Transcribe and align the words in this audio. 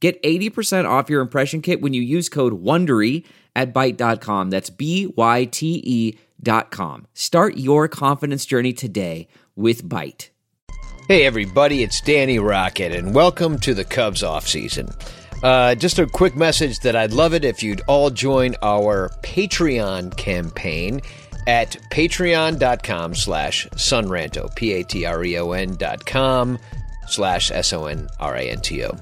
Get 0.00 0.22
80% 0.22 0.88
off 0.88 1.10
your 1.10 1.20
impression 1.20 1.60
kit 1.60 1.80
when 1.80 1.92
you 1.92 2.02
use 2.02 2.28
code 2.28 2.62
WONDERY 2.62 3.24
at 3.56 3.74
Byte.com. 3.74 4.50
That's 4.50 4.70
B-Y-T-E 4.70 6.18
dot 6.40 6.70
com. 6.70 7.06
Start 7.14 7.56
your 7.56 7.88
confidence 7.88 8.46
journey 8.46 8.72
today 8.72 9.26
with 9.56 9.82
Byte. 9.82 10.28
Hey 11.08 11.24
everybody, 11.24 11.82
it's 11.82 12.00
Danny 12.00 12.38
Rocket, 12.38 12.92
and 12.92 13.14
welcome 13.14 13.58
to 13.60 13.74
the 13.74 13.84
Cubs 13.84 14.22
offseason. 14.22 14.94
Uh, 15.42 15.74
just 15.74 15.98
a 15.98 16.06
quick 16.06 16.36
message 16.36 16.80
that 16.80 16.94
I'd 16.94 17.12
love 17.12 17.32
it 17.32 17.44
if 17.44 17.62
you'd 17.62 17.80
all 17.88 18.10
join 18.10 18.54
our 18.62 19.08
Patreon 19.22 20.16
campaign 20.16 21.00
at 21.46 21.76
patreon.com 21.90 23.14
slash 23.14 23.66
sonranto, 23.70 24.54
P-A-T-R-E-O-N 24.54 25.76
dot 25.76 26.04
com 26.04 26.58
slash 27.08 27.50
S-O-N-R-A-N-T-O. 27.50 28.98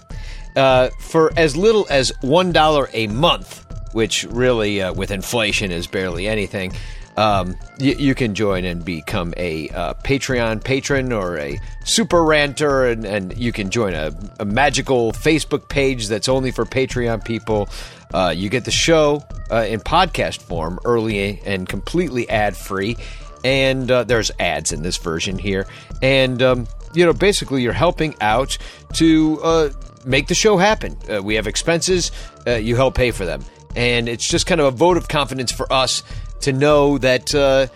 Uh, 0.56 0.88
for 0.98 1.32
as 1.36 1.56
little 1.56 1.86
as 1.90 2.10
$1 2.22 2.90
a 2.92 3.06
month, 3.08 3.64
which 3.92 4.24
really, 4.24 4.82
uh, 4.82 4.92
with 4.92 5.10
inflation, 5.10 5.70
is 5.70 5.86
barely 5.86 6.26
anything, 6.26 6.72
um, 7.16 7.56
you, 7.78 7.94
you 7.94 8.14
can 8.14 8.34
join 8.34 8.64
and 8.64 8.84
become 8.84 9.32
a 9.36 9.68
uh, 9.70 9.94
Patreon 9.94 10.62
patron 10.62 11.12
or 11.12 11.38
a 11.38 11.58
super 11.84 12.24
ranter, 12.24 12.86
and, 12.86 13.04
and 13.04 13.36
you 13.36 13.52
can 13.52 13.70
join 13.70 13.94
a, 13.94 14.12
a 14.38 14.44
magical 14.44 15.12
Facebook 15.12 15.68
page 15.68 16.08
that's 16.08 16.28
only 16.28 16.50
for 16.50 16.64
Patreon 16.64 17.24
people. 17.24 17.68
Uh, 18.12 18.32
you 18.36 18.48
get 18.48 18.64
the 18.64 18.70
show 18.70 19.24
uh, 19.50 19.64
in 19.68 19.80
podcast 19.80 20.42
form 20.42 20.78
early 20.84 21.40
and 21.44 21.68
completely 21.68 22.28
ad 22.28 22.56
free. 22.56 22.96
And 23.44 23.90
uh, 23.90 24.04
there's 24.04 24.30
ads 24.40 24.72
in 24.72 24.82
this 24.82 24.96
version 24.96 25.38
here. 25.38 25.66
And, 26.02 26.42
um, 26.42 26.66
you 26.94 27.04
know, 27.04 27.12
basically, 27.12 27.62
you're 27.62 27.72
helping 27.72 28.14
out 28.20 28.58
to 28.94 29.40
uh, 29.42 29.68
make 30.06 30.28
the 30.28 30.34
show 30.34 30.56
happen. 30.56 30.96
Uh, 31.12 31.22
we 31.22 31.34
have 31.34 31.46
expenses, 31.46 32.12
uh, 32.46 32.52
you 32.52 32.76
help 32.76 32.94
pay 32.94 33.10
for 33.10 33.24
them. 33.26 33.44
And 33.74 34.08
it's 34.08 34.26
just 34.26 34.46
kind 34.46 34.60
of 34.60 34.66
a 34.68 34.70
vote 34.76 34.96
of 34.96 35.08
confidence 35.08 35.52
for 35.52 35.70
us 35.72 36.02
to 36.40 36.52
know 36.52 36.96
that 36.98 37.34
uh, 37.34 37.66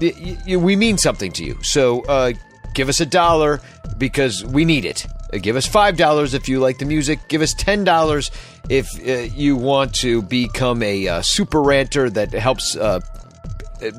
y- 0.00 0.38
y- 0.46 0.56
we 0.56 0.76
mean 0.76 0.98
something 0.98 1.32
to 1.32 1.44
you. 1.44 1.58
So 1.62 2.02
uh, 2.02 2.32
give 2.74 2.88
us 2.88 3.00
a 3.00 3.06
dollar 3.06 3.60
because 3.98 4.44
we 4.44 4.64
need 4.64 4.84
it. 4.84 5.06
Uh, 5.32 5.38
give 5.38 5.56
us 5.56 5.66
$5 5.68 6.34
if 6.34 6.48
you 6.48 6.60
like 6.60 6.78
the 6.78 6.84
music. 6.84 7.18
Give 7.28 7.42
us 7.42 7.54
$10 7.54 8.30
if 8.68 8.88
uh, 9.06 9.34
you 9.34 9.56
want 9.56 9.94
to 9.96 10.22
become 10.22 10.82
a 10.82 11.20
super 11.22 11.62
ranter 11.62 12.08
that 12.10 12.32
helps 12.32 12.76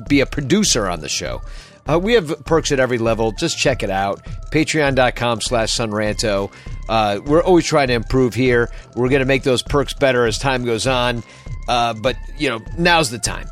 be 0.08 0.20
a 0.20 0.26
producer 0.26 0.88
on 0.88 1.00
the 1.00 1.08
show. 1.08 1.42
Uh, 1.88 1.98
we 1.98 2.12
have 2.14 2.44
perks 2.44 2.70
at 2.72 2.78
every 2.80 2.98
level. 2.98 3.32
Just 3.32 3.58
check 3.58 3.82
it 3.82 3.90
out. 3.90 4.24
Patreon.com 4.52 5.40
slash 5.40 5.76
Sonranto. 5.76 6.52
Uh, 6.88 7.20
we're 7.24 7.42
always 7.42 7.64
trying 7.64 7.88
to 7.88 7.94
improve 7.94 8.34
here. 8.34 8.70
We're 8.94 9.08
going 9.08 9.20
to 9.20 9.26
make 9.26 9.42
those 9.42 9.62
perks 9.62 9.92
better 9.92 10.26
as 10.26 10.38
time 10.38 10.64
goes 10.64 10.86
on. 10.86 11.22
Uh, 11.68 11.94
but, 11.94 12.16
you 12.38 12.48
know, 12.48 12.60
now's 12.78 13.10
the 13.10 13.18
time. 13.18 13.48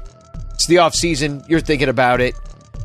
It's 0.55 0.67
the 0.67 0.79
off 0.79 0.95
season. 0.95 1.43
You're 1.49 1.61
thinking 1.61 1.89
about 1.89 2.21
it. 2.21 2.35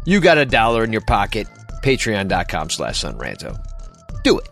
You 0.06 0.19
got 0.19 0.38
a 0.38 0.46
dollar 0.46 0.84
in 0.84 0.92
your 0.92 1.02
pocket. 1.02 1.48
Patreon.com 1.84 2.69
slash 2.69 3.03
Sonranto. 3.03 3.59
Do 4.24 4.40
it. 4.40 4.50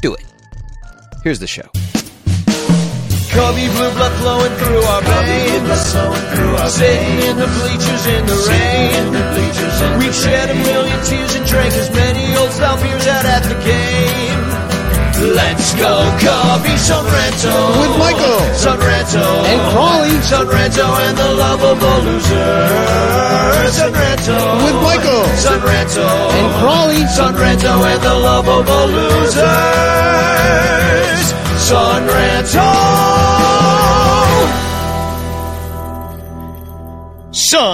Do 0.00 0.14
it. 0.14 0.24
Here's 1.22 1.38
the 1.38 1.46
show. 1.46 1.68
Cubby 3.38 3.70
blue 3.70 3.92
blood 3.94 4.14
flowing 4.18 4.54
through 4.58 4.82
our 4.82 5.02
veins. 5.06 5.78
Sitting 6.74 7.18
in 7.22 7.36
the 7.38 7.46
bleachers 7.46 8.04
in 8.10 8.26
the 8.26 8.34
rain. 8.50 9.14
We've 9.98 10.14
shed 10.14 10.50
a 10.50 10.54
million 10.58 10.98
tears 11.06 11.36
and 11.38 11.46
drank 11.46 11.72
as 11.74 11.88
many 11.94 12.34
old 12.34 12.50
style 12.50 12.82
beers 12.82 13.06
out 13.06 13.24
at 13.24 13.46
the 13.46 13.54
game. 13.62 14.42
Let's 15.38 15.70
go, 15.78 16.02
Cubby 16.18 16.74
Sonranto. 16.82 17.54
With 17.78 17.94
Michael. 18.02 18.42
Sonranto. 18.58 19.22
And 19.22 19.60
Crawly. 19.70 20.18
Sonranto 20.26 20.86
and 21.06 21.14
the 21.16 21.30
lovable 21.38 22.00
loser. 22.10 22.58
Sonranto. 23.70 24.38
With 24.66 24.78
Michael. 24.82 25.24
Sonranto. 25.38 26.06
And 26.34 26.48
Crawly. 26.58 27.02
Sonranto 27.14 27.86
and 27.86 28.02
the 28.02 28.14
lovable 28.18 28.86
losers. 28.98 29.78
Sonranto. 37.38 37.68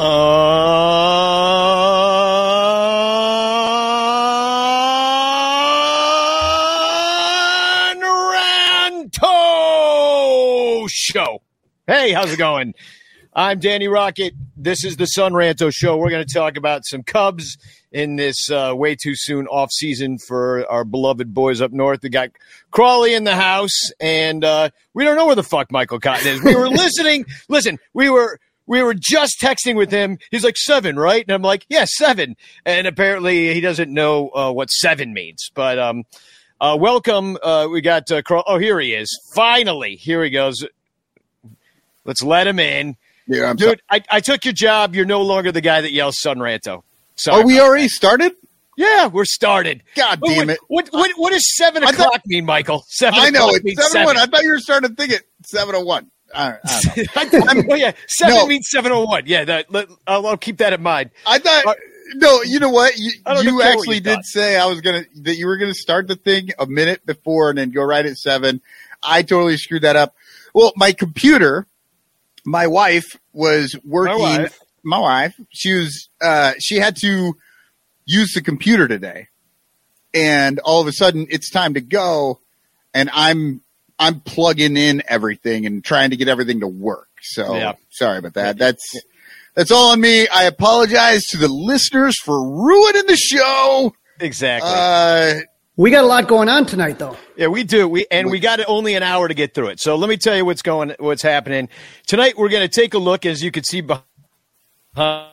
Sonranto 9.15 10.87
Show. 10.91 11.41
Hey, 11.87 12.13
how's 12.13 12.31
it 12.31 12.37
going? 12.37 12.75
I'm 13.33 13.59
Danny 13.59 13.89
Rocket. 13.89 14.35
This 14.55 14.85
is 14.85 14.99
the 14.99 15.05
Sonranto 15.07 15.75
Show. 15.75 15.97
We're 15.97 16.11
going 16.11 16.27
to 16.27 16.35
talk 16.35 16.59
about 16.59 16.85
some 16.85 17.03
Cubs 17.03 17.57
in 17.91 18.17
this 18.17 18.51
uh, 18.51 18.75
way 18.77 18.95
too 18.95 19.15
soon 19.15 19.47
off 19.47 19.71
season 19.73 20.19
for 20.19 20.71
our 20.71 20.85
beloved 20.85 21.33
boys 21.33 21.63
up 21.63 21.73
north. 21.73 22.01
We 22.03 22.11
got 22.11 22.29
Crawly 22.71 23.15
in 23.15 23.25
the 23.25 23.35
house, 23.35 23.91
and 23.99 24.45
uh, 24.45 24.69
we 24.93 25.05
don't 25.05 25.17
know 25.17 25.25
where 25.25 25.37
the 25.37 25.43
fuck 25.43 25.73
Michael 25.73 26.01
Cotton 26.01 26.27
is. 26.27 26.43
We 26.45 26.55
were 26.55 26.69
listening. 26.83 27.25
Listen, 27.49 27.79
we 27.95 28.11
were 28.11 28.39
we 28.67 28.83
were 28.83 28.95
just 28.95 29.41
texting 29.41 29.77
with 29.77 29.91
him. 29.91 30.19
He's 30.31 30.45
like 30.45 30.57
seven, 30.57 30.99
right? 30.99 31.25
And 31.27 31.35
I'm 31.35 31.43
like, 31.43 31.67
yeah, 31.69 31.85
seven. 31.87 32.37
And 32.65 32.87
apparently 32.87 33.53
he 33.55 33.61
doesn't 33.61 33.93
know 33.93 34.31
uh, 34.31 34.53
what 34.53 34.71
seven 34.71 35.13
means. 35.13 35.51
But 35.55 35.79
um, 35.79 36.05
uh, 36.61 36.77
welcome. 36.81 37.37
Uh, 37.43 37.69
we 37.71 37.81
got 37.81 38.11
uh, 38.11 38.23
Craw- 38.23 38.45
oh 38.47 38.59
here 38.59 38.81
he 38.81 38.95
is. 38.95 39.09
Finally, 39.35 39.97
here 39.97 40.23
he 40.25 40.31
goes. 40.31 40.65
Let's 42.05 42.23
let 42.23 42.47
him 42.47 42.59
in. 42.59 42.97
Yeah, 43.27 43.51
I'm 43.51 43.57
Dude, 43.57 43.81
I, 43.91 44.03
I 44.11 44.21
took 44.21 44.45
your 44.45 44.53
job. 44.53 44.95
You're 44.95 45.07
no 45.07 45.23
longer 45.23 45.51
the 45.51 45.63
guy 45.63 45.81
that 45.81 45.93
yells 45.93 46.17
Sonranto. 46.23 46.83
Sorry. 47.17 47.43
Oh, 47.43 47.47
we 47.47 47.61
already 47.61 47.89
started? 47.89 48.33
Yeah, 48.77 49.07
we're 49.07 49.25
started. 49.25 49.83
God 49.95 50.21
damn 50.21 50.49
wait, 50.49 50.55
it. 50.55 50.61
What, 50.69 50.89
what, 50.91 51.11
what 51.17 51.31
does 51.33 51.57
seven 51.57 51.85
I 51.85 51.91
o'clock 51.91 52.13
thought- 52.13 52.27
mean, 52.27 52.45
Michael? 52.45 52.85
Seven 52.89 53.19
I 53.21 53.31
know. 53.31 53.49
It's 53.53 53.93
7 53.93 54.05
1. 54.05 54.17
I 54.19 54.27
thought 54.27 54.43
you 54.43 54.51
were 54.51 54.59
starting 54.59 54.91
to 54.91 54.97
think 54.97 55.13
it 55.13 55.23
701. 55.47 55.97
I, 55.97 56.01
don't- 56.01 56.11
I 56.35 56.59
don't 57.31 57.57
know. 57.57 57.63
oh, 57.71 57.75
yeah, 57.75 57.93
seven 58.07 58.35
No. 58.35 58.47
means 58.47 58.69
701. 58.71 59.25
Yeah, 59.27 59.45
that, 59.45 59.73
let, 59.73 59.89
I'll, 60.07 60.27
I'll 60.27 60.37
keep 60.37 60.59
that 60.59 60.73
in 60.73 60.83
mind. 60.83 61.11
I 61.27 61.39
thought. 61.39 61.67
Uh, 61.67 61.75
No, 62.17 62.43
you 62.43 62.61
know 62.61 62.69
what? 62.71 62.97
You, 62.99 63.13
I 63.25 63.41
you 63.41 63.63
actually 63.63 63.97
you 63.97 64.01
did 64.03 64.17
thought. 64.17 64.25
say 64.27 64.57
I 64.59 64.67
was 64.67 64.81
gonna 64.83 65.05
that 65.23 65.37
you 65.37 65.47
were 65.47 65.57
gonna 65.57 65.75
start 65.75 66.07
the 66.07 66.17
thing 66.17 66.51
a 66.59 66.67
minute 66.67 67.05
before 67.07 67.49
and 67.49 67.59
then 67.59 67.71
go 67.71 67.83
right 67.83 68.05
at 68.05 68.17
seven. 68.19 68.61
I 69.03 69.23
totally 69.23 69.57
screwed 69.57 69.83
that 69.83 69.97
up. 69.97 70.15
Well, 70.55 70.73
my 70.77 70.93
computer, 70.93 71.67
my 72.45 72.67
wife 72.67 73.17
was 73.33 73.75
working. 73.85 74.19
wife. 74.21 74.61
my 74.83 74.99
wife, 74.99 75.41
she 75.51 75.73
was. 75.75 76.09
Uh, 76.21 76.53
she 76.59 76.77
had 76.77 76.97
to 76.97 77.37
use 78.05 78.33
the 78.35 78.43
computer 78.43 78.87
today, 78.87 79.29
and 80.13 80.59
all 80.61 80.81
of 80.83 80.87
a 80.87 80.93
sudden 80.93 81.27
it's 81.31 81.51
time 81.51 81.75
to 81.75 81.81
go, 81.81 82.39
and 82.93 83.09
I'm 83.13 83.63
I'm 83.99 84.21
plugging 84.21 84.77
in 84.77 85.03
everything 85.09 85.67
and 85.67 85.85
trying 85.85 86.11
to 86.11 86.17
get 86.17 86.29
everything 86.29 86.61
to 86.61 86.69
work. 86.69 87.09
So 87.23 87.57
Yeah. 87.57 87.75
sorry 87.91 88.19
about 88.19 88.35
that. 88.35 88.59
That's 88.59 88.83
that's 89.55 89.71
all 89.71 89.93
on 89.93 90.01
me. 90.01 90.27
I 90.29 90.45
apologize 90.45 91.25
to 91.27 91.37
the 91.37 91.49
listeners 91.49 92.17
for 92.21 92.43
ruining 92.43 93.07
the 93.07 93.17
show. 93.17 93.95
Exactly. 94.21 94.71
Uh, 94.73 95.41
We 95.77 95.91
got 95.91 96.05
a 96.05 96.07
lot 96.07 96.29
going 96.29 96.49
on 96.49 96.67
tonight, 96.67 96.99
though. 96.99 97.17
Yeah, 97.37 97.49
we 97.49 97.65
do. 97.65 97.89
We 97.89 98.07
and 98.11 98.31
we 98.31 98.39
got 98.41 98.61
only 98.69 98.95
an 98.95 99.03
hour 99.03 99.27
to 99.29 99.35
get 99.35 99.55
through 99.55 99.69
it. 99.69 99.81
So 99.81 99.97
let 99.97 100.09
me 100.09 100.17
tell 100.17 100.37
you 100.37 100.45
what's 100.45 100.63
going, 100.63 100.95
what's 100.99 101.23
happening 101.23 101.69
tonight. 102.07 102.37
We're 102.39 102.49
going 102.49 102.69
to 102.69 102.73
take 102.81 102.95
a 102.95 102.99
look, 102.99 103.27
as 103.27 103.43
you 103.43 103.51
can 103.51 103.65
see 103.65 103.81
behind. 103.81 105.31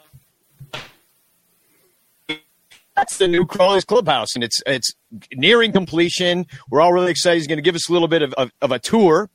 That's 3.01 3.17
the 3.17 3.27
new 3.27 3.47
Crawly's 3.47 3.83
Clubhouse, 3.83 4.35
and 4.35 4.43
it's 4.43 4.61
it's 4.67 4.93
nearing 5.33 5.71
completion. 5.71 6.45
We're 6.69 6.81
all 6.81 6.93
really 6.93 7.09
excited. 7.09 7.37
He's 7.37 7.47
going 7.47 7.57
to 7.57 7.63
give 7.63 7.73
us 7.73 7.89
a 7.89 7.93
little 7.93 8.07
bit 8.07 8.21
of, 8.21 8.31
of, 8.35 8.51
of 8.61 8.71
a 8.71 8.77
tour, 8.77 9.27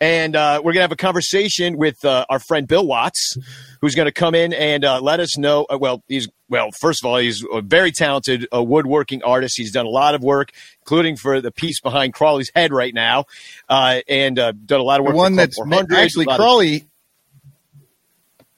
and 0.00 0.34
uh, 0.34 0.62
we're 0.64 0.72
going 0.72 0.76
to 0.76 0.84
have 0.84 0.92
a 0.92 0.96
conversation 0.96 1.76
with 1.76 2.02
uh, 2.06 2.24
our 2.30 2.38
friend 2.38 2.66
Bill 2.66 2.86
Watts, 2.86 3.36
who's 3.82 3.94
going 3.94 4.06
to 4.06 4.12
come 4.12 4.34
in 4.34 4.54
and 4.54 4.82
uh, 4.82 4.98
let 4.98 5.20
us 5.20 5.36
know. 5.36 5.66
Uh, 5.68 5.76
well, 5.78 6.02
he's 6.08 6.26
well, 6.48 6.70
first 6.80 7.04
of 7.04 7.10
all, 7.10 7.18
he's 7.18 7.44
a 7.52 7.60
very 7.60 7.92
talented 7.92 8.48
uh, 8.50 8.62
woodworking 8.62 9.22
artist. 9.22 9.58
He's 9.58 9.72
done 9.72 9.84
a 9.84 9.90
lot 9.90 10.14
of 10.14 10.22
work, 10.22 10.48
including 10.80 11.16
for 11.16 11.42
the 11.42 11.52
piece 11.52 11.82
behind 11.82 12.14
Crawly's 12.14 12.50
head 12.54 12.72
right 12.72 12.94
now, 12.94 13.26
uh, 13.68 14.00
and 14.08 14.36
done 14.36 14.56
a 14.70 14.82
lot 14.82 15.00
of 15.00 15.04
work. 15.04 15.12
The 15.12 15.18
one 15.18 15.36
that's 15.36 15.60
actually 15.92 16.24
Crawly. 16.24 16.86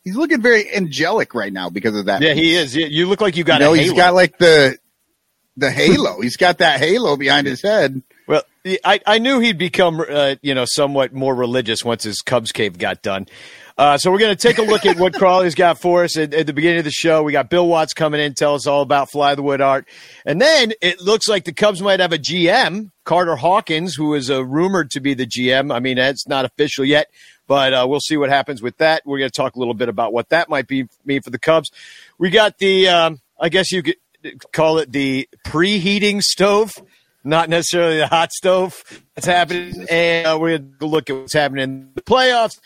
He's 0.05 0.17
looking 0.17 0.43
very 0.43 0.75
angelic 0.75 1.35
right 1.35 1.53
now 1.53 1.71
because 1.71 1.97
of 1.97 2.07
that. 2.07 2.21
Yeah, 2.21 2.35
he 2.35 2.55
is. 2.55 2.77
You 2.77 3.07
look 3.07 3.23
like 3.23 3.37
you 3.37 3.45
got. 3.45 3.61
You 3.61 3.67
know, 3.67 3.73
he's 3.73 3.95
got 3.95 4.13
like 4.15 4.37
the 4.39 4.79
the 5.57 5.71
halo. 5.71 6.21
he's 6.23 6.37
got 6.37 6.59
that 6.59 6.79
halo 6.79 7.17
behind 7.17 7.47
his 7.47 7.63
head. 7.63 8.03
Well, 8.27 8.43
I, 8.85 9.01
I 9.07 9.19
knew 9.19 9.41
he'd 9.41 9.59
become, 9.59 10.01
uh, 10.01 10.37
you 10.41 10.55
know, 10.55 10.65
somewhat 10.67 11.13
more 11.13 11.35
religious 11.35 11.85
once 11.85 12.05
his 12.05 12.23
Cubs 12.23 12.53
cave 12.53 12.79
got 12.79 13.03
done. 13.03 13.27
Uh, 13.77 13.99
so 13.99 14.11
we're 14.11 14.19
going 14.19 14.35
to 14.35 14.41
take 14.41 14.59
a 14.59 14.63
look 14.63 14.87
at 14.87 14.97
what 14.99 15.15
Crawly's 15.19 15.55
got 15.55 15.81
for 15.81 16.05
us 16.05 16.17
at, 16.17 16.33
at, 16.33 16.47
the 16.47 16.53
beginning 16.53 16.79
of 16.79 16.85
the 16.85 16.93
show. 16.93 17.23
We 17.23 17.33
got 17.33 17.51
Bill 17.51 17.67
Watts 17.67 17.93
coming 17.93 18.21
in, 18.21 18.35
tell 18.35 18.55
us 18.55 18.67
all 18.67 18.83
about 18.83 19.11
Fly 19.11 19.35
the 19.35 19.43
Wood 19.43 19.61
art, 19.61 19.89
and 20.25 20.41
then 20.41 20.73
it 20.81 21.01
looks 21.01 21.29
like 21.29 21.45
the 21.45 21.53
Cubs 21.53 21.83
might 21.83 21.99
have 21.99 22.13
a 22.13 22.19
GM, 22.19 22.93
Carter 23.05 23.37
Hawkins, 23.37 23.97
who 23.97 24.15
is 24.15 24.31
uh, 24.31 24.45
rumored 24.45 24.93
to 24.93 25.01
be 25.01 25.15
the 25.15 25.27
GM. 25.27 25.75
I 25.75 25.81
mean, 25.81 25.99
it's 25.99 26.29
not 26.29 26.45
official 26.45 26.85
yet, 26.85 27.09
but 27.47 27.73
uh, 27.73 27.87
we'll 27.89 28.01
see 28.01 28.17
what 28.17 28.31
happens 28.31 28.63
with 28.63 28.77
that. 28.79 29.03
We're 29.05 29.19
going 29.19 29.31
to 29.31 29.37
talk 29.37 29.57
a 29.57 29.59
little 29.59 29.75
bit 29.75 29.89
about 29.89 30.13
what 30.13 30.29
that 30.31 30.49
might 30.49 30.67
be 30.67 30.89
mean 31.05 31.23
for 31.23 31.31
the 31.31 31.39
Cubs. 31.39 31.71
We 32.19 32.31
got 32.31 32.59
the, 32.59 32.89
um, 32.89 33.21
I 33.41 33.49
guess 33.49 33.73
you 33.73 33.83
could 33.83 33.97
call 34.53 34.79
it 34.79 34.93
the 34.93 35.29
preheating 35.47 36.23
stove 36.23 36.73
not 37.25 37.49
necessarily 37.49 37.97
the 37.97 38.07
hot 38.07 38.33
stove 38.33 38.85
that's 39.15 39.27
happening. 39.27 39.87
And 39.91 40.27
uh, 40.27 40.39
we're 40.39 40.59
going 40.59 40.75
to 40.79 40.87
look 40.87 41.11
at 41.11 41.17
what's 41.17 41.33
happening 41.33 41.65
in 41.65 41.91
the 41.95 42.03
playoffs, 42.03 42.61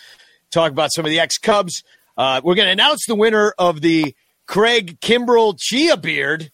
talk 0.50 0.72
about 0.72 0.92
some 0.92 1.04
of 1.04 1.10
the 1.10 1.20
ex 1.20 1.38
Cubs. 1.38 1.82
Uh, 2.16 2.40
we're 2.42 2.56
going 2.56 2.66
to 2.66 2.72
announce 2.72 3.06
the 3.06 3.14
winner 3.14 3.54
of 3.58 3.80
the 3.80 4.14
Craig 4.46 5.00
Kimbrel 5.00 5.56
Chia 5.58 5.96
Beard. 5.96 6.50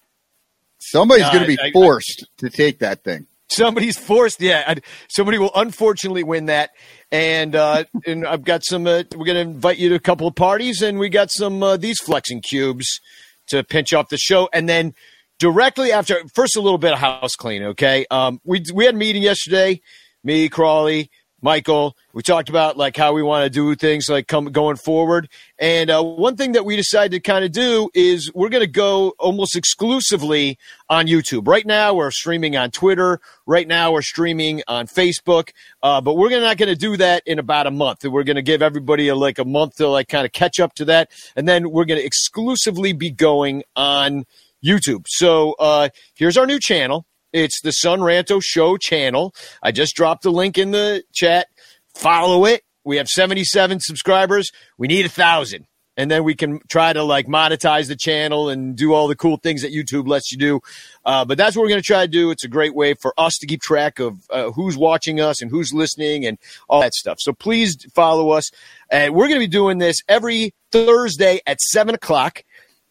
Somebody's 0.78 1.28
going 1.30 1.40
to 1.40 1.56
be 1.56 1.72
forced 1.72 2.24
I, 2.24 2.24
I, 2.24 2.50
to 2.50 2.56
take 2.56 2.80
that 2.80 3.02
thing. 3.02 3.26
Somebody's 3.56 3.96
forced, 3.98 4.40
yeah. 4.40 4.74
Somebody 5.08 5.38
will 5.38 5.52
unfortunately 5.54 6.24
win 6.24 6.46
that, 6.46 6.70
and 7.10 7.54
uh, 7.54 7.84
and 8.06 8.26
I've 8.26 8.44
got 8.44 8.64
some. 8.64 8.86
Uh, 8.86 9.04
we're 9.14 9.26
going 9.26 9.36
to 9.36 9.52
invite 9.52 9.78
you 9.78 9.88
to 9.90 9.94
a 9.94 10.00
couple 10.00 10.26
of 10.26 10.34
parties, 10.34 10.82
and 10.82 10.98
we 10.98 11.08
got 11.08 11.30
some 11.30 11.62
uh, 11.62 11.76
these 11.76 12.00
flexing 12.00 12.42
cubes 12.42 13.00
to 13.48 13.62
pinch 13.62 13.92
off 13.92 14.08
the 14.08 14.16
show, 14.16 14.48
and 14.52 14.68
then 14.68 14.94
directly 15.38 15.92
after 15.92 16.22
first 16.34 16.56
a 16.56 16.60
little 16.60 16.78
bit 16.78 16.92
of 16.92 16.98
house 16.98 17.34
clean 17.34 17.62
okay 17.62 18.06
um, 18.10 18.40
we, 18.44 18.62
we 18.72 18.84
had 18.84 18.94
a 18.94 18.96
meeting 18.96 19.22
yesterday 19.22 19.80
me 20.22 20.48
crawly 20.48 21.10
michael 21.44 21.94
we 22.14 22.22
talked 22.22 22.48
about 22.48 22.76
like 22.76 22.96
how 22.96 23.12
we 23.12 23.24
want 23.24 23.42
to 23.42 23.50
do 23.50 23.74
things 23.74 24.08
like 24.08 24.28
come 24.28 24.46
going 24.46 24.76
forward. 24.76 25.28
And 25.58 25.90
uh, 25.90 26.00
one 26.00 26.36
thing 26.36 26.52
that 26.52 26.64
we 26.64 26.76
decided 26.76 27.10
to 27.10 27.20
kind 27.20 27.44
of 27.44 27.50
do 27.50 27.90
is 27.92 28.32
we're 28.32 28.48
going 28.48 28.62
to 28.62 28.68
go 28.68 29.14
almost 29.18 29.56
exclusively 29.56 30.58
on 30.88 31.06
youtube. 31.06 31.48
Right 31.48 31.66
now 31.66 31.92
we're 31.92 32.12
streaming 32.12 32.56
on 32.56 32.70
twitter. 32.70 33.20
Right 33.46 33.66
now 33.66 33.90
we're 33.90 34.02
streaming 34.02 34.62
on 34.68 34.86
facebook. 34.86 35.50
Uh, 35.82 36.00
but 36.00 36.14
we're 36.14 36.30
not 36.30 36.56
going 36.56 36.68
to 36.68 36.76
do 36.76 36.96
that 36.98 37.24
in 37.26 37.40
about 37.40 37.66
a 37.66 37.72
month. 37.72 38.04
We're 38.04 38.22
going 38.22 38.36
to 38.36 38.42
give 38.42 38.62
everybody 38.62 39.08
a, 39.08 39.16
like 39.16 39.40
a 39.40 39.44
month 39.44 39.76
to 39.76 39.88
like 39.88 40.08
kind 40.08 40.24
of 40.24 40.32
catch 40.32 40.60
up 40.60 40.74
to 40.74 40.84
that. 40.86 41.10
And 41.34 41.48
then 41.48 41.70
we're 41.72 41.84
going 41.84 41.98
to 41.98 42.06
exclusively 42.06 42.92
be 42.92 43.10
going 43.10 43.64
on 43.74 44.24
YouTube. 44.64 45.06
So 45.08 45.54
uh, 45.58 45.88
here's 46.14 46.36
our 46.36 46.46
new 46.46 46.60
channel. 46.60 47.06
It's 47.34 47.60
the 47.62 47.72
Son 47.72 47.98
Ranto 47.98 48.40
Show 48.40 48.76
channel. 48.76 49.34
I 49.60 49.72
just 49.72 49.96
dropped 49.96 50.22
the 50.22 50.30
link 50.30 50.56
in 50.56 50.70
the 50.70 51.02
chat. 51.12 51.48
Follow 51.92 52.44
it. 52.44 52.62
We 52.84 52.96
have 52.98 53.08
77 53.08 53.80
subscribers. 53.80 54.52
We 54.78 54.86
need 54.86 55.04
a 55.04 55.08
thousand. 55.08 55.66
And 55.96 56.10
then 56.10 56.22
we 56.22 56.36
can 56.36 56.60
try 56.68 56.92
to 56.92 57.02
like 57.02 57.26
monetize 57.26 57.88
the 57.88 57.96
channel 57.96 58.48
and 58.48 58.76
do 58.76 58.92
all 58.92 59.08
the 59.08 59.16
cool 59.16 59.36
things 59.36 59.62
that 59.62 59.72
YouTube 59.72 60.06
lets 60.06 60.30
you 60.30 60.38
do. 60.38 60.60
Uh, 61.04 61.24
but 61.24 61.36
that's 61.36 61.56
what 61.56 61.62
we're 61.62 61.70
going 61.70 61.80
to 61.80 61.86
try 61.86 62.02
to 62.02 62.10
do. 62.10 62.30
It's 62.30 62.44
a 62.44 62.48
great 62.48 62.74
way 62.74 62.94
for 62.94 63.12
us 63.18 63.36
to 63.38 63.46
keep 63.46 63.60
track 63.62 63.98
of 63.98 64.18
uh, 64.30 64.52
who's 64.52 64.76
watching 64.76 65.20
us 65.20 65.42
and 65.42 65.50
who's 65.50 65.72
listening 65.72 66.26
and 66.26 66.38
all 66.68 66.82
that 66.82 66.94
stuff. 66.94 67.18
So 67.20 67.32
please 67.32 67.76
follow 67.94 68.30
us. 68.30 68.50
And 68.90 69.12
we're 69.12 69.26
going 69.26 69.40
to 69.40 69.46
be 69.46 69.48
doing 69.48 69.78
this 69.78 69.98
every 70.08 70.52
Thursday 70.70 71.40
at 71.46 71.60
seven 71.60 71.96
o'clock. 71.96 72.44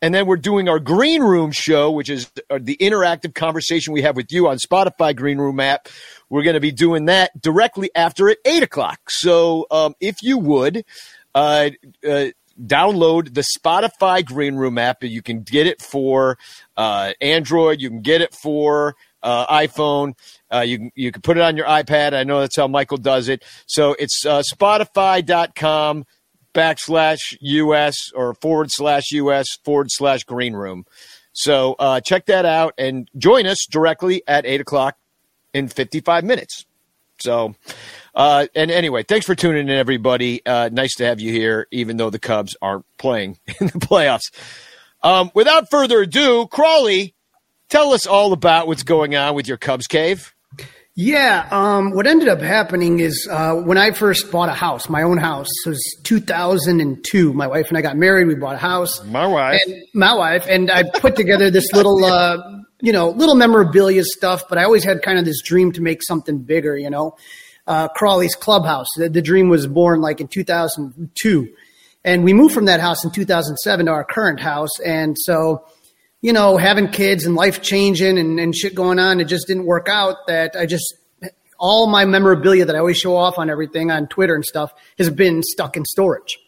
And 0.03 0.13
then 0.13 0.25
we're 0.25 0.35
doing 0.35 0.67
our 0.67 0.79
Green 0.79 1.23
Room 1.23 1.53
show, 1.53 1.89
which 1.89 2.09
is 2.09 2.29
uh, 2.49 2.59
the 2.61 2.75
interactive 2.81 3.33
conversation 3.33 3.93
we 3.93 4.01
have 4.01 4.17
with 4.17 4.33
you 4.33 4.49
on 4.49 4.57
Spotify 4.57 5.15
Green 5.15 5.37
Room 5.37 5.61
app. 5.61 5.87
We're 6.29 6.43
going 6.43 6.55
to 6.55 6.59
be 6.59 6.73
doing 6.73 7.05
that 7.05 7.31
directly 7.41 7.89
after 7.95 8.29
at 8.29 8.37
8 8.43 8.63
o'clock. 8.63 8.99
So 9.09 9.65
um, 9.71 9.95
if 10.01 10.21
you 10.21 10.37
would, 10.39 10.83
uh, 11.33 11.69
uh, 12.05 12.25
download 12.61 13.33
the 13.33 13.45
Spotify 13.57 14.25
Green 14.25 14.55
Room 14.55 14.77
app. 14.77 15.05
You 15.05 15.21
can 15.21 15.41
get 15.41 15.67
it 15.67 15.81
for 15.81 16.37
uh, 16.75 17.13
Android. 17.21 17.79
You 17.79 17.89
can 17.89 18.01
get 18.01 18.19
it 18.19 18.33
for 18.33 18.97
uh, 19.23 19.47
iPhone. 19.47 20.15
Uh, 20.53 20.65
you 20.67 20.79
can 20.79 20.91
you 20.95 21.13
can 21.13 21.21
put 21.21 21.37
it 21.37 21.43
on 21.43 21.55
your 21.55 21.65
iPad. 21.65 22.13
I 22.13 22.25
know 22.25 22.41
that's 22.41 22.57
how 22.57 22.67
Michael 22.67 22.97
does 22.97 23.29
it. 23.29 23.45
So 23.67 23.95
it's 23.97 24.25
uh, 24.25 24.43
Spotify.com 24.53 26.03
backslash 26.53 27.19
US 27.39 28.11
or 28.13 28.33
forward 28.35 28.69
slash 28.71 29.11
US 29.11 29.47
forward 29.63 29.87
slash 29.89 30.23
green 30.23 30.53
room. 30.53 30.85
So 31.33 31.75
uh, 31.79 31.99
check 31.99 32.27
that 32.27 32.45
out 32.45 32.73
and 32.77 33.09
join 33.17 33.45
us 33.47 33.65
directly 33.69 34.21
at 34.27 34.45
8 34.45 34.61
o'clock 34.61 34.97
in 35.53 35.67
55 35.67 36.23
minutes. 36.23 36.65
So, 37.19 37.55
uh, 38.15 38.47
and 38.55 38.69
anyway, 38.69 39.03
thanks 39.03 39.25
for 39.25 39.35
tuning 39.35 39.69
in, 39.69 39.75
everybody. 39.75 40.45
Uh, 40.45 40.69
nice 40.71 40.95
to 40.95 41.05
have 41.05 41.19
you 41.19 41.31
here, 41.31 41.67
even 41.71 41.97
though 41.97 42.09
the 42.09 42.19
Cubs 42.19 42.55
aren't 42.61 42.85
playing 42.97 43.39
in 43.59 43.67
the 43.67 43.79
playoffs. 43.79 44.31
Um, 45.01 45.31
without 45.33 45.69
further 45.69 46.01
ado, 46.01 46.47
Crawly, 46.47 47.13
tell 47.69 47.93
us 47.93 48.05
all 48.05 48.33
about 48.33 48.67
what's 48.67 48.83
going 48.83 49.15
on 49.15 49.35
with 49.35 49.47
your 49.47 49.57
Cubs 49.57 49.87
cave. 49.87 50.32
Yeah, 50.95 51.47
um, 51.49 51.91
what 51.91 52.05
ended 52.05 52.27
up 52.27 52.39
happening 52.39 52.99
is 52.99 53.27
uh, 53.29 53.55
when 53.55 53.79
I 53.79 53.91
first 53.91 54.29
bought 54.29 54.49
a 54.49 54.53
house, 54.53 54.89
my 54.89 55.01
own 55.01 55.17
house, 55.17 55.47
it 55.65 55.69
was 55.69 55.97
2002. 56.03 57.33
My 57.33 57.47
wife 57.47 57.69
and 57.69 57.77
I 57.79 57.81
got 57.81 57.97
married. 57.97 58.27
We 58.27 58.35
bought 58.35 58.55
a 58.55 58.59
house. 58.59 59.03
My 59.05 59.25
wife. 59.25 59.59
And 59.65 59.75
my 59.95 60.13
wife. 60.13 60.45
And 60.47 60.69
I 60.69 60.83
put 60.83 61.15
together 61.15 61.49
this 61.49 61.73
little, 61.73 62.05
uh, 62.05 62.59
you 62.79 62.93
know, 62.93 63.09
little 63.09 63.33
memorabilia 63.33 64.03
stuff, 64.03 64.43
but 64.47 64.59
I 64.59 64.65
always 64.65 64.83
had 64.83 65.01
kind 65.01 65.17
of 65.17 65.25
this 65.25 65.41
dream 65.41 65.71
to 65.71 65.81
make 65.81 66.03
something 66.03 66.37
bigger, 66.43 66.77
you 66.77 66.91
know. 66.91 67.17
Uh, 67.65 67.87
Crawly's 67.87 68.35
Clubhouse. 68.35 68.87
The, 68.95 69.09
the 69.09 69.21
dream 69.21 69.49
was 69.49 69.65
born 69.65 69.99
like 69.99 70.21
in 70.21 70.27
2002. 70.27 71.55
And 72.05 72.23
we 72.23 72.33
moved 72.33 72.53
from 72.53 72.65
that 72.65 72.81
house 72.81 73.03
in 73.03 73.09
2007 73.09 73.87
to 73.87 73.91
our 73.91 74.03
current 74.03 74.39
house. 74.39 74.79
And 74.85 75.17
so 75.17 75.65
you 76.23 76.31
know, 76.31 76.55
having 76.55 76.87
kids 76.87 77.25
and 77.25 77.35
life 77.35 77.61
changing 77.61 78.17
and, 78.17 78.39
and 78.39 78.55
shit 78.55 78.73
going 78.73 78.97
on, 78.97 79.19
it 79.19 79.25
just 79.25 79.45
didn't 79.45 79.65
work 79.65 79.89
out 79.89 80.25
that 80.27 80.55
I 80.57 80.65
just, 80.65 80.95
all 81.59 81.85
my 81.87 82.05
memorabilia 82.05 82.63
that 82.63 82.77
I 82.77 82.79
always 82.79 82.97
show 82.97 83.17
off 83.17 83.37
on 83.37 83.49
everything 83.49 83.91
on 83.91 84.07
Twitter 84.07 84.33
and 84.33 84.45
stuff 84.45 84.73
has 84.97 85.09
been 85.09 85.43
stuck 85.43 85.75
in 85.75 85.83
storage. 85.83 86.39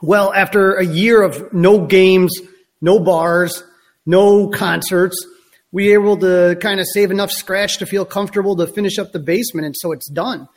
Well, 0.00 0.32
after 0.32 0.74
a 0.74 0.86
year 0.86 1.22
of 1.22 1.52
no 1.52 1.86
games, 1.86 2.40
no 2.80 3.00
bars, 3.00 3.64
no 4.06 4.48
concerts, 4.48 5.26
we 5.72 5.88
were 5.88 6.00
able 6.00 6.18
to 6.18 6.56
kind 6.60 6.78
of 6.78 6.86
save 6.86 7.10
enough 7.10 7.32
scratch 7.32 7.78
to 7.78 7.86
feel 7.86 8.04
comfortable 8.04 8.54
to 8.56 8.68
finish 8.68 8.96
up 8.96 9.10
the 9.10 9.18
basement. 9.18 9.66
And 9.66 9.76
so 9.76 9.90
it's 9.90 10.08
done. 10.08 10.48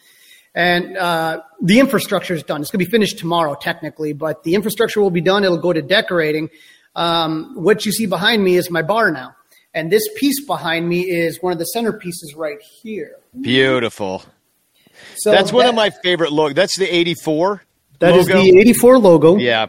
And 0.54 0.96
uh, 0.96 1.42
the 1.60 1.80
infrastructure 1.80 2.36
is 2.36 2.44
done. 2.44 2.62
It's 2.62 2.70
going 2.70 2.80
to 2.80 2.86
be 2.86 2.92
finished 2.92 3.18
tomorrow, 3.18 3.56
technically, 3.56 4.14
but 4.14 4.44
the 4.44 4.54
infrastructure 4.54 5.02
will 5.02 5.10
be 5.10 5.22
done. 5.22 5.44
It'll 5.44 5.58
go 5.58 5.74
to 5.74 5.82
decorating. 5.82 6.50
Um, 6.96 7.54
what 7.56 7.86
you 7.86 7.92
see 7.92 8.06
behind 8.06 8.44
me 8.44 8.56
is 8.56 8.70
my 8.70 8.82
bar 8.82 9.12
now. 9.12 9.36
And 9.74 9.92
this 9.92 10.08
piece 10.16 10.46
behind 10.46 10.88
me 10.88 11.02
is 11.02 11.42
one 11.42 11.52
of 11.52 11.60
the 11.60 11.68
centerpieces 11.76 12.36
right 12.36 12.62
here. 12.62 13.18
Beautiful. 13.40 14.24
So 15.18 15.32
that's 15.32 15.52
that, 15.52 15.56
one 15.56 15.66
of 15.66 15.76
my 15.76 15.90
favorite 15.90 16.32
logos. 16.32 16.56
That's 16.56 16.78
the 16.78 16.88
84 16.88 17.64
That 18.00 18.12
logo. 18.12 18.20
is 18.20 18.28
the 18.28 18.60
84 18.60 19.00
logo. 19.00 19.36
Yeah. 19.36 19.68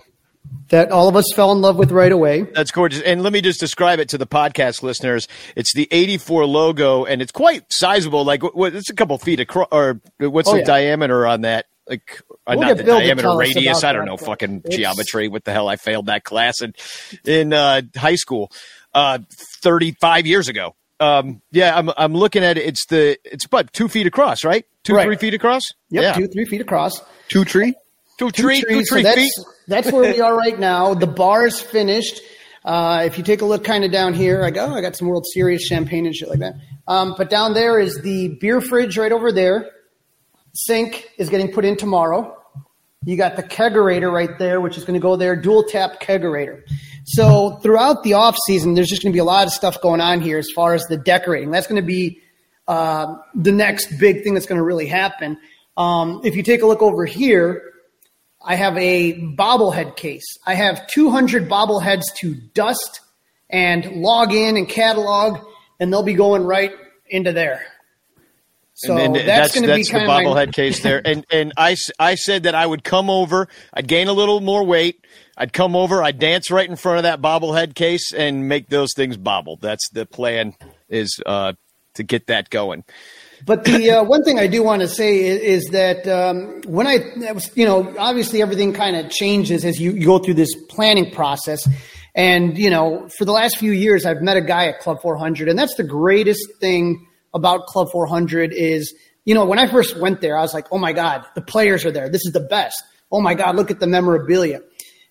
That 0.68 0.92
all 0.92 1.08
of 1.08 1.16
us 1.16 1.24
fell 1.34 1.50
in 1.50 1.60
love 1.60 1.76
with 1.76 1.90
right 1.90 2.12
away. 2.12 2.42
That's 2.42 2.70
gorgeous. 2.70 3.02
And 3.02 3.22
let 3.24 3.32
me 3.32 3.40
just 3.40 3.58
describe 3.58 3.98
it 3.98 4.08
to 4.10 4.18
the 4.18 4.26
podcast 4.26 4.84
listeners. 4.84 5.26
It's 5.56 5.74
the 5.74 5.88
84 5.90 6.46
logo, 6.46 7.04
and 7.04 7.20
it's 7.20 7.32
quite 7.32 7.64
sizable. 7.70 8.24
Like, 8.24 8.42
what, 8.42 8.74
it's 8.74 8.90
a 8.90 8.94
couple 8.94 9.18
feet 9.18 9.40
across, 9.40 9.68
or 9.72 10.00
what's 10.18 10.48
oh, 10.48 10.52
the 10.52 10.58
yeah. 10.58 10.64
diameter 10.64 11.26
on 11.26 11.40
that? 11.42 11.66
like 11.88 12.20
we'll 12.54 12.60
not 12.60 12.76
the 12.76 12.82
diameter 12.84 13.36
radius. 13.36 13.84
I 13.84 13.92
don't 13.92 14.06
know 14.06 14.16
fucking 14.16 14.62
it's... 14.64 14.76
geometry. 14.76 15.28
What 15.28 15.44
the 15.44 15.52
hell? 15.52 15.68
I 15.68 15.76
failed 15.76 16.06
that 16.06 16.24
class 16.24 16.60
in 16.60 16.74
in 17.24 17.52
uh, 17.52 17.82
high 17.96 18.14
school, 18.14 18.52
uh, 18.94 19.18
thirty 19.62 19.92
five 20.00 20.26
years 20.26 20.48
ago. 20.48 20.76
Um, 21.00 21.42
yeah, 21.50 21.76
I'm 21.76 21.90
I'm 21.96 22.14
looking 22.14 22.44
at 22.44 22.56
it. 22.58 22.66
It's 22.66 22.86
the 22.86 23.18
it's 23.24 23.44
about 23.44 23.72
two 23.72 23.88
feet 23.88 24.06
across, 24.06 24.44
right? 24.44 24.64
Two 24.84 24.94
right. 24.94 25.04
three 25.04 25.16
feet 25.16 25.34
across. 25.34 25.62
Yep, 25.90 26.02
yeah. 26.02 26.12
two 26.12 26.28
three 26.28 26.44
feet 26.44 26.60
across. 26.60 27.00
Two 27.28 27.44
tree. 27.44 27.74
Two, 28.18 28.30
two 28.30 28.42
tree. 28.42 28.60
Two 28.62 28.82
tree 28.84 29.02
so 29.02 29.14
feet. 29.14 29.32
That's, 29.36 29.44
that's 29.68 29.92
where 29.92 30.10
we 30.10 30.20
are 30.20 30.34
right 30.34 30.58
now. 30.58 30.94
The 30.94 31.06
bar 31.06 31.46
is 31.46 31.60
finished. 31.60 32.20
Uh, 32.64 33.04
if 33.04 33.16
you 33.16 33.22
take 33.22 33.42
a 33.42 33.44
look 33.44 33.62
kind 33.62 33.84
of 33.84 33.92
down 33.92 34.12
here, 34.14 34.42
I 34.42 34.50
go, 34.50 34.66
oh, 34.66 34.74
I 34.74 34.80
got 34.80 34.96
some 34.96 35.06
World 35.06 35.24
Series 35.32 35.62
champagne 35.62 36.04
and 36.04 36.14
shit 36.14 36.28
like 36.28 36.40
that. 36.40 36.54
Um, 36.88 37.14
but 37.16 37.30
down 37.30 37.54
there 37.54 37.78
is 37.78 38.00
the 38.02 38.28
beer 38.40 38.60
fridge 38.60 38.98
right 38.98 39.12
over 39.12 39.30
there. 39.30 39.70
sink 40.54 41.10
is 41.18 41.28
getting 41.28 41.52
put 41.52 41.64
in 41.64 41.76
tomorrow. 41.76 42.35
You 43.06 43.16
got 43.16 43.36
the 43.36 43.42
kegerator 43.44 44.12
right 44.12 44.36
there, 44.36 44.60
which 44.60 44.76
is 44.76 44.84
going 44.84 44.94
to 44.94 45.00
go 45.00 45.14
there, 45.14 45.36
dual 45.36 45.62
tap 45.62 46.00
kegerator. 46.00 46.62
So 47.04 47.50
throughout 47.62 48.02
the 48.02 48.14
off 48.14 48.36
season, 48.48 48.74
there's 48.74 48.88
just 48.88 49.00
going 49.00 49.12
to 49.12 49.16
be 49.16 49.20
a 49.20 49.24
lot 49.24 49.46
of 49.46 49.52
stuff 49.52 49.80
going 49.80 50.00
on 50.00 50.20
here 50.20 50.38
as 50.38 50.48
far 50.56 50.74
as 50.74 50.82
the 50.86 50.96
decorating. 50.96 51.52
That's 51.52 51.68
going 51.68 51.80
to 51.80 51.86
be 51.86 52.20
uh, 52.66 53.14
the 53.32 53.52
next 53.52 53.96
big 54.00 54.24
thing 54.24 54.34
that's 54.34 54.46
going 54.46 54.58
to 54.58 54.64
really 54.64 54.88
happen. 54.88 55.38
Um, 55.76 56.22
if 56.24 56.34
you 56.34 56.42
take 56.42 56.62
a 56.62 56.66
look 56.66 56.82
over 56.82 57.06
here, 57.06 57.62
I 58.44 58.56
have 58.56 58.76
a 58.76 59.14
bobblehead 59.20 59.94
case. 59.94 60.26
I 60.44 60.54
have 60.54 60.88
200 60.88 61.48
bobbleheads 61.48 62.12
to 62.16 62.34
dust 62.34 63.02
and 63.48 64.02
log 64.02 64.32
in 64.32 64.56
and 64.56 64.68
catalog, 64.68 65.46
and 65.78 65.92
they'll 65.92 66.02
be 66.02 66.14
going 66.14 66.42
right 66.42 66.72
into 67.08 67.32
there. 67.32 67.64
So 68.78 68.94
and 68.98 69.14
that's, 69.14 69.26
that's 69.26 69.54
going 69.54 69.66
to 69.66 69.74
be 69.74 69.82
that's 69.82 69.90
the 69.90 70.02
of 70.02 70.06
my, 70.06 70.22
bobblehead 70.22 70.52
case 70.52 70.82
there. 70.82 71.00
And 71.02 71.24
and 71.32 71.54
I, 71.56 71.76
I 71.98 72.14
said 72.14 72.42
that 72.42 72.54
I 72.54 72.66
would 72.66 72.84
come 72.84 73.08
over, 73.08 73.48
I'd 73.72 73.88
gain 73.88 74.06
a 74.06 74.12
little 74.12 74.40
more 74.40 74.64
weight, 74.64 75.02
I'd 75.34 75.54
come 75.54 75.74
over, 75.74 76.02
I'd 76.02 76.18
dance 76.18 76.50
right 76.50 76.68
in 76.68 76.76
front 76.76 76.98
of 76.98 77.02
that 77.04 77.22
bobblehead 77.22 77.74
case 77.74 78.12
and 78.12 78.48
make 78.48 78.68
those 78.68 78.92
things 78.94 79.16
bobble. 79.16 79.56
That's 79.56 79.88
the 79.90 80.04
plan 80.04 80.54
is 80.90 81.18
uh, 81.24 81.54
to 81.94 82.02
get 82.02 82.26
that 82.26 82.50
going. 82.50 82.84
But 83.46 83.64
the 83.64 83.90
uh, 83.92 84.04
one 84.04 84.24
thing 84.24 84.38
I 84.38 84.46
do 84.46 84.62
want 84.62 84.82
to 84.82 84.88
say 84.88 85.24
is, 85.24 85.40
is 85.40 85.70
that 85.72 86.06
um, 86.06 86.60
when 86.66 86.86
I, 86.86 87.32
was, 87.32 87.50
you 87.56 87.64
know, 87.64 87.94
obviously 87.98 88.42
everything 88.42 88.74
kind 88.74 88.96
of 88.96 89.10
changes 89.10 89.64
as 89.64 89.80
you, 89.80 89.92
you 89.92 90.04
go 90.04 90.18
through 90.18 90.34
this 90.34 90.54
planning 90.68 91.10
process. 91.10 91.66
And, 92.14 92.56
you 92.56 92.70
know, 92.70 93.08
for 93.16 93.24
the 93.24 93.32
last 93.32 93.58
few 93.58 93.72
years, 93.72 94.06
I've 94.06 94.22
met 94.22 94.36
a 94.36 94.40
guy 94.40 94.68
at 94.68 94.80
Club 94.80 95.02
400, 95.02 95.48
and 95.48 95.58
that's 95.58 95.74
the 95.74 95.84
greatest 95.84 96.46
thing 96.60 97.05
about 97.36 97.66
Club 97.66 97.88
400 97.92 98.52
is, 98.52 98.94
you 99.24 99.34
know, 99.34 99.44
when 99.44 99.58
I 99.58 99.68
first 99.68 99.96
went 99.96 100.20
there, 100.20 100.36
I 100.36 100.40
was 100.40 100.54
like, 100.54 100.66
oh 100.72 100.78
my 100.78 100.92
God, 100.92 101.24
the 101.34 101.42
players 101.42 101.84
are 101.84 101.92
there. 101.92 102.08
This 102.08 102.24
is 102.24 102.32
the 102.32 102.40
best. 102.40 102.82
Oh 103.12 103.20
my 103.20 103.34
God, 103.34 103.54
look 103.54 103.70
at 103.70 103.78
the 103.78 103.86
memorabilia. 103.86 104.60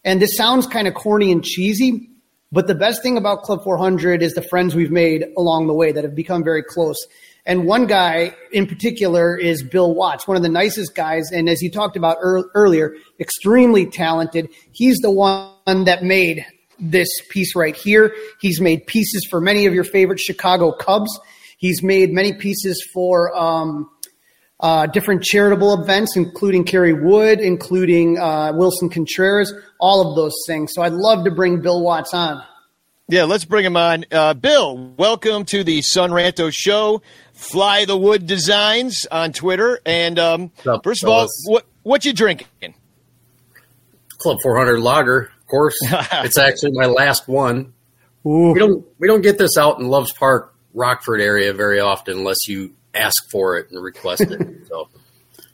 And 0.03 0.21
this 0.21 0.35
sounds 0.35 0.67
kind 0.67 0.87
of 0.87 0.93
corny 0.95 1.31
and 1.31 1.43
cheesy, 1.43 2.09
but 2.51 2.67
the 2.67 2.75
best 2.75 3.01
thing 3.01 3.17
about 3.17 3.43
Club 3.43 3.63
400 3.63 4.21
is 4.21 4.33
the 4.33 4.41
friends 4.41 4.75
we've 4.75 4.91
made 4.91 5.25
along 5.37 5.67
the 5.67 5.73
way 5.73 5.91
that 5.91 6.03
have 6.03 6.15
become 6.15 6.43
very 6.43 6.63
close. 6.63 6.97
And 7.45 7.65
one 7.67 7.85
guy 7.85 8.35
in 8.51 8.65
particular 8.65 9.37
is 9.37 9.61
Bill 9.61 9.93
Watts, 9.93 10.27
one 10.27 10.35
of 10.35 10.43
the 10.43 10.49
nicest 10.49 10.95
guys. 10.95 11.31
And 11.31 11.47
as 11.47 11.61
you 11.61 11.69
talked 11.69 11.95
about 11.95 12.17
ear- 12.23 12.49
earlier, 12.55 12.95
extremely 13.19 13.85
talented. 13.85 14.49
He's 14.71 14.97
the 14.97 15.11
one 15.11 15.83
that 15.85 16.03
made 16.03 16.43
this 16.79 17.07
piece 17.29 17.55
right 17.55 17.75
here. 17.75 18.15
He's 18.41 18.59
made 18.59 18.87
pieces 18.87 19.27
for 19.29 19.39
many 19.39 19.67
of 19.67 19.73
your 19.73 19.83
favorite 19.83 20.19
Chicago 20.19 20.71
Cubs. 20.71 21.19
He's 21.57 21.81
made 21.81 22.11
many 22.11 22.33
pieces 22.33 22.87
for 22.93 23.35
um, 23.35 23.89
uh, 24.59 24.87
different 24.87 25.23
charitable 25.23 25.81
events, 25.81 26.15
including 26.15 26.63
Kerry 26.63 26.93
Wood, 26.93 27.39
including 27.39 28.17
uh, 28.17 28.53
Willson 28.53 28.91
Contreras, 28.91 29.53
all 29.79 30.09
of 30.09 30.15
those 30.15 30.33
things. 30.47 30.71
So 30.73 30.81
I'd 30.81 30.93
love 30.93 31.25
to 31.25 31.31
bring 31.31 31.61
Bill 31.61 31.81
Watts 31.81 32.13
on. 32.13 32.43
Yeah, 33.07 33.25
let's 33.25 33.45
bring 33.45 33.63
him 33.63 33.77
on. 33.77 34.05
Uh, 34.11 34.33
Bill, 34.33 34.93
welcome 34.97 35.45
to 35.45 35.63
the 35.63 35.83
Son 35.83 36.09
Ranto 36.09 36.51
Show. 36.51 37.03
Fly 37.33 37.85
the 37.85 37.95
Wood 37.95 38.25
Designs 38.25 39.05
on 39.11 39.31
Twitter. 39.31 39.79
And 39.85 40.17
um, 40.17 40.51
up, 40.67 40.83
first 40.83 41.03
of 41.03 41.09
all, 41.09 41.27
what 41.45 41.67
what 41.83 42.03
you 42.03 42.13
drinking? 42.13 42.47
Club 44.17 44.37
400 44.41 44.79
lager, 44.79 45.19
of 45.39 45.47
course. 45.47 45.75
it's 45.83 46.39
actually 46.39 46.71
my 46.73 46.87
last 46.87 47.27
one. 47.27 47.73
We 48.23 48.57
don't 48.57 48.83
we 48.97 49.07
don't 49.07 49.21
get 49.21 49.37
this 49.37 49.55
out 49.55 49.79
in 49.79 49.87
Loves 49.87 50.11
Park, 50.11 50.54
Rockford 50.75 51.21
area 51.21 51.53
very 51.53 51.79
often 51.79 52.19
unless 52.19 52.47
you 52.47 52.73
ask 52.93 53.29
for 53.31 53.57
it 53.57 53.71
and 53.71 53.81
request 53.81 54.21
it. 54.21 54.41
So 54.67 54.89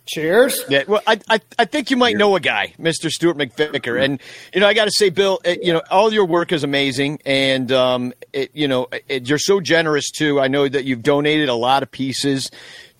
Cheers. 0.07 0.65
Yeah, 0.67 0.83
well, 0.87 1.01
I, 1.05 1.19
I, 1.29 1.39
I 1.59 1.65
think 1.65 1.91
you 1.91 1.95
might 1.95 2.17
know 2.17 2.35
a 2.35 2.39
guy, 2.39 2.73
Mr. 2.79 3.09
Stuart 3.09 3.37
McVicker, 3.37 4.03
and 4.03 4.19
you 4.53 4.59
know 4.59 4.67
I 4.67 4.73
got 4.73 4.85
to 4.85 4.91
say, 4.91 5.09
Bill, 5.09 5.39
it, 5.45 5.63
you 5.63 5.71
know 5.71 5.81
all 5.91 6.11
your 6.11 6.25
work 6.25 6.51
is 6.51 6.63
amazing, 6.63 7.21
and 7.25 7.71
um, 7.71 8.13
it, 8.33 8.49
you 8.53 8.67
know 8.67 8.87
it, 9.07 9.29
you're 9.29 9.37
so 9.37 9.61
generous 9.61 10.09
too. 10.09 10.39
I 10.39 10.47
know 10.47 10.67
that 10.67 10.85
you've 10.85 11.03
donated 11.03 11.49
a 11.49 11.53
lot 11.53 11.83
of 11.83 11.91
pieces 11.91 12.49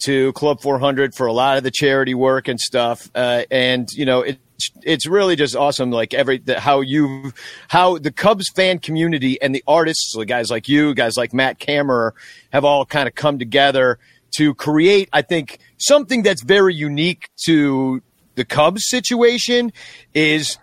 to 0.06 0.32
Club 0.34 0.62
400 0.62 1.14
for 1.16 1.26
a 1.26 1.34
lot 1.34 1.58
of 1.58 1.64
the 1.64 1.72
charity 1.72 2.14
work 2.14 2.48
and 2.48 2.60
stuff, 2.60 3.10
uh, 3.16 3.44
and 3.50 3.90
you 3.94 4.06
know 4.06 4.22
it. 4.22 4.40
It's 4.84 5.06
really 5.06 5.36
just 5.36 5.56
awesome, 5.56 5.92
like 5.92 6.14
every 6.14 6.40
the, 6.40 6.60
how 6.60 6.82
you, 6.82 7.34
how 7.68 7.98
the 7.98 8.12
Cubs 8.12 8.50
fan 8.50 8.80
community 8.80 9.42
and 9.42 9.56
the 9.56 9.64
artists, 9.68 10.14
like 10.16 10.28
guys 10.28 10.50
like 10.50 10.68
you, 10.68 10.94
guys 10.94 11.18
like 11.18 11.34
Matt 11.34 11.60
Kammerer, 11.60 12.12
have 12.52 12.66
all 12.66 12.86
kind 12.86 13.08
of 13.08 13.16
come 13.16 13.40
together 13.40 14.00
to 14.38 14.54
create, 14.56 15.10
I 15.12 15.22
think, 15.22 15.60
something 15.78 16.24
that's 16.24 16.42
very 16.42 16.74
unique 16.74 17.30
to 17.46 18.02
the 18.36 18.46
Cubs 18.46 18.88
situation 18.88 19.74
is 20.14 20.58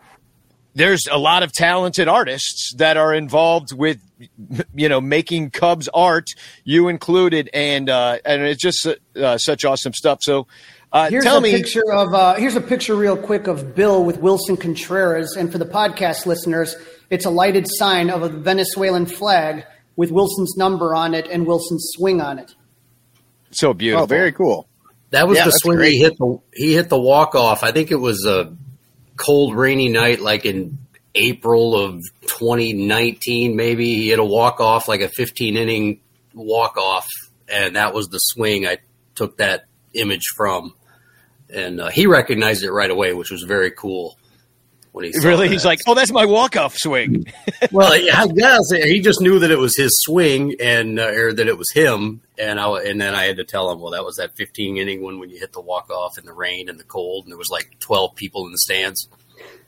there's 0.75 1.07
a 1.11 1.19
lot 1.19 1.43
of 1.43 1.53
talented 1.53 2.09
artists 2.09 2.73
that 2.77 2.97
are 2.97 3.13
involved 3.13 3.73
with 3.73 4.01
you 4.75 4.89
know 4.89 5.01
making 5.01 5.51
Cubs 5.51 5.89
art, 5.93 6.29
you 6.65 6.89
included, 6.89 7.51
and 7.53 7.91
uh, 7.91 8.19
and 8.25 8.43
it's 8.43 8.63
just 8.63 8.87
uh, 9.17 9.39
such 9.39 9.65
awesome 9.65 9.93
stuff. 9.93 10.23
So. 10.23 10.47
Uh, 10.93 11.11
Here's 11.11 11.23
tell 11.25 11.39
a 11.39 11.41
me, 11.43 11.51
picture 11.53 11.93
of 11.93 12.15
uh, 12.15 12.35
here's 12.37 12.57
a 12.57 12.61
picture 12.63 12.95
real 12.95 13.17
quick 13.17 13.47
of 13.47 13.75
Bill 13.75 14.03
with 14.05 14.21
Willson 14.21 14.57
Contreras, 14.59 15.37
and 15.37 15.53
for 15.53 15.59
the 15.59 15.67
podcast 15.67 16.25
listeners, 16.25 16.75
it's 17.11 17.27
a 17.27 17.31
lighted 17.31 17.67
sign 17.69 18.09
of 18.09 18.23
a 18.23 18.29
Venezuelan 18.31 19.05
flag 19.07 19.65
with 19.97 20.11
Willson's 20.11 20.57
number 20.57 20.95
on 20.95 21.13
it 21.13 21.27
and 21.29 21.47
Willson's 21.47 21.91
swing 21.95 22.21
on 22.23 22.39
it. 22.39 22.55
so 23.51 23.75
beautiful. 23.75 24.05
Oh, 24.05 24.07
very 24.07 24.33
cool. 24.33 24.67
that 25.11 25.29
was 25.29 25.37
Yeah, 25.39 25.45
the 25.47 25.51
swing 25.51 25.77
great. 25.77 25.93
he 25.93 25.99
hit 25.99 26.17
the 26.17 26.39
he 26.55 26.73
hit 26.75 26.89
the 26.89 26.99
walk 26.99 27.35
off. 27.35 27.63
I 27.63 27.73
think 27.73 27.91
it 27.91 27.97
was 28.01 28.25
a 28.25 28.57
cold 29.17 29.55
rainy 29.57 29.89
night 29.89 30.21
like 30.21 30.47
in 30.47 30.79
April 31.15 31.75
of 31.77 32.01
2019 32.23 33.57
maybe. 33.57 33.87
He 33.97 34.09
hit 34.09 34.19
a 34.19 34.25
walk 34.25 34.61
off 34.61 34.89
like 34.89 35.01
a 35.03 35.09
15 35.09 35.57
inning 35.57 36.01
walk 36.33 36.77
off 36.79 37.07
and 37.49 37.77
that 37.77 37.93
was 37.93 38.09
the 38.09 38.19
swing 38.19 38.67
I 38.67 38.79
took 39.15 39.37
that 39.39 39.65
image 39.95 40.25
from. 40.37 40.75
And 41.55 41.81
uh, 41.81 41.89
he 41.89 42.07
recognized 42.07 42.63
it 42.63 42.73
right 42.73 42.91
away, 42.91 43.15
which 43.15 43.31
was 43.31 43.43
very 43.43 43.71
cool. 43.71 44.19
When 44.93 45.05
he 45.05 45.13
Really, 45.23 45.49
that. 45.49 45.53
he's 45.53 45.65
like, 45.65 45.81
oh, 45.87 45.95
that's 45.95 46.11
my 46.11 46.25
walk-off 46.25 46.77
swing. 46.77 47.27
well, 47.73 47.97
yeah, 47.97 48.23
I 48.23 48.27
guess 48.27 48.71
he 48.71 49.01
just 49.01 49.21
knew 49.21 49.39
that 49.39 49.51
it 49.51 49.59
was 49.59 49.77
his 49.77 49.91
swing 50.01 50.55
and 50.61 50.99
uh, 50.99 51.09
or 51.09 51.33
that 51.33 51.47
it 51.47 51.57
was 51.59 51.71
him, 51.73 52.23
and 52.39 52.59
I 52.59 52.69
and 52.83 53.01
then 53.01 53.15
I 53.15 53.25
had 53.25 53.37
to 53.37 53.45
tell 53.45 53.71
him, 53.71 53.81
well, 53.81 53.93
that 53.93 54.05
was 54.05 54.17
that 54.17 54.35
15 54.37 54.77
inning 54.79 55.03
one 55.03 55.21
when 55.21 55.31
you 55.31 55.39
hit 55.39 55.53
the 55.53 55.61
walk 55.61 55.91
off 55.91 56.19
in 56.19 56.25
the 56.25 56.33
rain 56.33 56.69
and 56.69 56.81
the 56.81 56.85
cold, 56.85 57.25
and 57.25 57.33
there 57.33 57.39
was 57.39 57.51
like 57.51 57.77
12 57.81 58.15
people 58.15 58.47
in 58.47 58.53
the 58.53 58.59
stands. 58.59 59.09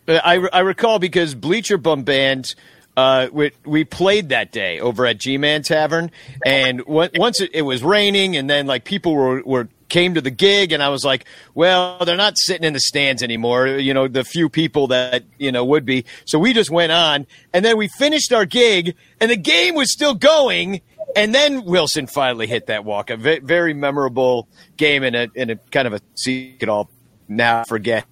I, 0.09 0.37
I 0.53 0.61
recall 0.61 0.99
because 0.99 1.35
Bleacher 1.35 1.77
Bum 1.79 2.03
Band, 2.03 2.55
uh, 2.97 3.29
we, 3.31 3.53
we 3.65 3.85
played 3.85 4.31
that 4.31 4.51
day 4.51 4.81
over 4.81 5.07
at 5.07 5.19
G 5.19 5.39
Man 5.39 5.63
Tavern, 5.63 6.11
and 6.45 6.79
w- 6.79 7.11
once 7.15 7.41
it, 7.41 7.51
it 7.55 7.63
was 7.63 7.83
raining, 7.83 8.37
and 8.37 8.49
then 8.51 8.67
like 8.67 8.85
people 8.85 9.15
were, 9.15 9.43
were 9.43 9.69
came 9.91 10.15
to 10.15 10.21
the 10.21 10.31
gig, 10.31 10.73
and 10.73 10.83
I 10.83 10.89
was 10.89 11.05
like, 11.05 11.27
well, 11.55 11.99
they're 12.05 12.17
not 12.17 12.39
sitting 12.39 12.65
in 12.65 12.73
the 12.73 12.81
stands 12.81 13.23
anymore. 13.23 13.67
You 13.67 13.93
know, 13.93 14.09
the 14.09 14.25
few 14.25 14.49
people 14.49 14.87
that 14.87 15.25
you 15.39 15.53
know 15.53 15.65
would 15.65 15.85
be. 15.85 16.07
So 16.25 16.39
we 16.39 16.55
just 16.55 16.71
went 16.71 16.93
on, 16.93 17.27
and 17.53 17.65
then 17.65 17.77
we 17.77 17.89
finished 17.89 18.33
our 18.33 18.47
gig, 18.47 18.97
and 19.21 19.31
the 19.31 19.37
game 19.37 19.75
was 19.75 19.93
still 19.93 20.15
going. 20.15 20.81
And 21.17 21.35
then 21.35 21.63
Willson 21.63 22.09
finally 22.09 22.47
hit 22.47 22.67
that 22.67 22.85
walk. 22.85 23.11
A 23.11 23.17
very 23.17 23.75
memorable 23.75 24.49
game 24.77 25.03
in 25.03 25.15
a 25.15 25.29
in 25.35 25.51
a 25.51 25.57
kind 25.57 25.87
of 25.87 25.95
a 25.95 26.01
see 26.15 26.57
it 26.59 26.69
all 26.69 26.89
now 27.29 27.65
forget. 27.65 28.07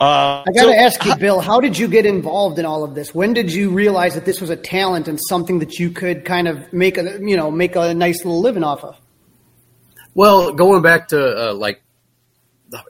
Uh, 0.00 0.44
I 0.46 0.52
got 0.52 0.62
to 0.66 0.68
so- 0.68 0.74
ask 0.74 1.04
you, 1.04 1.16
Bill, 1.16 1.40
how 1.40 1.58
did 1.58 1.76
you 1.76 1.88
get 1.88 2.06
involved 2.06 2.58
in 2.60 2.66
all 2.66 2.84
of 2.84 2.94
this? 2.94 3.12
When 3.12 3.32
did 3.32 3.52
you 3.52 3.70
realize 3.70 4.14
that 4.14 4.24
this 4.24 4.40
was 4.40 4.48
a 4.48 4.56
talent 4.56 5.08
and 5.08 5.18
something 5.28 5.58
that 5.58 5.80
you 5.80 5.90
could 5.90 6.24
kind 6.24 6.46
of 6.46 6.72
make 6.72 6.98
a 6.98 7.18
you 7.20 7.36
know 7.36 7.50
make 7.50 7.74
a 7.74 7.94
nice 7.94 8.24
little 8.24 8.40
living 8.40 8.62
off 8.62 8.84
of? 8.84 8.96
Well, 10.14 10.52
going 10.52 10.82
back 10.82 11.08
to 11.08 11.50
uh, 11.50 11.54
like 11.54 11.82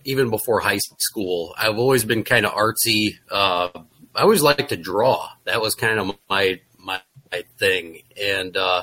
even 0.04 0.30
before 0.30 0.60
high 0.60 0.78
school, 0.78 1.54
I've 1.56 1.78
always 1.78 2.04
been 2.04 2.24
kind 2.24 2.46
of 2.46 2.52
artsy. 2.52 3.18
Uh, 3.30 3.68
I 4.14 4.22
always 4.22 4.42
liked 4.42 4.70
to 4.70 4.76
draw. 4.76 5.28
That 5.44 5.60
was 5.60 5.74
kind 5.74 5.98
of 5.98 6.18
my 6.28 6.60
my, 6.78 7.00
my 7.30 7.44
thing, 7.58 8.02
and 8.20 8.56
uh, 8.56 8.82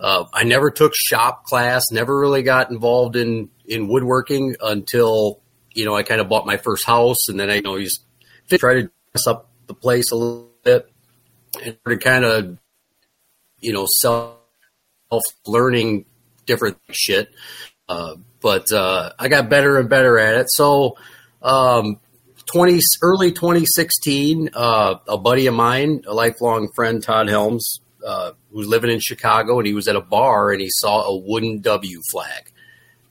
uh, 0.00 0.24
I 0.32 0.44
never 0.44 0.70
took 0.70 0.92
shop 0.94 1.44
class. 1.44 1.84
Never 1.90 2.18
really 2.18 2.42
got 2.42 2.70
involved 2.70 3.16
in 3.16 3.50
in 3.66 3.88
woodworking 3.88 4.56
until 4.60 5.40
you 5.72 5.84
know 5.84 5.94
I 5.94 6.02
kind 6.02 6.20
of 6.20 6.28
bought 6.28 6.46
my 6.46 6.56
first 6.56 6.84
house, 6.84 7.28
and 7.28 7.38
then 7.38 7.50
I 7.50 7.60
know 7.60 7.76
used 7.76 8.04
try 8.48 8.74
to 8.74 8.90
dress 9.12 9.26
up 9.26 9.50
the 9.66 9.74
place 9.74 10.10
a 10.12 10.16
little 10.16 10.50
bit, 10.62 10.90
and 11.62 11.76
to 11.86 11.96
kind 11.96 12.24
of 12.24 12.58
you 13.60 13.72
know 13.72 13.86
self 13.88 14.36
learning 15.46 16.06
different 16.52 16.76
shit. 16.90 17.32
Uh, 17.88 18.16
but 18.40 18.70
uh, 18.72 19.12
I 19.18 19.28
got 19.28 19.48
better 19.48 19.78
and 19.78 19.88
better 19.88 20.18
at 20.18 20.34
it. 20.34 20.46
So, 20.50 20.96
um, 21.40 21.98
20 22.46 22.80
early 23.00 23.32
2016, 23.32 24.50
uh, 24.52 24.96
a 25.08 25.16
buddy 25.16 25.46
of 25.46 25.54
mine, 25.54 26.02
a 26.06 26.12
lifelong 26.12 26.68
friend, 26.74 27.02
Todd 27.02 27.28
Helms, 27.28 27.80
uh, 28.06 28.32
who 28.50 28.58
was 28.58 28.66
living 28.66 28.90
in 28.90 29.00
Chicago, 29.00 29.58
and 29.58 29.66
he 29.66 29.72
was 29.72 29.88
at 29.88 29.96
a 29.96 30.00
bar 30.00 30.52
and 30.52 30.60
he 30.60 30.68
saw 30.70 31.02
a 31.02 31.16
wooden 31.16 31.60
W 31.60 32.00
flag, 32.10 32.50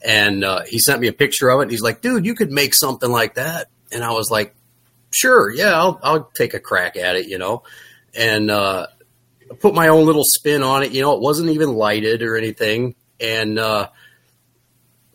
And 0.06 0.44
uh, 0.44 0.62
he 0.68 0.78
sent 0.80 1.02
me 1.02 1.08
a 1.08 1.14
picture 1.14 1.50
of 1.50 1.60
it. 1.60 1.64
And 1.64 1.72
He's 1.72 1.82
like, 1.82 2.02
dude, 2.02 2.26
you 2.26 2.36
could 2.36 2.52
make 2.52 2.76
something 2.76 3.10
like 3.10 3.36
that. 3.36 3.68
And 3.92 4.04
I 4.04 4.12
was 4.12 4.30
like, 4.30 4.54
sure, 5.12 5.52
yeah, 5.52 5.74
I'll, 5.74 6.00
I'll 6.04 6.32
take 6.36 6.54
a 6.54 6.60
crack 6.60 6.96
at 6.98 7.16
it, 7.16 7.28
you 7.28 7.38
know. 7.38 7.64
And 8.14 8.52
uh, 8.52 8.88
put 9.60 9.74
my 9.74 9.88
own 9.88 10.06
little 10.06 10.24
spin 10.26 10.64
on 10.64 10.84
it. 10.84 10.92
You 10.92 11.02
know, 11.02 11.16
it 11.16 11.22
wasn't 11.22 11.50
even 11.50 11.74
lighted 11.74 12.22
or 12.22 12.38
anything. 12.38 12.96
And 13.22 13.60
uh, 13.60 13.90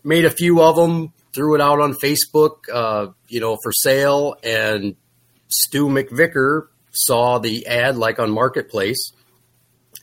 made 0.05 0.25
a 0.25 0.31
few 0.31 0.63
of 0.63 0.77
them, 0.77 1.13
threw 1.35 1.55
it 1.55 1.61
out 1.61 1.81
on 1.81 1.93
Facebook, 1.93 2.69
uh, 2.73 3.09
you 3.29 3.41
know, 3.41 3.57
for 3.63 3.73
sale. 3.73 4.37
And 4.43 4.97
Stu 5.49 5.89
McVicker 5.89 6.69
saw 6.93 7.39
the 7.39 7.67
ad 7.67 7.97
like 7.97 8.19
on 8.19 8.31
Marketplace, 8.31 9.13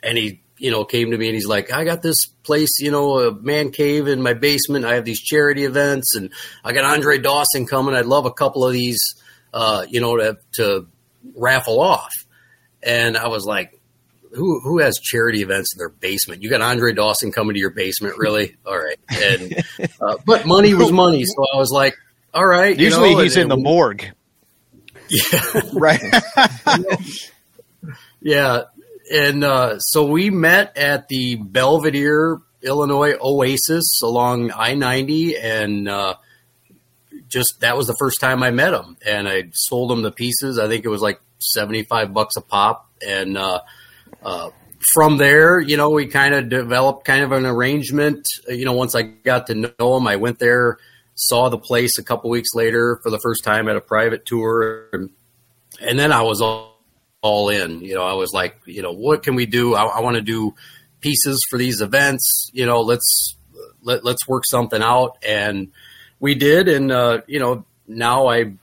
and 0.04 0.18
he, 0.18 0.42
you 0.58 0.72
know, 0.72 0.84
came 0.84 1.12
to 1.12 1.18
me 1.18 1.28
and 1.28 1.36
he's 1.36 1.48
like, 1.48 1.72
"I 1.72 1.86
got 1.86 2.02
this 2.02 2.26
place, 2.44 2.80
you 2.80 2.92
know, 2.92 3.20
a 3.20 3.34
man 3.34 3.72
cave 3.72 4.08
in 4.08 4.22
my 4.22 4.34
basement. 4.34 4.86
I 4.86 4.96
have 4.96 5.06
these 5.06 5.22
charity 5.22 5.64
events, 5.64 6.16
and 6.16 6.32
I 6.64 6.74
got 6.74 6.86
Andre 6.86 7.18
Dawson 7.18 7.66
coming. 7.66 7.96
I'd 7.96 8.06
love 8.06 8.26
a 8.26 8.32
couple 8.32 8.66
of 8.66 8.74
these, 8.74 9.00
uh, 9.54 9.86
you 9.90 10.02
know, 10.02 10.18
to 10.18 10.38
to 10.54 10.88
raffle 11.36 11.80
off." 11.80 12.12
And 12.84 13.18
I 13.18 13.30
was 13.30 13.46
like, 13.46 13.80
who 14.34 14.60
who 14.62 14.80
has 14.80 14.98
charity 15.02 15.42
events 15.42 15.74
in 15.74 15.78
their 15.80 15.90
basement? 15.90 16.42
You 16.44 16.50
got 16.50 16.62
Andre 16.62 16.94
Dawson 16.94 17.32
coming 17.32 17.54
to 17.54 17.60
your 17.60 17.70
basement, 17.72 18.18
really? 18.18 18.56
All 18.66 18.78
right. 18.78 19.00
And 19.10 19.64
uh, 20.02 20.18
but 20.26 20.46
money 20.46 20.74
was 20.74 20.92
money, 20.92 21.24
so 21.26 21.46
I 21.54 21.58
was 21.58 21.72
like, 21.72 21.96
all 22.34 22.46
right. 22.46 22.78
you 22.78 22.86
Usually 22.86 23.14
know, 23.14 23.20
he's 23.22 23.36
and- 23.36 23.44
in 23.44 23.50
the 23.50 23.58
morgue. 23.58 24.06
Yeah, 25.10 25.62
Right. 25.74 26.02
yeah. 28.22 28.64
And 29.12 29.44
uh, 29.44 29.80
so 29.80 30.06
we 30.06 30.30
met 30.30 30.78
at 30.78 31.08
the 31.10 31.36
Belvidere, 31.36 32.42
Illinois 32.64 33.16
Oasis 33.22 34.02
along 34.02 34.52
I 34.56 34.74
ninety, 34.76 35.38
and 35.38 35.88
uh, 35.90 36.16
just 37.28 37.60
that 37.60 37.76
was 37.78 37.88
the 37.88 37.96
first 38.00 38.22
time 38.22 38.42
I 38.42 38.52
met 38.52 38.74
him, 38.74 38.98
and 39.06 39.28
I 39.28 39.50
sold 39.52 39.92
him 39.92 40.02
the 40.02 40.12
pieces. 40.12 40.58
I 40.58 40.68
think 40.68 40.86
it 40.86 40.90
was 40.90 41.02
like 41.02 41.20
seventy 41.40 41.84
five 41.84 42.14
bucks 42.14 42.36
a 42.38 42.42
pop, 42.42 42.90
and 43.06 43.38
uh, 43.38 43.60
uh, 44.24 44.50
from 44.94 45.18
there, 45.18 45.60
you 45.60 45.78
know, 45.78 45.90
we 45.90 46.08
kind 46.08 46.34
of 46.34 46.50
developed 46.50 47.06
kind 47.06 47.24
of 47.24 47.32
an 47.32 47.46
arrangement. 47.46 48.28
You 48.48 48.66
know, 48.66 48.74
once 48.74 48.96
I 48.96 49.04
got 49.04 49.48
to 49.48 49.56
know 49.56 49.98
him, 49.98 50.08
I 50.08 50.18
went 50.18 50.40
there, 50.40 50.78
saw 51.16 51.50
the 51.50 51.58
place 51.58 51.98
a 51.98 52.04
couple 52.04 52.30
weeks 52.30 52.50
later 52.54 53.00
for 53.04 53.10
the 53.10 53.20
first 53.20 53.44
time 53.44 53.68
at 53.70 53.76
a 53.76 53.82
private 53.82 54.26
tour, 54.26 54.90
and, 54.94 55.10
and 55.82 55.98
then 55.98 56.12
I 56.12 56.22
was 56.22 56.42
all, 56.42 56.80
all 57.22 57.50
in. 57.50 57.82
You 57.82 57.96
know, 57.96 58.04
I 58.04 58.14
was 58.14 58.34
like, 58.34 58.58
you 58.66 58.82
know, 58.82 58.92
what 58.92 59.24
can 59.24 59.36
we 59.36 59.46
do? 59.46 59.74
I, 59.76 59.84
I 59.84 60.00
want 60.02 60.16
to 60.16 60.22
do 60.22 60.54
pieces 61.02 61.40
for 61.50 61.58
these 61.58 61.82
events. 61.82 62.50
You 62.54 62.66
know, 62.66 62.82
let's 62.82 63.36
let, 63.82 64.04
let's 64.04 64.28
work 64.28 64.44
something 64.46 64.82
out, 64.82 65.18
and 65.26 65.72
we 66.20 66.36
did. 66.36 66.68
And 66.68 66.92
uh, 66.92 67.22
you 67.28 67.40
know, 67.40 67.66
now 67.88 68.28
I 68.28 68.54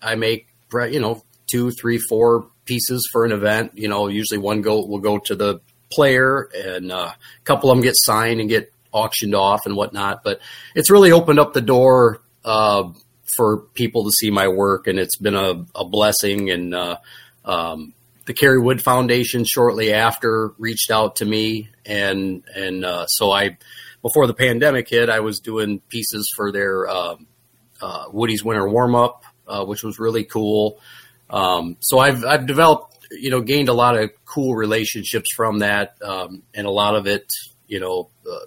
I 0.00 0.14
make 0.14 0.48
you 0.72 1.00
know 1.00 1.22
two, 1.50 1.70
three, 1.72 1.98
four 1.98 2.48
pieces 2.64 3.08
for 3.12 3.24
an 3.24 3.32
event. 3.32 3.72
You 3.74 3.88
know, 3.88 4.08
usually 4.08 4.38
one 4.38 4.62
go 4.62 4.84
will 4.84 4.98
go 4.98 5.18
to 5.18 5.34
the 5.34 5.60
player, 5.90 6.48
and 6.54 6.90
uh, 6.90 7.12
a 7.14 7.44
couple 7.44 7.70
of 7.70 7.76
them 7.76 7.82
get 7.82 7.94
signed 7.96 8.40
and 8.40 8.48
get 8.48 8.72
auctioned 8.92 9.34
off 9.34 9.66
and 9.66 9.76
whatnot. 9.76 10.22
But 10.22 10.40
it's 10.74 10.90
really 10.90 11.12
opened 11.12 11.38
up 11.38 11.52
the 11.52 11.60
door 11.60 12.20
uh, 12.44 12.90
for 13.36 13.58
people 13.74 14.04
to 14.04 14.10
see 14.10 14.30
my 14.30 14.48
work, 14.48 14.86
and 14.86 14.98
it's 14.98 15.16
been 15.16 15.34
a, 15.34 15.64
a 15.74 15.84
blessing. 15.84 16.50
And 16.50 16.74
uh, 16.74 16.96
um, 17.44 17.94
the 18.26 18.34
Kerry 18.34 18.60
Wood 18.60 18.82
Foundation 18.82 19.44
shortly 19.44 19.92
after 19.92 20.52
reached 20.58 20.90
out 20.90 21.16
to 21.16 21.24
me, 21.24 21.70
and 21.84 22.42
and 22.54 22.84
uh, 22.84 23.06
so 23.06 23.30
I 23.30 23.58
before 24.02 24.26
the 24.26 24.34
pandemic 24.34 24.88
hit, 24.88 25.08
I 25.08 25.20
was 25.20 25.40
doing 25.40 25.80
pieces 25.88 26.30
for 26.36 26.52
their 26.52 26.86
uh, 26.86 27.16
uh, 27.80 28.04
Woody's 28.12 28.44
Winter 28.44 28.68
Warm 28.68 28.94
Up, 28.94 29.24
uh, 29.48 29.64
which 29.64 29.82
was 29.82 29.98
really 29.98 30.24
cool. 30.24 30.78
Um, 31.34 31.76
so 31.80 31.98
I've 31.98 32.24
I've 32.24 32.46
developed, 32.46 32.96
you 33.10 33.30
know, 33.30 33.40
gained 33.40 33.68
a 33.68 33.72
lot 33.74 33.98
of 33.98 34.10
cool 34.24 34.54
relationships 34.54 35.28
from 35.34 35.58
that, 35.58 35.96
um, 36.02 36.42
and 36.54 36.66
a 36.66 36.70
lot 36.70 36.94
of 36.94 37.06
it, 37.08 37.26
you 37.66 37.80
know, 37.80 38.08
uh, 38.30 38.44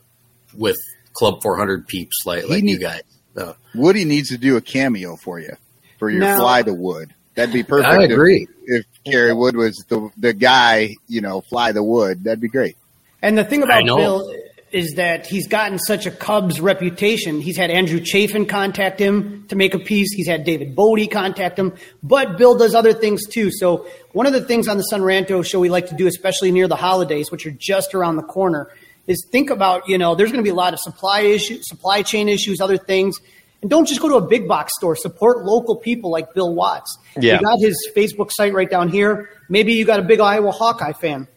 with 0.56 0.78
Club 1.14 1.42
400 1.44 1.86
peeps 1.88 2.26
like 2.26 2.48
like 2.50 2.64
need- 2.64 2.72
you 2.72 2.80
guys. 2.80 3.02
Uh, 3.36 3.54
Woody 3.76 4.06
needs 4.06 4.30
to 4.30 4.38
do 4.38 4.58
a 4.58 4.62
cameo 4.62 5.16
for 5.16 5.40
you 5.40 5.56
for 6.00 6.10
your 6.10 6.22
Now- 6.22 6.38
fly 6.40 6.62
the 6.64 6.74
wood. 6.74 7.14
That'd 7.36 7.54
be 7.54 7.62
perfect. 7.64 7.88
I 7.90 8.04
if- 8.06 8.12
agree. 8.12 8.48
If, 8.66 8.86
Gary 9.06 9.34
Wood 9.34 9.56
was 9.56 9.86
the 9.90 10.10
the 10.18 10.34
guy, 10.34 10.96
you 11.08 11.22
know, 11.22 11.42
fly 11.42 11.72
the 11.74 11.84
wood, 11.84 12.24
that'd 12.24 12.40
be 12.42 12.48
great. 12.48 12.78
And 13.22 13.38
the 13.38 13.44
thing 13.44 13.64
about. 13.64 13.84
Bill 13.86 14.34
is 14.72 14.96
that 14.96 15.26
he's 15.26 15.48
gotten 15.48 15.80
such 15.80 16.06
a 16.06 16.12
Cubs 16.12 16.60
reputation. 16.60 17.40
He's 17.40 17.56
had 17.56 17.72
Andrew 17.72 18.00
Chafin 18.04 18.46
contact 18.46 19.00
him 19.00 19.48
to 19.48 19.56
make 19.56 19.74
a 19.74 19.80
piece. 19.80 20.14
He's 20.14 20.28
had 20.28 20.44
David 20.44 20.76
Bote 20.76 21.10
contact 21.10 21.58
him. 21.58 21.74
But 22.04 22.38
Bill 22.38 22.58
does 22.58 22.76
other 22.76 22.94
things 22.94 23.26
too. 23.26 23.50
So 23.52 23.88
one 24.12 24.26
of 24.26 24.34
the 24.34 24.42
things 24.42 24.68
on 24.68 24.78
the 24.78 24.84
Son 24.84 25.02
Ranto 25.02 25.46
show 25.46 25.60
we 25.60 25.70
like 25.70 25.88
to 25.88 25.96
do, 25.96 26.08
especially 26.08 26.52
near 26.52 26.68
the 26.68 26.76
holidays, 26.76 27.32
which 27.32 27.46
are 27.46 27.52
just 27.52 27.96
around 27.96 28.18
the 28.18 28.24
corner, 28.24 28.70
is 29.08 29.26
think 29.32 29.50
about, 29.50 29.88
you 29.88 29.98
know, 29.98 30.16
there's 30.16 30.32
going 30.32 30.44
to 30.44 30.48
be 30.48 30.52
a 30.52 30.56
lot 30.56 30.74
of 30.74 30.80
supply 30.80 31.22
issues, 31.22 31.68
supply 31.68 32.02
chain 32.02 32.28
issues, 32.28 32.60
other 32.60 32.78
things. 32.78 33.20
And 33.62 33.72
don't 33.72 33.88
just 33.88 34.02
go 34.02 34.10
to 34.10 34.16
a 34.16 34.28
big 34.28 34.48
box 34.48 34.74
store. 34.76 34.96
Support 34.96 35.46
local 35.46 35.78
people 35.78 36.12
like 36.12 36.34
Bill 36.34 36.54
Watts. 36.54 36.98
Yeah. 37.20 37.36
You 37.36 37.42
got 37.42 37.60
his 37.60 37.90
Facebook 37.96 38.32
site 38.32 38.54
right 38.54 38.70
down 38.70 38.90
here. 38.90 39.30
Maybe 39.50 39.74
you 39.74 39.86
got 39.86 40.00
a 40.00 40.04
big 40.04 40.20
Iowa 40.20 40.52
Hawkeye 40.52 40.92
fan. 40.92 41.28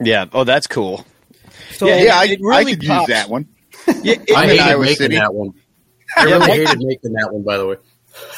Yeah. 0.00 0.26
Oh, 0.32 0.44
that's 0.44 0.66
cool. 0.66 1.06
So 1.72 1.86
Yeah, 1.86 2.02
Yeah, 2.02 2.18
I, 2.18 2.24
it 2.26 2.40
really 2.40 2.56
I 2.72 2.76
could 2.76 2.86
pops. 2.86 3.08
use 3.08 3.16
that 3.18 3.28
one. 3.30 3.46
Yeah, 4.02 4.14
I 4.34 4.42
I'm 4.42 4.48
hated 4.48 4.60
Iowa 4.62 4.80
making 4.82 4.96
City. 4.96 5.16
that 5.16 5.34
one. 5.34 5.54
I 6.16 6.24
really 6.24 6.50
hated 6.50 6.78
making 6.80 7.12
that 7.12 7.32
one, 7.32 7.42
by 7.44 7.56
the 7.56 7.66
way. 7.66 7.76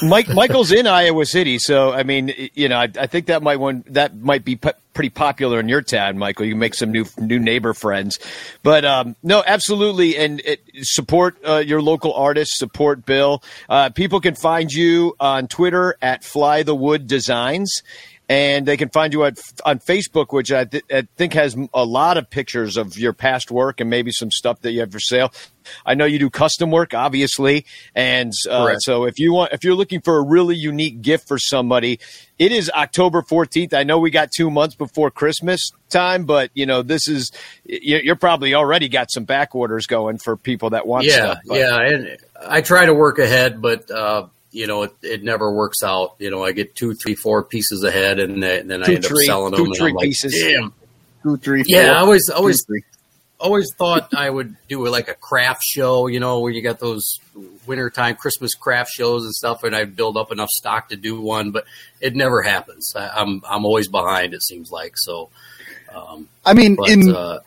Mike 0.03 0.29
Michael's 0.35 0.73
in 0.73 0.87
Iowa 0.89 1.25
City, 1.25 1.59
so 1.59 1.93
I 1.93 2.03
mean, 2.03 2.35
you 2.55 2.69
know, 2.69 2.77
I, 2.79 2.89
I 2.99 3.07
think 3.07 3.27
that 3.27 3.43
might 3.45 3.57
one 3.61 3.85
that 3.91 4.17
might 4.17 4.45
be 4.45 4.57
p- 4.57 4.71
pretty 4.93 5.11
popular 5.11 5.61
in 5.61 5.69
your 5.69 5.83
town, 5.83 6.19
Michael. 6.19 6.47
You 6.47 6.53
can 6.55 6.59
make 6.59 6.75
some 6.75 6.91
new 6.91 7.05
new 7.17 7.39
neighbor 7.39 7.73
friends, 7.75 8.19
but 8.65 8.85
um, 8.85 9.15
no, 9.23 9.43
absolutely, 9.47 10.17
and 10.17 10.41
it, 10.41 10.61
support 10.83 11.37
uh, 11.47 11.59
your 11.65 11.81
local 11.81 12.13
artists. 12.13 12.59
Support 12.59 13.07
Bill. 13.07 13.41
Uh, 13.69 13.91
people 13.91 14.21
can 14.21 14.35
find 14.35 14.73
you 14.73 15.15
on 15.21 15.47
Twitter 15.47 15.97
at 16.03 16.25
Fly 16.25 16.65
the 16.65 16.75
Wood 16.75 17.07
Designs. 17.07 17.83
And 18.31 18.67
they 18.67 18.77
can 18.77 18.91
find 18.91 19.15
you 19.15 19.25
at, 19.25 19.39
on 19.65 19.79
Facebook, 19.79 20.35
which 20.35 20.53
I, 20.53 20.67
th- 20.67 20.85
I 20.93 21.09
think 21.17 21.33
has 21.33 21.57
a 21.73 21.85
lot 21.85 22.19
of 22.19 22.29
pictures 22.29 22.77
of 22.77 22.99
your 22.99 23.15
past 23.15 23.51
work 23.51 23.81
and 23.81 23.89
maybe 23.89 24.11
some 24.13 24.31
stuff 24.31 24.61
that 24.61 24.73
you 24.73 24.81
have 24.81 24.93
for 24.93 25.01
sale. 25.01 25.33
I 25.87 25.95
know 25.95 26.05
you 26.05 26.19
do 26.19 26.29
custom 26.29 26.71
work, 26.71 26.93
obviously, 26.93 27.65
and 27.95 28.33
uh, 28.51 28.65
so 28.81 29.05
if 29.05 29.19
you 29.19 29.33
want, 29.33 29.53
if 29.53 29.65
you're 29.65 29.75
looking 29.75 30.01
for 30.03 30.17
a 30.19 30.23
really 30.23 30.57
unique 30.57 31.01
gift 31.03 31.27
for 31.29 31.39
somebody, 31.39 32.01
it 32.39 32.53
is 32.53 32.71
October 32.75 33.23
14th. 33.23 33.73
I 33.75 33.83
know 33.85 33.99
we 33.99 34.11
got 34.11 34.31
two 34.31 34.51
months 34.51 34.75
before 34.75 35.11
Christmas 35.11 35.71
time, 35.91 36.25
but 36.25 36.51
you 36.55 36.67
know 36.67 36.83
this 36.83 37.09
is 37.09 37.31
you- 37.65 38.01
you're 38.03 38.17
probably 38.17 38.55
already 38.55 38.89
got 38.89 39.11
some 39.11 39.25
back 39.25 39.55
orders 39.55 39.87
going 39.87 40.19
for 40.19 40.37
people 40.37 40.71
that 40.71 40.87
want 40.87 41.05
yeah, 41.07 41.13
stuff. 41.13 41.39
but- 41.47 41.59
yeah, 41.59 41.81
and 41.81 42.19
I 42.47 42.61
try 42.63 42.87
to 42.87 42.95
work 42.95 43.19
ahead, 43.19 43.61
but 43.61 43.91
uh, 43.91 44.27
you 44.59 44.67
know, 44.67 44.83
it, 44.83 44.93
it 45.03 45.23
never 45.23 45.53
works 45.53 45.85
out. 45.85 46.17
You 46.19 46.31
know, 46.33 46.45
I 46.45 46.51
get 46.51 46.75
two, 46.75 46.93
three, 46.95 47.15
four 47.15 47.45
pieces 47.45 47.85
ahead, 47.85 48.19
and 48.19 48.43
then, 48.43 48.63
and 48.63 48.71
then 48.71 48.83
I 48.83 48.87
Two, 48.87 48.93
end 48.97 49.05
up 49.05 49.11
three- 49.11 49.27
selling 49.27 49.53
two, 49.53 49.59
them. 49.59 49.67
and 49.67 49.77
three 49.77 49.93
like, 49.93 50.05
pieces. 50.05 50.33
Damn. 50.35 50.73
Two, 51.23 51.37
three, 51.37 51.63
Yeah, 51.67 51.93
I 51.93 51.99
always, 51.99 52.29
always, 52.29 52.65
three. 52.67 52.83
always 53.39 53.67
thought 53.79 54.13
I 54.17 54.29
would 54.29 54.57
do 54.69 54.85
like 54.89 55.09
a 55.09 55.15
craft 55.15 55.63
show. 55.63 56.09
You 56.09 56.19
know, 56.19 56.41
where 56.41 56.51
you 56.51 56.61
got 56.61 56.81
those 56.81 57.19
wintertime 57.67 58.17
Christmas 58.17 58.55
craft 58.57 58.91
shows 58.91 59.25
and 59.25 59.33
stuff, 59.33 59.63
and 59.63 59.77
I'd 59.77 59.95
build 59.95 60.17
up 60.17 60.33
enough 60.33 60.49
stock 60.51 60.89
to 60.89 60.97
do 60.97 61.21
one, 61.21 61.53
but 61.53 61.65
it 62.01 62.17
never 62.17 62.43
happens. 62.43 62.93
I, 62.97 63.09
I'm, 63.11 63.41
I'm 63.49 63.65
always 63.65 63.87
behind. 63.89 64.35
It 64.35 64.43
seems 64.43 64.71
like 64.73 64.95
so. 64.97 65.31
Um, 65.95 66.29
I 66.45 66.55
mean, 66.55 66.75
but 66.75 66.91
in 66.91 67.15
uh, 67.15 67.39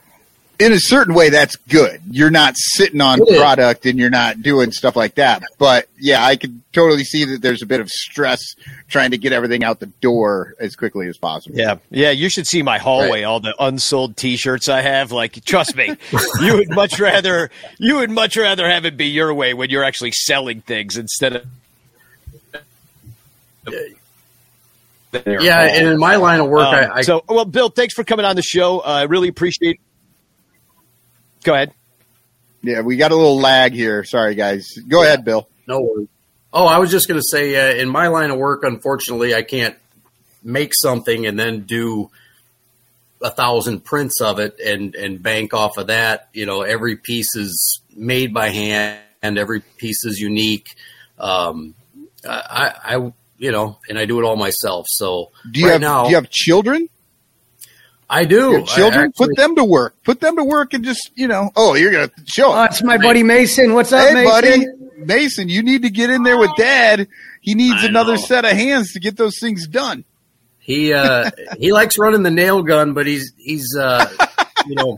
in 0.62 0.72
a 0.72 0.80
certain 0.80 1.14
way, 1.16 1.30
that's 1.30 1.56
good. 1.68 2.02
You're 2.10 2.30
not 2.30 2.54
sitting 2.56 3.02
on 3.02 3.20
It 3.22 3.30
is. 3.30 3.38
product 3.38 3.86
and 3.86 3.98
you're 3.98 4.10
not 4.12 4.42
doing 4.42 4.72
stuff 4.72 4.96
like 4.96 5.16
that. 5.16 5.42
But 5.58 5.88
yeah, 6.00 6.24
I 6.24 6.36
could 6.36 6.62
totally 6.72 7.04
see 7.04 7.26
that 7.26 7.42
there's 7.42 7.62
a 7.62 7.66
bit 7.66 7.80
of 7.82 7.90
stress 7.90 8.40
trying 8.88 9.12
to 9.12 9.18
get 9.18 9.34
everything 9.34 9.64
out 9.64 9.80
the 9.80 9.88
door 9.88 10.54
as 10.60 10.76
quickly 10.76 11.08
as 11.08 11.18
possible. 11.18 11.58
Yeah, 11.58 11.78
yeah. 11.90 12.12
You 12.12 12.30
should 12.30 12.46
see 12.48 12.62
my 12.62 12.78
hallway. 12.78 13.24
All 13.24 13.40
the 13.40 13.56
unsold 13.60 14.16
T-shirts 14.18 14.70
I 14.70 14.82
have. 14.82 15.12
Like, 15.12 15.44
trust 15.46 15.76
me, 15.76 15.96
you 16.42 16.54
would 16.58 16.70
much 16.70 17.00
rather 17.00 17.50
you 17.80 17.96
would 17.98 18.12
much 18.12 18.38
rather 18.38 18.70
have 18.70 18.86
it 18.86 18.96
be 18.98 19.08
your 19.08 19.34
way 19.34 19.54
when 19.54 19.70
you're 19.70 19.84
actually 19.84 20.12
selling 20.12 20.62
things 20.62 20.96
instead 20.98 21.36
of. 21.38 21.46
yeah, 23.68 23.80
Yeah, 25.26 25.62
and 25.62 25.88
in 25.88 26.00
my 26.00 26.16
line 26.16 26.40
of 26.40 26.48
work, 26.48 26.68
Um, 26.68 26.76
I, 26.76 26.90
I 26.98 27.02
so, 27.02 27.24
well, 27.28 27.46
Bill, 27.46 27.70
thanks 27.70 27.94
for 27.94 28.04
coming 28.04 28.26
on 28.26 28.36
the 28.36 28.42
show. 28.42 28.80
Uh, 28.80 28.84
I 28.84 29.04
really 29.04 29.28
appreciate. 29.28 29.82
Go 31.44 31.54
ahead. 31.54 31.74
Yeah, 32.64 32.82
we 32.82 32.98
got 32.98 33.12
a 33.12 33.16
little 33.16 33.40
lag 33.40 33.74
here. 33.74 34.04
Sorry, 34.04 34.36
guys. 34.36 34.68
Go 34.88 35.04
ahead, 35.04 35.26
Bill. 35.26 35.48
No 35.68 35.82
worries. 35.82 36.08
Oh, 36.54 36.66
I 36.66 36.80
was 36.80 36.92
just 36.92 37.08
going 37.08 37.20
to 37.20 37.26
say, 37.26 37.56
uh, 37.56 37.82
in 37.82 37.90
my 37.90 38.08
line 38.08 38.30
of 38.30 38.38
work, 38.38 38.64
unfortunately, 38.64 39.34
I 39.34 39.42
can't 39.42 39.76
make 40.44 40.74
something 40.76 41.26
and 41.26 41.40
then 41.40 41.62
do 41.62 42.12
a 43.22 43.30
thousand 43.30 43.86
prints 43.86 44.20
of 44.20 44.40
it 44.40 44.60
and 44.60 44.96
and 44.96 45.22
bank 45.22 45.54
off 45.54 45.78
of 45.78 45.88
that. 45.88 46.30
You 46.34 46.46
know, 46.46 46.62
every 46.62 46.98
piece 46.98 47.36
is 47.36 47.82
made 47.96 48.34
by 48.34 48.50
hand, 48.50 49.00
and 49.22 49.38
every 49.38 49.62
piece 49.62 50.04
is 50.06 50.20
unique. 50.20 50.76
Um, 51.18 51.74
I, 52.28 52.74
I, 52.84 53.12
you 53.38 53.52
know, 53.52 53.78
and 53.90 53.98
I 53.98 54.06
do 54.06 54.20
it 54.20 54.24
all 54.24 54.36
myself. 54.36 54.86
So 54.90 55.32
Do 55.50 55.60
you 55.60 55.68
right 55.68 55.74
have 55.74 55.82
now, 55.82 56.04
do 56.04 56.10
you 56.10 56.16
have 56.16 56.30
children? 56.30 56.90
I 58.12 58.26
do. 58.26 58.52
Your 58.52 58.66
children? 58.66 59.02
I 59.02 59.06
actually- 59.06 59.28
Put 59.30 59.38
them 59.38 59.56
to 59.56 59.64
work. 59.64 59.96
Put 60.04 60.20
them 60.20 60.36
to 60.36 60.44
work 60.44 60.74
and 60.74 60.84
just 60.84 61.10
you 61.16 61.28
know. 61.28 61.50
Oh, 61.56 61.76
you're 61.76 61.92
gonna 61.92 62.12
show. 62.26 62.52
Oh, 62.54 62.64
it's 62.66 62.84
my 62.84 62.98
buddy 62.98 63.24
Mason. 63.24 63.74
What's 63.74 63.92
up, 63.94 64.08
hey, 64.08 64.14
Mason? 64.14 64.30
buddy, 64.32 64.66
Mason, 65.06 65.50
you 65.50 65.64
need 65.64 65.82
to 65.84 65.90
get 65.90 66.10
in 66.10 66.24
there 66.24 66.38
with 66.38 66.52
Dad. 66.58 67.08
He 67.40 67.56
needs 67.56 67.84
I 67.84 67.88
another 67.88 68.14
know. 68.16 68.22
set 68.22 68.46
of 68.46 68.52
hands 68.52 68.92
to 68.94 69.00
get 69.00 69.18
those 69.18 69.40
things 69.40 69.66
done. 69.68 70.04
He 70.60 70.94
uh, 70.94 71.32
he 71.58 71.72
likes 71.72 71.98
running 71.98 72.24
the 72.24 72.30
nail 72.32 72.62
gun, 72.64 72.94
but 72.94 73.08
he's 73.08 73.32
he's 73.38 73.76
uh, 73.80 74.06
you 74.68 74.76
know 74.76 74.98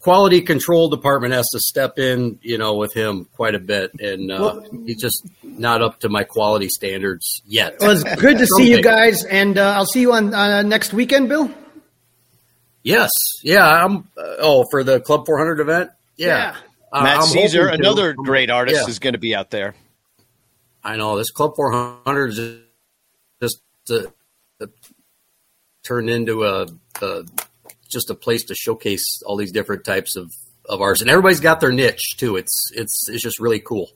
quality 0.00 0.40
control 0.40 0.88
department 0.88 1.32
has 1.32 1.46
to 1.52 1.60
step 1.60 1.96
in, 1.98 2.36
you 2.42 2.58
know, 2.58 2.74
with 2.74 2.92
him 2.92 3.24
quite 3.36 3.54
a 3.54 3.58
bit, 3.60 3.92
and 4.00 4.32
uh, 4.32 4.60
he's 4.84 5.00
just 5.00 5.24
not 5.44 5.80
up 5.80 6.00
to 6.00 6.08
my 6.08 6.24
quality 6.24 6.68
standards 6.68 7.40
yet. 7.46 7.76
Well, 7.80 7.92
it's 7.92 8.02
good 8.20 8.38
to 8.38 8.46
see 8.56 8.70
you 8.70 8.82
guys, 8.82 9.24
and 9.24 9.56
uh, 9.56 9.74
I'll 9.76 9.86
see 9.86 10.00
you 10.00 10.12
on 10.12 10.34
uh, 10.34 10.62
next 10.62 10.92
weekend, 10.92 11.28
Bill. 11.28 11.48
Yes, 12.82 13.10
yeah. 13.42 13.64
I'm 13.66 13.98
uh, 14.16 14.36
oh 14.40 14.64
for 14.70 14.82
the 14.84 15.00
Club 15.00 15.24
400 15.26 15.60
event. 15.60 15.90
Yeah, 16.16 16.26
Yeah. 16.26 16.56
Uh, 16.92 17.02
Matt 17.04 17.16
I'm 17.20 17.26
Caesar, 17.28 17.64
hoping 17.68 17.80
to. 17.82 17.86
another 17.88 18.12
great 18.12 18.50
artist, 18.50 18.82
Yeah. 18.82 18.88
is 18.90 18.98
going 18.98 19.14
to 19.14 19.18
be 19.18 19.34
out 19.34 19.50
there. 19.50 19.74
I 20.84 20.96
know 20.96 21.16
this 21.16 21.30
Club 21.30 21.52
400 21.56 22.30
is 22.30 22.36
just, 23.40 23.60
just 23.86 24.06
uh, 24.60 24.64
uh, 24.64 24.66
turned 25.84 26.10
into 26.10 26.44
a, 26.44 26.66
a 27.00 27.22
just 27.88 28.10
a 28.10 28.14
place 28.14 28.44
to 28.44 28.54
showcase 28.54 29.22
all 29.26 29.36
these 29.36 29.52
different 29.52 29.84
types 29.84 30.16
of 30.16 30.30
of 30.68 30.80
ours, 30.80 31.00
and 31.00 31.10
everybody's 31.10 31.40
got 31.40 31.60
their 31.60 31.72
niche 31.72 32.16
too. 32.16 32.36
It's 32.36 32.70
it's 32.74 33.08
it's 33.08 33.22
just 33.22 33.38
really 33.40 33.60
cool, 33.60 33.90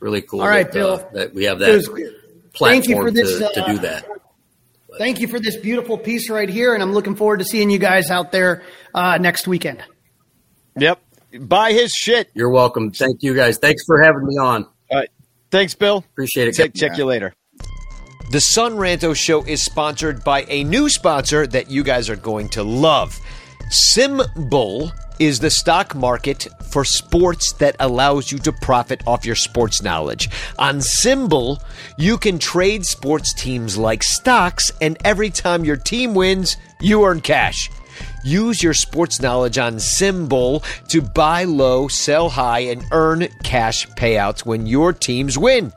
really 0.00 0.22
cool. 0.22 0.40
All 0.40 0.48
right, 0.48 0.66
that, 0.66 0.72
Bill. 0.72 0.92
uh, 0.94 1.04
that 1.14 1.34
we 1.34 1.44
have 1.44 1.60
It 1.62 1.74
was- 1.74 1.86
that 1.86 2.14
thank 2.58 2.88
you 2.88 2.96
for 2.96 3.10
platform 3.10 3.14
this, 3.14 3.38
to, 3.38 3.50
to 3.54 3.64
uh, 3.64 3.72
do 3.72 3.78
that. 3.80 4.08
Thank 4.98 5.20
you 5.20 5.28
for 5.28 5.38
this 5.38 5.56
beautiful 5.56 5.98
piece 5.98 6.30
right 6.30 6.48
here, 6.48 6.74
and 6.74 6.82
I'm 6.82 6.92
looking 6.92 7.16
forward 7.16 7.38
to 7.38 7.44
seeing 7.44 7.70
you 7.70 7.78
guys 7.78 8.10
out 8.10 8.32
there 8.32 8.62
uh, 8.94 9.18
next 9.18 9.46
weekend. 9.46 9.82
Yep. 10.78 11.00
Buy 11.40 11.72
his 11.72 11.90
shit. 11.92 12.30
You're 12.34 12.50
welcome. 12.50 12.90
Thank 12.90 13.22
you 13.22 13.34
guys. 13.34 13.58
Thanks 13.58 13.84
for 13.84 14.02
having 14.02 14.26
me 14.26 14.36
on. 14.38 14.64
All 14.64 14.98
right. 14.98 15.10
Thanks, 15.50 15.74
Bill. 15.74 15.98
Appreciate 15.98 16.48
it. 16.48 16.54
Check, 16.54 16.74
check 16.74 16.96
you 16.96 17.04
later. 17.04 17.34
The 18.30 18.40
Son 18.40 18.74
Ranto 18.74 19.14
Show 19.14 19.44
is 19.44 19.62
sponsored 19.62 20.24
by 20.24 20.44
a 20.48 20.64
new 20.64 20.88
sponsor 20.88 21.46
that 21.46 21.70
you 21.70 21.84
guys 21.84 22.10
are 22.10 22.16
going 22.16 22.48
to 22.50 22.62
love. 22.64 23.20
Simbull 23.70 24.92
is 25.18 25.40
the 25.40 25.50
stock 25.50 25.94
market 25.94 26.48
for 26.70 26.84
sports 26.84 27.52
that 27.54 27.76
allows 27.80 28.30
you 28.30 28.38
to 28.38 28.52
profit 28.52 29.02
off 29.06 29.24
your 29.24 29.34
sports 29.34 29.82
knowledge. 29.82 30.28
On 30.58 30.78
Simbull, 30.78 31.62
you 31.96 32.18
can 32.18 32.38
trade 32.38 32.84
sports 32.84 33.32
teams 33.32 33.76
like 33.78 34.02
stocks, 34.02 34.70
and 34.80 34.98
every 35.04 35.30
time 35.30 35.64
your 35.64 35.76
team 35.76 36.14
wins, 36.14 36.56
you 36.80 37.04
earn 37.04 37.20
cash. 37.20 37.70
Use 38.24 38.62
your 38.62 38.74
sports 38.74 39.22
knowledge 39.22 39.56
on 39.56 39.76
Simbull 39.76 40.62
to 40.88 41.00
buy 41.00 41.44
low, 41.44 41.88
sell 41.88 42.28
high, 42.28 42.60
and 42.60 42.84
earn 42.90 43.28
cash 43.42 43.86
payouts 43.90 44.44
when 44.44 44.66
your 44.66 44.92
teams 44.92 45.38
win. 45.38 45.72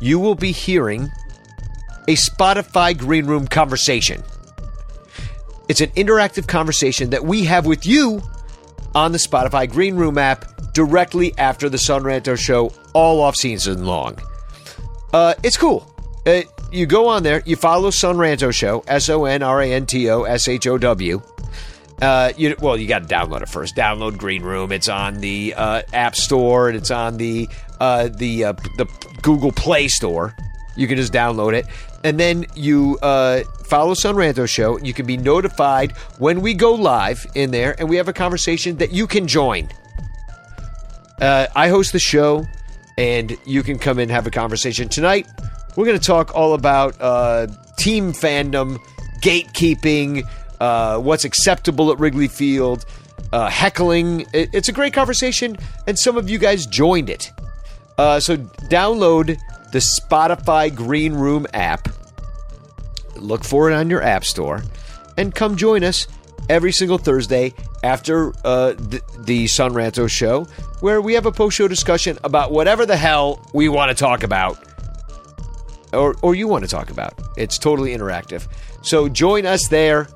you 0.00 0.18
will 0.18 0.34
be 0.34 0.50
hearing 0.52 1.10
a 2.08 2.14
Spotify 2.14 2.96
Green 2.96 3.26
Room 3.26 3.46
conversation. 3.46 4.22
It's 5.68 5.80
an 5.80 5.90
interactive 5.90 6.46
conversation 6.46 7.10
that 7.10 7.24
we 7.24 7.44
have 7.44 7.66
with 7.66 7.86
you 7.86 8.22
on 8.94 9.12
the 9.12 9.18
Spotify 9.18 9.70
Green 9.70 9.96
Room 9.96 10.18
app 10.18 10.72
directly 10.74 11.36
after 11.38 11.68
the 11.68 11.78
Son 11.78 12.02
Ranto 12.02 12.38
Show, 12.38 12.72
all 12.92 13.20
off 13.20 13.36
season 13.36 13.86
long. 13.86 14.18
Uh, 15.12 15.34
it's 15.42 15.56
cool. 15.56 15.90
Uh, 16.26 16.42
you 16.70 16.86
go 16.86 17.08
on 17.08 17.22
there, 17.22 17.42
you 17.46 17.56
follow 17.56 17.90
Son 17.90 18.16
Ranto 18.16 18.52
Show, 18.52 18.84
S 18.86 19.08
O 19.08 19.24
N 19.24 19.42
R 19.42 19.62
A 19.62 19.72
N 19.72 19.86
T 19.86 20.10
O 20.10 20.24
S 20.24 20.48
H 20.48 20.66
O 20.66 20.76
W. 20.76 21.22
Uh, 22.02 22.32
you 22.36 22.56
well, 22.60 22.76
you 22.76 22.88
got 22.88 23.08
to 23.08 23.14
download 23.14 23.42
it 23.42 23.48
first. 23.48 23.76
Download 23.76 24.18
Green 24.18 24.42
Room. 24.42 24.72
It's 24.72 24.88
on 24.88 25.20
the 25.20 25.54
uh, 25.56 25.82
App 25.92 26.16
Store 26.16 26.68
and 26.68 26.76
it's 26.76 26.90
on 26.90 27.16
the 27.16 27.48
uh, 27.80 28.08
the 28.08 28.44
uh, 28.44 28.52
the 28.76 28.86
Google 29.22 29.52
Play 29.52 29.88
Store. 29.88 30.34
You 30.76 30.88
can 30.88 30.96
just 30.96 31.12
download 31.12 31.54
it, 31.54 31.66
and 32.04 32.20
then 32.20 32.46
you 32.54 32.98
uh, 33.02 33.42
follow 33.64 33.94
Son 33.94 34.14
Ranto 34.14 34.48
Show. 34.48 34.78
You 34.78 34.94
can 34.94 35.06
be 35.06 35.16
notified 35.16 35.92
when 36.18 36.40
we 36.42 36.54
go 36.54 36.74
live 36.74 37.26
in 37.34 37.50
there, 37.50 37.74
and 37.80 37.88
we 37.88 37.96
have 37.96 38.06
a 38.08 38.12
conversation 38.12 38.76
that 38.76 38.92
you 38.92 39.06
can 39.06 39.26
join. 39.26 39.68
Uh, 41.20 41.46
I 41.54 41.68
host 41.68 41.92
the 41.92 41.98
show, 41.98 42.46
and 42.98 43.36
you 43.46 43.62
can 43.62 43.78
come 43.78 43.98
in 43.98 44.08
have 44.10 44.26
a 44.26 44.30
conversation 44.30 44.88
tonight. 44.88 45.26
We're 45.76 45.86
going 45.86 45.98
to 45.98 46.04
talk 46.06 46.34
all 46.34 46.54
about 46.54 46.94
uh, 47.00 47.46
team 47.78 48.12
fandom, 48.12 48.78
gatekeeping, 49.22 50.24
uh, 50.60 50.98
what's 50.98 51.24
acceptable 51.24 51.90
at 51.90 51.98
Wrigley 51.98 52.28
Field, 52.28 52.84
uh, 53.32 53.48
heckling. 53.48 54.26
It- 54.32 54.50
it's 54.52 54.68
a 54.68 54.72
great 54.72 54.92
conversation, 54.92 55.56
and 55.86 55.98
some 55.98 56.16
of 56.16 56.28
you 56.28 56.38
guys 56.38 56.66
joined 56.66 57.10
it. 57.10 57.30
Uh, 57.96 58.18
so 58.20 58.36
download 58.36 59.38
the 59.74 59.80
Spotify 59.80 60.72
Green 60.72 61.14
Room 61.14 61.48
app. 61.52 61.88
Look 63.16 63.42
for 63.42 63.68
it 63.68 63.74
on 63.74 63.90
your 63.90 64.02
app 64.02 64.24
store, 64.24 64.62
and 65.16 65.34
come 65.34 65.56
join 65.56 65.82
us 65.82 66.06
every 66.48 66.70
single 66.70 66.96
Thursday 66.96 67.52
after 67.82 68.32
uh, 68.44 68.74
the, 68.74 69.02
the 69.18 69.48
Son 69.48 69.72
Ranto 69.72 70.08
show, 70.08 70.44
where 70.78 71.00
we 71.00 71.14
have 71.14 71.26
a 71.26 71.32
post-show 71.32 71.66
discussion 71.66 72.16
about 72.22 72.52
whatever 72.52 72.86
the 72.86 72.96
hell 72.96 73.44
we 73.52 73.68
want 73.68 73.88
to 73.88 73.96
talk 73.96 74.22
about 74.22 74.62
or, 75.92 76.14
or 76.22 76.36
you 76.36 76.46
want 76.46 76.62
to 76.62 76.70
talk 76.70 76.90
about. 76.90 77.14
It's 77.36 77.58
totally 77.58 77.96
interactive. 77.96 78.46
So 78.82 79.08
join 79.08 79.44
us 79.44 79.66
there. 79.66 80.06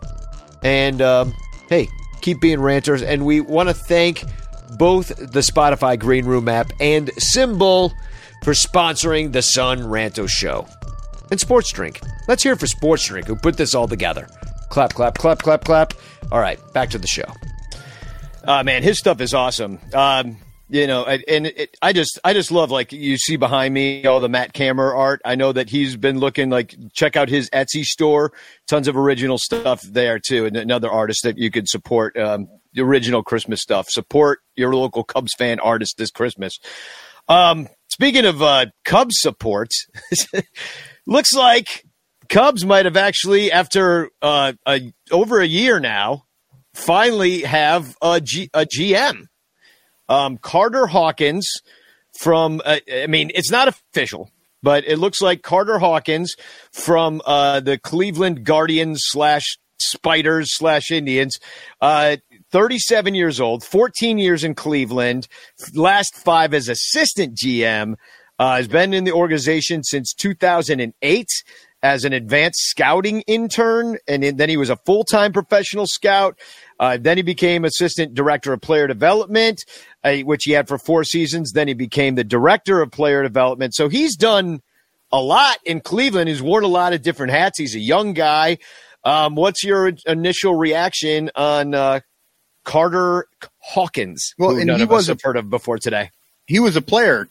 And 0.62 1.02
um, 1.02 1.34
hey, 1.68 1.88
keep 2.20 2.40
being 2.40 2.60
ranters. 2.60 3.02
And 3.02 3.26
we 3.26 3.40
want 3.40 3.70
to 3.70 3.74
thank 3.74 4.22
both 4.76 5.08
the 5.08 5.40
Spotify 5.40 5.98
Green 5.98 6.26
Room 6.26 6.48
app 6.48 6.70
and 6.78 7.08
Simbull 7.16 7.92
for 8.42 8.52
sponsoring 8.52 9.32
the 9.32 9.42
Son 9.42 9.80
Ranto 9.80 10.28
Show. 10.28 10.66
And 11.30 11.38
Sports 11.38 11.72
Drink. 11.72 12.00
Let's 12.26 12.42
hear 12.42 12.54
it 12.54 12.60
for 12.60 12.66
Sports 12.66 13.06
Drink, 13.06 13.26
who 13.26 13.36
put 13.36 13.56
this 13.56 13.74
all 13.74 13.86
together. 13.86 14.28
Clap, 14.70 14.94
clap, 14.94 15.18
clap, 15.18 15.40
clap, 15.40 15.64
clap. 15.64 15.94
All 16.32 16.40
right, 16.40 16.58
back 16.72 16.90
to 16.90 16.98
the 16.98 17.06
show. 17.06 17.24
Uh, 18.44 18.62
man, 18.62 18.82
his 18.82 18.98
stuff 18.98 19.20
is 19.20 19.34
awesome. 19.34 19.78
Um, 19.92 20.38
you 20.70 20.86
know, 20.86 21.04
and 21.04 21.46
it, 21.46 21.76
I 21.80 21.94
just, 21.94 22.18
I 22.24 22.34
just 22.34 22.50
love 22.50 22.70
like 22.70 22.92
you 22.92 23.16
see 23.16 23.36
behind 23.36 23.72
me 23.72 24.04
all 24.04 24.20
the 24.20 24.28
Matt 24.28 24.52
Cameron 24.52 24.96
art. 24.96 25.22
I 25.24 25.34
know 25.34 25.52
that 25.52 25.70
he's 25.70 25.96
been 25.96 26.18
looking 26.18 26.50
like 26.50 26.74
check 26.92 27.16
out 27.16 27.30
his 27.30 27.48
Etsy 27.50 27.84
store. 27.84 28.32
Tons 28.66 28.86
of 28.86 28.96
original 28.96 29.38
stuff 29.38 29.80
there 29.82 30.18
too, 30.18 30.44
and 30.44 30.56
another 30.56 30.90
artist 30.90 31.22
that 31.24 31.38
you 31.38 31.50
could 31.50 31.68
support. 31.68 32.18
Um, 32.18 32.48
the 32.74 32.82
original 32.82 33.22
Christmas 33.22 33.62
stuff. 33.62 33.88
Support 33.88 34.40
your 34.56 34.74
local 34.74 35.04
Cubs 35.04 35.32
fan 35.38 35.58
artist 35.58 35.96
this 35.96 36.10
Christmas. 36.10 36.58
Um, 37.28 37.68
speaking 38.00 38.26
of 38.26 38.40
uh, 38.40 38.66
Cubs 38.84 39.16
support, 39.18 39.70
looks 41.06 41.32
like 41.32 41.84
Cubs 42.28 42.64
might 42.64 42.84
have 42.84 42.96
actually, 42.96 43.50
after 43.50 44.10
uh, 44.22 44.52
a, 44.66 44.92
over 45.10 45.40
a 45.40 45.46
year 45.46 45.80
now, 45.80 46.22
finally 46.74 47.42
have 47.42 47.96
a, 48.00 48.20
G, 48.20 48.50
a 48.54 48.64
GM. 48.64 49.24
Um, 50.08 50.38
Carter 50.38 50.86
Hawkins 50.86 51.46
from, 52.20 52.62
uh, 52.64 52.78
I 52.90 53.08
mean, 53.08 53.32
it's 53.34 53.50
not 53.50 53.66
official, 53.66 54.30
but 54.62 54.84
it 54.86 54.98
looks 54.98 55.20
like 55.20 55.42
Carter 55.42 55.80
Hawkins 55.80 56.36
from 56.72 57.20
uh, 57.26 57.58
the 57.60 57.78
Cleveland 57.78 58.44
Guardians 58.44 59.00
slash 59.06 59.58
Spiders 59.80 60.56
slash 60.56 60.92
Indians. 60.92 61.38
Uh, 62.50 62.58
37 62.58 63.14
years 63.14 63.40
old, 63.40 63.64
14 63.64 64.18
years 64.18 64.44
in 64.44 64.54
Cleveland, 64.54 65.28
last 65.74 66.14
five 66.14 66.54
as 66.54 66.68
assistant 66.68 67.36
GM. 67.36 67.94
Uh, 68.40 68.56
has 68.56 68.68
been 68.68 68.94
in 68.94 69.02
the 69.02 69.10
organization 69.10 69.82
since 69.82 70.14
2008 70.14 71.26
as 71.82 72.04
an 72.04 72.12
advanced 72.12 72.60
scouting 72.60 73.20
intern, 73.22 73.98
and 74.06 74.22
then 74.22 74.48
he 74.48 74.56
was 74.56 74.70
a 74.70 74.76
full 74.76 75.02
time 75.02 75.32
professional 75.32 75.86
scout. 75.88 76.38
Uh, 76.78 76.96
then 77.00 77.16
he 77.16 77.22
became 77.22 77.64
assistant 77.64 78.14
director 78.14 78.52
of 78.52 78.60
player 78.60 78.86
development, 78.86 79.64
uh, 80.04 80.18
which 80.18 80.44
he 80.44 80.52
had 80.52 80.68
for 80.68 80.78
four 80.78 81.02
seasons. 81.02 81.50
Then 81.50 81.66
he 81.66 81.74
became 81.74 82.14
the 82.14 82.22
director 82.22 82.80
of 82.80 82.92
player 82.92 83.24
development. 83.24 83.74
So 83.74 83.88
he's 83.88 84.16
done 84.16 84.62
a 85.10 85.20
lot 85.20 85.58
in 85.64 85.80
Cleveland. 85.80 86.28
He's 86.28 86.42
worn 86.42 86.62
a 86.62 86.68
lot 86.68 86.92
of 86.92 87.02
different 87.02 87.32
hats. 87.32 87.58
He's 87.58 87.74
a 87.74 87.80
young 87.80 88.12
guy. 88.12 88.58
Um, 89.02 89.34
what's 89.34 89.64
your 89.64 89.92
initial 90.06 90.54
reaction 90.54 91.30
on 91.34 91.74
uh, 91.74 92.00
Carter 92.68 93.26
Hawkins? 93.60 94.34
Well, 94.36 94.58
and 94.58 94.70
he 94.70 94.84
was 94.84 95.06
have 95.06 95.22
heard 95.22 95.38
of 95.38 95.48
before 95.48 95.78
today. 95.78 96.10
He 96.46 96.60
was 96.60 96.76
a 96.76 96.82
player 96.82 97.26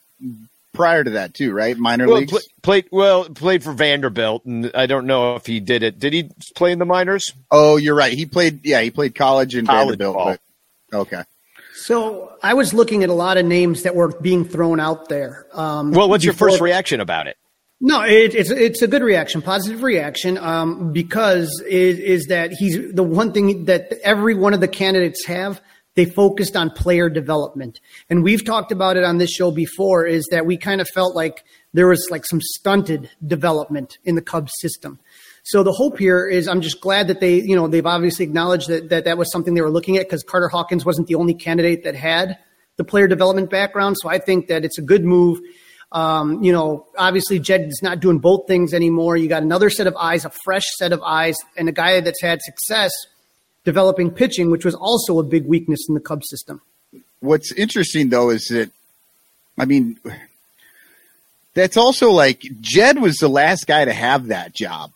prior 0.73 1.03
to 1.03 1.11
that 1.11 1.35
too, 1.35 1.53
right? 1.53 1.77
Minor 1.77 2.07
well, 2.07 2.17
leagues. 2.17 2.31
Play, 2.31 2.41
played 2.63 2.85
well, 2.91 3.25
played 3.25 3.63
for 3.63 3.71
Vanderbilt, 3.71 4.45
and 4.45 4.71
I 4.73 4.87
don't 4.87 5.05
know 5.05 5.35
if 5.35 5.45
he 5.45 5.59
did 5.59 5.83
it. 5.83 5.99
Did 5.99 6.13
he 6.13 6.31
play 6.55 6.71
in 6.71 6.79
the 6.79 6.85
minors? 6.85 7.33
Oh, 7.51 7.77
you're 7.77 7.93
right. 7.93 8.13
He 8.13 8.25
played. 8.25 8.65
Yeah, 8.65 8.81
he 8.81 8.89
played 8.89 9.13
college 9.13 9.55
in 9.55 9.67
college 9.67 9.99
Vanderbilt. 9.99 10.39
But, 10.91 10.97
okay. 10.97 11.23
So 11.75 12.33
I 12.41 12.55
was 12.55 12.73
looking 12.73 13.03
at 13.03 13.09
a 13.09 13.13
lot 13.13 13.37
of 13.37 13.45
names 13.45 13.83
that 13.83 13.95
were 13.95 14.07
being 14.07 14.43
thrown 14.43 14.79
out 14.79 15.07
there. 15.07 15.45
Um, 15.53 15.91
well, 15.91 16.09
what's 16.09 16.25
before, 16.25 16.47
your 16.47 16.53
first 16.53 16.61
reaction 16.63 16.99
about 16.99 17.27
it? 17.27 17.37
No, 17.79 18.01
it, 18.01 18.33
it's 18.33 18.49
it's 18.49 18.81
a 18.81 18.87
good 18.87 19.03
reaction, 19.03 19.41
positive 19.41 19.83
reaction, 19.83 20.37
um, 20.39 20.91
because 20.91 21.61
it 21.67 21.99
is 21.99 22.25
that 22.25 22.51
he's 22.51 22.91
the 22.91 23.03
one 23.03 23.31
thing 23.31 23.65
that 23.65 23.93
every 24.03 24.33
one 24.33 24.55
of 24.55 24.61
the 24.61 24.67
candidates 24.67 25.25
have 25.25 25.61
they 25.97 26.05
focused 26.05 26.55
on 26.55 26.69
player 26.69 27.09
development. 27.09 27.81
And 28.09 28.23
we've 28.23 28.45
talked 28.45 28.71
about 28.71 28.97
it 28.97 29.03
on 29.03 29.17
this 29.17 29.31
show 29.31 29.49
before 29.49 30.05
is 30.05 30.27
that 30.31 30.45
we 30.45 30.55
kind 30.55 30.79
of 30.79 30.87
felt 30.87 31.15
like 31.15 31.43
there 31.73 31.87
was 31.87 32.07
like 32.11 32.23
some 32.23 32.39
stunted 32.39 33.09
development 33.25 33.97
in 34.05 34.13
the 34.13 34.21
Cubs 34.21 34.53
system. 34.59 34.99
So 35.43 35.63
the 35.63 35.71
hope 35.71 35.97
here 35.97 36.27
is 36.27 36.47
I'm 36.47 36.61
just 36.61 36.81
glad 36.81 37.07
that 37.07 37.19
they, 37.19 37.41
you 37.41 37.55
know, 37.55 37.67
they've 37.67 37.85
obviously 37.85 38.25
acknowledged 38.25 38.69
that 38.69 38.89
that, 38.89 39.05
that 39.05 39.17
was 39.17 39.31
something 39.31 39.55
they 39.55 39.61
were 39.61 39.71
looking 39.71 39.97
at 39.97 40.05
because 40.05 40.21
Carter 40.21 40.49
Hawkins 40.49 40.85
wasn't 40.85 41.07
the 41.07 41.15
only 41.15 41.33
candidate 41.33 41.83
that 41.83 41.95
had 41.95 42.37
the 42.75 42.83
player 42.83 43.07
development 43.07 43.49
background. 43.49 43.95
So 43.99 44.07
I 44.07 44.19
think 44.19 44.47
that 44.47 44.63
it's 44.63 44.77
a 44.77 44.83
good 44.83 45.03
move. 45.03 45.39
Um, 45.91 46.43
you 46.43 46.51
know, 46.51 46.85
obviously 46.97 47.39
Jed 47.39 47.61
is 47.61 47.81
not 47.81 47.99
doing 47.99 48.19
both 48.19 48.47
things 48.47 48.73
anymore. 48.73 49.17
You 49.17 49.29
got 49.29 49.43
another 49.43 49.69
set 49.69 49.87
of 49.87 49.95
eyes, 49.95 50.25
a 50.25 50.31
fresh 50.43 50.65
set 50.77 50.91
of 50.91 51.01
eyes, 51.01 51.37
and 51.55 51.69
a 51.69 51.71
guy 51.71 51.99
that's 51.99 52.21
had 52.21 52.39
success– 52.41 52.91
developing 53.67 54.09
pitching, 54.09 54.49
which 54.49 54.63
was 54.63 54.73
also 54.75 55.19
a 55.19 55.23
big 55.23 55.45
weakness 55.45 55.89
in 55.89 55.93
the 55.93 55.99
Cubs 55.99 56.29
system. 56.29 56.61
What's 57.19 57.51
interesting 57.51 58.07
though 58.07 58.29
is 58.29 58.47
that, 58.47 58.71
I 59.57 59.65
mean, 59.65 59.99
that's 61.53 61.75
also 61.75 62.11
like 62.11 62.45
Jed 62.61 62.97
was 63.01 63.17
the 63.17 63.27
last 63.27 63.67
guy 63.67 63.83
to 63.83 63.91
have 63.91 64.27
that 64.27 64.55
job. 64.55 64.93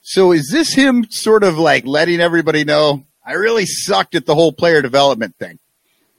So 0.00 0.32
is 0.32 0.48
this 0.50 0.72
him 0.72 1.10
sort 1.10 1.44
of 1.44 1.58
like 1.58 1.84
letting 1.84 2.20
everybody 2.20 2.64
know 2.64 3.04
I 3.22 3.34
really 3.34 3.66
sucked 3.66 4.14
at 4.14 4.24
the 4.24 4.34
whole 4.34 4.52
player 4.52 4.80
development 4.80 5.36
thing? 5.36 5.58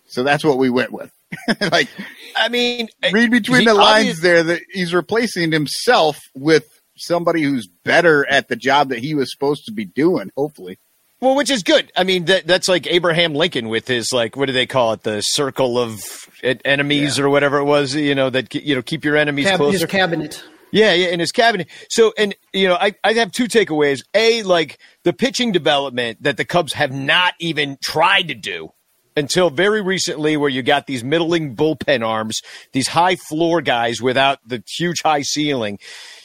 So 0.05 0.21
that's 0.21 0.43
what 0.43 0.59
we 0.59 0.69
went 0.69 0.91
with. 0.91 1.11
like, 1.71 1.87
I 2.35 2.49
mean, 2.49 2.89
uh, 3.03 3.09
read 3.11 3.31
between 3.31 3.65
the 3.65 3.73
lines 3.73 3.99
obvious- 3.99 4.21
there 4.21 4.43
that 4.43 4.61
he's 4.71 4.93
replacing 4.93 5.51
himself 5.51 6.19
with 6.35 6.81
somebody 6.97 7.41
who's 7.41 7.67
better 7.83 8.25
at 8.29 8.47
the 8.47 8.55
job 8.55 8.89
that 8.89 8.99
he 8.99 9.15
was 9.15 9.31
supposed 9.31 9.65
to 9.65 9.71
be 9.71 9.85
doing, 9.85 10.31
hopefully. 10.37 10.77
Well, 11.19 11.35
which 11.35 11.51
is 11.51 11.61
good. 11.61 11.91
I 11.95 12.03
mean, 12.03 12.25
that, 12.25 12.47
that's 12.47 12.67
like 12.67 12.87
Abraham 12.87 13.35
Lincoln 13.35 13.69
with 13.69 13.87
his 13.87 14.11
like, 14.11 14.35
what 14.35 14.47
do 14.47 14.53
they 14.53 14.65
call 14.65 14.93
it? 14.93 15.03
The 15.03 15.21
circle 15.21 15.77
of 15.77 16.03
enemies 16.41 17.17
yeah. 17.17 17.23
or 17.23 17.29
whatever 17.29 17.59
it 17.59 17.65
was. 17.65 17.93
You 17.93 18.15
know 18.15 18.31
that 18.31 18.53
you 18.55 18.75
know 18.75 18.81
keep 18.81 19.05
your 19.05 19.15
enemies 19.15 19.45
Cab- 19.45 19.57
closer. 19.57 19.77
His 19.77 19.85
cabinet. 19.85 20.43
Yeah, 20.71 20.93
yeah, 20.93 21.09
in 21.09 21.19
his 21.19 21.31
cabinet. 21.31 21.67
So, 21.89 22.13
and 22.17 22.33
you 22.53 22.69
know, 22.69 22.75
I, 22.75 22.95
I 23.03 23.13
have 23.13 23.31
two 23.31 23.45
takeaways. 23.45 24.03
A, 24.15 24.41
like 24.43 24.79
the 25.03 25.13
pitching 25.13 25.51
development 25.51 26.23
that 26.23 26.37
the 26.37 26.45
Cubs 26.45 26.73
have 26.73 26.91
not 26.91 27.33
even 27.39 27.77
tried 27.83 28.29
to 28.29 28.33
do 28.33 28.71
until 29.15 29.49
very 29.49 29.81
recently, 29.81 30.37
where 30.37 30.49
you 30.49 30.63
got 30.63 30.87
these 30.87 31.03
middling 31.03 31.55
bullpen 31.55 32.05
arms, 32.05 32.41
these 32.71 32.87
high 32.87 33.15
floor 33.15 33.61
guys 33.61 34.01
without 34.01 34.39
the 34.45 34.63
huge 34.67 35.01
high 35.01 35.21
ceiling. 35.21 35.79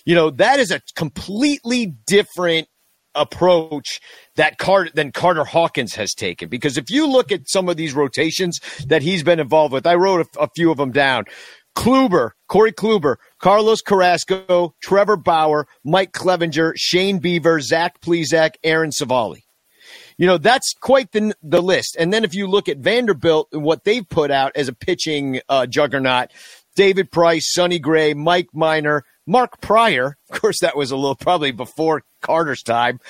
You 0.05 0.15
know, 0.15 0.31
that 0.31 0.61
is 0.61 0.71
a 0.71 0.81
completely 0.95 1.95
different 2.07 2.69
approach 3.15 4.01
that 4.37 4.59
Carter 4.59 4.91
than 4.95 5.11
Carter 5.11 5.45
Hawkins 5.45 5.95
has 5.95 6.15
taken. 6.15 6.49
Because 6.49 6.77
if 6.77 6.91
you 6.91 7.09
look 7.09 7.33
at 7.33 7.49
some 7.49 7.69
of 7.69 7.77
these 7.77 7.95
rotations 7.95 8.61
that 8.87 9.03
he's 9.03 9.23
been 9.23 9.41
involved 9.41 9.73
with, 9.73 9.87
I 9.87 9.95
wrote 9.95 10.27
a, 10.27 10.43
a 10.43 10.49
few 10.55 10.71
of 10.71 10.77
them 10.77 10.93
down. 10.93 11.25
Kluber, 11.77 12.31
Corey 12.49 12.73
Kluber, 12.73 13.17
Carlos 13.39 13.83
Carrasco, 13.83 14.75
Trevor 14.83 15.17
Bauer, 15.17 15.67
Mike 15.85 16.13
Clevinger, 16.13 16.73
Shane 16.77 17.21
Bieber, 17.21 17.61
Zach 17.61 18.01
Plesac, 18.01 18.53
Aaron 18.65 18.91
Civale. 18.91 19.46
You 20.19 20.27
know, 20.27 20.39
that's 20.39 20.73
quite 20.81 21.13
the, 21.13 21.35
the 21.43 21.63
list. 21.63 21.97
And 21.99 22.13
then 22.13 22.25
if 22.25 22.35
you 22.35 22.47
look 22.47 22.69
at 22.69 22.79
Vanderbilt 22.79 23.49
and 23.53 23.63
what 23.63 23.85
they've 23.85 24.09
put 24.09 24.31
out 24.31 24.53
as 24.57 24.69
a 24.69 24.73
pitching 24.73 25.41
uh, 25.49 25.67
juggernaut, 25.67 26.33
David 26.75 27.11
Price, 27.11 27.53
Sonny 27.53 27.79
Gray, 27.79 28.15
Mike 28.15 28.49
Minor, 28.53 29.05
Mark 29.27 29.61
Prior. 29.61 30.17
Of 30.31 30.41
course, 30.41 30.61
that 30.61 30.77
was 30.77 30.91
a 30.91 30.97
little 30.97 31.17
probably 31.17 31.53
before 31.53 32.03
Carter's 32.21 32.63
time. 32.63 33.01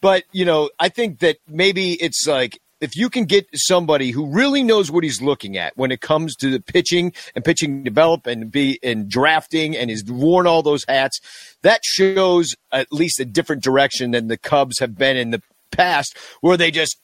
But, 0.00 0.24
you 0.32 0.44
know, 0.44 0.70
I 0.78 0.88
think 0.88 1.20
that 1.20 1.38
maybe 1.46 1.92
it's 1.92 2.26
like 2.26 2.58
if 2.80 2.96
you 2.96 3.10
can 3.10 3.26
get 3.26 3.46
somebody 3.54 4.10
who 4.10 4.26
really 4.26 4.62
knows 4.62 4.90
what 4.90 5.04
he's 5.04 5.20
looking 5.20 5.58
at 5.58 5.76
when 5.76 5.92
it 5.92 6.00
comes 6.00 6.34
to 6.36 6.50
the 6.50 6.60
pitching 6.60 7.12
and 7.34 7.44
pitching 7.44 7.82
develop 7.82 8.26
and 8.26 8.50
be 8.50 8.78
in 8.82 9.06
drafting 9.08 9.76
and 9.76 9.90
has 9.90 10.02
worn 10.04 10.46
all 10.46 10.62
those 10.62 10.84
hats, 10.88 11.20
that 11.62 11.84
shows 11.84 12.54
at 12.72 12.90
least 12.90 13.20
a 13.20 13.26
different 13.26 13.62
direction 13.62 14.12
than 14.12 14.28
the 14.28 14.38
Cubs 14.38 14.78
have 14.78 14.96
been 14.96 15.16
in 15.18 15.30
the 15.30 15.42
past, 15.70 16.16
where 16.40 16.56
they 16.56 16.70
just 16.70 16.96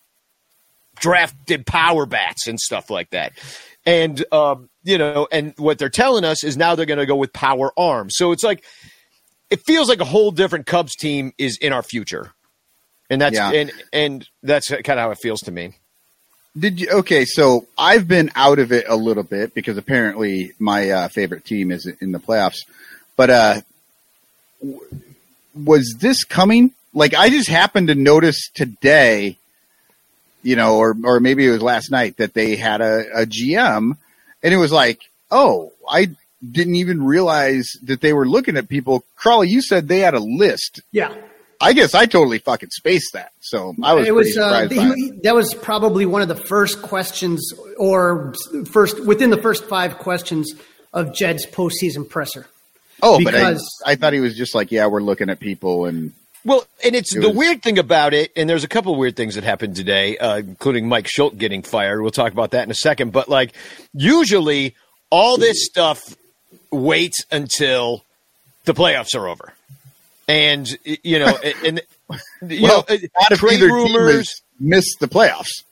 drafted 0.98 1.66
power 1.66 2.06
bats 2.06 2.46
and 2.46 2.58
stuff 2.58 2.90
like 2.90 3.10
that. 3.10 3.32
And 3.84 4.24
um, 4.32 4.68
you 4.82 4.98
know, 4.98 5.28
and 5.30 5.54
what 5.58 5.78
they're 5.78 5.88
telling 5.88 6.24
us 6.24 6.42
is 6.42 6.56
now 6.56 6.74
they're 6.74 6.86
going 6.86 6.98
to 6.98 7.06
go 7.06 7.16
with 7.16 7.32
power 7.32 7.72
arms. 7.76 8.14
So 8.16 8.32
it's 8.32 8.42
like 8.42 8.64
it 9.50 9.60
feels 9.64 9.88
like 9.88 10.00
a 10.00 10.04
whole 10.04 10.30
different 10.30 10.66
Cubs 10.66 10.96
team 10.96 11.32
is 11.38 11.58
in 11.58 11.72
our 11.72 11.82
future, 11.82 12.32
and 13.08 13.20
that's 13.20 13.36
yeah. 13.36 13.52
and 13.52 13.72
and 13.92 14.28
that's 14.42 14.68
kind 14.68 14.90
of 14.90 14.98
how 14.98 15.10
it 15.10 15.18
feels 15.18 15.40
to 15.42 15.52
me. 15.52 15.74
Did 16.58 16.80
you 16.80 16.88
okay? 16.90 17.24
So 17.26 17.66
I've 17.76 18.08
been 18.08 18.30
out 18.34 18.58
of 18.58 18.72
it 18.72 18.86
a 18.88 18.96
little 18.96 19.22
bit 19.22 19.54
because 19.54 19.76
apparently 19.76 20.52
my 20.58 20.90
uh, 20.90 21.08
favorite 21.08 21.44
team 21.44 21.70
is 21.70 21.86
in 21.86 22.12
the 22.12 22.18
playoffs. 22.18 22.60
But 23.14 23.30
uh, 23.30 23.60
w- 24.60 24.80
was 25.54 25.96
this 26.00 26.24
coming? 26.24 26.72
Like 26.96 27.14
I 27.14 27.28
just 27.28 27.48
happened 27.48 27.88
to 27.88 27.94
notice 27.94 28.48
today, 28.54 29.36
you 30.42 30.56
know, 30.56 30.78
or 30.78 30.96
or 31.04 31.20
maybe 31.20 31.46
it 31.46 31.50
was 31.50 31.60
last 31.60 31.90
night 31.90 32.16
that 32.16 32.32
they 32.32 32.56
had 32.56 32.80
a, 32.80 33.22
a 33.22 33.26
GM, 33.26 33.98
and 34.42 34.54
it 34.54 34.56
was 34.56 34.72
like, 34.72 35.02
oh, 35.30 35.72
I 35.86 36.08
didn't 36.50 36.76
even 36.76 37.04
realize 37.04 37.68
that 37.82 38.00
they 38.00 38.14
were 38.14 38.26
looking 38.26 38.56
at 38.56 38.68
people. 38.68 39.04
Crawly, 39.14 39.50
you 39.50 39.60
said 39.60 39.88
they 39.88 39.98
had 39.98 40.14
a 40.14 40.20
list. 40.20 40.80
Yeah. 40.90 41.14
I 41.60 41.74
guess 41.74 41.94
I 41.94 42.06
totally 42.06 42.38
fucking 42.38 42.70
spaced 42.70 43.12
that. 43.12 43.32
So 43.40 43.74
I 43.82 43.92
was. 43.92 44.06
It 44.06 44.14
was 44.14 44.36
uh, 44.38 44.68
he, 44.68 45.10
that 45.22 45.34
was 45.34 45.52
probably 45.54 46.06
one 46.06 46.22
of 46.22 46.28
the 46.28 46.36
first 46.36 46.80
questions, 46.80 47.52
or 47.78 48.34
first 48.70 49.04
within 49.04 49.30
the 49.30 49.40
first 49.40 49.64
five 49.64 49.98
questions 49.98 50.54
of 50.92 51.14
Jed's 51.14 51.44
postseason 51.46 52.08
presser. 52.08 52.46
Oh, 53.02 53.18
because, 53.18 53.62
but 53.82 53.88
I, 53.88 53.92
I 53.92 53.96
thought 53.96 54.14
he 54.14 54.20
was 54.20 54.34
just 54.34 54.54
like, 54.54 54.72
yeah, 54.72 54.86
we're 54.86 55.02
looking 55.02 55.28
at 55.28 55.40
people 55.40 55.84
and. 55.84 56.12
Well, 56.46 56.64
and 56.84 56.94
it's 56.94 57.14
it 57.14 57.20
the 57.20 57.28
was, 57.28 57.36
weird 57.36 57.62
thing 57.64 57.76
about 57.76 58.14
it, 58.14 58.30
and 58.36 58.48
there's 58.48 58.62
a 58.62 58.68
couple 58.68 58.92
of 58.92 58.98
weird 58.98 59.16
things 59.16 59.34
that 59.34 59.42
happened 59.42 59.74
today, 59.74 60.16
uh, 60.16 60.36
including 60.36 60.88
Mike 60.88 61.06
Shildt 61.06 61.36
getting 61.38 61.60
fired. 61.62 62.00
We'll 62.00 62.12
talk 62.12 62.32
about 62.32 62.52
that 62.52 62.62
in 62.62 62.70
a 62.70 62.74
second. 62.74 63.10
But 63.10 63.28
like, 63.28 63.52
usually 63.92 64.76
all 65.10 65.38
this 65.38 65.66
stuff 65.66 66.16
waits 66.70 67.26
until 67.32 68.04
the 68.64 68.74
playoffs 68.74 69.16
are 69.16 69.26
over. 69.26 69.54
And 70.28 70.68
you 70.84 71.18
know, 71.18 71.36
and 71.64 71.80
you 72.42 72.62
well, 72.62 72.86
know, 72.88 72.96
trade 73.36 73.62
rumors 73.62 74.40
missed 74.60 74.98
the 75.00 75.08
playoffs. 75.08 75.64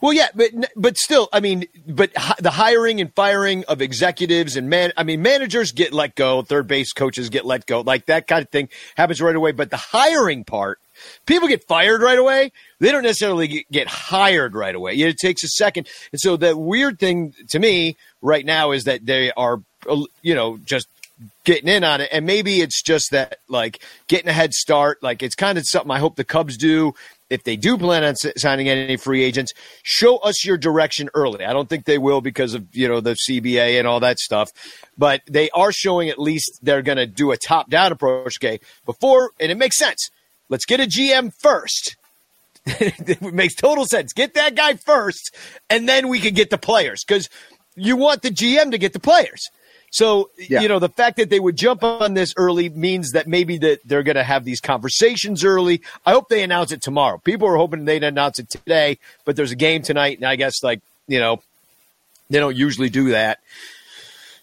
Well, 0.00 0.12
yeah, 0.12 0.28
but 0.34 0.50
but 0.76 0.96
still, 0.96 1.28
I 1.32 1.40
mean, 1.40 1.66
but 1.86 2.12
the 2.38 2.50
hiring 2.50 3.00
and 3.00 3.12
firing 3.14 3.64
of 3.64 3.80
executives 3.82 4.56
and 4.56 4.68
man, 4.68 4.92
I 4.96 5.04
mean, 5.04 5.22
managers 5.22 5.72
get 5.72 5.92
let 5.92 6.14
go, 6.14 6.42
third 6.42 6.66
base 6.66 6.92
coaches 6.92 7.28
get 7.28 7.44
let 7.44 7.66
go, 7.66 7.80
like 7.80 8.06
that 8.06 8.26
kind 8.26 8.42
of 8.42 8.50
thing 8.50 8.68
happens 8.96 9.20
right 9.20 9.36
away. 9.36 9.52
But 9.52 9.70
the 9.70 9.76
hiring 9.76 10.44
part 10.44 10.78
People 11.26 11.48
get 11.48 11.64
fired 11.64 12.02
right 12.02 12.18
away. 12.18 12.52
They 12.78 12.92
don't 12.92 13.02
necessarily 13.02 13.66
get, 13.70 13.88
hired 13.88 14.54
right 14.54 14.74
away. 14.74 14.94
It 14.94 15.18
takes 15.18 15.42
a 15.44 15.48
second. 15.48 15.88
And 16.12 16.20
so 16.20 16.36
the 16.36 16.56
weird 16.56 16.98
thing 16.98 17.34
to 17.50 17.58
me 17.58 17.96
right 18.22 18.44
now 18.44 18.72
is 18.72 18.84
that 18.84 19.04
they 19.04 19.32
are, 19.32 19.60
uh, 19.88 20.02
you 20.22 20.34
know, 20.34 20.58
just 20.64 20.88
getting 21.44 21.68
in 21.68 21.84
on 21.84 22.00
it. 22.00 22.08
And 22.12 22.26
maybe 22.26 22.60
it's 22.60 22.82
just 22.82 23.10
that, 23.12 23.38
like, 23.48 23.80
getting 24.08 24.28
a 24.28 24.32
head 24.32 24.52
start. 24.52 25.02
Like, 25.02 25.22
it's 25.22 25.34
kind 25.34 25.58
of 25.58 25.64
something 25.66 25.90
I 25.90 25.98
hope 25.98 26.16
the 26.16 26.24
Cubs 26.24 26.56
do. 26.56 26.94
If 27.34 27.44
they 27.44 27.56
do 27.56 27.76
plan 27.76 28.04
on 28.04 28.14
signing 28.36 28.68
any 28.68 28.96
free 28.96 29.24
agents, 29.24 29.52
show 29.82 30.18
us 30.18 30.44
your 30.44 30.56
direction 30.56 31.10
early. 31.14 31.44
I 31.44 31.52
don't 31.52 31.68
think 31.68 31.84
they 31.84 31.98
will 31.98 32.20
because 32.20 32.54
of, 32.54 32.66
you 32.72 32.88
know, 32.88 33.00
the 33.00 33.16
CBA 33.28 33.78
and 33.78 33.88
all 33.88 34.00
that 34.00 34.18
stuff. 34.18 34.50
But 34.96 35.22
they 35.26 35.50
are 35.50 35.72
showing 35.72 36.08
at 36.08 36.18
least 36.18 36.60
they're 36.62 36.82
going 36.82 36.98
to 36.98 37.06
do 37.06 37.32
a 37.32 37.36
top 37.36 37.68
down 37.68 37.90
approach, 37.90 38.36
okay, 38.38 38.60
before, 38.86 39.32
and 39.40 39.50
it 39.50 39.56
makes 39.56 39.76
sense. 39.76 40.10
Let's 40.48 40.64
get 40.64 40.78
a 40.78 40.84
GM 40.84 41.32
first. 41.34 41.96
it 42.66 43.20
makes 43.20 43.54
total 43.54 43.84
sense. 43.84 44.12
Get 44.12 44.34
that 44.34 44.54
guy 44.54 44.74
first, 44.74 45.34
and 45.68 45.88
then 45.88 46.08
we 46.08 46.20
can 46.20 46.34
get 46.34 46.50
the 46.50 46.58
players 46.58 47.04
because 47.04 47.28
you 47.74 47.96
want 47.96 48.22
the 48.22 48.30
GM 48.30 48.70
to 48.70 48.78
get 48.78 48.92
the 48.92 49.00
players. 49.00 49.50
So, 49.94 50.30
yeah. 50.36 50.60
you 50.60 50.66
know, 50.66 50.80
the 50.80 50.88
fact 50.88 51.18
that 51.18 51.30
they 51.30 51.38
would 51.38 51.54
jump 51.54 51.84
on 51.84 52.14
this 52.14 52.34
early 52.36 52.68
means 52.68 53.12
that 53.12 53.28
maybe 53.28 53.58
that 53.58 53.78
they're 53.84 54.02
going 54.02 54.16
to 54.16 54.24
have 54.24 54.44
these 54.44 54.60
conversations 54.60 55.44
early. 55.44 55.82
I 56.04 56.10
hope 56.10 56.28
they 56.28 56.42
announce 56.42 56.72
it 56.72 56.82
tomorrow. 56.82 57.18
People 57.18 57.46
are 57.46 57.56
hoping 57.56 57.84
they'd 57.84 58.02
announce 58.02 58.40
it 58.40 58.50
today, 58.50 58.98
but 59.24 59.36
there's 59.36 59.52
a 59.52 59.56
game 59.56 59.82
tonight, 59.82 60.18
and 60.18 60.26
I 60.26 60.34
guess 60.34 60.64
like, 60.64 60.80
you 61.06 61.20
know, 61.20 61.40
they 62.28 62.40
don't 62.40 62.56
usually 62.56 62.88
do 62.90 63.10
that. 63.10 63.38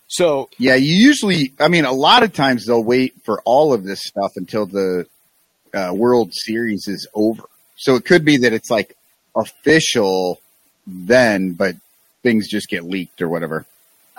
So, 0.08 0.48
yeah, 0.58 0.76
you 0.76 0.96
usually, 0.96 1.52
I 1.60 1.68
mean, 1.68 1.84
a 1.84 1.92
lot 1.92 2.24
of 2.24 2.32
times 2.32 2.66
they'll 2.66 2.82
wait 2.82 3.16
for 3.24 3.42
all 3.42 3.74
of 3.74 3.84
this 3.84 4.06
stuff 4.06 4.38
until 4.38 4.66
the 4.66 5.06
uh, 5.74 5.92
World 5.94 6.32
Series 6.34 6.88
is 6.88 7.10
over. 7.14 7.44
So 7.76 7.96
it 7.96 8.06
could 8.06 8.24
be 8.24 8.38
that 8.38 8.54
it's 8.54 8.72
like 8.72 8.96
official 9.36 10.40
then, 10.88 11.52
but 11.52 11.76
things 12.24 12.48
just 12.48 12.70
get 12.70 12.86
leaked 12.86 13.22
or 13.22 13.28
whatever. 13.28 13.66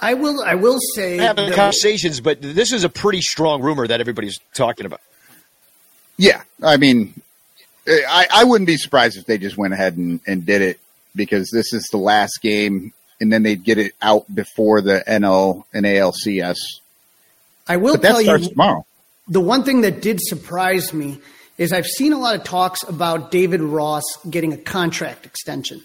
I 0.03 0.15
will. 0.15 0.43
I 0.43 0.57
will 0.57 0.79
say 0.97 1.17
having 1.17 1.51
that, 1.51 1.55
conversations, 1.55 2.21
but 2.21 2.43
this 2.43 2.73
is 2.73 2.83
a 2.83 2.89
pretty 2.89 3.21
strong 3.23 3.63
rumor 3.63 3.87
that 3.87 4.01
everybody's 4.01 4.41
talking 4.53 4.85
about. 4.85 5.01
Yeah, 6.19 6.43
I 6.61 6.77
mean, 6.77 7.21
eh, 7.87 8.01
I, 8.09 8.27
I 8.35 8.45
wouldn't 8.45 8.67
be 8.67 8.77
surprised 8.77 9.17
if 9.17 9.27
they 9.27 9.39
just 9.39 9.57
went 9.57 9.73
ahead 9.75 9.97
and, 9.97 10.21
and 10.27 10.45
did 10.45 10.61
it 10.61 10.81
because 11.15 11.51
this 11.51 11.73
is 11.73 11.85
the 11.93 11.99
last 11.99 12.41
game, 12.43 12.93
and 13.21 13.33
then 13.33 13.45
they'd 13.45 13.63
get 13.63 13.79
it 13.79 13.95
out 14.03 14.25
before 14.35 14.81
the 14.81 15.05
NL 15.07 15.65
and 15.73 15.87
ALCS. 15.87 16.59
I 17.69 17.77
will 17.77 17.95
but 17.95 18.03
that 18.03 18.09
tell 18.09 18.23
starts 18.23 18.45
you 18.45 18.51
tomorrow. 18.51 18.85
The 19.29 19.41
one 19.41 19.63
thing 19.63 19.83
that 19.83 20.03
did 20.03 20.19
surprise 20.21 20.93
me 20.93 21.21
is 21.59 21.73
I've 21.73 21.87
seen 21.87 22.13
a 22.13 22.19
lot 22.19 22.35
of 22.35 22.43
talks 22.43 22.83
about 22.83 23.31
David 23.31 23.61
Ross 23.61 24.03
getting 24.29 24.53
a 24.53 24.57
contract 24.57 25.27
extension, 25.27 25.81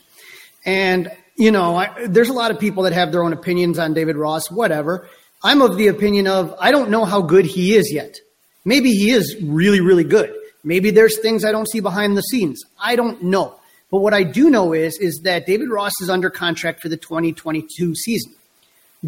and 0.66 1.12
you 1.38 1.52
know, 1.52 1.76
I, 1.76 2.08
there's 2.08 2.30
a 2.30 2.34
lot 2.34 2.52
of 2.52 2.60
people 2.60 2.84
that 2.84 2.94
have 2.94 3.12
their 3.12 3.24
own 3.24 3.32
opinions 3.32 3.78
on 3.80 3.94
David 3.94 4.16
Ross, 4.16 4.50
whatever. 4.50 5.08
I'm 5.44 5.62
of 5.62 5.78
the 5.78 5.88
opinion 5.88 6.28
of 6.28 6.56
I 6.60 6.72
don't 6.72 6.90
know 6.90 7.06
how 7.06 7.22
good 7.22 7.46
he 7.46 7.76
is 7.76 7.92
yet. 7.94 8.18
Maybe 8.66 8.92
he 8.92 9.12
is 9.12 9.38
really, 9.42 9.80
really 9.80 10.04
good. 10.04 10.34
Maybe 10.64 10.92
there's 10.92 11.20
things 11.20 11.46
I 11.46 11.52
don't 11.52 11.70
see 11.70 11.80
behind 11.80 12.18
the 12.18 12.22
scenes. 12.22 12.62
I 12.80 12.96
don't 12.96 13.24
know. 13.24 13.56
But 13.90 14.00
what 14.00 14.14
I 14.14 14.24
do 14.24 14.50
know 14.50 14.74
is, 14.74 14.98
is 14.98 15.22
that 15.24 15.46
David 15.46 15.70
Ross 15.70 15.94
is 16.02 16.10
under 16.10 16.30
contract 16.30 16.82
for 16.82 16.90
the 16.90 16.98
2022 16.98 17.96
season. 17.96 18.34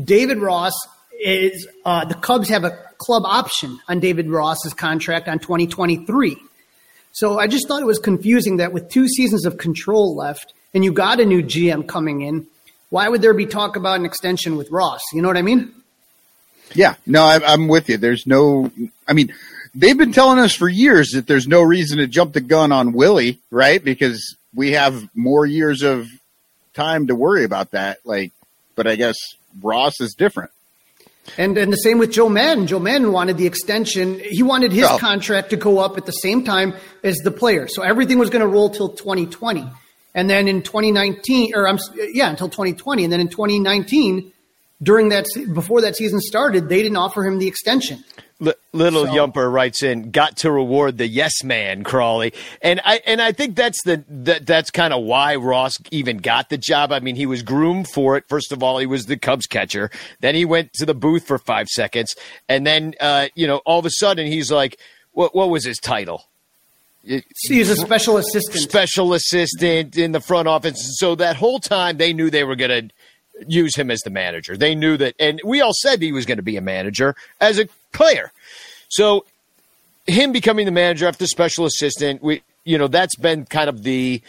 David 0.01 0.37
Ross 0.37 0.73
is, 1.19 1.67
uh, 1.83 2.05
the 2.05 2.13
Cubs 2.13 2.47
have 2.47 2.63
a 2.63 2.77
club 2.97 3.23
option 3.25 3.79
on 3.89 3.99
David 3.99 4.29
Ross's 4.29 4.73
contract 4.73 5.27
on 5.27 5.39
2023. 5.39 6.37
So 7.11 7.39
I 7.39 7.47
just 7.47 7.67
thought 7.67 7.81
it 7.81 7.85
was 7.85 7.99
confusing 7.99 8.57
that 8.57 8.71
with 8.71 8.89
two 8.89 9.07
seasons 9.07 9.45
of 9.45 9.57
control 9.57 10.15
left, 10.15 10.53
and 10.73 10.83
you 10.83 10.91
got 10.91 11.19
a 11.19 11.25
new 11.25 11.43
GM 11.43 11.87
coming 11.87 12.21
in, 12.21 12.47
why 12.89 13.07
would 13.07 13.21
there 13.21 13.33
be 13.33 13.45
talk 13.45 13.75
about 13.75 13.99
an 13.99 14.05
extension 14.05 14.55
with 14.55 14.71
Ross? 14.71 15.01
You 15.13 15.21
know 15.21 15.27
what 15.27 15.37
I 15.37 15.41
mean? 15.41 15.73
Yeah, 16.73 16.95
no, 17.05 17.23
I, 17.23 17.53
am 17.53 17.67
with 17.67 17.89
you. 17.89 17.97
There's 17.97 18.27
no, 18.27 18.71
I 19.07 19.13
mean, 19.13 19.33
they've 19.73 19.97
been 19.97 20.13
telling 20.13 20.39
us 20.39 20.53
for 20.53 20.69
years 20.69 21.11
that 21.11 21.27
there's 21.27 21.47
no 21.47 21.61
reason 21.61 21.97
to 21.97 22.07
jump 22.07 22.33
the 22.33 22.41
gun 22.41 22.71
on 22.71 22.93
Willie, 22.93 23.39
right? 23.49 23.83
Because 23.83 24.35
we 24.53 24.73
have 24.73 25.09
more 25.15 25.45
years 25.45 25.81
of 25.81 26.07
time 26.73 27.07
to 27.07 27.15
worry 27.15 27.43
about 27.43 27.71
that. 27.71 27.99
Like, 28.05 28.31
but 28.75 28.87
I 28.87 28.95
guess 28.95 29.15
Ross 29.61 29.99
is 29.99 30.13
different. 30.13 30.51
And 31.37 31.57
and 31.57 31.71
the 31.71 31.77
same 31.77 31.99
with 31.99 32.11
Joe 32.11 32.29
Maddon. 32.29 32.65
Joe 32.65 32.79
Maddon 32.79 33.11
wanted 33.11 33.37
the 33.37 33.45
extension. 33.45 34.19
He 34.19 34.41
wanted 34.41 34.71
his 34.71 34.85
oh. 34.85 34.97
contract 34.97 35.51
to 35.51 35.57
go 35.57 35.77
up 35.77 35.97
at 35.97 36.07
the 36.07 36.11
same 36.11 36.43
time 36.43 36.73
as 37.03 37.17
the 37.17 37.29
player. 37.29 37.67
So 37.67 37.83
everything 37.83 38.17
was 38.17 38.31
going 38.31 38.41
to 38.41 38.47
roll 38.47 38.69
till 38.69 38.89
2020. 38.89 39.69
And 40.15 40.29
then 40.29 40.47
in 40.47 40.61
2019, 40.61 41.53
or 41.55 41.67
I'm 41.67 41.79
yeah, 41.95 42.29
until 42.29 42.49
2020, 42.49 43.03
and 43.03 43.13
then 43.13 43.19
in 43.19 43.27
2019, 43.27 44.31
during 44.81 45.09
that 45.09 45.25
before 45.53 45.81
that 45.81 45.95
season 45.95 46.19
started, 46.19 46.69
they 46.69 46.81
didn't 46.81 46.97
offer 46.97 47.23
him 47.23 47.39
the 47.39 47.47
extension. 47.47 48.03
L- 48.41 48.53
little 48.71 49.05
so. 49.05 49.11
Yumper 49.11 49.51
writes 49.51 49.83
in, 49.83 50.11
got 50.11 50.37
to 50.37 50.51
reward 50.51 50.97
the 50.97 51.07
yes 51.07 51.43
man, 51.43 51.83
Crawly, 51.83 52.33
and 52.61 52.79
I 52.85 53.01
and 53.05 53.21
I 53.21 53.33
think 53.33 53.55
that's 53.55 53.83
the 53.83 54.03
that, 54.07 54.45
that's 54.45 54.71
kind 54.71 54.93
of 54.93 55.03
why 55.03 55.35
Ross 55.35 55.77
even 55.91 56.17
got 56.17 56.49
the 56.49 56.57
job. 56.57 56.93
I 56.93 57.01
mean, 57.01 57.15
he 57.15 57.25
was 57.25 57.43
groomed 57.43 57.89
for 57.89 58.15
it. 58.15 58.23
First 58.29 58.53
of 58.53 58.63
all, 58.63 58.77
he 58.77 58.85
was 58.85 59.07
the 59.07 59.17
Cubs 59.17 59.45
catcher. 59.45 59.91
Then 60.21 60.35
he 60.35 60.45
went 60.45 60.71
to 60.73 60.85
the 60.85 60.93
booth 60.93 61.27
for 61.27 61.37
five 61.37 61.67
seconds, 61.67 62.15
and 62.47 62.65
then 62.65 62.93
uh, 63.01 63.27
you 63.35 63.45
know 63.45 63.57
all 63.65 63.79
of 63.79 63.85
a 63.85 63.91
sudden 63.91 64.25
he's 64.27 64.51
like, 64.51 64.79
what 65.11 65.35
what 65.35 65.49
was 65.49 65.65
his 65.65 65.77
title? 65.77 66.28
He's 67.03 67.69
a 67.69 67.75
special 67.75 68.17
assistant. 68.17 68.59
Special 68.59 69.13
assistant 69.13 69.97
in 69.97 70.11
the 70.11 70.19
front 70.19 70.47
office. 70.47 70.97
So 70.99 71.15
that 71.15 71.35
whole 71.35 71.59
time 71.59 71.97
they 71.97 72.13
knew 72.13 72.29
they 72.29 72.43
were 72.43 72.55
going 72.55 72.89
to 72.89 72.95
use 73.47 73.75
him 73.75 73.89
as 73.89 74.01
the 74.01 74.09
manager. 74.09 74.57
They 74.57 74.75
knew 74.75 74.97
that, 74.97 75.15
and 75.19 75.39
we 75.45 75.61
all 75.61 75.73
said 75.73 76.01
he 76.01 76.11
was 76.11 76.25
going 76.25 76.37
to 76.37 76.43
be 76.43 76.57
a 76.57 76.61
manager 76.61 77.15
as 77.39 77.57
a 77.57 77.67
player. 77.93 78.31
So 78.89 79.25
him 80.07 80.31
becoming 80.31 80.65
the 80.65 80.71
manager 80.71 81.07
after 81.07 81.25
special 81.25 81.65
assistant, 81.65 82.21
we, 82.21 82.41
you 82.65 82.77
know, 82.77 82.87
that's 82.87 83.15
been 83.15 83.45
kind 83.45 83.69
of 83.69 83.83
the 83.83 84.21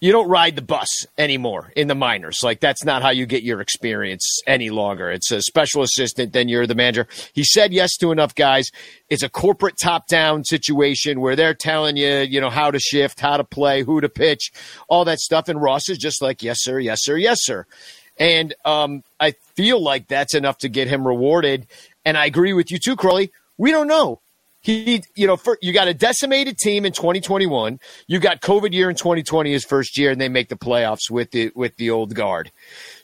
you 0.00 0.12
don't 0.12 0.28
ride 0.28 0.54
the 0.54 0.62
bus 0.62 0.88
anymore 1.16 1.72
in 1.74 1.88
the 1.88 1.94
minors. 1.94 2.40
Like 2.42 2.60
that's 2.60 2.84
not 2.84 3.02
how 3.02 3.10
you 3.10 3.26
get 3.26 3.42
your 3.42 3.60
experience 3.60 4.40
any 4.46 4.70
longer. 4.70 5.10
It's 5.10 5.30
a 5.32 5.42
special 5.42 5.82
assistant, 5.82 6.32
then 6.32 6.48
you're 6.48 6.66
the 6.66 6.74
manager. 6.74 7.08
He 7.32 7.42
said 7.42 7.72
yes 7.72 7.96
to 7.96 8.12
enough 8.12 8.34
guys. 8.34 8.70
It's 9.08 9.24
a 9.24 9.28
corporate 9.28 9.76
top 9.76 10.06
down 10.06 10.44
situation 10.44 11.20
where 11.20 11.34
they're 11.34 11.54
telling 11.54 11.96
you, 11.96 12.18
you 12.18 12.40
know, 12.40 12.50
how 12.50 12.70
to 12.70 12.78
shift, 12.78 13.20
how 13.20 13.36
to 13.36 13.44
play, 13.44 13.82
who 13.82 14.00
to 14.00 14.08
pitch, 14.08 14.52
all 14.88 15.04
that 15.06 15.18
stuff. 15.18 15.48
And 15.48 15.60
Ross 15.60 15.88
is 15.88 15.98
just 15.98 16.22
like, 16.22 16.42
yes, 16.42 16.58
sir, 16.60 16.78
yes, 16.78 17.00
sir, 17.02 17.16
yes, 17.16 17.38
sir. 17.42 17.66
And 18.18 18.54
um, 18.64 19.02
I 19.18 19.32
feel 19.56 19.82
like 19.82 20.08
that's 20.08 20.34
enough 20.34 20.58
to 20.58 20.68
get 20.68 20.88
him 20.88 21.06
rewarded. 21.06 21.66
And 22.04 22.16
I 22.16 22.26
agree 22.26 22.52
with 22.52 22.70
you 22.70 22.78
too, 22.78 22.96
Crawly. 22.96 23.32
We 23.56 23.72
don't 23.72 23.88
know 23.88 24.20
he, 24.60 25.02
you 25.14 25.26
know, 25.26 25.36
for, 25.36 25.58
you 25.62 25.72
got 25.72 25.88
a 25.88 25.94
decimated 25.94 26.58
team 26.58 26.84
in 26.84 26.92
2021. 26.92 27.78
You 28.06 28.18
got 28.18 28.40
COVID 28.40 28.72
year 28.72 28.90
in 28.90 28.96
2020, 28.96 29.52
his 29.52 29.64
first 29.64 29.96
year, 29.96 30.10
and 30.10 30.20
they 30.20 30.28
make 30.28 30.48
the 30.48 30.56
playoffs 30.56 31.10
with 31.10 31.30
the 31.30 31.52
with 31.54 31.76
the 31.76 31.90
old 31.90 32.14
guard. 32.14 32.50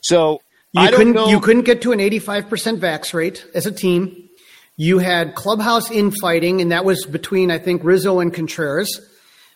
So 0.01 0.41
you 0.73 0.89
couldn't 0.89 1.29
you 1.29 1.39
couldn't 1.39 1.63
get 1.63 1.81
to 1.83 1.91
an 1.91 1.99
85 1.99 2.49
percent 2.49 2.81
vax 2.81 3.13
rate 3.13 3.45
as 3.55 3.65
a 3.65 3.71
team. 3.71 4.29
You 4.77 4.99
had 4.99 5.35
clubhouse 5.35 5.89
infighting, 5.89 6.59
and 6.61 6.71
that 6.71 6.83
was 6.83 7.05
between 7.05 7.49
I 7.51 7.59
think 7.59 7.83
Rizzo 7.83 8.19
and 8.19 8.33
Contreras. 8.33 9.01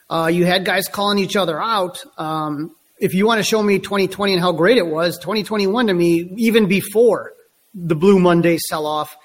Uh, 0.10 0.28
you 0.34 0.46
had 0.46 0.66
guys 0.66 0.88
calling 0.88 1.20
each 1.20 1.36
other 1.36 1.62
out. 1.62 2.04
Um, 2.18 2.76
if 3.00 3.14
you 3.14 3.28
want 3.28 3.40
to 3.40 3.44
show 3.44 3.62
me 3.62 3.80
2020 3.80 4.34
and 4.34 4.42
how 4.42 4.52
great 4.52 4.78
it 4.78 4.88
was, 4.88 5.18
2021 5.20 5.88
to 5.88 5.94
me, 5.94 6.34
even 6.38 6.68
before 6.68 7.34
the 7.74 7.96
Blue 7.96 8.20
Monday 8.20 8.58
sell 8.58 8.86
off, 8.86 9.16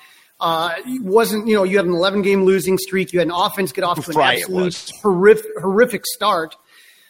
uh, 0.41 0.75
wasn't 1.01 1.47
you 1.47 1.55
know 1.55 1.65
you 1.65 1.77
had 1.77 1.87
an 1.87 1.93
11 1.93 2.23
game 2.23 2.45
losing 2.45 2.79
streak. 2.79 3.13
You 3.13 3.21
had 3.21 3.29
an 3.29 3.35
offense 3.35 3.73
get 3.73 3.85
off 3.85 4.05
to 4.05 4.11
an 4.11 4.17
right, 4.17 4.41
absolute 4.41 4.91
horrific, 5.03 5.51
horrific 5.61 6.07
start. 6.07 6.57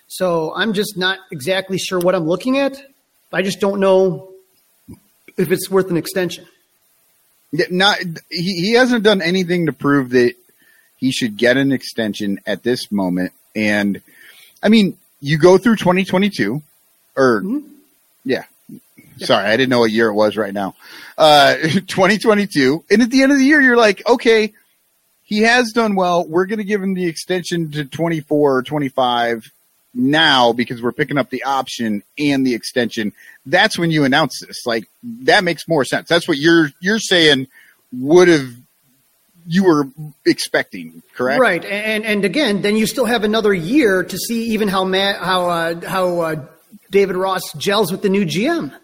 So 0.07 0.55
I'm 0.55 0.75
just 0.75 0.97
not 0.97 1.19
exactly 1.33 1.79
sure 1.79 1.99
what 1.99 2.15
I'm 2.15 2.27
looking 2.27 2.59
at. 2.59 2.81
I 3.33 3.43
just 3.43 3.59
don't 3.59 3.81
know 3.81 4.33
if 5.37 5.51
it's 5.51 5.69
worth 5.69 5.91
an 5.91 5.97
extension. 5.97 6.47
Not 7.71 7.99
he, 8.31 8.61
he 8.61 8.73
hasn't 8.75 9.03
done 9.03 9.21
anything 9.21 9.67
to 9.67 9.73
prove 9.73 10.11
that 10.11 10.35
he 10.99 11.11
should 11.11 11.37
get 11.37 11.57
an 11.57 11.73
extension 11.73 12.41
at 12.47 12.63
this 12.63 12.91
moment. 12.93 13.33
And 13.57 14.01
I 14.63 14.69
mean, 14.69 14.97
you 15.21 15.39
go 15.39 15.59
through 15.59 15.77
2022 15.77 16.63
or 17.17 17.43
mm-hmm. 17.43 17.67
yeah, 18.25 18.45
Sorry, 19.19 19.47
I 19.47 19.57
didn't 19.57 19.71
know 19.71 19.81
what 19.81 19.91
year 19.91 20.09
it 20.09 20.15
was 20.15 20.37
right 20.37 20.53
now. 20.53 20.75
Uh, 21.17 21.55
2022. 21.63 22.85
And 22.91 23.03
at 23.03 23.11
the 23.11 23.23
end 23.23 23.33
of 23.33 23.39
the 23.39 23.45
year, 23.45 23.61
you're 23.61 23.77
like, 23.77 24.07
okay, 24.07 24.53
he 25.23 25.43
has 25.43 25.73
done 25.73 25.95
well. 25.95 26.27
We're 26.27 26.47
going 26.47 26.59
to 26.59 26.65
give 26.65 26.83
him 26.83 26.95
the 26.95 27.07
extension 27.07 27.71
to 27.73 27.85
24 27.85 28.57
or 28.57 28.63
25 28.63 29.51
now 29.95 30.53
because 30.53 30.83
we're 30.83 30.93
picking 30.93 31.19
up 31.19 31.31
the 31.31 31.45
option 31.45 32.03
and 32.19 32.47
the 32.47 32.55
extension. 32.55 33.13
That's 33.47 33.79
when 33.79 33.91
you 33.91 34.05
announce 34.05 34.41
this. 34.41 34.67
Like 34.67 34.89
that 35.03 35.45
makes 35.45 35.69
more 35.69 35.85
sense. 35.85 36.09
That's 36.09 36.27
what 36.27 36.39
you're, 36.39 36.71
you're 36.81 36.99
saying 36.99 37.49
would 37.93 38.29
have 38.29 38.49
you 39.47 39.65
were 39.65 39.89
expecting, 40.25 41.03
correct? 41.15 41.41
Right, 41.41 41.65
and 41.65 42.05
and 42.05 42.25
again, 42.25 42.63
then 42.63 42.77
you 42.77 42.87
still 42.87 43.05
have 43.05 43.25
another 43.25 43.53
year 43.53 44.03
to 44.03 44.17
see 44.17 44.47
even 44.53 44.69
how 44.69 44.85
Matt, 44.85 45.21
how 45.21 45.49
uh, 45.51 45.81
how 45.87 46.21
uh, 46.21 46.47
David 46.91 47.17
Ross 47.17 47.53
gels 47.55 47.93
with 47.93 48.03
the 48.03 48.09
new 48.09 48.25
GM. 48.25 48.75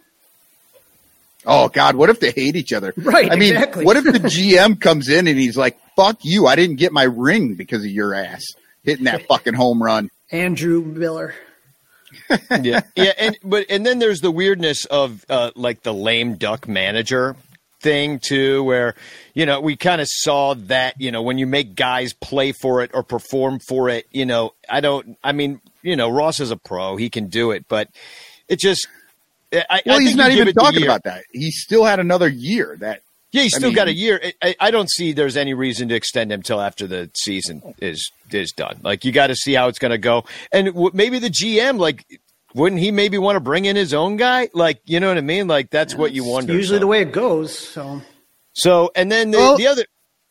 Oh 1.46 1.68
God, 1.68 1.96
what 1.96 2.10
if 2.10 2.20
they 2.20 2.30
hate 2.30 2.56
each 2.56 2.72
other? 2.72 2.92
Right, 3.00 3.32
I 3.32 3.36
mean, 3.36 3.54
exactly. 3.54 3.84
what 3.84 3.96
if 3.96 4.04
the 4.04 4.12
GM 4.18 4.80
comes 4.80 5.08
in 5.08 5.26
and 5.26 5.38
he's 5.38 5.56
like, 5.56 5.78
"Fuck 5.96 6.18
you! 6.22 6.46
I 6.46 6.54
didn't 6.54 6.76
get 6.76 6.92
my 6.92 7.04
ring 7.04 7.54
because 7.54 7.82
of 7.84 7.90
your 7.90 8.14
ass 8.14 8.42
hitting 8.82 9.04
that 9.04 9.26
fucking 9.26 9.54
home 9.54 9.82
run." 9.82 10.10
Andrew 10.30 10.82
Miller. 10.82 11.34
yeah, 12.62 12.80
yeah, 12.96 13.12
and 13.18 13.38
but 13.42 13.66
and 13.70 13.86
then 13.86 13.98
there's 13.98 14.20
the 14.20 14.30
weirdness 14.30 14.84
of 14.84 15.24
uh, 15.28 15.50
like 15.54 15.82
the 15.82 15.94
lame 15.94 16.34
duck 16.34 16.68
manager 16.68 17.36
thing 17.80 18.18
too, 18.18 18.62
where 18.64 18.94
you 19.34 19.46
know 19.46 19.60
we 19.60 19.76
kind 19.76 20.00
of 20.00 20.08
saw 20.10 20.54
that 20.54 20.94
you 21.00 21.10
know 21.10 21.22
when 21.22 21.38
you 21.38 21.46
make 21.46 21.74
guys 21.74 22.12
play 22.12 22.52
for 22.52 22.82
it 22.82 22.90
or 22.94 23.02
perform 23.02 23.58
for 23.60 23.88
it, 23.88 24.06
you 24.10 24.26
know 24.26 24.52
I 24.68 24.80
don't, 24.80 25.16
I 25.24 25.32
mean 25.32 25.60
you 25.82 25.96
know 25.96 26.10
Ross 26.10 26.40
is 26.40 26.50
a 26.50 26.56
pro, 26.56 26.96
he 26.96 27.08
can 27.10 27.28
do 27.28 27.50
it, 27.52 27.66
but 27.68 27.88
it 28.48 28.58
just. 28.58 28.86
I, 29.52 29.82
Well, 29.86 29.96
I 29.96 30.00
he's 30.00 30.08
think 30.10 30.16
not 30.18 30.30
even 30.32 30.52
talking 30.54 30.84
about 30.84 31.04
that. 31.04 31.24
He 31.32 31.50
still 31.50 31.84
had 31.84 31.98
another 32.00 32.28
year. 32.28 32.76
That 32.80 33.02
Yeah, 33.32 33.42
he's 33.42 33.54
I 33.54 33.58
still 33.58 33.72
got 33.72 33.88
a 33.88 33.92
year. 33.92 34.20
I- 34.22 34.32
I, 34.42 34.56
I 34.60 34.70
don't 34.70 34.90
see 34.90 35.12
there's 35.12 35.36
any 35.36 35.54
reason 35.54 35.88
to 35.88 35.94
extend 35.94 36.30
him 36.32 36.42
till 36.42 36.60
after 36.60 36.86
the 36.86 37.10
season 37.14 37.62
is 37.80 38.10
is 38.30 38.52
done. 38.52 38.78
Like 38.82 39.04
you 39.04 39.12
got 39.12 39.28
to 39.28 39.36
see 39.36 39.54
how 39.54 39.68
it's 39.68 39.78
going 39.78 39.90
to 39.92 39.98
go, 39.98 40.24
and 40.52 40.68
w- 40.68 40.90
maybe 40.94 41.18
the 41.18 41.30
GM 41.30 41.78
like 41.78 42.04
wouldn't 42.54 42.80
he 42.80 42.90
maybe 42.90 43.16
want 43.18 43.36
to 43.36 43.40
bring 43.40 43.64
in 43.64 43.76
his 43.76 43.94
own 43.94 44.16
guy? 44.16 44.48
Like 44.54 44.80
you 44.84 45.00
know 45.00 45.08
what 45.08 45.18
I 45.18 45.22
mean? 45.22 45.46
Like 45.48 45.70
that's 45.70 45.94
what 45.94 46.12
you 46.12 46.24
wonder. 46.24 46.52
Usually 46.52 46.76
so. 46.76 46.80
the 46.80 46.86
way 46.86 47.02
it 47.02 47.12
goes. 47.12 47.56
So 47.56 48.02
So 48.52 48.90
and 48.94 49.10
then 49.10 49.30
the, 49.32 49.38
Well- 49.38 49.56
the 49.56 49.66
other 49.66 49.84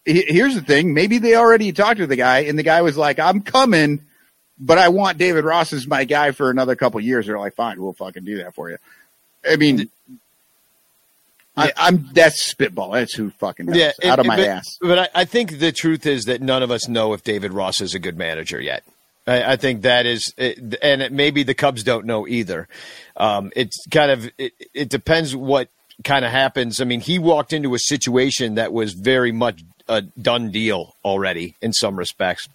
here's 0.05 0.55
the 0.55 0.61
thing. 0.61 0.93
Maybe 0.93 1.17
they 1.20 1.36
already 1.36 1.72
talked 1.72 1.97
to 1.97 2.07
the 2.07 2.15
guy, 2.15 2.39
and 2.39 2.57
the 2.57 2.63
guy 2.63 2.82
was 2.82 2.97
like, 2.97 3.20
"I'm 3.20 3.41
coming, 3.41 4.01
but 4.57 4.78
I 4.80 4.89
want 4.89 5.17
David 5.20 5.43
Ross 5.45 5.72
as 5.72 5.86
my 5.86 6.03
guy 6.05 6.32
for 6.32 6.49
another 6.49 6.76
couple 6.76 6.99
years." 7.01 7.28
They're 7.28 7.38
like, 7.38 7.55
"Fine, 7.55 7.80
we'll 7.82 7.93
fucking 7.93 8.24
do 8.24 8.38
that 8.38 8.55
for 8.55 8.70
you." 8.72 8.78
I 9.47 9.55
mean, 9.55 9.89
I, 11.55 11.73
I'm 11.77 12.09
that's 12.13 12.43
spitball. 12.45 12.91
That's 12.91 13.13
who 13.13 13.31
fucking 13.31 13.67
knows. 13.67 13.75
yeah 13.75 13.91
out 14.05 14.19
of 14.19 14.25
my 14.25 14.37
but, 14.37 14.47
ass. 14.47 14.77
But 14.81 14.99
I, 14.99 15.21
I 15.21 15.25
think 15.25 15.59
the 15.59 15.71
truth 15.71 16.05
is 16.05 16.25
that 16.25 16.41
none 16.41 16.63
of 16.63 16.71
us 16.71 16.87
know 16.87 17.13
if 17.13 17.23
David 17.23 17.53
Ross 17.53 17.81
is 17.81 17.93
a 17.93 17.99
good 17.99 18.17
manager 18.17 18.59
yet. 18.61 18.83
I, 19.27 19.53
I 19.53 19.55
think 19.57 19.81
that 19.83 20.05
is, 20.05 20.33
and 20.37 21.01
it, 21.01 21.11
maybe 21.11 21.43
the 21.43 21.53
Cubs 21.53 21.83
don't 21.83 22.05
know 22.05 22.27
either. 22.27 22.67
Um, 23.17 23.51
it's 23.55 23.85
kind 23.91 24.11
of 24.11 24.31
it, 24.37 24.53
it 24.73 24.89
depends 24.89 25.35
what 25.35 25.69
kind 26.03 26.23
of 26.23 26.31
happens. 26.31 26.79
I 26.81 26.85
mean, 26.85 27.01
he 27.01 27.19
walked 27.19 27.53
into 27.53 27.75
a 27.75 27.79
situation 27.79 28.55
that 28.55 28.71
was 28.71 28.93
very 28.93 29.31
much 29.31 29.61
a 29.87 30.01
done 30.01 30.51
deal 30.51 30.95
already 31.03 31.55
in 31.61 31.73
some 31.73 31.97
respects. 31.97 32.47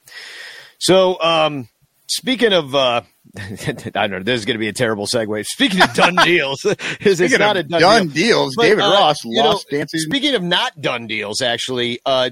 So, 0.79 1.21
um, 1.21 1.69
speaking 2.07 2.53
of, 2.53 2.75
uh, 2.75 3.03
I 3.37 4.07
don't 4.07 4.11
know, 4.11 4.23
this 4.23 4.41
is 4.41 4.45
going 4.45 4.55
to 4.55 4.61
be 4.61 4.69
a 4.69 4.73
terrible 4.73 5.07
segue. 5.07 5.45
Speaking 5.47 5.83
of 5.83 5.93
done 5.95 6.15
deals, 6.25 6.65
it's 6.65 7.19
Speaking 7.19 7.39
not 7.39 7.57
of 7.57 7.67
a 7.67 7.69
done, 7.69 7.81
done 7.81 8.09
deal. 8.09 8.15
deals, 8.15 8.55
But, 8.57 8.63
David 8.65 8.83
uh, 8.85 8.91
Ross 8.93 9.25
lost 9.25 9.67
know, 9.73 9.79
dancing. 9.79 10.01
Speaking 10.01 10.35
of 10.35 10.43
not 10.43 10.81
done 10.81 11.07
deals, 11.07 11.43
actually, 11.43 11.99
uh, 12.07 12.31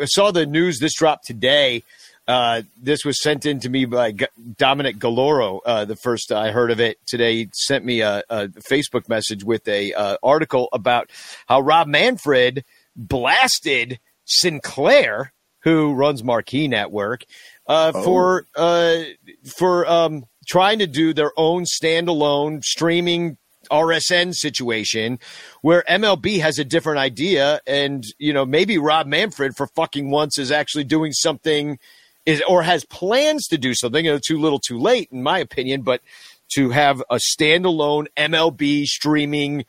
I 0.00 0.04
saw 0.06 0.30
the 0.32 0.46
news. 0.46 0.80
This 0.80 0.94
dropped 0.94 1.26
today. 1.26 1.82
Uh, 2.26 2.62
this 2.82 3.04
was 3.04 3.22
sent 3.22 3.44
in 3.44 3.60
to 3.60 3.68
me 3.68 3.84
by 3.84 4.10
G- 4.12 4.26
Dominic 4.56 4.96
Galoro. 4.96 5.60
Uh, 5.64 5.84
the 5.84 5.94
first 5.96 6.32
I 6.32 6.50
heard 6.52 6.70
of 6.70 6.80
it 6.80 6.96
today, 7.06 7.36
he 7.36 7.48
sent 7.52 7.84
me 7.84 8.00
a, 8.00 8.22
a 8.30 8.48
Facebook 8.48 9.08
message 9.10 9.44
with 9.44 9.68
a 9.68 9.92
uh, 9.92 10.16
article 10.22 10.68
about 10.72 11.10
how 11.46 11.60
Rob 11.60 11.86
Manfred 11.86 12.64
blasted 12.96 13.98
Sinclair, 14.24 15.32
who 15.64 15.92
runs 15.92 16.24
Marquee 16.24 16.66
Network, 16.66 17.24
uh, 17.66 17.92
for 17.92 18.46
uh, 18.54 19.02
for 19.56 19.88
um, 19.88 20.24
trying 20.46 20.78
to 20.78 20.86
do 20.86 21.14
their 21.14 21.32
own 21.36 21.64
standalone 21.64 22.62
streaming 22.62 23.36
RSN 23.70 24.34
situation 24.34 25.18
where 25.62 25.84
MLB 25.88 26.40
has 26.40 26.58
a 26.58 26.64
different 26.64 26.98
idea 26.98 27.60
and 27.66 28.04
you 28.18 28.32
know 28.32 28.44
maybe 28.44 28.78
Rob 28.78 29.06
Manfred 29.06 29.56
for 29.56 29.66
fucking 29.68 30.10
once 30.10 30.38
is 30.38 30.50
actually 30.50 30.84
doing 30.84 31.12
something 31.12 31.78
is 32.26 32.42
or 32.48 32.62
has 32.62 32.84
plans 32.84 33.46
to 33.48 33.58
do 33.58 33.74
something 33.74 34.04
you 34.04 34.12
know 34.12 34.18
too 34.18 34.38
little 34.38 34.58
too 34.58 34.78
late 34.78 35.08
in 35.10 35.22
my 35.22 35.38
opinion 35.38 35.80
but 35.80 36.02
to 36.54 36.70
have 36.70 37.02
a 37.10 37.16
standalone 37.16 38.06
MLB 38.16 38.84
streaming 38.84 39.64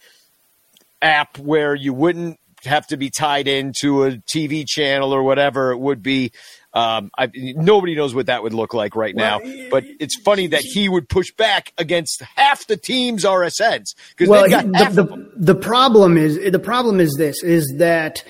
app 1.01 1.37
where 1.37 1.73
you 1.73 1.93
wouldn't 1.93 2.39
have 2.65 2.87
to 2.87 2.97
be 2.97 3.09
tied 3.09 3.47
into 3.47 4.03
a 4.03 4.11
TV 4.11 4.65
channel 4.67 5.13
or 5.13 5.23
whatever 5.23 5.71
it 5.71 5.77
would 5.77 6.01
be. 6.01 6.31
Um, 6.75 7.09
I, 7.17 7.31
nobody 7.33 7.95
knows 7.95 8.13
what 8.13 8.25
that 8.25 8.43
would 8.43 8.53
look 8.53 8.73
like 8.73 8.97
right 8.97 9.15
now, 9.15 9.39
but 9.71 9.85
it's 9.99 10.19
funny 10.19 10.47
that 10.47 10.59
he 10.61 10.89
would 10.89 11.07
push 11.07 11.31
back 11.31 11.71
against 11.77 12.21
half 12.35 12.67
the 12.67 12.75
team's 12.75 13.23
RSNs 13.23 13.95
because 14.09 14.27
well, 14.27 14.41
they've 14.41 14.51
got 14.51 14.69
the, 14.69 14.77
half 14.77 14.93
the, 14.93 15.01
of 15.03 15.09
them. 15.09 15.31
the 15.37 15.55
problem 15.55 16.17
is 16.17 16.37
the 16.51 16.59
problem 16.59 16.99
is 16.99 17.15
this 17.17 17.41
is 17.43 17.75
that 17.77 18.25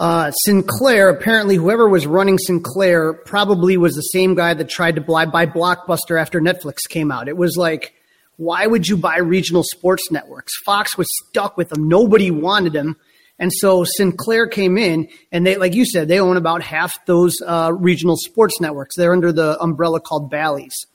uh, 0.00 0.32
Sinclair 0.32 1.08
apparently 1.08 1.54
whoever 1.54 1.88
was 1.88 2.04
running 2.04 2.36
Sinclair 2.38 3.12
probably 3.12 3.76
was 3.76 3.94
the 3.94 4.02
same 4.02 4.34
guy 4.34 4.54
that 4.54 4.68
tried 4.68 4.96
to 4.96 5.00
buy, 5.00 5.24
buy 5.26 5.46
Blockbuster 5.46 6.20
after 6.20 6.40
Netflix 6.40 6.78
came 6.88 7.12
out. 7.12 7.28
It 7.28 7.36
was 7.36 7.56
like, 7.56 7.94
why 8.36 8.66
would 8.66 8.88
you 8.88 8.96
buy 8.96 9.18
regional 9.18 9.62
sports 9.62 10.10
networks? 10.10 10.52
Fox 10.66 10.98
was 10.98 11.06
stuck 11.28 11.56
with 11.56 11.68
them. 11.68 11.88
Nobody 11.88 12.32
wanted 12.32 12.72
them. 12.72 12.96
And 13.38 13.52
so 13.52 13.84
Sinclair 13.84 14.46
came 14.46 14.78
in, 14.78 15.08
and 15.32 15.44
they, 15.44 15.56
like 15.56 15.74
you 15.74 15.84
said, 15.84 16.06
they 16.06 16.20
own 16.20 16.36
about 16.36 16.62
half 16.62 17.04
those 17.06 17.34
uh, 17.44 17.72
regional 17.76 18.16
sports 18.16 18.60
networks. 18.60 18.96
They're 18.96 19.12
under 19.12 19.32
the 19.32 19.60
umbrella 19.60 20.00
called 20.00 20.30
Bally's, 20.30 20.86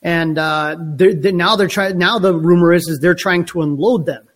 and 0.00 0.38
uh, 0.38 0.76
they're, 0.80 1.14
they 1.14 1.32
now 1.32 1.56
they're 1.56 1.68
trying. 1.68 1.98
Now 1.98 2.18
the 2.18 2.34
rumor 2.34 2.72
is 2.72 2.88
is 2.88 3.00
they're 3.00 3.14
trying 3.14 3.44
to 3.46 3.60
unload 3.60 4.06
them, 4.06 4.26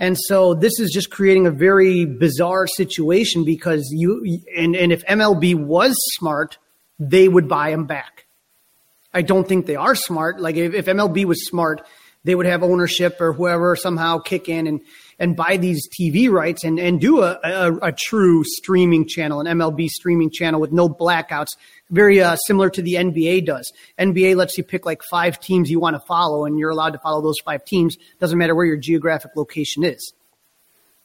and 0.00 0.16
so 0.18 0.54
this 0.54 0.80
is 0.80 0.90
just 0.90 1.10
creating 1.10 1.46
a 1.46 1.52
very 1.52 2.04
bizarre 2.04 2.66
situation 2.66 3.44
because 3.44 3.88
you 3.92 4.40
and 4.56 4.74
and 4.74 4.92
if 4.92 5.04
MLB 5.06 5.54
was 5.54 5.94
smart, 6.16 6.58
they 6.98 7.28
would 7.28 7.48
buy 7.48 7.70
them 7.70 7.86
back. 7.86 8.26
I 9.14 9.22
don't 9.22 9.46
think 9.46 9.66
they 9.66 9.76
are 9.76 9.94
smart. 9.94 10.40
Like 10.40 10.56
if, 10.56 10.74
if 10.74 10.86
MLB 10.86 11.24
was 11.24 11.46
smart, 11.46 11.86
they 12.24 12.34
would 12.34 12.46
have 12.46 12.62
ownership 12.62 13.20
or 13.20 13.32
whoever 13.32 13.74
somehow 13.76 14.18
kick 14.18 14.48
in 14.48 14.66
and 14.66 14.80
and 15.18 15.36
buy 15.36 15.56
these 15.56 15.88
TV 15.88 16.30
rights 16.30 16.64
and 16.64 16.78
and 16.78 17.00
do 17.00 17.22
a 17.22 17.38
a, 17.42 17.76
a 17.88 17.92
true 17.92 18.44
streaming 18.44 19.06
channel, 19.06 19.40
an 19.40 19.46
MLB 19.46 19.88
streaming 19.88 20.30
channel 20.30 20.60
with 20.60 20.72
no 20.72 20.88
blackouts, 20.88 21.48
very 21.90 22.20
uh, 22.20 22.36
similar 22.36 22.70
to 22.70 22.82
the 22.82 22.94
NBA 22.94 23.46
does. 23.46 23.72
NBA 23.98 24.36
lets 24.36 24.56
you 24.58 24.64
pick 24.64 24.86
like 24.86 25.02
five 25.10 25.40
teams 25.40 25.70
you 25.70 25.80
want 25.80 25.94
to 25.94 26.00
follow, 26.06 26.44
and 26.44 26.58
you're 26.58 26.70
allowed 26.70 26.92
to 26.92 26.98
follow 26.98 27.22
those 27.22 27.38
five 27.44 27.64
teams. 27.64 27.96
Doesn't 28.20 28.38
matter 28.38 28.54
where 28.54 28.66
your 28.66 28.76
geographic 28.76 29.32
location 29.36 29.84
is. 29.84 30.12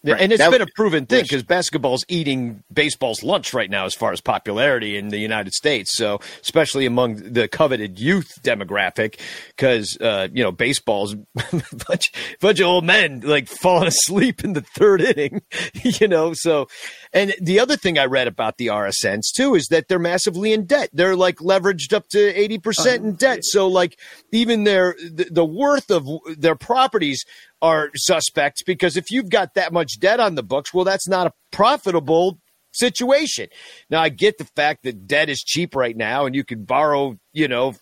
Yeah, 0.06 0.16
and 0.20 0.34
it's 0.34 0.40
That- 0.42 0.52
been 0.52 0.62
a 0.62 0.68
proven 0.76 1.06
thing 1.06 1.24
because 1.24 1.44
basketball's 1.44 2.04
eating 2.10 2.62
baseball's 2.74 3.24
lunch 3.24 3.54
right 3.54 3.70
now 3.70 3.86
as 3.86 3.94
far 3.94 4.12
as 4.12 4.20
popularity 4.20 4.98
in 4.98 5.08
the 5.08 5.18
United 5.18 5.54
States. 5.54 5.96
So, 5.96 6.20
especially 6.42 6.86
among 6.86 7.16
the 7.34 7.48
coveted 7.48 8.00
youth 8.00 8.30
demographic, 8.44 9.18
because 9.56 9.98
uh, 10.02 10.28
you 10.34 10.44
know 10.44 10.52
baseball's 10.52 11.14
a 11.14 11.18
bunch, 11.88 12.12
bunch 12.42 12.60
of 12.60 12.68
old 12.68 12.84
men 12.84 13.22
like 13.22 13.48
falling 13.48 13.88
asleep 13.88 14.44
in 14.44 14.54
the 14.54 14.62
third 14.62 15.02
inning. 15.02 15.42
You 15.84 16.08
know, 16.08 16.34
so 16.34 16.68
and 17.14 17.34
the 17.40 17.60
other 17.60 17.78
thing 17.78 18.00
I 18.00 18.06
read 18.06 18.28
about 18.28 18.58
the 18.58 18.68
RSNs 18.68 19.32
too 19.36 19.56
is 19.56 19.68
that 19.68 19.88
they're 19.88 20.00
massively 20.00 20.52
in 20.52 20.66
debt. 20.66 20.90
They're 20.94 21.16
like 21.16 21.38
leveraged 21.38 21.94
up 21.94 22.08
to 22.10 22.20
eighty 22.20 22.58
percent 22.58 23.04
in 23.04 23.14
debt. 23.14 23.40
So, 23.44 23.68
like 23.68 24.00
even 24.32 24.64
their 24.64 24.96
the, 25.00 25.28
the 25.30 25.46
worth 25.46 25.92
of 25.92 26.08
their 26.38 26.56
properties 26.56 27.24
are 27.62 27.92
suspects 27.96 28.64
because 28.64 28.98
if 28.98 29.12
you've 29.12 29.30
got 29.30 29.54
that 29.54 29.72
much 29.72 30.00
debt 30.00 30.20
on 30.20 30.36
the 30.36 30.44
books, 30.44 30.74
well, 30.74 30.86
that's 30.86 31.08
not 31.08 31.28
a 31.28 31.34
profitable 31.52 32.40
situation. 32.74 33.48
Now, 33.90 34.02
I 34.02 34.10
get 34.10 34.38
the 34.38 34.46
fact 34.46 34.84
that 34.84 35.08
debt 35.08 35.30
is 35.30 35.40
cheap 35.40 35.76
right 35.76 35.96
now 35.96 36.26
and 36.26 36.36
you 36.36 36.44
can 36.44 36.66
borrow, 36.66 37.18
you 37.32 37.48
know, 37.48 37.76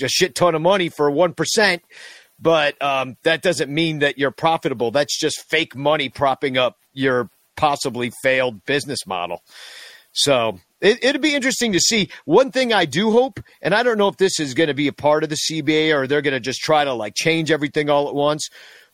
a 0.00 0.08
shit 0.08 0.34
ton 0.34 0.54
of 0.54 0.62
money 0.62 0.88
for 0.88 1.10
1%, 1.10 1.80
but 2.38 2.80
um, 2.80 3.16
that 3.24 3.42
doesn't 3.42 3.70
mean 3.70 3.98
that 3.98 4.16
you're 4.16 4.30
profitable. 4.30 4.90
That's 4.90 5.18
just 5.18 5.42
fake 5.50 5.74
money 5.74 6.08
propping 6.08 6.56
up 6.56 6.76
your 6.92 7.30
possibly 7.58 8.10
failed 8.22 8.64
business 8.64 9.06
model. 9.06 9.42
So 10.12 10.58
it, 10.80 11.02
it'd 11.02 11.20
be 11.20 11.34
interesting 11.34 11.72
to 11.72 11.80
see. 11.80 12.08
One 12.24 12.50
thing 12.50 12.72
I 12.72 12.84
do 12.86 13.10
hope, 13.10 13.40
and 13.60 13.74
I 13.74 13.82
don't 13.82 13.98
know 13.98 14.08
if 14.08 14.16
this 14.16 14.40
is 14.40 14.54
going 14.54 14.68
to 14.68 14.74
be 14.74 14.88
a 14.88 14.92
part 14.92 15.24
of 15.24 15.28
the 15.28 15.36
CBA 15.36 15.94
or 15.94 16.06
they're 16.06 16.22
going 16.22 16.34
to 16.34 16.40
just 16.40 16.60
try 16.60 16.84
to 16.84 16.94
like 16.94 17.14
change 17.14 17.50
everything 17.50 17.90
all 17.90 18.08
at 18.08 18.14
once. 18.14 18.48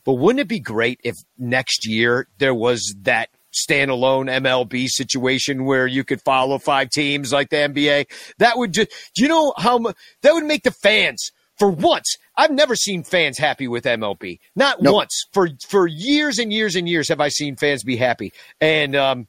But 0.04 0.14
wouldn't 0.14 0.40
it 0.40 0.48
be 0.48 0.60
great 0.60 1.00
if 1.04 1.14
next 1.38 1.86
year 1.86 2.26
there 2.38 2.54
was 2.54 2.94
that 3.02 3.28
standalone 3.54 4.28
MLB 4.42 4.88
situation 4.88 5.64
where 5.64 5.86
you 5.86 6.04
could 6.04 6.20
follow 6.22 6.58
five 6.58 6.90
teams 6.90 7.32
like 7.32 7.50
the 7.50 7.56
NBA? 7.56 8.06
That 8.38 8.58
would 8.58 8.72
just, 8.72 8.90
do 9.14 9.22
you 9.22 9.28
know 9.28 9.54
how 9.56 9.78
that 9.78 10.34
would 10.34 10.44
make 10.44 10.64
the 10.64 10.72
fans 10.72 11.30
for 11.58 11.70
once? 11.70 12.16
I've 12.36 12.50
never 12.50 12.74
seen 12.76 13.02
fans 13.04 13.38
happy 13.38 13.68
with 13.68 13.84
MLB. 13.84 14.40
Not 14.56 14.82
Nope. 14.82 14.94
once. 14.94 15.24
For 15.32 15.48
for 15.68 15.86
years 15.86 16.38
and 16.38 16.52
years 16.52 16.74
and 16.74 16.88
years 16.88 17.08
have 17.08 17.20
I 17.20 17.28
seen 17.28 17.56
fans 17.56 17.82
be 17.84 17.96
happy. 17.96 18.32
And 18.60 18.96
um, 18.96 19.26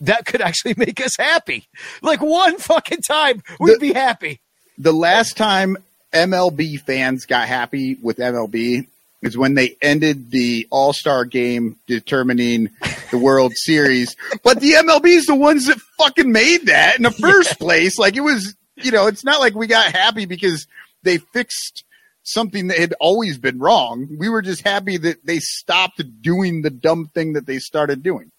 that 0.00 0.26
could 0.26 0.40
actually 0.40 0.74
make 0.78 1.00
us 1.04 1.16
happy. 1.18 1.66
Like 2.02 2.20
one 2.20 2.58
fucking 2.58 3.02
time, 3.02 3.42
we'd 3.60 3.74
The- 3.76 3.78
be 3.78 3.92
happy. 3.92 4.40
the 4.78 4.92
last 4.92 5.36
time 5.36 5.76
MLB 6.12 6.80
fans 6.80 7.26
got 7.26 7.46
happy 7.46 7.94
with 8.02 8.16
MLB 8.16 8.86
is 9.22 9.36
when 9.36 9.54
they 9.54 9.76
ended 9.82 10.30
the 10.30 10.66
All 10.70 10.92
Star 10.92 11.24
game 11.26 11.76
determining 11.86 12.70
the 13.10 13.18
World 13.18 13.52
Series. 13.54 14.16
But 14.42 14.58
the 14.60 14.72
MLB 14.72 15.06
is 15.08 15.26
the 15.26 15.34
ones 15.36 15.66
that 15.66 15.78
fucking 15.98 16.32
made 16.32 16.66
that 16.66 16.96
in 16.96 17.02
the 17.04 17.10
first 17.28 17.58
place. 17.60 17.98
Like 17.98 18.16
it 18.16 18.20
was, 18.22 18.56
you 18.76 18.90
know, 18.90 19.06
it's 19.06 19.22
not 19.24 19.38
like 19.38 19.54
we 19.54 19.66
got 19.66 19.92
happy 19.92 20.24
because 20.24 20.66
they 21.02 21.18
fixed 21.18 21.84
something 22.22 22.68
that 22.68 22.78
had 22.78 22.94
always 23.00 23.38
been 23.38 23.58
wrong. 23.58 24.08
We 24.18 24.28
were 24.28 24.42
just 24.42 24.62
happy 24.62 24.96
that 24.98 25.24
they 25.26 25.38
stopped 25.38 26.02
doing 26.20 26.62
the 26.62 26.70
dumb 26.70 27.06
thing 27.14 27.32
that 27.34 27.46
they 27.46 27.58
started 27.58 28.02
doing. 28.02 28.30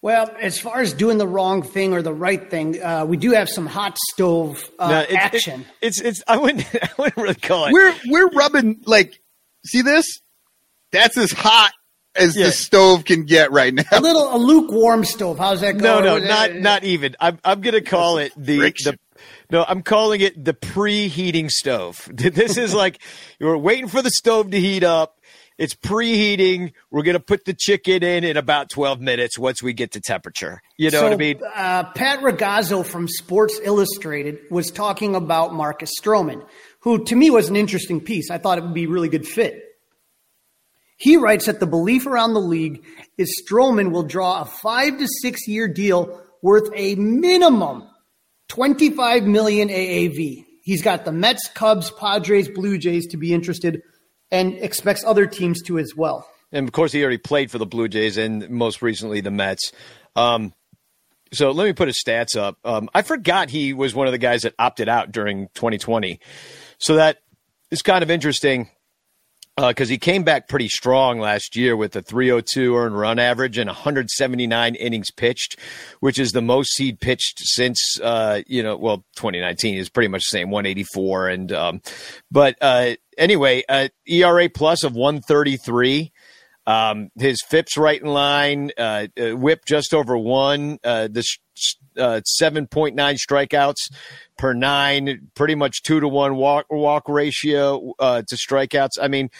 Well, 0.00 0.30
as 0.40 0.60
far 0.60 0.80
as 0.80 0.92
doing 0.92 1.18
the 1.18 1.26
wrong 1.26 1.62
thing 1.62 1.92
or 1.92 2.02
the 2.02 2.14
right 2.14 2.48
thing, 2.48 2.80
uh, 2.80 3.04
we 3.04 3.16
do 3.16 3.32
have 3.32 3.48
some 3.48 3.66
hot 3.66 3.98
stove 4.12 4.62
uh, 4.78 4.88
No, 4.90 5.00
it- 5.00 5.10
it- 5.10 5.16
action. 5.16 5.64
it's 5.80 6.00
it's 6.00 6.22
I 6.28 6.36
wouldn't 6.36 6.64
I 6.82 6.88
wouldn't 6.96 7.16
really 7.16 7.34
call 7.34 7.66
it. 7.66 7.72
We're 7.72 7.94
we're 8.06 8.28
rubbing 8.28 8.80
like 8.86 9.20
see 9.66 9.82
this? 9.82 10.06
That's 10.92 11.18
as 11.18 11.32
hot 11.32 11.72
as 12.14 12.36
Yeah. 12.36 12.46
the 12.46 12.52
stove 12.52 13.04
can 13.04 13.24
get 13.24 13.50
right 13.50 13.74
now. 13.74 13.82
a 13.90 14.00
little 14.00 14.34
a 14.34 14.38
lukewarm 14.38 15.04
stove. 15.04 15.36
How's 15.36 15.62
that 15.62 15.74
no, 15.76 16.00
going? 16.00 16.04
no, 16.04 16.18
no, 16.18 16.26
not 16.26 16.54
not 16.54 16.84
even. 16.84 17.16
I'm 17.18 17.40
I'm 17.44 17.60
gonna 17.60 17.80
call 17.80 18.18
it 18.18 18.32
the 18.36 18.58
Friction. 18.58 18.92
the. 18.92 18.98
No, 19.50 19.64
I'm 19.66 19.82
calling 19.82 20.20
it 20.20 20.44
the 20.44 20.54
preheating 20.54 21.50
stove. 21.50 22.08
This 22.38 22.56
is 22.56 22.74
like 22.74 23.00
you're 23.38 23.56
waiting 23.56 23.88
for 23.88 24.02
the 24.02 24.10
stove 24.10 24.50
to 24.50 24.60
heat 24.60 24.84
up. 24.84 25.18
It's 25.56 25.74
preheating. 25.74 26.72
We're 26.90 27.02
gonna 27.02 27.20
put 27.20 27.44
the 27.44 27.54
chicken 27.54 28.02
in 28.02 28.22
in 28.22 28.36
about 28.36 28.70
12 28.70 29.00
minutes 29.00 29.38
once 29.38 29.62
we 29.62 29.72
get 29.72 29.92
to 29.92 30.00
temperature. 30.00 30.60
You 30.76 30.90
know 30.90 31.00
so, 31.00 31.04
what 31.04 31.12
I 31.14 31.16
mean? 31.16 31.40
Uh, 31.42 31.84
Pat 31.94 32.20
Ragazzo 32.20 32.84
from 32.84 33.08
Sports 33.08 33.58
Illustrated 33.64 34.38
was 34.50 34.70
talking 34.70 35.16
about 35.16 35.54
Marcus 35.54 35.90
Stroman, 36.00 36.46
who 36.80 37.04
to 37.04 37.16
me 37.16 37.30
was 37.30 37.48
an 37.48 37.56
interesting 37.56 38.00
piece. 38.00 38.30
I 38.30 38.38
thought 38.38 38.58
it 38.58 38.64
would 38.64 38.74
be 38.74 38.84
a 38.84 38.88
really 38.88 39.08
good 39.08 39.26
fit. 39.26 39.64
He 40.96 41.16
writes 41.16 41.46
that 41.46 41.60
the 41.60 41.66
belief 41.66 42.06
around 42.06 42.34
the 42.34 42.40
league 42.40 42.84
is 43.16 43.42
Stroman 43.42 43.92
will 43.92 44.02
draw 44.02 44.42
a 44.42 44.44
five 44.44 44.98
to 44.98 45.08
six 45.22 45.48
year 45.48 45.66
deal 45.66 46.20
worth 46.42 46.68
a 46.74 46.94
minimum 46.96 47.88
25 48.48 49.24
million 49.24 49.68
AAV. 49.68 50.44
He's 50.62 50.82
got 50.82 51.04
the 51.04 51.12
Mets, 51.12 51.48
Cubs, 51.48 51.90
Padres, 51.90 52.48
Blue 52.48 52.78
Jays 52.78 53.06
to 53.08 53.16
be 53.16 53.32
interested 53.32 53.82
and 54.30 54.54
expects 54.54 55.04
other 55.04 55.26
teams 55.26 55.62
to 55.62 55.78
as 55.78 55.94
well. 55.96 56.28
and 56.52 56.66
of 56.66 56.72
course 56.72 56.92
he 56.92 57.02
already 57.02 57.18
played 57.18 57.50
for 57.50 57.58
the 57.58 57.66
Blue 57.66 57.88
Jays 57.88 58.16
and 58.16 58.48
most 58.50 58.82
recently 58.82 59.20
the 59.20 59.30
Mets. 59.30 59.72
Um, 60.16 60.52
so 61.32 61.50
let 61.50 61.64
me 61.64 61.72
put 61.72 61.88
his 61.88 62.02
stats 62.04 62.36
up. 62.36 62.58
Um, 62.64 62.88
I 62.94 63.02
forgot 63.02 63.50
he 63.50 63.72
was 63.74 63.94
one 63.94 64.06
of 64.06 64.12
the 64.12 64.18
guys 64.18 64.42
that 64.42 64.54
opted 64.58 64.88
out 64.88 65.12
during 65.12 65.48
2020, 65.54 66.20
so 66.78 66.96
that 66.96 67.18
is 67.70 67.82
kind 67.82 68.02
of 68.02 68.10
interesting 68.10 68.70
because 69.66 69.88
he 69.88 69.98
came 69.98 70.22
back 70.22 70.48
pretty 70.48 70.68
strong 70.68 71.18
last 71.18 71.56
year 71.56 71.76
with 71.76 71.96
a 71.96 72.02
302 72.02 72.76
earned 72.76 72.98
run 72.98 73.18
average 73.18 73.58
and 73.58 73.68
179 73.68 74.74
innings 74.76 75.10
pitched, 75.10 75.58
which 76.00 76.18
is 76.18 76.30
the 76.30 76.42
most 76.42 76.76
he'd 76.78 77.00
pitched 77.00 77.40
since 77.40 77.98
uh, 78.00 78.42
you 78.46 78.62
know, 78.62 78.76
well, 78.76 78.98
2019 79.16 79.76
is 79.76 79.88
pretty 79.88 80.08
much 80.08 80.22
the 80.22 80.38
same, 80.38 80.50
184, 80.50 81.28
and 81.28 81.52
um, 81.52 81.82
but 82.30 82.56
uh, 82.60 82.94
anyway, 83.16 83.64
uh, 83.68 83.88
ERA 84.06 84.48
plus 84.48 84.84
of 84.84 84.94
133. 84.94 86.12
Um, 86.68 87.08
his 87.18 87.40
FIP's 87.48 87.78
right 87.78 87.98
in 87.98 88.08
line, 88.08 88.72
uh, 88.76 89.06
uh, 89.18 89.30
whip 89.30 89.64
just 89.64 89.94
over 89.94 90.18
one, 90.18 90.78
uh, 90.84 91.08
the 91.08 91.24
uh, 91.96 92.20
7.9 92.42 92.94
strikeouts 92.94 93.90
per 94.36 94.52
nine, 94.52 95.30
pretty 95.34 95.54
much 95.54 95.82
two 95.82 95.98
to 95.98 96.06
one 96.06 96.36
walk, 96.36 96.66
walk 96.68 97.08
ratio, 97.08 97.94
uh, 97.98 98.20
to 98.20 98.36
strikeouts. 98.36 98.98
I 99.00 99.08
mean, 99.08 99.30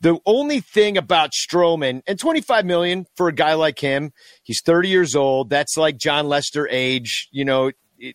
the 0.00 0.18
only 0.26 0.58
thing 0.58 0.98
about 0.98 1.30
Stroman 1.30 2.02
and 2.08 2.18
25 2.18 2.66
million 2.66 3.06
for 3.14 3.28
a 3.28 3.32
guy 3.32 3.54
like 3.54 3.78
him, 3.78 4.12
he's 4.42 4.60
30 4.60 4.88
years 4.88 5.14
old. 5.14 5.50
That's 5.50 5.76
like 5.76 5.96
Jon 5.96 6.26
Lester 6.26 6.68
age, 6.68 7.28
you 7.30 7.44
know. 7.44 7.70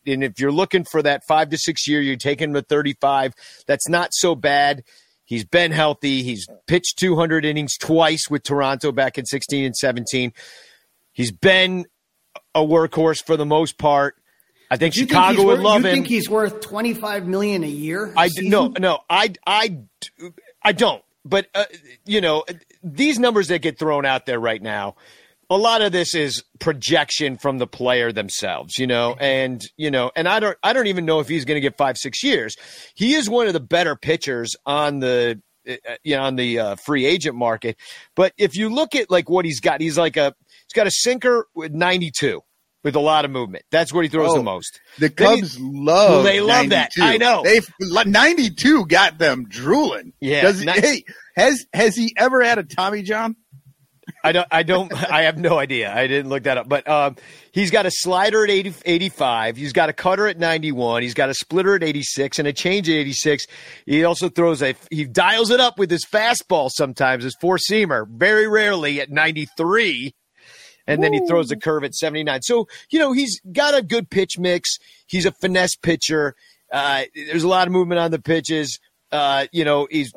And 0.05 0.21
if 0.21 0.37
you're 0.37 0.51
looking 0.51 0.83
for 0.83 1.01
that 1.01 1.23
five 1.25 1.49
to 1.51 1.57
six 1.57 1.87
year, 1.87 2.01
you're 2.01 2.17
taking 2.17 2.49
him 2.49 2.55
to 2.55 2.61
35. 2.61 3.33
That's 3.67 3.87
not 3.87 4.09
so 4.11 4.35
bad. 4.35 4.83
He's 5.29 5.45
been 5.45 5.71
healthy. 5.71 6.23
He's 6.23 6.47
pitched 6.65 6.97
200 6.97 7.45
innings 7.45 7.77
twice 7.77 8.31
with 8.31 8.41
Toronto 8.41 8.91
back 8.91 9.19
in 9.19 9.27
16 9.27 9.63
and 9.63 9.75
17. 9.75 10.33
He's 11.13 11.31
been 11.31 11.85
a 12.55 12.61
workhorse 12.61 13.23
for 13.23 13.37
the 13.37 13.45
most 13.45 13.77
part. 13.77 14.15
I 14.71 14.77
think 14.77 14.95
You 14.95 15.01
think 15.01 15.11
Chicago 15.11 15.37
he's 15.37 15.45
would 15.45 15.57
worth- 15.59 15.63
love 15.65 15.81
you 15.81 15.87
him. 15.87 15.95
You 15.97 16.01
think 16.01 16.07
he's 16.07 16.29
worth 16.29 16.61
25 16.61 17.27
million 17.27 17.63
a 17.63 17.67
year? 17.67 18.11
I 18.17 18.29
season? 18.29 18.49
no 18.49 18.73
no 18.79 18.99
I 19.07 19.33
I 19.45 19.77
I 20.63 20.71
don't. 20.71 21.03
But 21.23 21.47
uh, 21.53 21.65
you 22.07 22.21
know 22.21 22.43
these 22.83 23.19
numbers 23.19 23.49
that 23.49 23.59
get 23.61 23.77
thrown 23.77 24.05
out 24.05 24.25
there 24.25 24.39
right 24.39 24.61
now, 24.61 24.95
a 25.49 25.57
lot 25.57 25.81
of 25.81 25.91
this 25.91 26.13
is 26.15 26.43
projection 26.59 27.37
from 27.37 27.57
the 27.57 27.67
player 27.67 28.11
themselves. 28.11 28.77
You 28.77 28.87
know, 28.87 29.15
and 29.19 29.61
you 29.77 29.91
know, 29.91 30.11
and 30.15 30.27
I 30.27 30.39
don't 30.39 30.57
I 30.63 30.73
don't 30.73 30.87
even 30.87 31.05
know 31.05 31.19
if 31.19 31.27
he's 31.27 31.45
going 31.45 31.55
to 31.57 31.61
get 31.61 31.77
five 31.77 31.97
six 31.97 32.23
years. 32.23 32.55
He 32.95 33.13
is 33.15 33.29
one 33.29 33.47
of 33.47 33.53
the 33.53 33.59
better 33.59 33.95
pitchers 33.95 34.55
on 34.65 34.99
the. 34.99 35.41
uh, 35.67 35.73
You 36.03 36.15
know, 36.17 36.23
on 36.23 36.35
the 36.35 36.59
uh, 36.59 36.75
free 36.77 37.05
agent 37.05 37.35
market, 37.35 37.77
but 38.15 38.33
if 38.37 38.55
you 38.55 38.69
look 38.69 38.95
at 38.95 39.09
like 39.11 39.29
what 39.29 39.45
he's 39.45 39.59
got, 39.59 39.81
he's 39.81 39.97
like 39.97 40.17
a 40.17 40.33
he's 40.67 40.73
got 40.73 40.87
a 40.87 40.91
sinker 40.91 41.45
with 41.53 41.73
92 41.73 42.41
with 42.83 42.95
a 42.95 42.99
lot 42.99 43.25
of 43.25 43.29
movement. 43.31 43.65
That's 43.71 43.91
what 43.93 44.03
he 44.05 44.09
throws 44.09 44.31
Oh. 44.31 44.37
the 44.37 44.43
most. 44.43 44.79
The 44.99 45.09
Then 45.09 45.35
he- 45.35 45.41
Cubs 45.41 45.59
love. 45.59 46.23
They 46.23 46.39
love 46.39 46.69
that. 46.69 46.91
92. 46.97 47.01
I 47.03 47.17
know. 47.17 47.43
They 47.43 47.59
ninety 48.09 48.49
two 48.51 48.85
got 48.85 49.17
them 49.17 49.45
drooling. 49.49 50.13
Yeah, 50.21 50.43
Does, 50.43 50.61
hey, 50.63 51.03
has 51.35 51.65
has 51.73 51.95
he 51.95 52.13
ever 52.17 52.41
had 52.41 52.57
a 52.57 52.63
Tommy 52.63 53.01
John? 53.03 53.35
I 54.23 54.31
don't. 54.31 54.47
I 54.51 54.63
don't. 54.63 54.93
I 55.11 55.23
have 55.23 55.37
no 55.37 55.57
idea. 55.57 55.93
I 55.93 56.07
didn't 56.07 56.29
look 56.29 56.43
that 56.43 56.57
up. 56.57 56.69
But 56.69 56.87
um, 56.87 57.15
he's 57.51 57.71
got 57.71 57.85
a 57.85 57.91
slider 57.91 58.43
at 58.43 58.49
80, 58.49 58.73
85. 58.85 59.57
He's 59.57 59.73
got 59.73 59.89
a 59.89 59.93
cutter 59.93 60.27
at 60.27 60.37
91. 60.37 61.01
He's 61.01 61.13
got 61.13 61.29
a 61.29 61.33
splitter 61.33 61.75
at 61.75 61.83
86 61.83 62.39
and 62.39 62.47
a 62.47 62.53
change 62.53 62.89
at 62.89 62.95
86. 62.95 63.47
He 63.85 64.03
also 64.03 64.29
throws 64.29 64.61
a. 64.61 64.75
He 64.91 65.05
dials 65.05 65.51
it 65.51 65.59
up 65.59 65.77
with 65.77 65.91
his 65.91 66.05
fastball 66.05 66.69
sometimes. 66.71 67.23
His 67.23 67.35
four 67.39 67.57
seamer, 67.57 68.07
very 68.07 68.47
rarely 68.47 69.01
at 69.01 69.09
93. 69.09 70.13
And 70.87 71.03
then 71.03 71.13
he 71.13 71.23
throws 71.27 71.51
a 71.51 71.55
curve 71.55 71.83
at 71.83 71.93
79. 71.93 72.41
So, 72.41 72.67
you 72.89 72.97
know, 72.97 73.11
he's 73.11 73.39
got 73.51 73.77
a 73.77 73.83
good 73.83 74.09
pitch 74.09 74.39
mix. 74.39 74.79
He's 75.05 75.27
a 75.27 75.31
finesse 75.31 75.75
pitcher. 75.75 76.33
Uh, 76.71 77.03
there's 77.13 77.43
a 77.43 77.47
lot 77.47 77.67
of 77.67 77.73
movement 77.73 77.99
on 77.99 78.09
the 78.09 78.17
pitches. 78.17 78.79
Uh, 79.11 79.45
you 79.51 79.63
know, 79.63 79.87
he's 79.91 80.11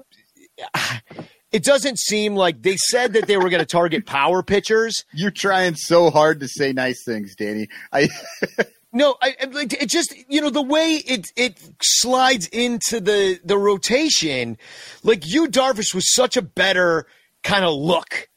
it 1.52 1.64
doesn't 1.64 1.98
seem 1.98 2.34
like 2.34 2.62
they 2.62 2.76
said 2.76 3.12
that 3.12 3.26
they 3.26 3.36
were 3.36 3.50
going 3.50 3.60
to 3.60 3.66
target 3.66 4.06
power 4.06 4.42
pitchers. 4.42 5.04
You're 5.12 5.30
trying 5.30 5.74
so 5.74 6.10
hard 6.10 6.40
to 6.40 6.48
say 6.48 6.72
nice 6.72 7.04
things, 7.04 7.34
Danny. 7.36 7.68
I 7.92 8.08
No, 8.94 9.16
I, 9.22 9.34
it 9.40 9.86
just 9.88 10.14
you 10.28 10.42
know 10.42 10.50
the 10.50 10.62
way 10.62 10.96
it 11.06 11.32
it 11.34 11.58
slides 11.80 12.46
into 12.48 13.00
the 13.00 13.40
the 13.42 13.56
rotation. 13.56 14.58
Like 15.02 15.26
you, 15.26 15.48
Darvish 15.48 15.94
was 15.94 16.12
such 16.12 16.36
a 16.36 16.42
better 16.42 17.06
kind 17.42 17.64
of 17.64 17.74
look 17.74 18.28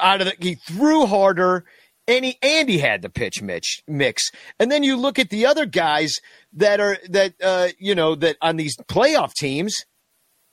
out 0.00 0.22
of 0.22 0.28
the. 0.28 0.36
He 0.38 0.54
threw 0.54 1.06
harder. 1.06 1.64
And 2.08 2.24
he, 2.24 2.36
and 2.42 2.68
he 2.68 2.78
had 2.78 3.00
the 3.00 3.08
pitch 3.08 3.42
mix, 3.42 3.80
mix. 3.86 4.32
And 4.58 4.72
then 4.72 4.82
you 4.82 4.96
look 4.96 5.20
at 5.20 5.30
the 5.30 5.46
other 5.46 5.66
guys 5.66 6.16
that 6.52 6.80
are 6.80 6.98
that 7.10 7.34
uh, 7.40 7.68
you 7.78 7.94
know 7.94 8.16
that 8.16 8.36
on 8.42 8.56
these 8.56 8.76
playoff 8.88 9.34
teams, 9.34 9.84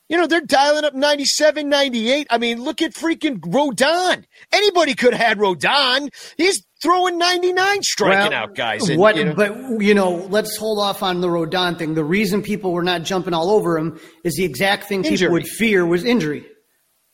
you 0.10 0.18
know, 0.18 0.28
they're 0.28 0.42
dialing 0.42 0.84
up 0.84 0.94
97, 0.96 1.70
98. 1.70 2.28
I 2.30 2.38
mean, 2.38 2.62
look 2.62 2.82
at 2.82 2.94
freaking 2.94 3.40
Rodon. 3.40 4.26
Anybody 4.52 4.96
could 4.96 5.14
have 5.14 5.26
had 5.26 5.38
Rodon. 5.38 6.10
He's 6.36 6.66
throwing 6.82 7.18
99 7.18 7.84
striking 7.84 8.32
Well, 8.32 8.34
out 8.44 8.56
guys. 8.56 8.90
And, 8.90 9.00
what, 9.00 9.16
you 9.16 9.26
know- 9.26 9.34
But 9.36 9.82
you 9.82 9.94
know, 9.94 10.16
let's 10.30 10.58
hold 10.58 10.80
off 10.80 11.04
on 11.04 11.22
the 11.22 11.28
Rodon 11.28 11.78
thing. 11.78 11.94
The 11.94 12.04
reason 12.04 12.42
people 12.42 12.72
were 12.74 12.84
not 12.84 13.04
jumping 13.04 13.34
all 13.34 13.52
over 13.52 13.78
him 13.78 14.00
is 14.24 14.36
the 14.36 14.44
exact 14.46 14.86
thing 14.86 15.06
Injury. 15.06 15.18
people 15.18 15.34
would 15.34 15.48
fear 15.48 15.86
was 15.86 16.04
injury. 16.04 16.46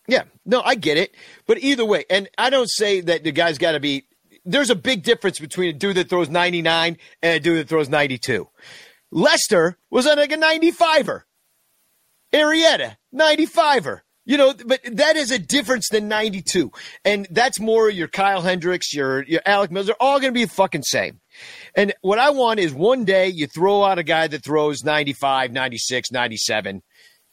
Yeah, 0.08 0.24
no, 0.46 0.62
I 0.64 0.76
get 0.76 0.98
it. 0.98 1.16
But 1.48 1.58
either 1.60 1.84
way, 1.84 2.06
and 2.10 2.30
I 2.38 2.50
don't 2.50 2.70
say 2.70 3.02
that 3.02 3.24
the 3.24 3.32
guy's 3.32 3.58
got 3.58 3.72
to 3.74 3.80
be. 3.80 4.06
There's 4.46 4.70
a 4.70 4.76
big 4.76 5.02
difference 5.02 5.40
between 5.40 5.70
a 5.70 5.74
dude 5.74 5.96
that 5.98 6.08
throws 6.10 6.30
99 6.30 6.98
and 7.24 7.34
a 7.36 7.40
dude 7.40 7.58
that 7.58 7.68
throws 7.68 7.90
92. 7.90 8.48
Lester 9.12 9.78
was 9.90 10.06
on 10.06 10.18
like 10.18 10.32
a 10.32 10.38
95er. 10.38 11.22
Arrieta, 12.36 12.96
95er. 13.14 14.02
You 14.28 14.38
know, 14.38 14.56
but 14.66 14.80
that 14.94 15.18
is 15.18 15.30
a 15.30 15.38
difference 15.38 15.88
than 15.90 16.08
92. 16.08 16.72
And 17.04 17.28
that's 17.30 17.60
more 17.60 17.92
your 17.92 18.08
Kyle 18.08 18.42
Hendricks, 18.42 18.92
your, 18.92 19.22
your 19.24 19.42
Alec 19.46 19.70
Mills. 19.70 19.86
They're 19.86 19.96
all 20.02 20.20
going 20.20 20.34
to 20.34 20.38
be 20.40 20.46
the 20.46 20.52
fucking 20.52 20.82
same. 20.82 21.20
And 21.76 21.94
what 22.02 22.18
I 22.18 22.32
want 22.32 22.60
is 22.60 22.74
one 22.74 23.06
day 23.06 23.28
you 23.28 23.46
throw 23.46 23.84
out 23.84 24.00
a 24.00 24.04
guy 24.04 24.26
that 24.26 24.44
throws 24.44 24.84
95, 24.84 25.52
96, 25.52 26.12
97 26.12 26.82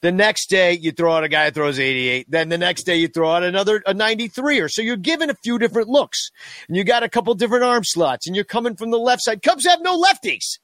The 0.02 0.12
next 0.12 0.50
day, 0.50 0.74
you 0.74 0.92
throw 0.92 1.14
out 1.14 1.24
a 1.24 1.30
guy 1.30 1.46
that 1.46 1.54
throws 1.54 1.78
88. 1.80 2.26
Then 2.28 2.50
the 2.50 2.58
next 2.58 2.82
day, 2.82 2.96
you 2.96 3.08
throw 3.08 3.30
out 3.32 3.42
another 3.42 3.82
a 3.86 3.94
93 3.94 4.60
or 4.60 4.68
so. 4.68 4.82
You're 4.82 4.96
given 4.98 5.30
a 5.30 5.34
few 5.42 5.58
different 5.58 5.88
looks, 5.88 6.30
and 6.68 6.76
you 6.76 6.84
got 6.84 7.02
a 7.04 7.08
couple 7.08 7.32
different 7.34 7.64
arm 7.64 7.84
slots, 7.84 8.26
and 8.26 8.36
you're 8.36 8.44
coming 8.44 8.76
from 8.76 8.90
the 8.90 8.98
left 8.98 9.22
side. 9.22 9.40
Cubs 9.42 9.64
have 9.64 9.80
no 9.80 9.98
lefties. 9.98 10.58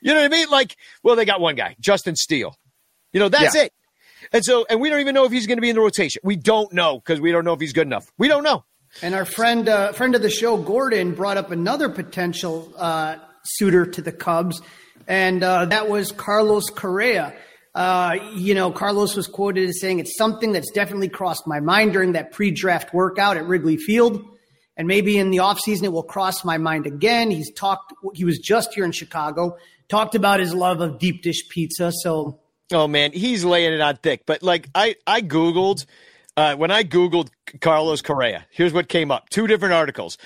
You 0.00 0.14
know 0.14 0.20
what 0.22 0.32
I 0.32 0.34
mean? 0.34 0.48
Like, 0.48 0.76
well, 1.02 1.14
they 1.14 1.26
got 1.26 1.40
one 1.42 1.56
guy, 1.56 1.76
Justin 1.78 2.16
Steele. 2.16 2.56
You 3.12 3.20
know, 3.20 3.28
that's 3.28 3.54
Yeah. 3.54 3.64
it. 3.64 3.72
And 4.34 4.44
so, 4.44 4.66
and 4.68 4.80
we 4.80 4.90
don't 4.90 4.98
even 4.98 5.14
know 5.14 5.24
if 5.24 5.30
he's 5.30 5.46
going 5.46 5.58
to 5.58 5.62
be 5.62 5.70
in 5.70 5.76
the 5.76 5.80
rotation. 5.80 6.20
We 6.24 6.34
don't 6.34 6.72
know 6.72 6.98
because 6.98 7.20
we 7.20 7.30
don't 7.30 7.44
know 7.44 7.52
if 7.52 7.60
he's 7.60 7.72
good 7.72 7.86
enough. 7.86 8.12
We 8.18 8.26
don't 8.26 8.42
know. 8.42 8.64
And 9.00 9.14
our 9.14 9.24
friend, 9.24 9.68
uh, 9.68 9.92
friend 9.92 10.16
of 10.16 10.22
the 10.22 10.30
show, 10.30 10.56
Gordon, 10.56 11.14
brought 11.14 11.36
up 11.36 11.52
another 11.52 11.88
potential 11.88 12.72
uh, 12.76 13.16
suitor 13.44 13.86
to 13.86 14.02
the 14.02 14.10
Cubs, 14.10 14.60
and 15.06 15.42
uh, 15.42 15.66
that 15.66 15.88
was 15.88 16.10
Carlos 16.10 16.68
Correa. 16.70 17.32
Uh, 17.76 18.16
you 18.34 18.54
know, 18.54 18.72
Carlos 18.72 19.14
was 19.14 19.28
quoted 19.28 19.68
as 19.68 19.80
saying, 19.80 20.00
"It's 20.00 20.16
something 20.16 20.50
that's 20.50 20.70
definitely 20.72 21.08
crossed 21.08 21.46
my 21.46 21.60
mind 21.60 21.92
during 21.92 22.12
that 22.12 22.32
pre-draft 22.32 22.92
workout 22.92 23.36
at 23.36 23.46
Wrigley 23.46 23.76
Field, 23.76 24.20
and 24.76 24.88
maybe 24.88 25.16
in 25.16 25.30
the 25.30 25.38
offseason 25.38 25.84
it 25.84 25.92
will 25.92 26.02
cross 26.02 26.44
my 26.44 26.58
mind 26.58 26.86
again." 26.86 27.30
He's 27.30 27.52
talked. 27.52 27.92
He 28.14 28.24
was 28.24 28.38
just 28.38 28.74
here 28.74 28.84
in 28.84 28.92
Chicago, 28.92 29.58
talked 29.88 30.16
about 30.16 30.40
his 30.40 30.52
love 30.54 30.80
of 30.80 30.98
deep 30.98 31.22
dish 31.22 31.48
pizza. 31.48 31.92
So 31.92 32.40
Oh 32.74 32.88
man, 32.88 33.12
he's 33.12 33.44
laying 33.44 33.72
it 33.72 33.80
on 33.80 33.96
thick. 33.96 34.26
But 34.26 34.42
like 34.42 34.68
I, 34.74 34.96
I 35.06 35.22
googled 35.22 35.86
uh, 36.36 36.56
when 36.56 36.70
I 36.70 36.82
googled 36.82 37.28
Carlos 37.60 38.02
Correa. 38.02 38.46
Here's 38.50 38.72
what 38.72 38.88
came 38.88 39.10
up: 39.10 39.30
two 39.30 39.46
different 39.46 39.74
articles. 39.74 40.18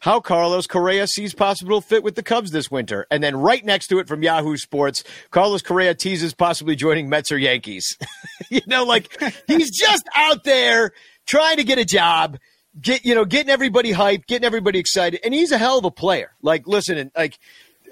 How 0.00 0.18
Carlos 0.18 0.66
Correa 0.66 1.06
sees 1.06 1.32
possible 1.32 1.80
fit 1.80 2.02
with 2.02 2.16
the 2.16 2.24
Cubs 2.24 2.50
this 2.50 2.72
winter, 2.72 3.06
and 3.08 3.22
then 3.22 3.36
right 3.36 3.64
next 3.64 3.86
to 3.88 4.00
it 4.00 4.08
from 4.08 4.24
Yahoo 4.24 4.56
Sports, 4.56 5.04
Carlos 5.30 5.62
Correa 5.62 5.94
teases 5.94 6.34
possibly 6.34 6.74
joining 6.74 7.08
Mets 7.08 7.30
or 7.30 7.38
Yankees. 7.38 7.96
you 8.50 8.62
know, 8.66 8.82
like 8.82 9.16
he's 9.46 9.70
just 9.70 10.02
out 10.12 10.42
there 10.42 10.90
trying 11.24 11.58
to 11.58 11.64
get 11.64 11.78
a 11.78 11.84
job, 11.84 12.36
get 12.80 13.04
you 13.04 13.14
know, 13.14 13.24
getting 13.24 13.50
everybody 13.50 13.92
hyped, 13.92 14.26
getting 14.26 14.44
everybody 14.44 14.80
excited, 14.80 15.20
and 15.22 15.32
he's 15.32 15.52
a 15.52 15.58
hell 15.58 15.78
of 15.78 15.84
a 15.84 15.90
player. 15.92 16.32
Like, 16.42 16.66
listen, 16.66 16.98
and 16.98 17.12
like, 17.16 17.38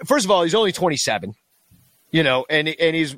first 0.05 0.25
of 0.25 0.33
all, 0.33 0.43
he's 0.43 0.57
only 0.57 0.73
27 0.73 1.35
you 2.11 2.23
know, 2.23 2.45
and 2.49 2.69
and 2.69 2.97
he's 2.97 3.17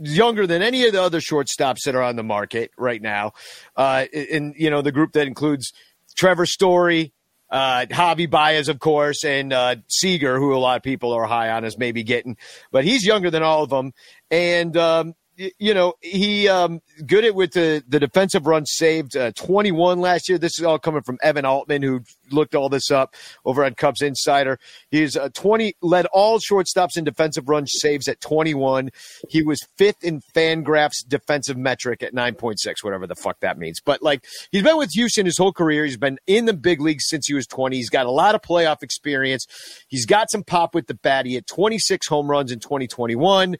younger 0.00 0.46
than 0.46 0.62
any 0.62 0.86
of 0.86 0.92
the 0.92 1.02
other 1.02 1.20
shortstops 1.20 1.84
that 1.84 1.94
are 1.94 2.02
on 2.02 2.16
the 2.16 2.22
market 2.22 2.70
right 2.76 3.00
now. 3.00 3.32
Uh, 3.76 4.06
in 4.12 4.54
you 4.56 4.70
know 4.70 4.82
the 4.82 4.92
group 4.92 5.12
that 5.12 5.26
includes 5.26 5.72
Trevor 6.16 6.46
Story, 6.46 7.12
uh, 7.50 7.86
Javi 7.90 8.28
Baez, 8.30 8.68
of 8.68 8.78
course, 8.78 9.24
and 9.24 9.52
uh, 9.52 9.76
Seager, 9.88 10.38
who 10.38 10.54
a 10.54 10.58
lot 10.58 10.76
of 10.76 10.82
people 10.82 11.12
are 11.12 11.24
high 11.24 11.50
on 11.50 11.64
as 11.64 11.76
maybe 11.76 12.02
getting, 12.02 12.36
but 12.72 12.84
he's 12.84 13.04
younger 13.04 13.30
than 13.30 13.42
all 13.42 13.62
of 13.62 13.70
them, 13.70 13.92
and 14.30 14.76
um, 14.76 15.14
you 15.58 15.72
know 15.72 15.94
he 16.00 16.48
um, 16.48 16.80
good 17.06 17.24
at 17.24 17.34
with 17.34 17.52
the 17.52 17.82
the 17.88 17.98
defensive 17.98 18.46
runs 18.46 18.72
saved, 18.74 19.16
uh, 19.16 19.32
21 19.32 20.00
last 20.00 20.28
year. 20.28 20.38
This 20.38 20.58
is 20.58 20.64
all 20.64 20.78
coming 20.78 21.02
from 21.02 21.18
Evan 21.22 21.44
Altman, 21.44 21.82
who 21.82 22.02
looked 22.30 22.54
all 22.54 22.68
this 22.68 22.90
up 22.90 23.14
over 23.44 23.64
on 23.64 23.74
Cubs 23.74 24.02
Insider. 24.02 24.58
He's 24.90 25.16
uh, 25.16 25.30
20 25.30 25.76
led 25.80 26.06
all 26.06 26.38
shortstops 26.38 26.96
in 26.96 27.04
defensive 27.04 27.48
run 27.48 27.66
saves 27.66 28.06
at 28.08 28.20
21. 28.20 28.90
He 29.28 29.42
was 29.42 29.60
fifth 29.76 30.04
in 30.04 30.20
Fangraphs 30.34 31.06
defensive 31.06 31.56
metric 31.56 32.02
at 32.02 32.14
9.6, 32.14 32.56
whatever 32.82 33.06
the 33.06 33.16
fuck 33.16 33.40
that 33.40 33.58
means. 33.58 33.80
But 33.80 34.02
like 34.02 34.24
he's 34.52 34.62
been 34.62 34.76
with 34.76 34.90
Houston 34.92 35.26
his 35.26 35.38
whole 35.38 35.52
career. 35.52 35.84
He's 35.84 35.96
been 35.96 36.18
in 36.26 36.44
the 36.44 36.54
big 36.54 36.80
leagues 36.80 37.08
since 37.08 37.26
he 37.26 37.34
was 37.34 37.46
20. 37.46 37.76
He's 37.76 37.90
got 37.90 38.06
a 38.06 38.10
lot 38.10 38.34
of 38.34 38.42
playoff 38.42 38.82
experience. 38.82 39.46
He's 39.88 40.06
got 40.06 40.30
some 40.30 40.44
pop 40.44 40.74
with 40.74 40.86
the 40.86 40.94
bat. 40.94 41.26
He 41.26 41.34
had 41.34 41.46
26 41.46 42.06
home 42.06 42.30
runs 42.30 42.52
in 42.52 42.60
2021 42.60 43.56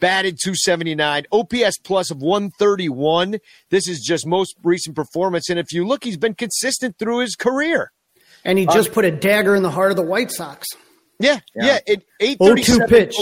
batted 0.00 0.38
279, 0.42 1.24
OPS 1.32 1.78
plus 1.82 2.10
of 2.10 2.18
131. 2.18 3.38
This 3.70 3.88
is 3.88 4.00
just 4.00 4.26
most 4.26 4.56
recent 4.62 4.96
performance. 4.96 5.48
And 5.48 5.58
if 5.58 5.72
you 5.72 5.86
look, 5.86 6.04
he's 6.04 6.16
been 6.16 6.34
consistent 6.34 6.98
through 6.98 7.20
his 7.20 7.34
career. 7.36 7.92
and 8.44 8.58
he 8.58 8.66
uh, 8.66 8.72
just 8.72 8.92
put 8.92 9.04
a 9.04 9.10
dagger 9.10 9.54
in 9.54 9.62
the 9.62 9.70
heart 9.70 9.90
of 9.90 9.96
the 9.96 10.02
White 10.02 10.30
Sox. 10.30 10.66
Yeah, 11.20 11.40
yeah. 11.54 11.78
It, 11.86 12.04
0-2 12.20 12.38
837 12.40 12.88
pitch. 12.88 13.16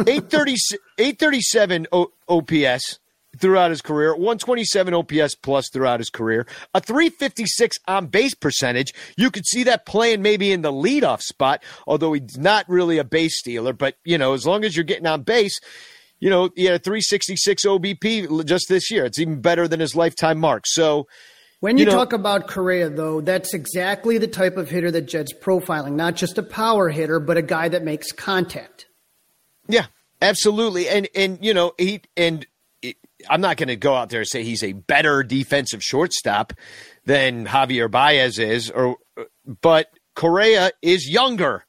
830, 0.00 0.54
837 0.98 1.86
O- 1.92 2.12
OPS 2.28 2.98
throughout 3.38 3.70
his 3.70 3.82
career, 3.82 4.12
127 4.14 4.94
OPS 4.94 5.34
plus 5.36 5.68
throughout 5.70 6.00
his 6.00 6.10
career, 6.10 6.46
a 6.74 6.80
356 6.80 7.78
on 7.86 8.06
base 8.06 8.34
percentage. 8.34 8.92
You 9.16 9.30
could 9.30 9.46
see 9.46 9.64
that 9.64 9.86
playing 9.86 10.22
maybe 10.22 10.50
in 10.50 10.62
the 10.62 10.72
leadoff 10.72 11.20
spot, 11.22 11.62
although 11.86 12.12
he's 12.14 12.36
not 12.38 12.68
really 12.68 12.98
a 12.98 13.04
base 13.04 13.38
stealer. 13.38 13.72
But, 13.72 13.96
you 14.04 14.18
know, 14.18 14.32
as 14.34 14.46
long 14.46 14.64
as 14.64 14.76
you're 14.76 14.84
getting 14.84 15.06
on 15.06 15.22
base, 15.22 15.58
you 16.20 16.30
know, 16.30 16.50
he 16.56 16.64
had 16.64 16.74
a 16.74 16.78
366 16.78 17.64
OBP 17.64 18.44
just 18.44 18.68
this 18.68 18.90
year. 18.90 19.04
It's 19.04 19.18
even 19.18 19.40
better 19.40 19.68
than 19.68 19.80
his 19.80 19.94
lifetime 19.94 20.38
mark. 20.38 20.64
So, 20.66 21.06
When 21.60 21.76
you, 21.76 21.84
You 21.84 21.90
know- 21.90 21.96
talk 21.96 22.12
about 22.12 22.46
Correa, 22.46 22.88
though, 22.88 23.20
that's 23.20 23.52
exactly 23.52 24.16
the 24.18 24.28
type 24.28 24.56
of 24.56 24.70
hitter 24.70 24.90
that 24.92 25.02
Jed's 25.02 25.32
profiling. 25.34 25.92
Not 25.94 26.14
just 26.14 26.38
a 26.38 26.42
power 26.42 26.88
hitter, 26.90 27.18
but 27.18 27.36
a 27.36 27.42
guy 27.42 27.68
that 27.68 27.82
makes 27.82 28.12
contact. 28.12 28.86
Yeah, 29.68 29.86
absolutely. 30.22 30.88
And 30.88 31.08
and 31.16 31.38
you 31.42 31.52
know 31.52 31.72
he 31.78 32.00
and 32.16 32.46
it, 32.80 32.96
I'm 33.28 33.40
not 33.40 33.56
going 33.56 33.68
to 33.68 33.76
go 33.76 33.94
out 33.94 34.08
there 34.10 34.20
and 34.20 34.28
say 34.28 34.44
he's 34.44 34.62
a 34.62 34.72
better 34.72 35.22
defensive 35.24 35.82
shortstop 35.82 36.52
than 37.04 37.46
Javier 37.46 37.90
Baez 37.90 38.38
is, 38.38 38.70
or 38.70 38.96
but 39.60 39.88
Correa 40.14 40.70
is 40.80 41.08
younger, 41.08 41.66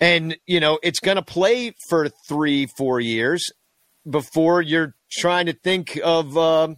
and 0.00 0.36
you 0.46 0.58
know 0.60 0.78
it's 0.82 0.98
going 1.00 1.16
to 1.16 1.22
play 1.22 1.74
for 1.88 2.08
three 2.28 2.66
four 2.76 2.98
years 3.00 3.48
before 4.08 4.62
you're 4.62 4.94
trying 5.10 5.46
to 5.46 5.52
think 5.52 5.98
of. 6.02 6.36
Um, 6.36 6.76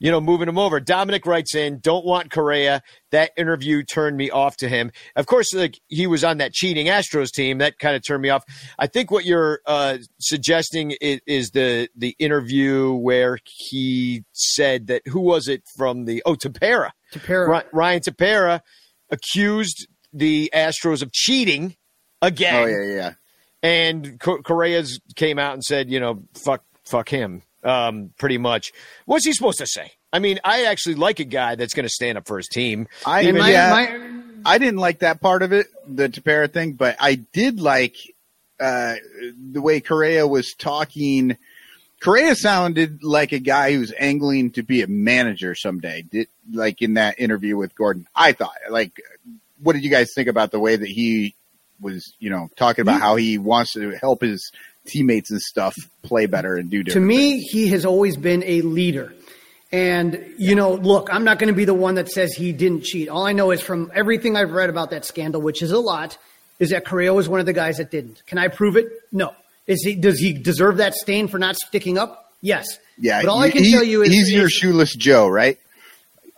you 0.00 0.10
know, 0.10 0.20
moving 0.20 0.48
him 0.48 0.58
over. 0.58 0.78
Dominic 0.80 1.26
writes 1.26 1.54
in, 1.54 1.80
don't 1.80 2.04
want 2.04 2.30
Correa. 2.30 2.82
That 3.10 3.32
interview 3.36 3.82
turned 3.82 4.16
me 4.16 4.30
off 4.30 4.56
to 4.58 4.68
him. 4.68 4.92
Of 5.16 5.26
course, 5.26 5.52
like 5.52 5.80
he 5.88 6.06
was 6.06 6.22
on 6.22 6.38
that 6.38 6.52
cheating 6.52 6.86
Astros 6.86 7.32
team. 7.32 7.58
That 7.58 7.78
kind 7.78 7.96
of 7.96 8.02
turned 8.06 8.22
me 8.22 8.28
off. 8.28 8.44
I 8.78 8.86
think 8.86 9.10
what 9.10 9.24
you're 9.24 9.60
uh, 9.66 9.98
suggesting 10.20 10.92
is, 11.00 11.20
is 11.26 11.50
the 11.50 11.88
the 11.96 12.14
interview 12.18 12.92
where 12.92 13.38
he 13.44 14.24
said 14.32 14.86
that 14.86 15.02
who 15.06 15.20
was 15.20 15.48
it 15.48 15.62
from 15.76 16.04
the 16.04 16.22
oh 16.24 16.34
Tepera, 16.34 16.90
Tepera. 17.12 17.64
Ryan 17.72 18.00
Tepera 18.00 18.60
accused 19.10 19.88
the 20.12 20.50
Astros 20.54 21.02
of 21.02 21.12
cheating 21.12 21.76
again 22.22 22.62
Oh 22.62 22.66
yeah, 22.66 22.94
yeah. 22.94 23.12
And 23.62 24.20
Co- 24.20 24.42
Correa's 24.42 25.00
came 25.16 25.38
out 25.38 25.54
and 25.54 25.64
said, 25.64 25.90
you 25.90 25.98
know, 26.00 26.22
fuck, 26.34 26.62
fuck 26.84 27.08
him, 27.08 27.42
um, 27.64 28.10
pretty 28.18 28.38
much. 28.38 28.72
What's 29.06 29.24
he 29.26 29.32
supposed 29.32 29.58
to 29.58 29.66
say? 29.66 29.92
I 30.12 30.20
mean, 30.20 30.38
I 30.44 30.64
actually 30.64 30.94
like 30.94 31.20
a 31.20 31.24
guy 31.24 31.54
that's 31.56 31.74
going 31.74 31.84
to 31.86 31.92
stand 31.92 32.16
up 32.18 32.26
for 32.26 32.36
his 32.38 32.48
team. 32.48 32.88
I 33.04 33.22
And 33.22 33.38
my- 33.38 33.50
yeah, 33.50 33.70
my- 33.70 34.10
I 34.44 34.58
didn't 34.58 34.78
like 34.78 35.00
that 35.00 35.20
part 35.20 35.42
of 35.42 35.52
it, 35.52 35.66
the 35.86 36.08
Tepera 36.08 36.50
thing, 36.50 36.74
but 36.74 36.96
I 37.00 37.16
did 37.16 37.60
like 37.60 37.96
uh, 38.60 38.94
the 39.52 39.60
way 39.60 39.80
Correa 39.80 40.26
was 40.26 40.54
talking. 40.56 41.36
Correa 42.00 42.36
sounded 42.36 43.02
like 43.02 43.32
a 43.32 43.40
guy 43.40 43.72
who's 43.72 43.92
angling 43.98 44.52
to 44.52 44.62
be 44.62 44.82
a 44.82 44.86
manager 44.86 45.54
someday. 45.56 46.02
Did 46.02 46.28
like 46.52 46.80
in 46.82 46.94
that 46.94 47.18
interview 47.18 47.56
with 47.56 47.74
Gordon? 47.74 48.06
I 48.14 48.32
thought 48.32 48.54
like, 48.70 48.92
what 49.60 49.72
did 49.74 49.82
you 49.84 49.90
guys 49.90 50.12
think 50.14 50.28
about 50.28 50.52
the 50.52 50.60
way 50.60 50.76
that 50.76 50.88
he 50.88 51.34
was, 51.80 52.12
you 52.18 52.30
know, 52.30 52.48
talking 52.56 52.82
about 52.82 53.00
how 53.00 53.16
he 53.16 53.38
wants 53.38 53.72
to 53.72 53.90
help 53.90 54.22
his 54.22 54.50
teammates 54.86 55.30
and 55.30 55.40
stuff 55.40 55.74
play 56.02 56.26
better 56.26 56.56
and 56.56 56.70
do 56.70 56.82
To 56.84 57.00
me, 57.00 57.40
he 57.40 57.68
has 57.68 57.84
always 57.84 58.16
been 58.16 58.42
a 58.44 58.62
leader. 58.62 59.12
And, 59.70 60.34
you 60.38 60.54
know, 60.54 60.74
look, 60.74 61.12
I'm 61.12 61.24
not 61.24 61.38
going 61.38 61.52
to 61.52 61.56
be 61.56 61.66
the 61.66 61.74
one 61.74 61.96
that 61.96 62.08
says 62.08 62.32
he 62.32 62.52
didn't 62.52 62.84
cheat. 62.84 63.08
All 63.08 63.26
I 63.26 63.32
know 63.32 63.50
is 63.50 63.60
from 63.60 63.92
everything 63.94 64.34
I've 64.34 64.52
read 64.52 64.70
about 64.70 64.90
that 64.90 65.04
scandal, 65.04 65.42
which 65.42 65.62
is 65.62 65.72
a 65.72 65.78
lot, 65.78 66.16
is 66.58 66.70
that 66.70 66.86
Correa 66.86 67.12
was 67.12 67.28
one 67.28 67.40
of 67.40 67.46
the 67.46 67.52
guys 67.52 67.76
that 67.76 67.90
didn't. 67.90 68.24
Can 68.26 68.38
I 68.38 68.48
prove 68.48 68.76
it? 68.76 68.86
No. 69.12 69.34
Is 69.66 69.82
he, 69.84 69.94
does 69.94 70.18
he 70.18 70.32
deserve 70.32 70.78
that 70.78 70.94
stain 70.94 71.28
for 71.28 71.38
not 71.38 71.56
sticking 71.56 71.98
up? 71.98 72.32
Yes. 72.40 72.78
Yeah, 72.96 73.20
But 73.22 73.30
all 73.30 73.40
I 73.40 73.50
can 73.50 73.64
tell 73.64 73.82
you 73.82 74.02
is 74.02 74.08
he's 74.08 74.32
your 74.32 74.48
shoeless 74.48 74.94
Joe, 74.94 75.28
right? 75.28 75.58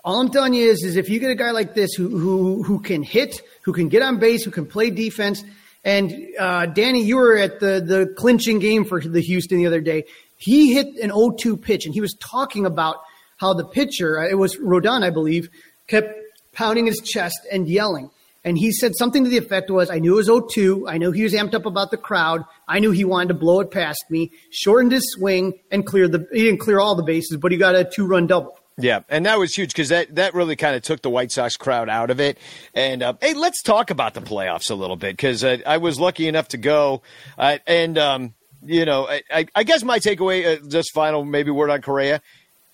All 0.04 0.20
I'm 0.20 0.30
telling 0.30 0.54
you 0.54 0.70
is, 0.70 0.82
is 0.82 0.96
if 0.96 1.08
you 1.08 1.20
get 1.20 1.30
a 1.30 1.34
guy 1.34 1.50
like 1.50 1.74
this 1.74 1.92
who 1.94 2.08
who 2.08 2.62
who 2.62 2.80
can 2.80 3.02
hit, 3.02 3.42
who 3.62 3.72
can 3.72 3.88
get 3.88 4.02
on 4.02 4.18
base, 4.18 4.44
who 4.44 4.50
can 4.50 4.66
play 4.66 4.90
defense, 4.90 5.44
and 5.84 6.12
uh, 6.38 6.66
Danny, 6.66 7.02
you 7.02 7.16
were 7.16 7.36
at 7.36 7.60
the 7.60 7.80
the 7.80 8.14
clinching 8.16 8.58
game 8.58 8.84
for 8.84 9.00
the 9.00 9.20
Houston 9.20 9.58
the 9.58 9.66
other 9.66 9.80
day. 9.80 10.04
He 10.36 10.72
hit 10.72 10.96
an 11.02 11.10
0-2 11.10 11.60
pitch, 11.60 11.84
and 11.84 11.94
he 11.94 12.00
was 12.00 12.14
talking 12.18 12.64
about 12.64 12.96
how 13.36 13.52
the 13.52 13.64
pitcher, 13.64 14.18
uh, 14.18 14.28
it 14.28 14.36
was 14.36 14.56
Rodon, 14.56 15.04
I 15.04 15.10
believe, 15.10 15.50
kept 15.86 16.14
pounding 16.52 16.86
his 16.86 16.98
chest 17.00 17.38
and 17.52 17.68
yelling. 17.68 18.10
And 18.42 18.56
he 18.56 18.72
said 18.72 18.96
something 18.96 19.24
to 19.24 19.28
the 19.28 19.36
effect 19.36 19.70
was, 19.70 19.90
I 19.90 19.98
knew 19.98 20.14
it 20.14 20.26
was 20.26 20.28
0-2. 20.28 20.84
I 20.88 20.96
knew 20.96 21.10
he 21.12 21.24
was 21.24 21.34
amped 21.34 21.54
up 21.54 21.66
about 21.66 21.90
the 21.90 21.98
crowd. 21.98 22.42
I 22.66 22.78
knew 22.78 22.90
he 22.90 23.04
wanted 23.04 23.28
to 23.28 23.34
blow 23.34 23.60
it 23.60 23.70
past 23.70 24.02
me, 24.08 24.32
shortened 24.50 24.92
his 24.92 25.12
swing, 25.12 25.58
and 25.70 25.84
cleared 25.84 26.12
the, 26.12 26.26
he 26.32 26.44
didn't 26.44 26.60
clear 26.60 26.80
all 26.80 26.94
the 26.94 27.02
bases, 27.02 27.36
but 27.36 27.52
he 27.52 27.58
got 27.58 27.74
a 27.74 27.84
two 27.84 28.06
run 28.06 28.26
double. 28.26 28.58
Yeah, 28.80 29.00
and 29.08 29.26
that 29.26 29.38
was 29.38 29.54
huge 29.54 29.70
because 29.70 29.90
that, 29.90 30.14
that 30.14 30.34
really 30.34 30.56
kind 30.56 30.74
of 30.74 30.82
took 30.82 31.02
the 31.02 31.10
White 31.10 31.32
Sox 31.32 31.56
crowd 31.56 31.88
out 31.88 32.10
of 32.10 32.20
it. 32.20 32.38
And 32.74 33.02
uh, 33.02 33.14
hey, 33.20 33.34
let's 33.34 33.62
talk 33.62 33.90
about 33.90 34.14
the 34.14 34.20
playoffs 34.20 34.70
a 34.70 34.74
little 34.74 34.96
bit 34.96 35.16
because 35.16 35.44
uh, 35.44 35.58
I 35.66 35.76
was 35.78 36.00
lucky 36.00 36.28
enough 36.28 36.48
to 36.48 36.56
go. 36.56 37.02
Uh, 37.36 37.58
and, 37.66 37.98
um, 37.98 38.34
you 38.64 38.84
know, 38.84 39.08
I, 39.08 39.22
I, 39.30 39.46
I 39.54 39.62
guess 39.64 39.82
my 39.82 39.98
takeaway, 39.98 40.58
uh, 40.58 40.68
just 40.68 40.92
final 40.92 41.24
maybe 41.24 41.50
word 41.50 41.70
on 41.70 41.82
Correa, 41.82 42.20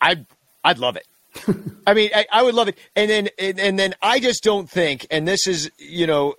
I 0.01 0.25
I'd 0.65 0.79
love 0.79 0.97
it. 0.97 1.07
I 1.87 1.95
mean, 1.95 2.11
I, 2.15 2.27
I, 2.33 2.43
would 2.43 2.55
love 2.55 2.69
it. 2.69 2.79
And 2.95 3.11
then 3.11 3.29
and, 3.39 3.61
and 3.61 3.79
then 3.79 3.95
I 4.03 4.21
just 4.21 4.43
don't 4.43 4.69
think, 4.69 5.07
and 5.11 5.29
this 5.29 5.47
is 5.47 5.71
you 5.79 6.07
know 6.07 6.35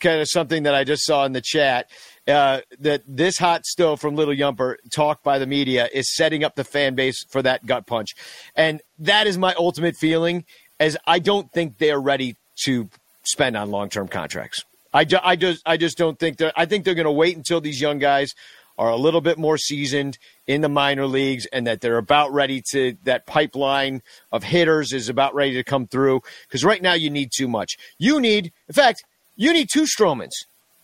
kind 0.00 0.20
of 0.20 0.28
something 0.28 0.64
that 0.64 0.74
I 0.74 0.84
just 0.84 1.04
saw 1.04 1.24
in 1.24 1.32
the 1.32 1.40
chat. 1.40 1.90
Uh, 2.28 2.60
that 2.78 3.02
this 3.04 3.36
hot 3.36 3.66
stove 3.66 4.00
from 4.00 4.14
Little 4.14 4.34
Yumper, 4.34 4.76
talked 4.92 5.24
by 5.24 5.40
the 5.40 5.46
media, 5.46 5.88
is 5.92 6.14
setting 6.14 6.44
up 6.44 6.54
the 6.54 6.62
fan 6.62 6.94
base 6.94 7.24
for 7.24 7.42
that 7.42 7.66
gut 7.66 7.84
punch, 7.86 8.14
and 8.54 8.80
that 9.00 9.26
is 9.26 9.36
my 9.36 9.54
ultimate 9.54 9.96
feeling. 9.96 10.44
As 10.78 10.96
I 11.06 11.18
don't 11.18 11.52
think 11.52 11.78
they're 11.78 12.00
ready 12.00 12.36
to 12.64 12.88
spend 13.24 13.56
on 13.56 13.70
long 13.70 13.88
term 13.88 14.08
contracts. 14.08 14.64
I, 14.94 15.04
ju- 15.04 15.18
I 15.22 15.36
just 15.36 15.62
I 15.66 15.76
just 15.76 15.98
don't 15.98 16.18
think 16.18 16.36
they're. 16.36 16.52
I 16.54 16.66
think 16.66 16.84
they're 16.84 16.94
going 16.94 17.06
to 17.06 17.12
wait 17.12 17.36
until 17.36 17.60
these 17.60 17.80
young 17.80 17.98
guys 17.98 18.34
are 18.78 18.90
a 18.90 18.96
little 18.96 19.20
bit 19.20 19.38
more 19.38 19.58
seasoned 19.58 20.18
in 20.46 20.60
the 20.60 20.68
minor 20.68 21.06
leagues 21.06 21.46
and 21.46 21.66
that 21.66 21.80
they're 21.80 21.98
about 21.98 22.32
ready 22.32 22.62
to 22.72 22.96
that 23.04 23.26
pipeline 23.26 24.02
of 24.30 24.42
hitters 24.42 24.92
is 24.92 25.08
about 25.08 25.34
ready 25.34 25.54
to 25.54 25.64
come 25.64 25.86
through 25.86 26.20
because 26.46 26.64
right 26.64 26.82
now 26.82 26.92
you 26.94 27.10
need 27.10 27.30
too 27.34 27.46
much 27.46 27.76
you 27.98 28.18
need 28.20 28.52
in 28.68 28.74
fact 28.74 29.04
you 29.36 29.52
need 29.52 29.68
two 29.70 29.82
stromans 29.82 30.32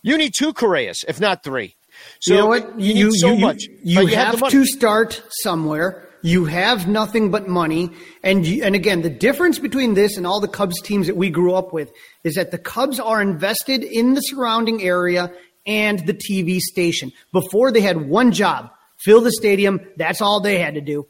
you 0.01 0.17
need 0.17 0.33
two 0.33 0.53
correas 0.53 1.03
if 1.07 1.19
not 1.19 1.43
three 1.43 1.75
so 2.19 2.33
you 2.33 2.39
know 2.39 2.47
what 2.47 2.79
you, 2.79 2.93
you 2.93 3.17
so 3.17 3.33
you, 3.33 3.39
much 3.39 3.63
you, 3.83 4.01
you 4.01 4.07
have, 4.07 4.39
have 4.39 4.49
to 4.49 4.65
start 4.65 5.21
somewhere 5.29 6.05
you 6.21 6.45
have 6.45 6.87
nothing 6.87 7.31
but 7.31 7.47
money 7.47 7.89
and 8.23 8.45
you, 8.45 8.63
and 8.63 8.75
again 8.75 9.01
the 9.01 9.09
difference 9.09 9.59
between 9.59 9.93
this 9.93 10.17
and 10.17 10.27
all 10.27 10.39
the 10.39 10.47
cubs 10.47 10.81
teams 10.81 11.07
that 11.07 11.15
we 11.15 11.29
grew 11.29 11.53
up 11.53 11.73
with 11.73 11.91
is 12.23 12.35
that 12.35 12.51
the 12.51 12.57
cubs 12.57 12.99
are 12.99 13.21
invested 13.21 13.83
in 13.83 14.13
the 14.13 14.21
surrounding 14.21 14.81
area 14.81 15.31
and 15.69 15.99
the 16.07 16.13
TV 16.13 16.59
station. 16.59 17.11
Before 17.31 17.71
they 17.71 17.81
had 17.81 18.09
one 18.09 18.31
job, 18.31 18.71
fill 18.97 19.21
the 19.21 19.31
stadium. 19.31 19.79
That's 19.97 20.21
all 20.21 20.39
they 20.39 20.57
had 20.59 20.73
to 20.73 20.81
do. 20.81 21.07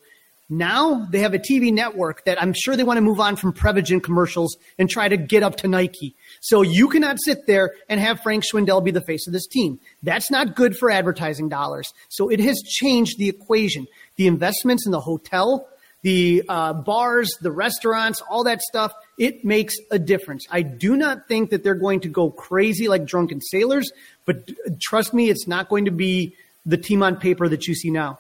Now 0.50 1.08
they 1.12 1.20
have 1.20 1.34
a 1.34 1.40
TV 1.40 1.72
network 1.72 2.26
that 2.26 2.42
I'm 2.42 2.54
sure 2.54 2.76
they 2.76 2.84
want 2.84 2.98
to 2.98 3.02
move 3.02 3.20
on 3.20 3.36
from 3.36 3.54
Prevagen 3.54 4.02
commercials 4.02 4.58
and 4.78 4.90
try 4.90 5.08
to 5.08 5.16
get 5.16 5.44
up 5.44 5.58
to 5.58 5.68
Nike. 5.68 6.16
So 6.42 6.62
you 6.62 6.88
cannot 6.90 7.18
sit 7.24 7.48
there 7.48 7.74
and 7.88 8.00
have 8.00 8.22
Frank 8.22 8.44
Schwindel 8.44 8.84
be 8.84 8.92
the 8.92 9.02
face 9.02 9.28
of 9.28 9.34
this 9.34 9.48
team. 9.48 9.80
That's 10.04 10.32
not 10.32 10.56
good 10.56 10.78
for 10.78 10.90
advertising 10.90 11.50
dollars. 11.50 11.94
So 12.10 12.30
it 12.30 12.40
has 12.40 12.62
changed 12.62 13.18
the 13.18 13.30
equation. 13.30 13.88
The 14.16 14.28
investments 14.28 14.86
in 14.86 14.92
the 14.92 15.02
hotel, 15.02 15.68
the 16.02 16.44
uh, 16.48 16.74
bars, 16.74 17.38
the 17.42 17.52
restaurants, 17.52 18.22
all 18.22 18.44
that 18.46 18.62
stuff, 18.62 18.94
it 19.18 19.44
makes 19.44 19.76
a 19.92 20.00
difference. 20.00 20.48
I 20.50 20.62
do 20.62 20.96
not 20.96 21.28
think 21.28 21.50
that 21.50 21.64
they're 21.64 21.76
going 21.76 22.00
to 22.02 22.10
go 22.10 22.30
crazy 22.30 22.88
like 22.88 23.06
drunken 23.06 23.42
sailors, 23.42 23.92
but 24.26 24.50
trust 24.80 25.14
me, 25.14 25.30
it's 25.30 25.48
not 25.48 25.68
going 25.68 25.86
to 25.86 25.92
be 25.92 26.36
the 26.66 26.78
team 26.78 27.04
on 27.04 27.18
paper 27.18 27.50
that 27.50 27.68
you 27.68 27.76
see 27.76 27.90
now. 27.90 28.20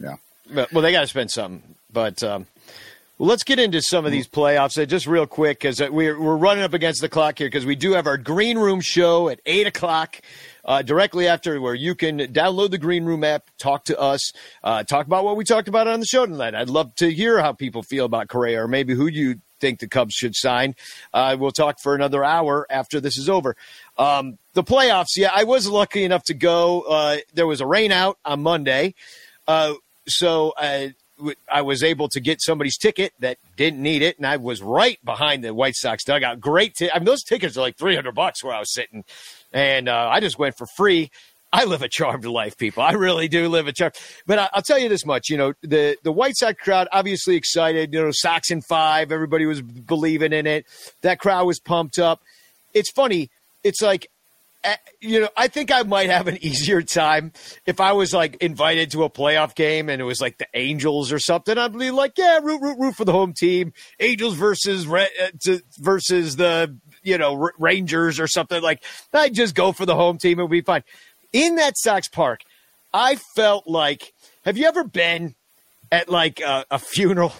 Yeah. 0.00 0.16
Well, 0.50 0.82
they 0.82 0.92
got 0.92 1.02
to 1.02 1.06
spend 1.06 1.30
something. 1.30 1.62
But 1.92 2.22
um, 2.22 2.46
well, 3.18 3.28
let's 3.28 3.44
get 3.44 3.58
into 3.58 3.82
some 3.82 4.06
of 4.06 4.12
these 4.12 4.26
playoffs 4.26 4.80
uh, 4.80 4.86
just 4.86 5.06
real 5.06 5.26
quick 5.26 5.58
because 5.58 5.80
uh, 5.80 5.88
we're, 5.90 6.18
we're 6.20 6.36
running 6.36 6.64
up 6.64 6.72
against 6.72 7.00
the 7.00 7.08
clock 7.08 7.38
here 7.38 7.46
because 7.46 7.66
we 7.66 7.76
do 7.76 7.92
have 7.92 8.06
our 8.06 8.16
Green 8.16 8.58
Room 8.58 8.80
show 8.80 9.28
at 9.28 9.40
8 9.46 9.66
o'clock. 9.66 10.20
Uh, 10.64 10.80
directly 10.80 11.26
after, 11.26 11.60
where 11.60 11.74
you 11.74 11.92
can 11.92 12.18
download 12.18 12.70
the 12.70 12.78
Green 12.78 13.04
Room 13.04 13.24
app, 13.24 13.50
talk 13.58 13.84
to 13.84 13.98
us, 13.98 14.32
uh, 14.62 14.84
talk 14.84 15.06
about 15.06 15.24
what 15.24 15.36
we 15.36 15.42
talked 15.42 15.66
about 15.66 15.88
on 15.88 15.98
the 15.98 16.06
show 16.06 16.24
tonight. 16.24 16.54
I'd 16.54 16.70
love 16.70 16.94
to 16.96 17.12
hear 17.12 17.40
how 17.40 17.52
people 17.52 17.82
feel 17.82 18.04
about 18.04 18.28
Correa 18.28 18.62
or 18.62 18.68
maybe 18.68 18.94
who 18.94 19.08
you 19.08 19.40
think 19.62 19.80
the 19.80 19.88
Cubs 19.88 20.14
should 20.14 20.36
sign. 20.36 20.76
Uh, 21.12 21.36
we'll 21.38 21.50
talk 21.50 21.80
for 21.80 21.94
another 21.94 22.22
hour 22.22 22.66
after 22.70 23.00
this 23.00 23.18
is 23.18 23.28
over. 23.28 23.56
Um, 23.98 24.38
the 24.52 24.62
playoffs, 24.62 25.16
yeah, 25.16 25.30
I 25.34 25.44
was 25.44 25.66
lucky 25.66 26.04
enough 26.04 26.24
to 26.24 26.34
go. 26.34 26.82
Uh, 26.82 27.16
there 27.34 27.46
was 27.46 27.60
a 27.60 27.66
rain 27.66 27.90
out 27.90 28.18
on 28.24 28.42
Monday. 28.42 28.94
Uh, 29.48 29.74
so 30.06 30.52
I, 30.56 30.94
I 31.50 31.62
was 31.62 31.82
able 31.82 32.08
to 32.08 32.20
get 32.20 32.40
somebody's 32.40 32.76
ticket 32.76 33.12
that 33.20 33.38
didn't 33.56 33.80
need 33.80 34.02
it, 34.02 34.16
and 34.16 34.26
I 34.26 34.36
was 34.36 34.62
right 34.62 34.98
behind 35.04 35.44
the 35.44 35.54
White 35.54 35.76
Sox 35.76 36.04
dugout. 36.04 36.40
Great, 36.40 36.80
I 36.92 36.98
mean 36.98 37.04
those 37.04 37.22
tickets 37.22 37.56
are 37.56 37.60
like 37.60 37.76
three 37.76 37.94
hundred 37.94 38.14
bucks 38.14 38.42
where 38.42 38.54
I 38.54 38.58
was 38.58 38.72
sitting, 38.72 39.04
and 39.52 39.88
uh, 39.88 40.08
I 40.10 40.20
just 40.20 40.38
went 40.38 40.56
for 40.56 40.66
free. 40.66 41.10
I 41.52 41.64
live 41.64 41.82
a 41.82 41.88
charmed 41.88 42.24
life, 42.24 42.56
people. 42.56 42.82
I 42.82 42.92
really 42.92 43.28
do 43.28 43.46
live 43.48 43.66
a 43.66 43.72
charmed. 43.72 43.94
But 44.26 44.38
I, 44.38 44.48
will 44.54 44.62
tell 44.62 44.78
you 44.78 44.88
this 44.88 45.04
much: 45.04 45.28
you 45.28 45.36
know, 45.36 45.52
the 45.62 45.96
the 46.02 46.12
White 46.12 46.36
Sox 46.36 46.60
crowd 46.62 46.88
obviously 46.92 47.36
excited. 47.36 47.92
You 47.92 48.02
know, 48.02 48.10
Sox 48.10 48.50
in 48.50 48.62
five. 48.62 49.12
Everybody 49.12 49.46
was 49.46 49.60
believing 49.60 50.32
in 50.32 50.46
it. 50.46 50.66
That 51.02 51.18
crowd 51.18 51.46
was 51.46 51.60
pumped 51.60 51.98
up. 51.98 52.22
It's 52.74 52.90
funny. 52.90 53.30
It's 53.62 53.82
like 53.82 54.08
you 55.00 55.20
know, 55.20 55.28
I 55.36 55.48
think 55.48 55.72
I 55.72 55.82
might 55.82 56.10
have 56.10 56.28
an 56.28 56.38
easier 56.44 56.82
time 56.82 57.32
if 57.66 57.80
I 57.80 57.92
was 57.92 58.12
like 58.12 58.36
invited 58.36 58.90
to 58.92 59.04
a 59.04 59.10
playoff 59.10 59.54
game 59.54 59.88
and 59.88 60.00
it 60.00 60.04
was 60.04 60.20
like 60.20 60.38
the 60.38 60.46
Angels 60.54 61.12
or 61.12 61.18
something. 61.18 61.58
I'd 61.58 61.76
be 61.76 61.90
like, 61.90 62.16
yeah, 62.16 62.38
root, 62.42 62.60
root, 62.60 62.78
root 62.78 62.94
for 62.94 63.04
the 63.04 63.12
home 63.12 63.32
team. 63.32 63.72
Angels 64.00 64.34
versus 64.34 64.86
uh, 64.86 65.58
versus 65.78 66.36
the 66.36 66.76
you 67.02 67.18
know 67.18 67.50
Rangers 67.58 68.20
or 68.20 68.26
something 68.26 68.62
like. 68.62 68.82
I'd 69.12 69.34
just 69.34 69.54
go 69.54 69.72
for 69.72 69.86
the 69.86 69.94
home 69.94 70.18
team. 70.18 70.38
It 70.38 70.42
would 70.42 70.50
be 70.50 70.60
fine 70.62 70.84
in 71.32 71.56
that 71.56 71.74
Sox 71.76 72.08
Park, 72.08 72.42
I 72.92 73.16
felt 73.34 73.66
like. 73.66 74.12
Have 74.44 74.58
you 74.58 74.66
ever 74.66 74.84
been 74.84 75.34
at 75.90 76.08
like 76.08 76.40
a, 76.40 76.64
a 76.70 76.78
funeral 76.78 77.32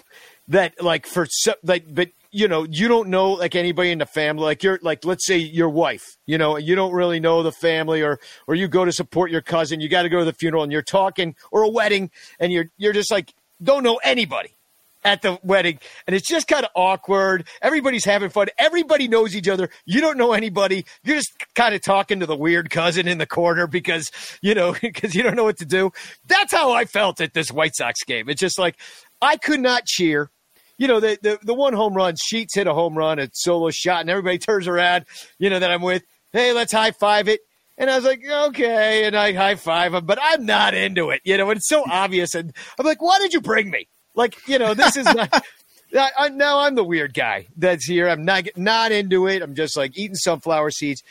that 0.47 0.81
like 0.81 1.05
for 1.05 1.27
like 1.63 1.85
but 1.93 2.09
you 2.33 2.47
know 2.47 2.65
you 2.69 2.87
don't 2.87 3.07
know 3.07 3.31
like 3.31 3.55
anybody 3.55 3.91
in 3.91 3.99
the 3.99 4.05
family 4.05 4.43
like 4.43 4.63
you're 4.63 4.79
like 4.81 5.05
let's 5.05 5.25
say 5.25 5.37
your 5.37 5.69
wife 5.69 6.17
you 6.25 6.37
know 6.37 6.57
you 6.57 6.75
don't 6.75 6.91
really 6.91 7.19
know 7.19 7.43
the 7.43 7.51
family 7.51 8.01
or 8.01 8.19
or 8.47 8.55
you 8.55 8.67
go 8.67 8.83
to 8.83 8.91
support 8.91 9.31
your 9.31 9.41
cousin 9.41 9.79
you 9.79 9.87
got 9.87 10.01
to 10.01 10.09
go 10.09 10.19
to 10.19 10.25
the 10.25 10.33
funeral 10.33 10.63
and 10.63 10.71
you're 10.71 10.81
talking 10.81 11.35
or 11.51 11.63
a 11.63 11.69
wedding 11.69 12.09
and 12.39 12.51
you're 12.51 12.65
you're 12.77 12.93
just 12.93 13.11
like 13.11 13.33
don't 13.61 13.83
know 13.83 13.99
anybody 14.03 14.57
at 15.05 15.21
the 15.21 15.37
wedding 15.43 15.79
and 16.07 16.15
it's 16.15 16.27
just 16.27 16.47
kind 16.47 16.63
of 16.63 16.71
awkward. 16.75 17.45
Everybody's 17.61 18.05
having 18.05 18.29
fun. 18.29 18.47
Everybody 18.57 19.07
knows 19.07 19.35
each 19.35 19.47
other. 19.49 19.69
You 19.85 20.01
don't 20.01 20.17
know 20.17 20.33
anybody. 20.33 20.85
You're 21.03 21.17
just 21.17 21.33
kind 21.55 21.75
of 21.75 21.81
talking 21.81 22.19
to 22.21 22.25
the 22.25 22.35
weird 22.35 22.69
cousin 22.69 23.07
in 23.07 23.17
the 23.17 23.25
corner 23.25 23.67
because, 23.67 24.11
you 24.41 24.55
know, 24.55 24.73
because 24.81 25.13
you 25.13 25.23
don't 25.23 25.35
know 25.35 25.43
what 25.43 25.57
to 25.57 25.65
do. 25.65 25.91
That's 26.27 26.53
how 26.53 26.71
I 26.71 26.85
felt 26.85 27.21
at 27.21 27.33
this 27.33 27.51
White 27.51 27.75
Sox 27.75 28.03
game. 28.05 28.29
It's 28.29 28.39
just 28.39 28.57
like 28.57 28.77
I 29.21 29.37
could 29.37 29.59
not 29.59 29.85
cheer. 29.85 30.29
You 30.77 30.87
know, 30.87 30.99
the, 30.99 31.17
the, 31.21 31.39
the 31.43 31.53
one 31.53 31.73
home 31.73 31.93
run, 31.93 32.15
Sheets 32.15 32.55
hit 32.55 32.67
a 32.67 32.73
home 32.73 32.97
run, 32.97 33.19
a 33.19 33.29
solo 33.33 33.69
shot, 33.71 34.01
and 34.01 34.09
everybody 34.09 34.37
turns 34.37 34.67
around, 34.67 35.05
you 35.37 35.49
know, 35.49 35.59
that 35.59 35.71
I'm 35.71 35.81
with. 35.81 36.03
Hey, 36.31 36.51
let's 36.51 36.71
high 36.71 36.91
five 36.91 37.27
it. 37.27 37.41
And 37.77 37.89
I 37.89 37.95
was 37.95 38.05
like, 38.05 38.23
okay. 38.25 39.05
And 39.05 39.15
I 39.15 39.33
high 39.33 39.55
five 39.55 39.93
him, 39.93 40.05
but 40.05 40.19
I'm 40.21 40.45
not 40.45 40.73
into 40.73 41.09
it. 41.09 41.21
You 41.23 41.37
know, 41.37 41.49
it's 41.51 41.67
so 41.67 41.83
obvious. 41.89 42.35
And 42.35 42.53
I'm 42.79 42.85
like, 42.85 43.01
why 43.01 43.19
did 43.19 43.33
you 43.33 43.41
bring 43.41 43.69
me? 43.69 43.87
Like, 44.15 44.47
you 44.47 44.59
know, 44.59 44.73
this 44.73 44.95
is 44.95 45.05
not. 45.05 45.43
I, 45.95 46.29
now 46.29 46.59
I'm 46.59 46.75
the 46.75 46.83
weird 46.83 47.13
guy 47.13 47.47
that's 47.55 47.85
here. 47.85 48.07
I'm 48.09 48.25
not 48.25 48.45
not 48.55 48.91
into 48.91 49.27
it. 49.27 49.41
I'm 49.41 49.53
just 49.53 49.77
like 49.77 49.97
eating 49.97 50.15
sunflower 50.15 50.71
seeds, 50.71 51.03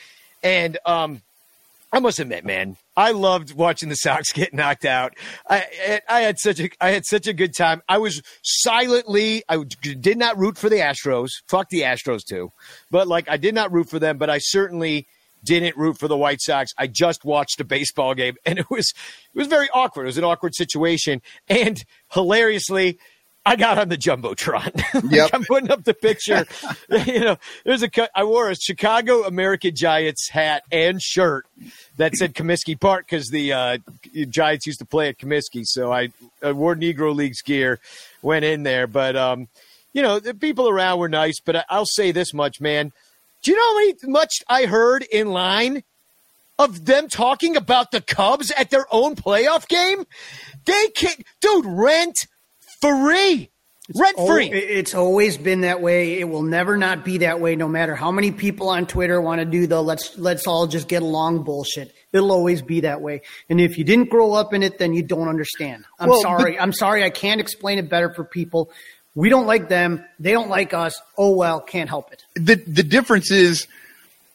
and 0.43 0.77
um, 0.85 1.23
I 1.93 2.01
must 2.01 2.19
admit, 2.19 2.45
man, 2.45 2.77
I 2.97 3.12
loved 3.12 3.55
watching 3.55 3.88
the 3.88 3.95
Sox 3.95 4.32
get 4.32 4.53
knocked 4.53 4.84
out. 4.84 5.14
I 5.49 6.01
I 6.09 6.20
had 6.20 6.38
such 6.38 6.61
a 6.61 6.70
I 6.80 6.90
had 6.90 7.05
such 7.05 7.26
a 7.26 7.32
good 7.32 7.57
time. 7.57 7.82
I 7.88 7.99
was 7.99 8.22
silently 8.43 9.43
I 9.49 9.64
did 9.64 10.18
not 10.18 10.38
root 10.38 10.59
for 10.59 10.68
the 10.68 10.76
Astros. 10.76 11.30
Fuck 11.49 11.68
the 11.70 11.82
Astros 11.82 12.24
too, 12.24 12.53
but 12.90 13.09
like 13.09 13.28
I 13.28 13.36
did 13.36 13.55
not 13.55 13.72
root 13.72 13.88
for 13.88 13.99
them. 13.99 14.18
But 14.18 14.30
I 14.30 14.38
certainly 14.38 15.07
didn't 15.45 15.76
root 15.76 15.99
for 15.99 16.09
the 16.09 16.16
White 16.16 16.40
Sox. 16.40 16.72
I 16.78 16.86
just 16.86 17.24
watched 17.24 17.61
a 17.61 17.64
baseball 17.64 18.14
game 18.14 18.36
and 18.45 18.59
it 18.59 18.70
was 18.70 18.93
it 19.34 19.38
was 19.38 19.49
very 19.49 19.68
awkward. 19.72 20.05
It 20.05 20.07
was 20.07 20.18
an 20.18 20.24
awkward 20.24 20.55
situation. 20.55 21.20
And 21.49 21.82
hilariously, 22.12 22.99
I 23.45 23.57
got 23.57 23.78
on 23.78 23.88
the 23.88 23.99
jumbotron. 23.99 24.70
Yep. 25.11 25.30
I'm 25.32 25.45
putting 25.45 25.70
up 25.70 25.84
the 25.84 25.95
picture. 25.95 26.47
you 27.07 27.20
know, 27.20 27.36
there's 27.64 27.82
a 27.82 28.18
I 28.18 28.24
wore 28.24 28.51
a 28.51 28.55
Chicago 28.55 29.24
American 29.24 29.74
Giants 29.74 30.28
hat 30.28 30.62
and 30.70 31.03
shirt 31.03 31.47
that 31.97 32.14
said 32.14 32.34
Comiskey 32.34 32.78
Park 32.78 33.07
because 33.07 33.28
the 33.28 33.53
uh, 33.53 33.78
Giants 34.28 34.66
used 34.66 34.78
to 34.78 34.84
play 34.84 35.09
at 35.09 35.18
Comiskey. 35.18 35.64
So 35.64 35.93
I, 35.93 36.11
I, 36.43 36.53
wore 36.53 36.76
Negro 36.76 37.14
Leagues 37.14 37.43
gear, 37.43 37.80
went 38.22 38.45
in 38.45 38.62
there. 38.62 38.86
But 38.86 39.16
um, 39.16 39.49
you 39.93 40.03
know, 40.03 40.20
the 40.20 40.34
people 40.34 40.68
around 40.68 41.01
were 41.01 41.09
nice. 41.09 41.40
But 41.40 41.57
I, 41.57 41.64
I'll 41.68 41.86
say 41.86 42.12
this 42.12 42.32
much, 42.32 42.61
man 42.61 42.93
do 43.43 43.51
you 43.51 43.57
know 43.57 43.62
how 43.62 43.78
many, 43.78 43.95
much 44.12 44.43
I 44.49 44.66
heard 44.66 45.03
in 45.03 45.28
line 45.28 45.82
of 46.59 46.84
them 46.84 47.09
talking 47.09 47.57
about 47.57 47.90
the 47.90 48.01
Cubs 48.01 48.53
at 48.53 48.70
their 48.70 48.86
own 48.90 49.16
playoff 49.16 49.66
game? 49.68 50.07
They 50.64 50.88
can't, 50.88 51.24
dude, 51.40 51.66
rent 51.66 52.26
free. 52.83 53.49
Rent 53.95 54.16
free. 54.16 54.47
It's 54.49 54.95
always 54.95 55.37
been 55.37 55.62
that 55.62 55.80
way. 55.80 56.20
It 56.20 56.24
will 56.24 56.43
never 56.43 56.76
not 56.76 57.05
be 57.05 57.18
that 57.18 57.41
way, 57.41 57.57
no 57.57 57.66
matter 57.68 57.97
how 57.97 58.12
many 58.12 58.30
people 58.30 58.68
on 58.68 58.87
Twitter 58.87 59.20
want 59.20 59.41
to 59.41 59.45
do 59.45 59.66
the 59.66 59.83
let's 59.83 60.16
let's 60.16 60.47
all 60.47 60.66
just 60.66 60.87
get 60.87 61.03
along 61.03 61.43
bullshit. 61.43 61.93
It'll 62.12 62.30
always 62.30 62.62
be 62.62 62.80
that 62.80 63.01
way. 63.01 63.22
And 63.49 63.61
if 63.61 63.78
you 63.78 63.85
didn't 63.85 64.09
grow 64.09 64.35
up 64.35 64.55
in 64.55 64.62
it, 64.62 64.78
then 64.78 64.95
you 64.95 65.03
don't 65.03 65.28
understand. 65.28 65.85
I'm 65.99 66.11
well, 66.11 66.20
sorry. 66.20 66.53
But- 66.53 66.62
I'm 66.62 66.72
sorry. 66.72 67.03
I 67.03 67.11
can't 67.11 67.41
explain 67.41 67.78
it 67.78 67.89
better 67.89 68.12
for 68.14 68.24
people. 68.24 68.70
We 69.14 69.28
don't 69.28 69.47
like 69.47 69.68
them. 69.68 70.05
They 70.20 70.30
don't 70.30 70.49
like 70.49 70.72
us. 70.72 70.95
Oh 71.18 71.35
well, 71.35 71.61
can't 71.61 71.89
help 71.89 72.12
it. 72.12 72.24
The 72.35 72.55
the 72.55 72.85
difference 72.85 73.30
is 73.30 73.66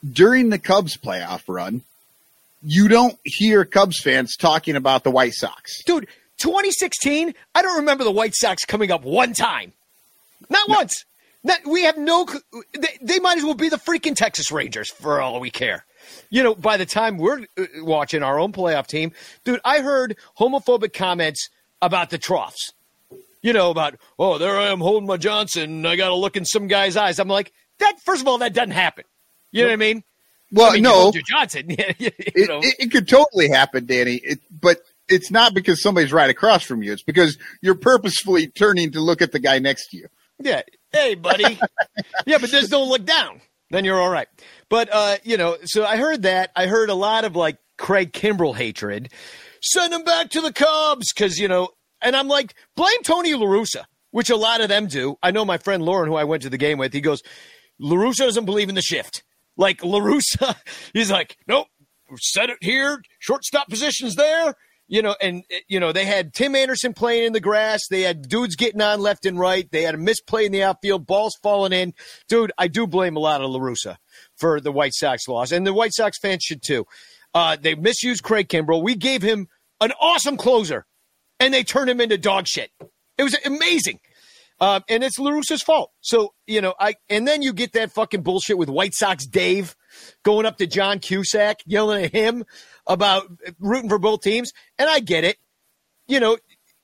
during 0.07 0.49
the 0.49 0.59
Cubs 0.59 0.97
playoff 0.97 1.43
run, 1.47 1.81
you 2.61 2.87
don't 2.89 3.17
hear 3.23 3.65
Cubs 3.65 3.99
fans 4.01 4.35
talking 4.35 4.75
about 4.75 5.03
the 5.03 5.11
White 5.11 5.33
Sox. 5.33 5.83
Dude, 5.83 6.07
2016, 6.37 7.33
I 7.55 7.61
don't 7.61 7.77
remember 7.77 8.03
the 8.03 8.11
White 8.11 8.35
Sox 8.35 8.65
coming 8.65 8.91
up 8.91 9.03
one 9.03 9.33
time. 9.33 9.73
Not 10.49 10.69
once. 10.69 11.05
Not, 11.43 11.65
we 11.65 11.83
have 11.83 11.97
no. 11.97 12.27
They, 12.77 12.97
they 13.01 13.19
might 13.19 13.37
as 13.37 13.43
well 13.43 13.53
be 13.53 13.69
the 13.69 13.77
freaking 13.77 14.15
Texas 14.15 14.51
Rangers 14.51 14.89
for 14.89 15.21
all 15.21 15.39
we 15.39 15.49
care. 15.49 15.85
You 16.29 16.43
know, 16.43 16.55
by 16.55 16.77
the 16.77 16.85
time 16.85 17.17
we're 17.17 17.45
uh, 17.57 17.65
watching 17.77 18.23
our 18.23 18.39
own 18.39 18.51
playoff 18.51 18.87
team, 18.87 19.11
dude, 19.43 19.61
I 19.63 19.79
heard 19.79 20.17
homophobic 20.37 20.93
comments 20.93 21.49
about 21.81 22.09
the 22.09 22.17
troughs. 22.17 22.73
You 23.41 23.53
know, 23.53 23.69
about, 23.69 23.95
oh, 24.17 24.37
there 24.37 24.57
I 24.57 24.69
am 24.69 24.79
holding 24.79 25.07
my 25.07 25.17
Johnson. 25.17 25.85
I 25.85 25.95
got 25.95 26.09
to 26.09 26.15
look 26.15 26.35
in 26.35 26.43
some 26.43 26.67
guy's 26.67 26.97
eyes. 26.97 27.19
I'm 27.19 27.27
like, 27.27 27.53
that, 27.79 27.97
first 28.03 28.21
of 28.21 28.27
all, 28.27 28.39
that 28.39 28.53
doesn't 28.53 28.71
happen. 28.71 29.05
You 29.51 29.61
know 29.61 29.69
what 29.69 29.73
I 29.73 29.77
mean? 29.77 30.03
Well, 30.51 30.71
I 30.71 30.73
mean, 30.73 30.83
no, 30.83 31.11
Johnson. 31.29 31.69
you 31.69 31.75
it, 31.79 32.13
it, 32.35 32.75
it 32.79 32.91
could 32.91 33.07
totally 33.07 33.49
happen, 33.49 33.85
Danny. 33.85 34.15
It, 34.15 34.39
but 34.49 34.79
it's 35.09 35.31
not 35.31 35.53
because 35.53 35.81
somebody's 35.81 36.13
right 36.13 36.29
across 36.29 36.63
from 36.63 36.83
you. 36.83 36.91
It's 36.91 37.03
because 37.03 37.37
you're 37.61 37.75
purposefully 37.75 38.47
turning 38.47 38.91
to 38.91 39.01
look 39.01 39.21
at 39.21 39.31
the 39.31 39.39
guy 39.39 39.59
next 39.59 39.89
to 39.89 39.97
you. 39.97 40.07
Yeah. 40.39 40.61
Hey, 40.91 41.15
buddy. 41.15 41.59
yeah, 42.25 42.37
but 42.37 42.49
just 42.49 42.71
don't 42.71 42.89
look 42.89 43.05
down. 43.05 43.41
Then 43.69 43.83
you're 43.85 43.99
all 43.99 44.09
right. 44.09 44.27
But 44.69 44.89
uh, 44.91 45.17
you 45.23 45.37
know, 45.37 45.57
so 45.63 45.85
I 45.85 45.97
heard 45.97 46.23
that. 46.23 46.51
I 46.55 46.67
heard 46.67 46.89
a 46.89 46.95
lot 46.95 47.25
of 47.25 47.35
like 47.35 47.57
Craig 47.77 48.13
Kimbrel 48.13 48.55
hatred. 48.55 49.11
Send 49.61 49.93
him 49.93 50.03
back 50.03 50.29
to 50.31 50.41
the 50.41 50.53
Cubs 50.53 51.11
because 51.13 51.37
you 51.37 51.47
know. 51.47 51.69
And 51.99 52.15
I'm 52.15 52.27
like, 52.27 52.53
blame 52.75 53.01
Tony 53.03 53.33
La 53.33 53.47
Russa, 53.47 53.85
which 54.11 54.29
a 54.29 54.35
lot 54.35 54.61
of 54.61 54.69
them 54.69 54.85
do. 54.85 55.17
I 55.23 55.31
know 55.31 55.43
my 55.43 55.57
friend 55.57 55.81
Lauren, 55.81 56.07
who 56.07 56.15
I 56.15 56.25
went 56.25 56.43
to 56.43 56.49
the 56.49 56.57
game 56.57 56.77
with. 56.77 56.93
He 56.93 57.01
goes, 57.01 57.23
La 57.79 57.95
Russa 57.95 58.19
doesn't 58.19 58.45
believe 58.45 58.69
in 58.69 58.75
the 58.75 58.83
shift. 58.83 59.23
Like 59.57 59.83
La 59.83 59.99
Russa, 59.99 60.55
he's 60.93 61.09
like, 61.09 61.37
nope, 61.47 61.65
set 62.19 62.51
it 62.51 62.59
here. 62.61 63.01
Shortstop 63.17 63.67
position's 63.67 64.15
there. 64.15 64.53
You 64.87 65.01
know, 65.01 65.15
and 65.21 65.43
uh, 65.53 65.57
you 65.67 65.79
know 65.79 65.91
they 65.91 66.05
had 66.05 66.33
Tim 66.33 66.55
Anderson 66.55 66.93
playing 66.93 67.25
in 67.25 67.33
the 67.33 67.39
grass. 67.39 67.81
They 67.89 68.01
had 68.01 68.27
dudes 68.27 68.55
getting 68.55 68.81
on 68.81 69.01
left 69.01 69.25
and 69.25 69.37
right. 69.37 69.69
They 69.71 69.83
had 69.83 69.95
a 69.95 69.97
misplay 69.97 70.45
in 70.45 70.51
the 70.51 70.63
outfield, 70.63 71.05
balls 71.05 71.35
falling 71.43 71.73
in. 71.73 71.93
Dude, 72.29 72.51
I 72.57 72.67
do 72.67 72.87
blame 72.87 73.17
a 73.17 73.19
lot 73.19 73.41
of 73.41 73.49
La 73.49 73.59
Russa 73.59 73.97
for 74.37 74.61
the 74.61 74.71
White 74.71 74.93
Sox 74.93 75.27
loss, 75.27 75.51
and 75.51 75.67
the 75.67 75.73
White 75.73 75.93
Sox 75.93 76.17
fans 76.19 76.43
should 76.43 76.61
too. 76.61 76.85
Uh, 77.33 77.57
they 77.59 77.75
misused 77.75 78.23
Craig 78.23 78.47
Kimbrel. 78.47 78.81
We 78.81 78.95
gave 78.95 79.21
him 79.21 79.47
an 79.81 79.91
awesome 79.99 80.37
closer, 80.37 80.85
and 81.39 81.53
they 81.53 81.63
turned 81.63 81.89
him 81.89 82.01
into 82.01 82.17
dog 82.17 82.47
shit. 82.47 82.71
It 83.17 83.23
was 83.23 83.35
amazing. 83.45 83.99
Um, 84.59 84.83
and 84.89 85.03
it's 85.03 85.19
La 85.19 85.31
Russa's 85.31 85.61
fault. 85.61 85.91
So, 86.01 86.33
you 86.47 86.61
know, 86.61 86.73
I 86.79 86.95
and 87.09 87.27
then 87.27 87.43
you 87.43 87.53
get 87.53 87.73
that 87.73 87.91
fucking 87.91 88.23
bullshit 88.23 88.57
with 88.57 88.69
White 88.69 88.95
Sox 88.95 89.27
Dave 89.27 89.75
going 90.23 90.47
up 90.47 90.57
to 90.57 90.65
John 90.65 90.99
Cusack, 90.99 91.57
yelling 91.65 92.05
at 92.05 92.11
him 92.11 92.43
about 92.87 93.25
rooting 93.59 93.89
for 93.89 93.99
both 93.99 94.21
teams. 94.21 94.51
And 94.77 94.89
I 94.89 94.99
get 94.99 95.23
it. 95.23 95.37
You 96.07 96.19
know, 96.19 96.37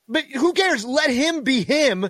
but 0.08 0.26
who 0.26 0.54
cares? 0.54 0.84
Let 0.86 1.10
him 1.10 1.44
be 1.44 1.64
him. 1.64 2.10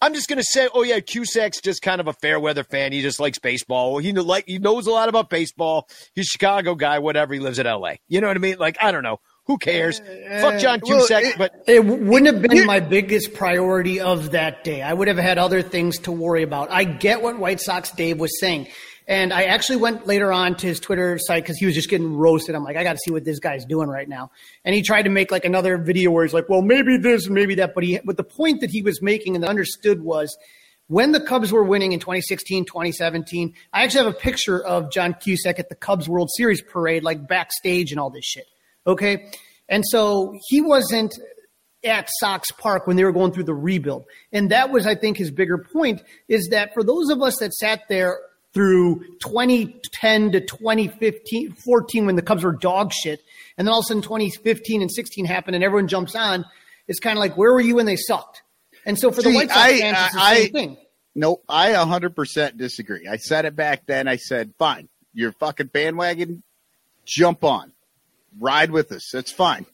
I'm 0.00 0.14
just 0.14 0.28
gonna 0.28 0.44
say, 0.44 0.68
oh 0.72 0.82
yeah, 0.82 1.00
Cusack's 1.00 1.60
just 1.60 1.82
kind 1.82 2.00
of 2.00 2.06
a 2.06 2.12
fair 2.12 2.38
weather 2.38 2.62
fan. 2.62 2.92
He 2.92 3.02
just 3.02 3.18
likes 3.18 3.38
baseball. 3.38 3.98
He 3.98 4.12
like 4.12 4.44
he 4.46 4.58
knows 4.58 4.86
a 4.86 4.92
lot 4.92 5.08
about 5.08 5.28
baseball. 5.28 5.88
He's 6.14 6.26
a 6.26 6.28
Chicago 6.30 6.74
guy, 6.76 7.00
whatever. 7.00 7.34
He 7.34 7.40
lives 7.40 7.58
in 7.58 7.66
L.A. 7.66 8.00
You 8.08 8.20
know 8.20 8.28
what 8.28 8.36
I 8.36 8.40
mean? 8.40 8.58
Like 8.58 8.76
I 8.80 8.92
don't 8.92 9.02
know. 9.02 9.18
Who 9.46 9.56
cares? 9.58 9.98
Fuck 9.98 10.54
uh, 10.54 10.58
John 10.58 10.80
well, 10.84 10.98
Cusack. 11.00 11.24
it- 11.24 11.38
but 11.38 11.52
It 11.66 11.84
wouldn't 11.84 12.26
have 12.32 12.42
been 12.42 12.66
my 12.66 12.80
biggest 12.80 13.32
priority 13.34 13.98
of 13.98 14.32
that 14.32 14.62
day. 14.62 14.82
I 14.82 14.92
would 14.92 15.08
have 15.08 15.16
had 15.16 15.38
other 15.38 15.62
things 15.62 15.98
to 16.00 16.12
worry 16.12 16.42
about. 16.42 16.70
I 16.70 16.84
get 16.84 17.22
what 17.22 17.38
White 17.38 17.60
Sox 17.60 17.90
Dave 17.90 18.20
was 18.20 18.38
saying. 18.40 18.68
And 19.08 19.32
I 19.32 19.44
actually 19.44 19.76
went 19.76 20.06
later 20.06 20.30
on 20.30 20.54
to 20.56 20.66
his 20.66 20.78
Twitter 20.78 21.18
site 21.18 21.42
because 21.42 21.56
he 21.56 21.64
was 21.64 21.74
just 21.74 21.88
getting 21.88 22.14
roasted. 22.14 22.54
I'm 22.54 22.62
like, 22.62 22.76
I 22.76 22.84
got 22.84 22.92
to 22.92 22.98
see 22.98 23.10
what 23.10 23.24
this 23.24 23.38
guy's 23.38 23.64
doing 23.64 23.88
right 23.88 24.06
now. 24.06 24.30
And 24.66 24.74
he 24.74 24.82
tried 24.82 25.02
to 25.02 25.10
make 25.10 25.30
like 25.30 25.46
another 25.46 25.78
video 25.78 26.10
where 26.10 26.24
he's 26.24 26.34
like, 26.34 26.50
well, 26.50 26.60
maybe 26.60 26.98
this 26.98 27.26
maybe 27.26 27.54
that. 27.54 27.74
But 27.74 27.84
he, 27.84 27.98
but 28.04 28.18
the 28.18 28.24
point 28.24 28.60
that 28.60 28.70
he 28.70 28.82
was 28.82 29.00
making 29.00 29.34
and 29.34 29.46
understood 29.46 30.02
was 30.02 30.36
when 30.88 31.12
the 31.12 31.20
Cubs 31.20 31.50
were 31.50 31.64
winning 31.64 31.92
in 31.92 32.00
2016, 32.00 32.66
2017, 32.66 33.54
I 33.72 33.84
actually 33.84 34.04
have 34.04 34.14
a 34.14 34.18
picture 34.18 34.62
of 34.62 34.92
John 34.92 35.14
Cusack 35.14 35.58
at 35.58 35.70
the 35.70 35.74
Cubs 35.74 36.06
World 36.06 36.28
Series 36.36 36.60
parade, 36.60 37.02
like 37.02 37.26
backstage 37.26 37.92
and 37.92 37.98
all 37.98 38.10
this 38.10 38.26
shit. 38.26 38.46
Okay. 38.86 39.30
And 39.70 39.84
so 39.86 40.38
he 40.48 40.60
wasn't 40.60 41.18
at 41.82 42.10
Sox 42.20 42.50
Park 42.52 42.86
when 42.86 42.96
they 42.96 43.04
were 43.04 43.12
going 43.12 43.32
through 43.32 43.44
the 43.44 43.54
rebuild. 43.54 44.04
And 44.32 44.50
that 44.50 44.70
was, 44.70 44.86
I 44.86 44.94
think, 44.96 45.16
his 45.16 45.30
bigger 45.30 45.56
point 45.56 46.02
is 46.28 46.48
that 46.50 46.74
for 46.74 46.84
those 46.84 47.08
of 47.08 47.22
us 47.22 47.38
that 47.38 47.54
sat 47.54 47.82
there 47.88 48.18
through 48.58 49.04
2010 49.20 50.32
to 50.32 50.40
2015, 50.40 51.52
14, 51.52 52.06
when 52.06 52.16
the 52.16 52.22
Cubs 52.22 52.42
were 52.42 52.50
dog 52.50 52.92
shit, 52.92 53.20
and 53.56 53.64
then 53.68 53.72
all 53.72 53.78
of 53.78 53.84
a 53.84 53.86
sudden 53.86 54.02
2015 54.02 54.82
and 54.82 54.90
16 54.90 55.26
happened 55.26 55.54
and 55.54 55.62
everyone 55.62 55.86
jumps 55.86 56.16
on, 56.16 56.44
it's 56.88 56.98
kind 56.98 57.16
of 57.16 57.20
like, 57.20 57.36
where 57.36 57.52
were 57.52 57.60
you 57.60 57.76
when 57.76 57.86
they 57.86 57.94
sucked? 57.94 58.42
And 58.84 58.98
so 58.98 59.12
for 59.12 59.22
the 59.22 59.32
White 59.32 59.48
Sox 59.48 59.60
I- 59.60 59.78
fans, 59.78 59.96
it's 60.06 60.14
the 60.14 60.20
I- 60.20 60.34
same 60.42 60.52
thing. 60.52 60.76
Nope, 61.14 61.44
I 61.48 61.70
100% 61.70 62.56
disagree. 62.56 63.06
I 63.06 63.16
said 63.18 63.44
it 63.44 63.54
back 63.54 63.86
then. 63.86 64.08
I 64.08 64.16
said, 64.16 64.52
fine, 64.58 64.88
you're 65.14 65.30
fucking 65.30 65.68
bandwagon, 65.68 66.42
jump 67.04 67.44
on, 67.44 67.70
ride 68.40 68.72
with 68.72 68.90
us. 68.90 69.08
That's 69.12 69.30
fine. 69.30 69.66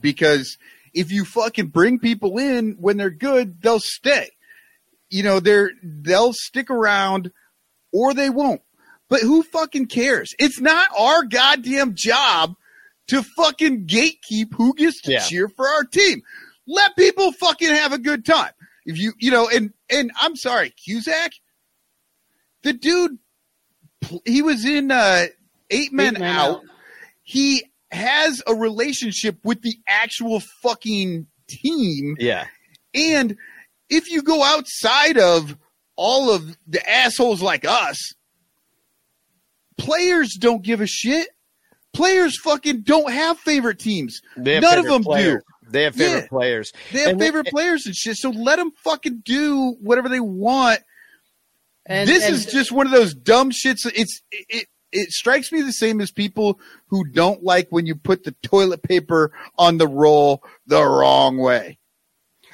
Because 0.00 0.58
if 0.94 1.12
you 1.12 1.24
fucking 1.24 1.68
bring 1.68 2.00
people 2.00 2.38
in 2.38 2.72
when 2.80 2.96
they're 2.96 3.08
good, 3.08 3.62
they'll 3.62 3.78
stay. 3.78 4.30
You 5.10 5.22
know, 5.22 5.38
they're, 5.38 5.70
they'll 5.80 6.32
stick 6.32 6.70
around 6.70 7.30
or 7.92 8.14
they 8.14 8.30
won't. 8.30 8.62
But 9.08 9.20
who 9.20 9.42
fucking 9.42 9.86
cares? 9.86 10.34
It's 10.38 10.60
not 10.60 10.88
our 10.98 11.24
goddamn 11.24 11.94
job 11.94 12.54
to 13.08 13.22
fucking 13.22 13.86
gatekeep 13.86 14.54
who 14.54 14.74
gets 14.74 15.02
to 15.02 15.12
Yeah. 15.12 15.20
cheer 15.20 15.48
for 15.48 15.68
our 15.68 15.84
team. 15.84 16.22
Let 16.66 16.96
people 16.96 17.32
fucking 17.32 17.68
have 17.68 17.92
a 17.92 17.98
good 17.98 18.24
time. 18.24 18.52
If 18.86 18.98
you, 18.98 19.12
you 19.18 19.30
know, 19.30 19.48
and 19.48 19.72
and 19.90 20.10
I'm 20.20 20.34
sorry, 20.36 20.70
Cusack, 20.70 21.32
the 22.62 22.72
dude, 22.72 23.18
he 24.24 24.42
was 24.42 24.64
in 24.64 24.90
uh, 24.90 25.26
Eight 25.70 25.92
Men, 25.92 26.14
Eight 26.16 26.20
Men 26.20 26.22
Out. 26.30 26.50
Out. 26.56 26.60
He 27.22 27.64
has 27.90 28.42
a 28.46 28.54
relationship 28.54 29.38
with 29.44 29.62
the 29.62 29.76
actual 29.86 30.40
fucking 30.40 31.26
team, 31.46 32.16
yeah, 32.18 32.46
and 32.94 33.36
if 33.90 34.10
you 34.10 34.22
go 34.22 34.42
outside 34.42 35.18
of 35.18 35.56
all 35.96 36.30
of 36.30 36.56
the 36.66 36.88
assholes 36.90 37.42
like 37.42 37.64
us, 37.64 38.12
players 39.78 40.36
don't 40.38 40.62
give 40.62 40.80
a 40.80 40.86
shit. 40.86 41.28
Players 41.92 42.38
fucking 42.40 42.82
don't 42.82 43.12
have 43.12 43.38
favorite 43.38 43.78
teams. 43.78 44.20
they 44.36 44.54
have 44.54 44.62
None 44.62 44.78
of 44.78 44.84
favorite 44.84 44.92
them 44.94 45.04
players. 45.04 45.42
They 45.70 45.82
have 45.84 45.94
favorite 45.94 46.20
Yeah. 46.22 46.28
players. 46.28 46.72
They 46.92 47.00
have 47.00 47.10
And- 47.10 47.20
favorite 47.20 47.46
players 47.48 47.86
and 47.86 47.94
shit. 47.94 48.16
So 48.16 48.30
let 48.30 48.56
them 48.56 48.72
fucking 48.84 49.22
do 49.24 49.76
whatever 49.80 50.08
they 50.08 50.20
want. 50.20 50.80
And, 51.86 52.08
this 52.08 52.24
and- 52.24 52.34
is 52.34 52.46
just 52.46 52.72
one 52.72 52.86
of 52.86 52.92
those 52.92 53.14
dumb 53.14 53.50
shits. 53.50 53.90
It's 53.94 54.20
it, 54.30 54.46
it 54.48 54.66
it 54.92 55.10
strikes 55.10 55.50
me 55.50 55.62
the 55.62 55.72
same 55.72 56.00
as 56.02 56.10
people 56.10 56.60
who 56.88 57.02
don't 57.10 57.42
like 57.42 57.68
when 57.70 57.86
you 57.86 57.94
put 57.94 58.24
the 58.24 58.32
toilet 58.42 58.82
paper 58.82 59.32
on 59.58 59.78
the 59.78 59.88
roll 59.88 60.42
the 60.66 60.82
wrong 60.84 61.38
way. 61.38 61.78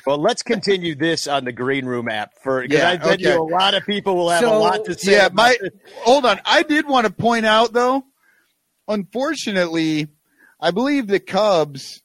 Well, 0.09 0.17
let's 0.17 0.43
continue 0.55 0.95
this 0.95 1.27
on 1.27 1.45
the 1.45 1.53
Green 1.53 1.85
Room 1.85 2.09
app 2.09 2.33
for 2.43 2.63
because 2.63 2.79
Yeah, 2.79 2.91
I 2.93 2.97
bet 2.97 3.21
you 3.21 3.39
a 3.39 3.43
lot 3.43 3.75
of 3.75 3.85
people 3.85 4.17
will 4.17 4.31
have 4.31 4.43
a 4.43 4.59
lot 4.59 4.87
to 4.87 4.99
say. 4.99 5.13
Yeah, 5.13 5.29
my 5.31 5.55
this. 5.61 5.71
hold 5.97 6.25
on. 6.25 6.41
I 6.47 6.63
did 6.63 6.89
want 6.89 7.07
to 7.07 7.13
point 7.13 7.45
out 7.45 7.75
though, 7.75 8.05
unfortunately, 8.89 10.09
I 10.59 10.71
believe 10.71 11.09
the 11.09 11.21
Cubs 11.21 12.03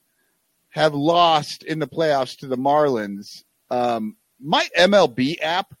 have 0.68 0.92
lost 0.92 1.62
in 1.62 1.78
the 1.78 1.86
playoffs 1.86 2.36
to 2.40 2.46
the 2.46 2.58
Marlins. 2.58 3.24
Um, 3.70 4.16
my 4.38 4.68
MLB 4.76 5.36
app 5.40 5.72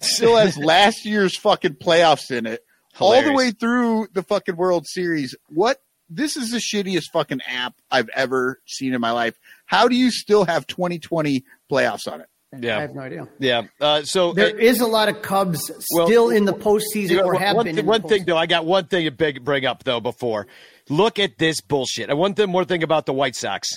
still 0.00 0.38
has 0.38 0.56
last 0.64 1.04
year's 1.04 1.36
fucking 1.36 1.74
playoffs 1.74 2.30
in 2.30 2.46
it, 2.46 2.64
all 2.98 3.22
the 3.22 3.34
way 3.34 3.50
through 3.50 4.06
the 4.14 4.22
fucking 4.22 4.56
World 4.56 4.86
Series. 4.86 5.34
What? 5.50 5.82
This 6.08 6.38
is 6.38 6.52
the 6.52 6.58
shittiest 6.58 7.10
fucking 7.12 7.42
app 7.46 7.74
I've 7.90 8.08
ever 8.14 8.60
seen 8.64 8.94
in 8.94 9.00
my 9.02 9.10
life. 9.10 9.34
How 9.66 9.88
do 9.88 9.94
you 9.96 10.10
still 10.10 10.44
have 10.44 10.66
2020 10.66 11.44
playoffs 11.70 12.10
on 12.10 12.20
it? 12.22 12.28
Yeah. 12.58 12.78
I 12.78 12.80
have 12.82 12.94
no 12.94 13.02
idea. 13.02 13.28
yeah. 13.38 13.62
Uh, 13.80 14.02
so 14.02 14.32
There 14.32 14.56
is 14.56 14.80
a 14.80 14.86
lot 14.86 15.08
of 15.08 15.20
Cubs 15.20 15.60
Well, 15.94 16.06
still 16.06 16.30
in 16.30 16.44
the 16.46 16.54
postseason 16.54 17.10
You 17.10 17.16
know, 17.18 17.24
or 17.24 17.34
have 17.34 17.56
one, 17.56 17.64
been. 17.66 17.76
thi- 17.76 17.82
one 17.82 18.02
thing 18.02 18.24
though, 18.24 18.36
I 18.38 18.46
got 18.46 18.64
one 18.64 18.86
thing 18.86 19.04
to 19.04 19.10
big, 19.10 19.44
bring 19.44 19.66
up 19.66 19.84
though 19.84 20.00
before. 20.00 20.46
Look 20.88 21.18
at 21.18 21.36
this 21.38 21.60
bullshit. 21.60 22.08
And 22.08 22.18
one 22.18 22.34
thing 22.34 22.48
more 22.48 22.64
thing 22.64 22.82
about 22.82 23.04
the 23.04 23.12
White 23.12 23.34
Sox. 23.36 23.68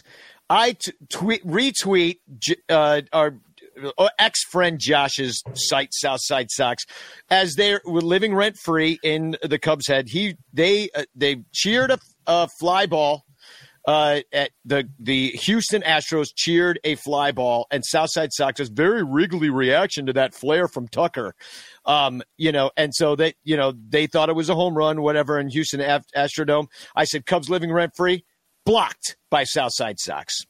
I 0.49 0.73
t- 0.73 0.93
tweet 1.09 1.45
retweet 1.45 2.17
uh, 2.69 3.01
our 3.11 3.35
ex 4.17 4.43
friend 4.45 4.79
Josh's 4.79 5.41
site, 5.53 5.89
Southside 5.91 6.49
Sox, 6.51 6.83
as 7.29 7.55
they 7.55 7.77
were 7.85 8.01
living 8.01 8.33
rent 8.35 8.55
free 8.63 8.99
in 9.03 9.35
the 9.43 9.57
Cubs 9.59 9.87
head. 9.87 10.07
He 10.09 10.35
they 10.53 10.89
uh, 10.95 11.03
they 11.15 11.43
cheered 11.53 11.91
a, 11.91 11.99
a 12.27 12.47
fly 12.59 12.85
ball 12.85 13.25
uh, 13.89 14.21
at 14.31 14.51
the 14.65 14.87
the 14.99 15.29
Houston 15.29 15.81
Astros 15.81 16.27
cheered 16.35 16.79
a 16.83 16.93
fly 16.93 17.31
ball, 17.31 17.65
and 17.71 17.83
Southside 17.83 18.31
Sox's 18.31 18.69
very 18.69 19.01
Wrigley 19.01 19.49
reaction 19.49 20.05
to 20.05 20.13
that 20.13 20.35
flare 20.35 20.67
from 20.67 20.87
Tucker. 20.87 21.33
Um, 21.85 22.21
you 22.37 22.51
know, 22.51 22.69
and 22.77 22.93
so 22.93 23.15
they, 23.15 23.33
you 23.43 23.57
know, 23.57 23.73
they 23.89 24.05
thought 24.05 24.29
it 24.29 24.35
was 24.35 24.47
a 24.47 24.53
home 24.53 24.75
run, 24.75 25.01
whatever, 25.01 25.39
in 25.39 25.49
Houston 25.49 25.79
Astrodome. 26.15 26.67
I 26.95 27.05
said 27.05 27.25
Cubs 27.25 27.49
living 27.49 27.71
rent 27.71 27.93
free, 27.97 28.25
blocked 28.63 29.17
by 29.31 29.43
Southside 29.43 29.99
Sox. 29.99 30.45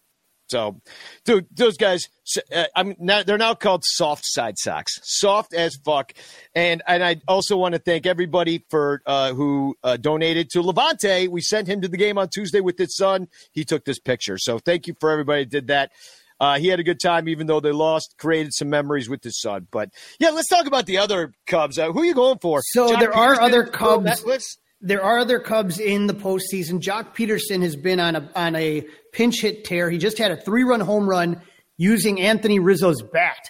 So, 0.49 0.81
dude, 1.25 1.47
those 1.51 1.77
guys, 1.77 2.09
uh, 2.53 2.65
I'm 2.75 2.95
now, 2.99 3.23
they're 3.23 3.37
now 3.37 3.53
called 3.53 3.83
soft 3.85 4.25
side 4.25 4.57
socks, 4.57 4.99
soft 5.03 5.53
as 5.53 5.75
fuck. 5.75 6.13
And 6.55 6.81
and 6.87 7.03
I 7.03 7.21
also 7.27 7.55
want 7.57 7.73
to 7.75 7.79
thank 7.79 8.05
everybody 8.05 8.65
for 8.69 9.01
uh, 9.05 9.33
who 9.33 9.75
uh, 9.83 9.97
donated 9.97 10.49
to 10.51 10.61
Levante. 10.61 11.27
We 11.27 11.41
sent 11.41 11.67
him 11.67 11.81
to 11.81 11.87
the 11.87 11.97
game 11.97 12.17
on 12.17 12.29
Tuesday 12.29 12.61
with 12.61 12.77
his 12.77 12.95
son. 12.95 13.27
He 13.51 13.63
took 13.63 13.85
this 13.85 13.99
picture, 13.99 14.37
so 14.37 14.59
thank 14.59 14.87
you 14.87 14.95
for 14.99 15.11
everybody 15.11 15.43
that 15.43 15.51
did 15.51 15.67
that. 15.67 15.91
Uh, 16.39 16.57
he 16.57 16.67
had 16.67 16.79
a 16.79 16.83
good 16.83 17.01
time, 17.01 17.27
even 17.27 17.47
though 17.47 17.59
they 17.59 17.71
lost. 17.71 18.15
Created 18.17 18.53
some 18.53 18.69
memories 18.69 19.09
with 19.09 19.23
his 19.23 19.39
son. 19.39 19.67
But 19.69 19.89
yeah, 20.19 20.29
let's 20.29 20.47
talk 20.47 20.65
about 20.65 20.85
the 20.85 20.97
other 20.97 21.33
Cubs. 21.45 21.77
Uh, 21.77 21.91
who 21.91 22.01
are 22.01 22.05
you 22.05 22.13
going 22.13 22.39
for? 22.39 22.61
So 22.63 22.89
John 22.89 22.99
there 22.99 23.13
are 23.13 23.39
other 23.41 23.65
Cubs. 23.65 24.23
list? 24.23 24.59
There 24.81 25.03
are 25.03 25.19
other 25.19 25.39
Cubs 25.39 25.79
in 25.79 26.07
the 26.07 26.13
postseason. 26.13 26.79
Joc 26.79 27.15
Pederson 27.15 27.61
has 27.63 27.75
been 27.75 27.99
on 27.99 28.15
a 28.15 28.29
on 28.35 28.55
a 28.55 28.85
pinch 29.11 29.41
hit 29.41 29.65
tear. 29.65 29.89
He 29.89 29.97
just 29.97 30.17
had 30.17 30.31
a 30.31 30.37
three 30.37 30.63
run 30.63 30.79
home 30.79 31.09
run 31.09 31.41
using 31.77 32.21
Anthony 32.21 32.59
Rizzo's 32.59 33.01
bat. 33.01 33.49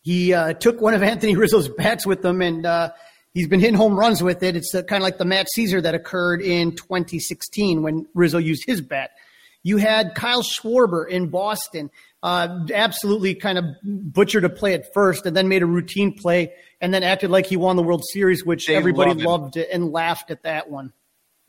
He 0.00 0.32
uh, 0.32 0.54
took 0.54 0.80
one 0.80 0.94
of 0.94 1.02
Anthony 1.12 1.36
Rizzo's 1.36 1.68
bats 1.68 2.06
with 2.06 2.24
him, 2.24 2.40
and 2.40 2.64
uh, 2.64 2.90
he's 3.34 3.48
been 3.48 3.60
hitting 3.60 3.74
home 3.74 3.98
runs 3.98 4.22
with 4.22 4.42
it. 4.42 4.56
It's 4.56 4.74
uh, 4.74 4.82
kind 4.82 5.02
of 5.02 5.04
like 5.04 5.18
the 5.18 5.26
Matt 5.26 5.48
Szczur 5.56 5.82
that 5.82 5.94
occurred 5.94 6.40
in 6.40 6.76
2016 6.76 7.82
when 7.82 8.06
Rizzo 8.14 8.38
used 8.38 8.64
his 8.66 8.80
bat. 8.80 9.10
You 9.62 9.76
had 9.76 10.14
Kyle 10.14 10.42
Schwarber 10.42 11.06
in 11.06 11.28
Boston, 11.28 11.90
uh, 12.22 12.66
absolutely 12.74 13.34
kind 13.34 13.58
of 13.58 13.64
butchered 13.82 14.44
a 14.44 14.50
play 14.50 14.74
at 14.74 14.92
first 14.92 15.26
and 15.26 15.36
then 15.36 15.48
made 15.48 15.62
a 15.62 15.66
routine 15.66 16.16
play 16.16 16.52
and 16.80 16.92
then 16.92 17.02
acted 17.02 17.30
like 17.30 17.46
he 17.46 17.56
won 17.56 17.76
the 17.76 17.82
World 17.82 18.04
Series, 18.12 18.44
which 18.44 18.66
They 18.66 18.76
everybody 18.76 19.14
love 19.14 19.42
loved 19.42 19.56
it 19.56 19.68
and 19.72 19.90
laughed 19.90 20.30
at 20.30 20.42
that 20.42 20.70
one. 20.70 20.92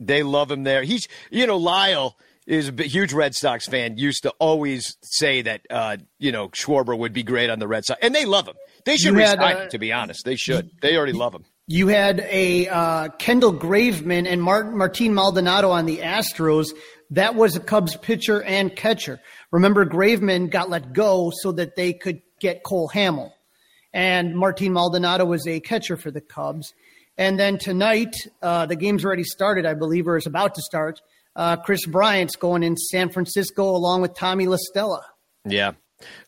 They 0.00 0.22
love 0.22 0.50
him 0.50 0.64
there. 0.64 0.82
He's, 0.82 1.08
you 1.30 1.46
know, 1.46 1.56
Lyle 1.56 2.16
is 2.46 2.68
a 2.68 2.82
huge 2.82 3.12
Red 3.12 3.34
Sox 3.34 3.66
fan. 3.66 3.98
Used 3.98 4.24
to 4.24 4.30
always 4.38 4.96
say 5.02 5.42
that, 5.42 5.62
uh, 5.70 5.98
you 6.18 6.32
know, 6.32 6.48
Schwarber 6.48 6.98
would 6.98 7.12
be 7.12 7.22
great 7.22 7.50
on 7.50 7.58
the 7.58 7.68
Red 7.68 7.84
Sox, 7.84 8.00
and 8.02 8.14
they 8.14 8.24
love 8.24 8.48
him. 8.48 8.56
They 8.84 8.96
should 8.96 9.14
had, 9.14 9.38
resign 9.38 9.56
uh, 9.56 9.60
him. 9.60 9.68
To 9.70 9.78
be 9.78 9.92
honest, 9.92 10.24
they 10.24 10.36
should. 10.36 10.70
They 10.80 10.96
already 10.96 11.12
love 11.12 11.34
him. 11.34 11.44
You 11.68 11.88
had 11.88 12.20
a 12.28 12.68
uh, 12.68 13.08
Kendall 13.18 13.54
Graveman 13.54 14.26
and 14.26 14.42
Martin 14.42 14.76
Martin 14.76 15.14
Maldonado 15.14 15.70
on 15.70 15.86
the 15.86 15.98
Astros. 15.98 16.70
That 17.10 17.34
was 17.34 17.54
a 17.54 17.60
Cubs 17.60 17.96
pitcher 17.96 18.42
and 18.42 18.74
catcher. 18.74 19.20
Remember, 19.52 19.86
Graveman 19.86 20.50
got 20.50 20.70
let 20.70 20.92
go 20.92 21.30
so 21.32 21.52
that 21.52 21.76
they 21.76 21.92
could 21.92 22.22
get 22.40 22.64
Cole 22.64 22.90
Hamels, 22.92 23.32
and 23.92 24.34
Martin 24.34 24.72
Maldonado 24.72 25.24
was 25.24 25.46
a 25.46 25.60
catcher 25.60 25.96
for 25.96 26.10
the 26.10 26.20
Cubs. 26.20 26.72
And 27.18 27.38
then 27.38 27.58
tonight, 27.58 28.16
uh, 28.40 28.66
the 28.66 28.76
game's 28.76 29.04
already 29.04 29.24
started, 29.24 29.66
I 29.66 29.74
believe, 29.74 30.08
or 30.08 30.16
is 30.16 30.26
about 30.26 30.54
to 30.54 30.62
start. 30.62 31.00
Uh, 31.36 31.56
Kris 31.56 31.86
Bryant's 31.86 32.36
going 32.36 32.62
in 32.62 32.76
San 32.76 33.10
Francisco 33.10 33.64
along 33.64 34.00
with 34.00 34.14
Tommy 34.14 34.46
La 34.46 34.56
Stella. 34.58 35.02
Yeah. 35.44 35.72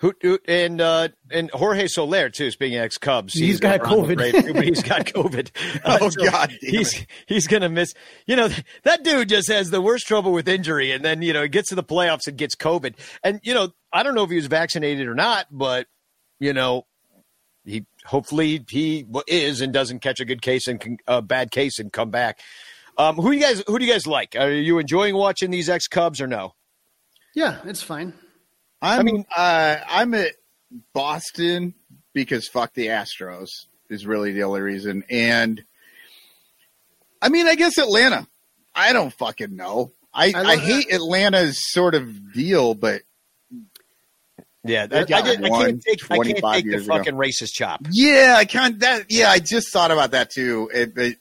Who, 0.01 0.12
who 0.20 0.39
and 0.47 0.81
uh, 0.81 1.09
and 1.31 1.51
Jorge 1.51 1.87
Soler 1.87 2.31
too. 2.31 2.51
Speaking 2.51 2.79
of 2.79 2.85
ex 2.85 2.99
Cubs, 2.99 3.35
He's 3.35 3.61
got 3.61 3.81
COVID. 3.81 4.16
but 4.55 4.64
he's 4.64 4.83
got 4.83 5.07
COVID. 5.07 5.51
Oh, 5.85 6.09
So 6.11 6.25
God 6.31 6.49
damn 6.61 6.70
he's 6.70 7.07
he's 7.27 7.47
gonna 7.47 7.68
miss. 7.68 7.95
You 8.27 8.37
know 8.37 8.49
that 8.83 9.03
dude 9.05 9.29
just 9.29 9.49
has 9.49 9.70
the 9.70 9.81
worst 9.81 10.07
trouble 10.07 10.33
with 10.33 10.49
injury, 10.49 10.91
and 10.93 11.05
then 11.05 11.22
you 11.22 11.33
know 11.33 11.43
he 11.43 11.49
gets 11.49 11.68
to 11.70 11.75
the 11.75 11.85
playoffs 11.85 12.27
and 12.27 12.37
gets 12.37 12.55
COVID. 12.55 12.95
And 13.22 13.41
you 13.43 13.55
know 13.55 13.70
I 13.93 14.03
don't 14.03 14.14
know 14.14 14.25
if 14.25 14.31
he 14.31 14.37
was 14.37 14.47
vaccinated 14.47 15.07
or 15.07 15.14
not, 15.14 15.47
but 15.51 15.87
you 16.41 16.53
know 16.53 16.87
he 17.64 17.87
hopefully 18.05 18.64
he 18.68 19.07
is 19.27 19.61
and 19.61 19.72
doesn't 19.72 20.01
catch 20.01 20.20
a 20.20 20.25
good 20.25 20.43
case 20.43 20.68
and 20.68 20.79
can, 20.81 20.99
a 21.07 21.22
bad 21.22 21.51
case 21.51 21.79
and 21.79 21.93
come 21.93 22.11
back. 22.11 22.41
Um, 22.99 23.16
who 23.16 23.31
do 23.33 23.37
you 23.37 23.43
guys 23.43 23.62
who 23.66 23.79
do 23.79 23.85
you 23.85 23.93
guys 23.93 24.07
like? 24.07 24.37
Are 24.39 24.53
you 24.53 24.79
enjoying 24.79 25.16
watching 25.16 25.51
these 25.51 25.68
ex 25.68 25.89
Cubs 25.89 26.20
or 26.20 26.27
no? 26.27 26.55
Yeah, 27.35 27.59
it's 27.64 27.83
fine. 27.83 28.12
I'm, 28.85 29.01
I 29.01 29.03
mean- 29.03 29.26
uh, 29.37 29.76
I'm 29.89 30.14
at 30.14 30.32
Boston 30.93 31.74
because 32.12 32.49
fuck 32.49 32.74
the 32.74 32.89
Astros 32.89 33.49
is 33.91 34.07
really 34.07 34.32
the 34.32 34.43
only 34.45 34.61
reason. 34.61 35.05
And 35.11 35.62
I 37.20 37.28
mean, 37.28 37.47
I 37.47 37.55
guess 37.55 37.78
Atlanta. 37.78 38.26
I 38.74 38.93
don't 38.93 39.12
fucking 39.12 39.55
know. 39.57 39.93
I, 40.12 40.26
I 40.26 40.32
I, 40.39 40.43
love- 40.43 40.61
hate 40.61 40.93
Atlanta's 40.93 41.59
sort 41.72 41.95
of 41.95 42.32
deal, 42.32 42.74
but 42.74 43.03
Yeah, 44.64 44.87
They 44.87 44.99
I, 44.99 45.01
I, 45.01 45.05
did, 45.22 45.45
I 45.45 45.49
can't 45.49 45.82
take 45.82 46.11
I 46.11 46.16
can't 46.18 46.37
take 46.37 46.64
the 46.64 46.70
years 46.70 46.85
ago. 46.87 46.97
fucking 46.97 47.14
racist 47.14 47.53
chop. 47.53 47.80
yeah, 47.91 48.35
I 48.39 48.45
can't. 48.45 48.78
That 48.80 49.07
yeah, 49.11 49.28
I 49.30 49.39
just 49.39 49.72
thought 49.72 49.91
about 49.91 50.12
that 50.12 50.30
too. 50.30 50.70
It, 50.72 50.97
it, 50.97 51.18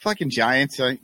fucking 0.00 0.30
Giants. 0.30 0.78
I, 0.80 0.98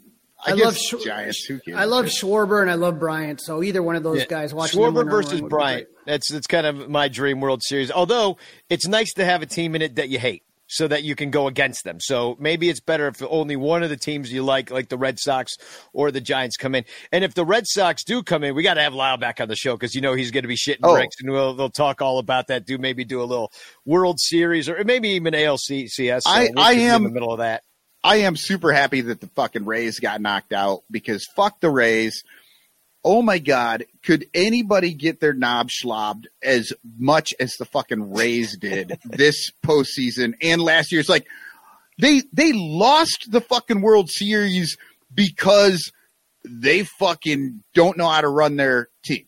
I, 0.47 0.51
I 0.53 0.55
love 0.55 0.77
Sch- 0.77 0.95
Giants. 1.05 1.45
Who 1.45 1.59
cares? 1.61 1.77
I 1.77 1.85
love 1.85 2.07
Schwarber 2.07 2.63
and 2.63 2.71
I 2.71 2.75
love 2.75 2.99
Bryant. 2.99 3.41
So 3.41 3.63
either 3.63 3.83
one 3.83 3.97
of 3.97 4.03
those 4.03 4.25
guys 4.27 4.55
watching 4.55 4.81
Schwarber 4.81 5.09
versus 5.11 5.33
run 5.35 5.43
would 5.43 5.49
be 5.49 5.51
Bryant. 5.51 5.89
That's 6.07 6.31
that's 6.33 6.47
kind 6.47 6.67
of 6.67 6.89
my 6.89 7.09
dream 7.09 7.41
World 7.41 7.63
Series. 7.63 7.91
Although 7.91 8.39
it's 8.69 8.87
nice 8.87 9.13
to 9.15 9.25
have 9.25 9.43
a 9.43 9.47
team 9.47 9.75
in 9.75 9.83
it 9.83 9.97
that 9.97 10.09
you 10.09 10.19
hate, 10.19 10.43
so 10.73 10.87
that 10.89 11.03
you 11.03 11.17
can 11.17 11.31
go 11.33 11.47
against 11.49 11.83
them. 11.85 11.99
So 12.01 12.37
maybe 12.39 12.69
it's 12.69 12.79
better 12.81 13.09
if 13.09 13.21
only 13.29 13.57
one 13.57 13.83
of 13.83 13.91
the 13.91 13.97
teams 13.97 14.33
you 14.33 14.45
like, 14.45 14.71
like 14.71 14.89
the 14.89 14.97
Red 14.97 15.19
Sox 15.19 15.57
or 15.93 16.13
the 16.13 16.21
Giants, 16.21 16.57
come 16.57 16.77
in. 16.77 16.85
And 17.11 17.25
if 17.25 17.35
the 17.35 17.45
Red 17.45 17.67
Sox 17.67 18.05
do 18.05 18.23
come 18.23 18.45
in, 18.45 18.55
we 18.55 18.63
got 18.63 18.75
to 18.75 18.81
have 18.83 18.95
Lyle 18.95 19.17
back 19.17 19.41
on 19.41 19.49
the 19.49 19.57
show 19.57 19.75
because 19.75 19.97
you 19.97 20.01
know 20.01 20.15
he's 20.15 20.31
going 20.31 20.45
to 20.45 20.49
be 20.49 20.55
shitting 20.57 20.79
Oh. 20.85 20.95
bricks, 20.95 21.17
and 21.21 21.31
we'll 21.33 21.55
they'll 21.55 21.71
talk 21.71 22.01
all 22.01 22.19
about 22.19 22.47
that. 22.47 22.67
Do 22.67 22.79
maybe 22.79 23.05
do 23.05 23.21
a 23.21 23.25
little 23.25 23.53
World 23.85 24.21
Series 24.21 24.69
or 24.69 24.83
maybe 24.85 25.11
even 25.11 25.35
ALCS. 25.35 25.91
So 26.23 26.31
I- 26.31 26.51
I 26.57 26.75
be 26.77 26.85
in 26.85 27.03
the 27.03 27.11
middle 27.11 27.33
of 27.33 27.39
that. 27.41 27.63
I 28.03 28.17
am 28.17 28.37
super 28.37 28.73
happy 28.73 29.03
that 29.03 29.21
the 29.21 29.27
fucking 29.29 29.67
Rays 29.67 30.01
got 30.01 30.21
knocked 30.21 30.53
out 30.53 30.83
because 30.91 31.27
fuck 31.37 31.61
the 31.61 31.71
Rays. 31.71 32.25
Oh 33.05 33.23
my 33.23 33.39
God. 33.39 33.85
Could 34.05 34.27
anybody 34.35 34.95
get 34.95 35.21
their 35.21 35.33
knob 35.33 35.71
slobbed 35.71 36.27
as 36.43 36.73
much 36.99 37.35
as 37.39 37.55
the 37.57 37.65
fucking 37.65 38.13
Rays 38.13 38.57
did 38.57 38.99
this 39.05 39.51
postseason 39.65 40.35
and 40.43 40.63
last 40.63 40.93
year? 40.93 41.01
It's 41.01 41.09
like 41.09 41.27
they, 41.99 42.23
they 42.33 42.53
lost 42.55 43.27
the 43.31 43.41
fucking 43.41 43.83
World 43.83 44.11
Series 44.11 44.79
because 45.15 45.93
they 46.45 46.85
fucking 46.85 47.63
don't 47.75 47.99
know 47.99 48.09
how 48.09 48.23
to 48.23 48.29
run 48.29 48.57
their 48.57 48.89
team. 49.05 49.27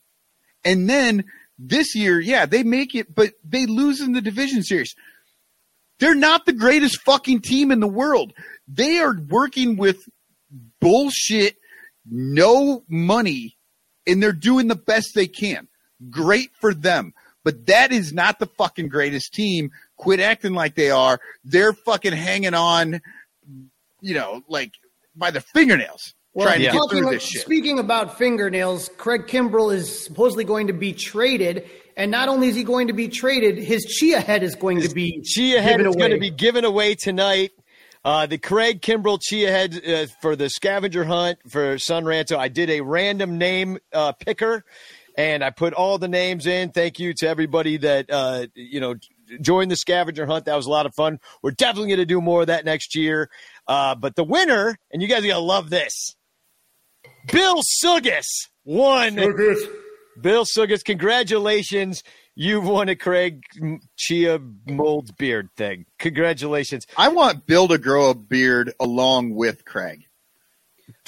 And 0.64 0.88
then 0.88 1.24
this 1.58 1.94
year, 1.94 2.20
yeah, 2.20 2.46
they 2.46 2.62
make 2.62 2.94
it, 2.94 3.14
but 3.14 3.32
they 3.44 3.66
lose 3.66 4.00
in 4.00 4.12
the 4.12 4.20
division 4.22 4.62
series. 4.62 4.94
They're 5.98 6.14
not 6.14 6.46
the 6.46 6.52
greatest 6.52 7.00
fucking 7.02 7.40
team 7.40 7.70
in 7.70 7.80
the 7.80 7.86
world. 7.86 8.32
They 8.72 8.98
are 8.98 9.16
working 9.28 9.76
with 9.76 10.08
bullshit, 10.80 11.56
no 12.08 12.84
money, 12.88 13.56
and 14.06 14.22
they're 14.22 14.32
doing 14.32 14.68
the 14.68 14.76
best 14.76 15.14
they 15.14 15.26
can. 15.26 15.68
Great 16.10 16.50
for 16.60 16.74
them. 16.74 17.12
But 17.44 17.66
that 17.66 17.92
is 17.92 18.12
not 18.12 18.38
the 18.38 18.46
fucking 18.46 18.88
greatest 18.88 19.34
team. 19.34 19.72
Quit 19.96 20.20
acting 20.20 20.54
like 20.54 20.74
they 20.74 20.90
are. 20.90 21.20
They're 21.44 21.72
fucking 21.72 22.12
hanging 22.12 22.54
on, 22.54 23.00
you 24.00 24.14
know, 24.14 24.42
like 24.48 24.72
by 25.16 25.30
the 25.30 25.40
fingernails 25.40 26.14
trying 26.40 26.58
to 26.58 26.64
get 26.64 26.72
talking 26.72 26.98
through 26.98 27.08
of- 27.08 27.14
this 27.14 27.24
shit. 27.24 27.42
Speaking 27.42 27.78
about 27.78 28.16
fingernails, 28.16 28.90
Craig 28.96 29.26
Kimbrel 29.26 29.74
is 29.74 30.04
supposedly 30.04 30.44
going 30.44 30.68
to 30.68 30.72
be 30.72 30.92
traded, 30.92 31.68
and 31.96 32.10
not 32.10 32.28
only 32.28 32.48
is 32.48 32.56
he 32.56 32.64
going 32.64 32.86
to 32.86 32.92
be 32.92 33.08
traded, 33.08 33.58
his 33.58 33.84
chia 33.84 34.20
head 34.20 34.42
is 34.42 34.54
going 34.54 34.80
to 34.80 34.88
be 34.88 35.20
Chia 35.22 35.60
head 35.60 35.78
given 35.78 35.86
is 35.86 35.96
going 35.96 36.12
to 36.12 36.18
be 36.18 36.30
given 36.30 36.64
away 36.64 36.94
tonight. 36.94 37.50
Uh, 38.04 38.26
the 38.26 38.38
Craig 38.38 38.80
Kimbrel 38.82 39.20
Chia 39.20 39.50
head 39.50 39.80
uh, 39.86 40.06
for 40.20 40.34
the 40.34 40.50
scavenger 40.50 41.04
hunt 41.04 41.38
for 41.48 41.78
Son 41.78 42.04
Ranto. 42.04 42.36
I 42.36 42.48
did 42.48 42.68
a 42.68 42.80
random 42.80 43.38
name 43.38 43.78
uh, 43.92 44.12
picker, 44.12 44.64
and 45.16 45.44
I 45.44 45.50
put 45.50 45.72
all 45.72 45.98
the 45.98 46.08
names 46.08 46.46
in. 46.46 46.70
Thank 46.70 46.98
you 46.98 47.14
to 47.18 47.28
everybody 47.28 47.76
that 47.76 48.06
uh, 48.10 48.46
you 48.54 48.80
know 48.80 48.96
joined 49.40 49.70
the 49.70 49.76
scavenger 49.76 50.26
hunt. 50.26 50.46
That 50.46 50.56
was 50.56 50.66
a 50.66 50.70
lot 50.70 50.86
of 50.86 50.94
fun. 50.94 51.20
We're 51.42 51.52
definitely 51.52 51.90
going 51.90 52.00
to 52.00 52.06
do 52.06 52.20
more 52.20 52.40
of 52.40 52.48
that 52.48 52.64
next 52.64 52.96
year. 52.96 53.30
Uh, 53.68 53.94
but 53.94 54.16
the 54.16 54.24
winner, 54.24 54.76
and 54.90 55.00
you 55.00 55.06
guys 55.06 55.18
are 55.18 55.28
going 55.28 55.34
to 55.34 55.38
love 55.38 55.70
this, 55.70 56.16
Bill 57.30 57.60
Suggis 57.82 58.26
won. 58.64 59.14
Bill 60.20 60.44
Suggis, 60.44 60.82
congratulations. 60.84 62.02
You've 62.34 62.66
won 62.66 62.88
a 62.88 62.96
Craig 62.96 63.42
Chia 63.96 64.40
mold 64.66 65.16
beard 65.18 65.50
thing. 65.56 65.84
Congratulations. 65.98 66.86
I 66.96 67.08
want 67.08 67.46
Bill 67.46 67.68
to 67.68 67.78
grow 67.78 68.10
a 68.10 68.14
beard 68.14 68.72
along 68.80 69.34
with 69.34 69.64
Craig. 69.64 70.06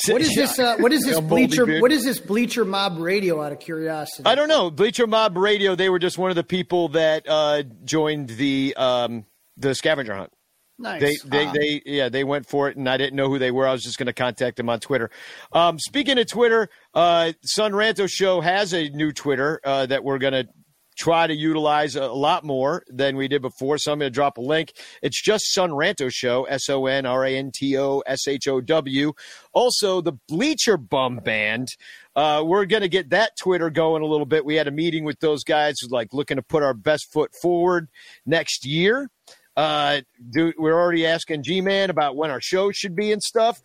What 0.09 0.21
is 0.21 0.35
this? 0.35 0.59
Uh, 0.59 0.77
what 0.79 0.93
is 0.93 1.05
this 1.05 1.19
bleacher? 1.21 1.67
beard. 1.67 1.83
What 1.83 1.93
is 1.93 2.05
this 2.05 2.19
bleacher 2.19 2.65
mob 2.65 2.99
radio? 2.99 3.43
Out 3.43 3.53
of 3.53 3.61
curiosity, 3.61 4.25
I 4.27 4.35
don't 4.35 4.49
know. 4.49 4.71
Bleacher 4.71 5.07
Mob 5.07 5.37
Radio, 5.37 5.75
they 5.75 5.89
were 5.89 5.99
just 5.99 6.19
one 6.19 6.31
of 6.31 6.37
the 6.37 6.45
people 6.45 6.89
that 6.91 7.29
uh, 7.29 7.63
joined 7.85 8.31
the 8.31 8.75
um, 8.77 9.25
the 9.57 9.75
scavenger 9.75 10.15
hunt. 10.15 10.33
Nice. 10.77 11.01
They, 11.01 11.15
they, 11.25 11.53
they, 11.53 11.83
yeah, 11.87 12.09
they 12.09 12.25
went 12.25 12.47
for 12.47 12.69
it, 12.69 12.77
and 12.77 12.89
I 12.89 12.97
didn't 12.97 13.15
know 13.15 13.29
who 13.29 13.39
they 13.39 13.53
were. 13.53 13.67
I 13.67 13.73
was 13.73 13.85
just 13.85 13.97
going 13.97 14.09
to 14.09 14.13
contact 14.13 14.57
them 14.57 14.69
on 14.69 14.81
Twitter. 14.81 15.09
Um, 15.53 15.79
speaking 15.79 16.19
of 16.19 16.27
Twitter, 16.27 16.69
uh, 16.95 17.33
Son 17.45 17.73
Ranto 17.73 18.11
Show 18.11 18.41
has 18.41 18.75
a 18.75 18.89
new 18.89 19.13
Twitter 19.13 19.61
uh, 19.63 19.87
that 19.87 20.03
we're 20.03 20.19
going 20.19 20.33
to 20.33 20.49
try 20.97 21.27
to 21.27 21.35
utilize 21.35 21.97
a, 21.97 22.07
lot 22.07 22.45
more 22.45 22.85
than 22.89 23.17
we 23.17 23.29
did 23.29 23.43
before. 23.43 23.79
So 23.79 23.93
I'm 23.93 23.99
going 23.99 24.11
to 24.11 24.15
drop 24.15 24.39
a 24.39 24.41
link. 24.41 24.73
It's 25.03 25.21
just 25.21 25.53
Son 25.53 25.71
Ranto 25.71 26.13
Show, 26.13 26.45
S 26.45 26.69
O 26.69 26.87
N 26.87 27.07
R 27.07 27.25
A 27.25 27.37
N 27.37 27.51
T 27.53 27.77
O 27.77 28.01
S 28.07 28.29
H 28.29 28.49
O 28.49 28.61
W. 28.61 29.13
Also, 29.53 30.01
the 30.01 30.13
Bleacher 30.29 30.77
Bum 30.77 31.17
Band. 31.17 31.69
Uh, 32.17 32.43
we're 32.47 32.65
going 32.65 32.83
to 32.83 32.89
get 32.89 33.11
that 33.11 33.37
Twitter 33.37 33.71
going 33.71 34.03
a 34.03 34.07
little 34.07 34.27
bit. 34.27 34.45
We 34.45 34.55
had 34.55 34.69
a 34.69 34.73
meeting 34.73 35.05
with 35.05 35.19
those 35.21 35.43
guys, 35.43 35.77
like 35.89 36.13
looking 36.13 36.37
to 36.37 36.43
put 36.43 36.63
our 36.63 36.75
best 36.75 37.13
foot 37.13 37.35
forward 37.35 37.89
next 38.25 38.65
year. 38.65 39.11
Uh, 39.57 40.01
dude, 40.31 40.55
we're 40.59 40.79
already 40.79 41.07
asking 41.07 41.43
G 41.43 41.61
Man 41.61 41.91
about 41.91 42.17
when 42.17 42.31
our 42.31 42.41
show 42.41 42.73
should 42.73 42.97
be 42.97 43.13
and 43.13 43.23
stuff. 43.23 43.61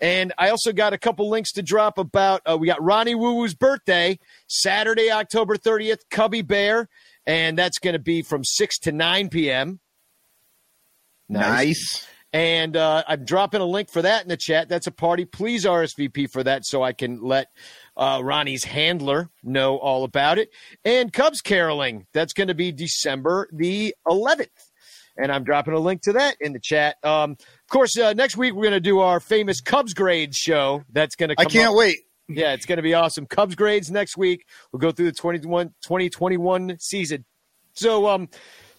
And 0.00 0.32
I 0.38 0.50
also 0.50 0.72
got 0.72 0.92
a 0.92 0.98
couple 0.98 1.28
links 1.28 1.52
to 1.52 1.62
drop 1.62 1.98
about. 1.98 2.42
Uh, 2.46 2.56
we 2.58 2.66
got 2.66 2.82
Ronnie 2.82 3.14
Woo 3.14 3.34
Woo's 3.34 3.54
birthday, 3.54 4.18
Saturday, 4.48 5.10
October 5.10 5.56
30th, 5.56 6.00
Cubby 6.10 6.42
Bear, 6.42 6.88
and 7.26 7.58
that's 7.58 7.78
going 7.78 7.92
to 7.92 8.00
be 8.00 8.22
from 8.22 8.42
6 8.42 8.78
to 8.80 8.92
9 8.92 9.28
p.m. 9.28 9.80
Nice. 11.28 11.44
nice. 11.44 12.06
And 12.32 12.76
uh, 12.76 13.02
I'm 13.08 13.24
dropping 13.24 13.60
a 13.60 13.66
link 13.66 13.90
for 13.90 14.02
that 14.02 14.22
in 14.22 14.28
the 14.28 14.36
chat. 14.36 14.68
That's 14.68 14.86
a 14.86 14.92
party. 14.92 15.24
Please 15.24 15.64
RSVP 15.64 16.30
for 16.30 16.44
that 16.44 16.64
so 16.64 16.82
I 16.82 16.92
can 16.92 17.20
let 17.20 17.48
uh, 17.96 18.20
Ronnie's 18.22 18.62
handler 18.62 19.30
know 19.42 19.78
all 19.78 20.04
about 20.04 20.38
it. 20.38 20.50
And 20.84 21.12
Cubs 21.12 21.40
caroling. 21.40 22.06
That's 22.14 22.32
going 22.32 22.48
to 22.48 22.54
be 22.54 22.70
December 22.70 23.48
the 23.52 23.94
11th 24.06 24.46
and 25.20 25.30
I'm 25.30 25.44
dropping 25.44 25.74
a 25.74 25.78
link 25.78 26.02
to 26.02 26.14
that 26.14 26.36
in 26.40 26.52
the 26.52 26.60
chat. 26.60 26.96
Um, 27.04 27.36
course, 27.70 27.96
uh, 27.98 28.12
next 28.12 28.36
week 28.36 28.54
we're 28.54 28.64
going 28.64 28.72
to 28.72 28.80
do 28.80 29.00
our 29.00 29.20
famous 29.20 29.60
Cubs 29.60 29.94
grades 29.94 30.36
show. 30.36 30.84
That's 30.92 31.16
going 31.16 31.30
to. 31.30 31.36
I 31.38 31.44
can't 31.44 31.70
up. 31.70 31.76
wait. 31.76 31.98
Yeah, 32.28 32.52
it's 32.52 32.66
going 32.66 32.76
to 32.76 32.82
be 32.82 32.94
awesome. 32.94 33.26
Cubs 33.26 33.54
grades 33.54 33.90
next 33.90 34.16
week. 34.16 34.46
We'll 34.70 34.78
go 34.78 34.92
through 34.92 35.06
the 35.06 35.12
21, 35.12 35.68
2021 35.82 36.76
season. 36.78 37.24
So 37.72 38.08
um, 38.08 38.28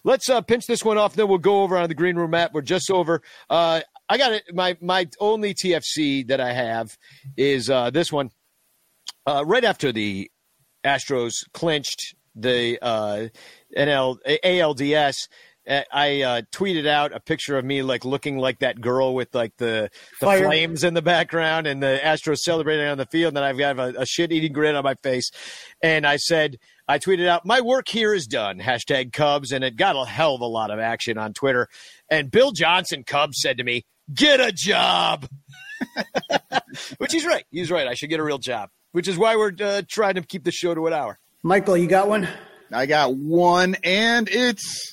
let's 0.04 0.30
uh, 0.30 0.40
pinch 0.40 0.66
this 0.66 0.84
one 0.84 0.96
off. 0.96 1.14
Then 1.14 1.28
we'll 1.28 1.38
go 1.38 1.62
over 1.62 1.76
on 1.76 1.88
the 1.88 1.94
green 1.94 2.16
room 2.16 2.30
map. 2.30 2.52
We're 2.54 2.62
just 2.62 2.90
over. 2.90 3.20
Uh, 3.50 3.82
I 4.08 4.18
got 4.18 4.32
it. 4.32 4.44
My 4.54 4.76
my 4.80 5.08
only 5.20 5.54
TFC 5.54 6.26
that 6.28 6.40
I 6.40 6.52
have 6.52 6.96
is 7.36 7.68
uh, 7.68 7.90
this 7.90 8.12
one. 8.12 8.30
Uh, 9.26 9.44
right 9.46 9.64
after 9.64 9.92
the 9.92 10.30
Astros 10.84 11.34
clinched 11.52 12.14
the 12.34 12.78
uh, 12.82 13.28
NL 13.76 14.18
ALDS, 14.44 15.28
I 15.68 16.22
uh, 16.22 16.42
tweeted 16.52 16.86
out 16.86 17.14
a 17.14 17.20
picture 17.20 17.56
of 17.56 17.64
me 17.64 17.82
like 17.82 18.04
looking 18.04 18.36
like 18.36 18.58
that 18.60 18.80
girl 18.80 19.14
with 19.14 19.34
like 19.34 19.56
the, 19.58 19.90
the 20.20 20.26
flames 20.26 20.82
in 20.82 20.94
the 20.94 21.02
background 21.02 21.66
and 21.66 21.82
the 21.82 22.00
Astros 22.02 22.38
celebrating 22.38 22.86
on 22.86 22.98
the 22.98 23.06
field. 23.06 23.28
And 23.28 23.36
then 23.36 23.44
I've 23.44 23.58
got 23.58 23.78
a, 23.78 24.00
a 24.00 24.06
shit 24.06 24.32
eating 24.32 24.52
grin 24.52 24.74
on 24.74 24.82
my 24.82 24.94
face. 24.96 25.30
And 25.80 26.06
I 26.06 26.16
said, 26.16 26.58
I 26.88 26.98
tweeted 26.98 27.28
out, 27.28 27.46
my 27.46 27.60
work 27.60 27.88
here 27.88 28.12
is 28.12 28.26
done. 28.26 28.58
Hashtag 28.58 29.12
Cubs. 29.12 29.52
And 29.52 29.62
it 29.62 29.76
got 29.76 29.94
a 29.94 30.04
hell 30.04 30.34
of 30.34 30.40
a 30.40 30.46
lot 30.46 30.70
of 30.70 30.80
action 30.80 31.16
on 31.16 31.32
Twitter. 31.32 31.68
And 32.10 32.30
Bill 32.30 32.50
Johnson, 32.50 33.04
Cubs, 33.04 33.40
said 33.40 33.58
to 33.58 33.64
me, 33.64 33.84
get 34.12 34.40
a 34.40 34.50
job. 34.50 35.28
Which 36.98 37.12
he's 37.12 37.26
right. 37.26 37.44
He's 37.50 37.70
right. 37.70 37.86
I 37.86 37.94
should 37.94 38.10
get 38.10 38.20
a 38.20 38.24
real 38.24 38.38
job, 38.38 38.70
which 38.92 39.08
is 39.08 39.18
why 39.18 39.36
we're 39.36 39.52
uh, 39.60 39.82
trying 39.88 40.14
to 40.14 40.22
keep 40.22 40.44
the 40.44 40.52
show 40.52 40.74
to 40.74 40.86
an 40.86 40.92
hour. 40.92 41.18
Michael, 41.42 41.76
you 41.76 41.86
got 41.86 42.08
one? 42.08 42.28
I 42.72 42.86
got 42.86 43.14
one, 43.14 43.76
and 43.82 44.28
it's 44.30 44.91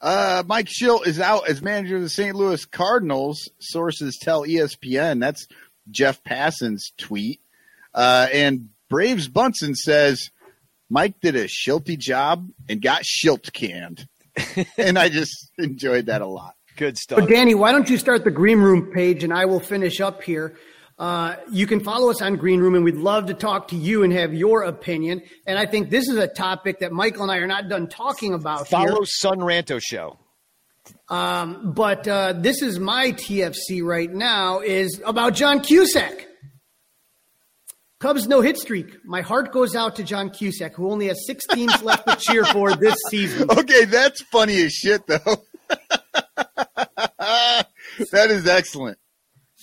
uh, 0.00 0.42
Mike 0.46 0.66
Shildt 0.66 1.06
is 1.06 1.20
out 1.20 1.48
as 1.48 1.62
manager 1.62 1.96
of 1.96 2.02
the 2.02 2.08
St. 2.08 2.34
Louis 2.34 2.64
Cardinals. 2.64 3.48
Sources 3.58 4.16
tell 4.20 4.42
ESPN. 4.42 5.20
That's 5.20 5.48
Jeff 5.90 6.22
Passan's 6.22 6.92
tweet. 6.96 7.40
Uh, 7.94 8.28
and 8.32 8.68
Braves 8.88 9.28
Bunson 9.28 9.74
says 9.74 10.30
Mike 10.88 11.20
did 11.20 11.36
a 11.36 11.44
shilty 11.44 11.98
job 11.98 12.48
and 12.68 12.80
got 12.80 13.04
shilt 13.04 13.52
canned. 13.52 14.08
and 14.78 14.98
I 14.98 15.08
just 15.08 15.50
enjoyed 15.58 16.06
that 16.06 16.22
a 16.22 16.26
lot. 16.26 16.54
Good 16.76 16.96
stuff. 16.96 17.20
So, 17.20 17.26
Danny, 17.26 17.54
why 17.54 17.72
don't 17.72 17.90
you 17.90 17.98
start 17.98 18.22
the 18.22 18.30
green 18.30 18.60
room 18.60 18.92
page 18.92 19.24
and 19.24 19.32
I 19.32 19.46
will 19.46 19.60
finish 19.60 20.00
up 20.00 20.22
here. 20.22 20.56
Uh, 20.98 21.36
you 21.52 21.66
can 21.66 21.78
follow 21.80 22.10
us 22.10 22.20
on 22.20 22.36
Green 22.36 22.60
Room, 22.60 22.74
and 22.74 22.84
we'd 22.84 22.96
love 22.96 23.26
to 23.26 23.34
talk 23.34 23.68
to 23.68 23.76
you 23.76 24.02
and 24.02 24.12
have 24.12 24.34
your 24.34 24.62
opinion. 24.62 25.22
And 25.46 25.56
I 25.56 25.64
think 25.64 25.90
this 25.90 26.08
is 26.08 26.16
a 26.16 26.26
topic 26.26 26.80
that 26.80 26.90
Michael 26.90 27.22
and 27.22 27.30
I 27.30 27.36
are 27.36 27.46
not 27.46 27.68
done 27.68 27.86
talking 27.88 28.34
about. 28.34 28.68
Follow 28.68 28.86
here. 28.86 29.04
Son 29.04 29.38
Ranto 29.38 29.80
Show. 29.80 30.18
Um, 31.08 31.72
but 31.72 32.08
uh, 32.08 32.32
this 32.34 32.62
is 32.62 32.78
my 32.80 33.12
TFC 33.12 33.82
right 33.84 34.12
now 34.12 34.60
is 34.60 35.00
about 35.06 35.34
John 35.34 35.60
Cusack. 35.60 36.26
Cubs 38.00 38.28
no 38.28 38.40
hit 38.40 38.56
streak. 38.56 39.04
My 39.04 39.22
heart 39.22 39.52
goes 39.52 39.74
out 39.74 39.96
to 39.96 40.04
John 40.04 40.30
Cusack, 40.30 40.74
who 40.74 40.90
only 40.90 41.08
has 41.08 41.26
six 41.26 41.46
teams 41.46 41.82
left 41.84 42.08
to 42.08 42.16
cheer 42.16 42.44
for 42.44 42.74
this 42.74 42.96
season. 43.08 43.50
Okay, 43.50 43.84
that's 43.84 44.22
funny 44.22 44.62
as 44.62 44.72
shit, 44.72 45.06
though. 45.06 45.44
that 47.18 47.66
is 48.30 48.46
excellent. 48.46 48.98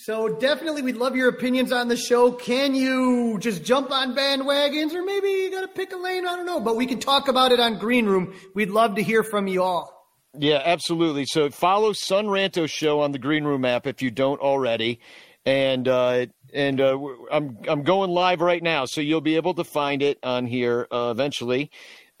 So 0.06 0.28
definitely, 0.28 0.82
we'd 0.82 0.98
love 0.98 1.16
your 1.16 1.28
opinions 1.28 1.72
on 1.72 1.88
the 1.88 1.96
show. 1.96 2.30
Can 2.30 2.76
you 2.76 3.38
just 3.40 3.64
jump 3.64 3.90
on 3.90 4.14
bandwagons, 4.14 4.94
or 4.94 5.04
maybe 5.04 5.26
you 5.26 5.50
got 5.50 5.62
to 5.62 5.66
pick 5.66 5.92
a 5.92 5.96
lane? 5.96 6.24
I 6.28 6.36
don't 6.36 6.46
know, 6.46 6.60
but 6.60 6.76
we 6.76 6.86
can 6.86 7.00
talk 7.00 7.26
about 7.26 7.50
it 7.50 7.58
on 7.58 7.76
Green 7.78 8.06
Room. 8.06 8.32
We'd 8.54 8.70
love 8.70 8.94
to 8.94 9.02
hear 9.02 9.24
from 9.24 9.48
you 9.48 9.64
all. 9.64 10.06
Yeah, 10.38 10.62
absolutely. 10.64 11.24
So 11.26 11.50
follow 11.50 11.92
Son 11.92 12.26
Ranto 12.26 12.68
Show 12.68 13.00
on 13.00 13.10
the 13.10 13.18
Green 13.18 13.42
Room 13.42 13.64
app 13.64 13.88
if 13.88 14.00
you 14.00 14.12
don't 14.12 14.40
already, 14.40 15.00
and 15.44 15.88
uh, 15.88 16.26
and 16.54 16.80
uh, 16.80 16.96
I'm 17.32 17.58
I'm 17.66 17.82
going 17.82 18.10
live 18.10 18.40
right 18.40 18.62
now, 18.62 18.84
so 18.84 19.00
you'll 19.00 19.20
be 19.20 19.34
able 19.34 19.54
to 19.54 19.64
find 19.64 20.02
it 20.02 20.20
on 20.22 20.46
here 20.46 20.86
uh, 20.92 21.08
eventually, 21.10 21.68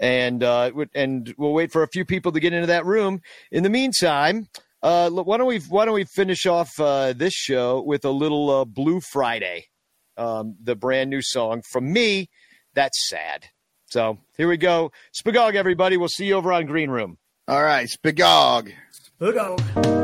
and 0.00 0.42
uh, 0.42 0.72
and 0.92 1.32
we'll 1.38 1.52
wait 1.54 1.70
for 1.70 1.84
a 1.84 1.88
few 1.88 2.04
people 2.04 2.32
to 2.32 2.40
get 2.40 2.52
into 2.52 2.66
that 2.66 2.84
room. 2.84 3.22
In 3.52 3.62
the 3.62 3.70
meantime. 3.70 4.48
Uh, 4.82 5.10
why 5.10 5.36
don't 5.36 5.46
we 5.46 5.58
why 5.58 5.84
don't 5.84 5.94
we 5.94 6.04
finish 6.04 6.46
off 6.46 6.70
uh, 6.78 7.12
this 7.12 7.32
show 7.32 7.82
with 7.82 8.04
a 8.04 8.10
little 8.10 8.50
uh, 8.50 8.64
Blue 8.64 9.00
Friday, 9.00 9.66
um, 10.16 10.56
the 10.62 10.76
brand 10.76 11.10
new 11.10 11.22
song 11.22 11.62
from 11.70 11.92
me. 11.92 12.28
That's 12.74 13.08
sad. 13.08 13.46
So 13.86 14.18
here 14.36 14.48
we 14.48 14.56
go, 14.56 14.92
Spagog, 15.14 15.54
everybody. 15.54 15.96
We'll 15.96 16.08
see 16.08 16.26
you 16.26 16.34
over 16.34 16.52
on 16.52 16.66
Green 16.66 16.90
Room. 16.90 17.18
All 17.48 17.62
right, 17.62 17.88
Spagog. 17.88 18.72
Spagog. 19.20 19.95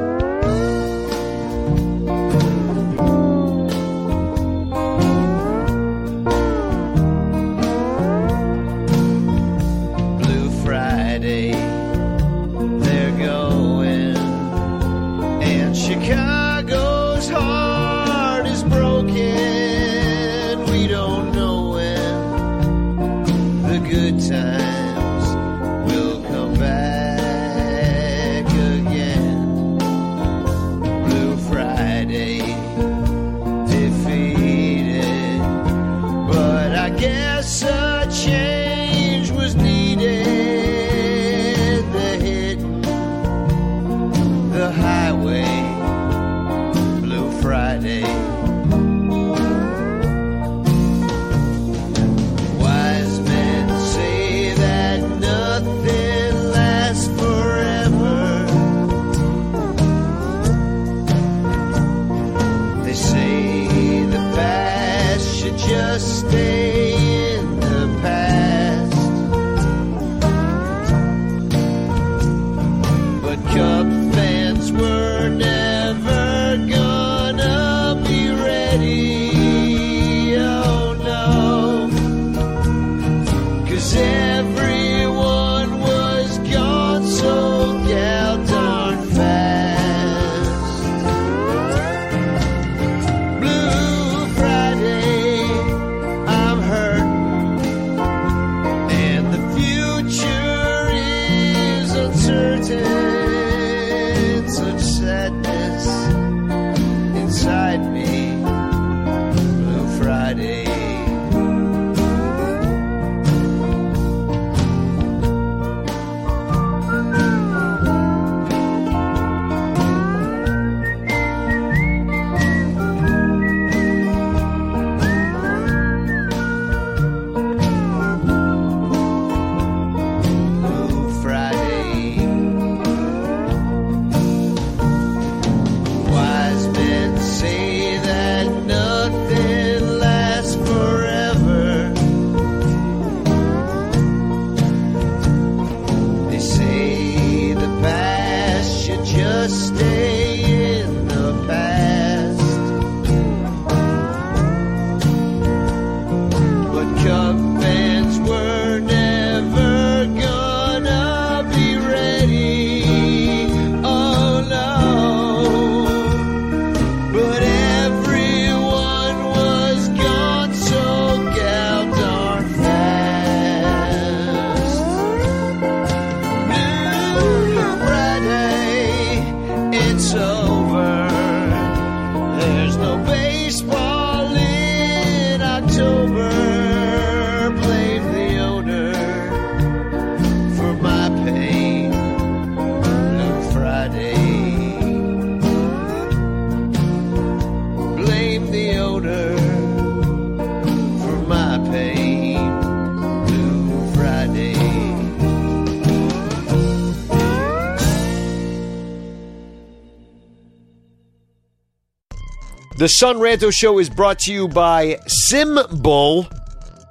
The 212.82 212.88
Son 212.88 213.18
Ranto 213.18 213.52
Show 213.52 213.78
is 213.78 213.88
brought 213.88 214.18
to 214.18 214.32
you 214.32 214.48
by 214.48 214.98
Simbull. 215.30 216.26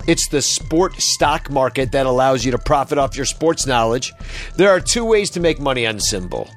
It's 0.08 0.30
the 0.30 0.42
sport 0.42 0.94
stock 1.02 1.50
market 1.52 1.92
that 1.92 2.06
allows 2.06 2.46
you 2.46 2.52
to 2.52 2.58
profit 2.58 2.98
off 2.98 3.18
your 3.18 3.26
sports 3.26 3.68
knowledge. 3.68 4.14
There 4.56 4.70
are 4.70 4.80
two 4.80 5.04
ways 5.04 5.30
to 5.32 5.42
make 5.42 5.60
money 5.60 5.86
on 5.86 5.98
Simbull. 5.98 6.50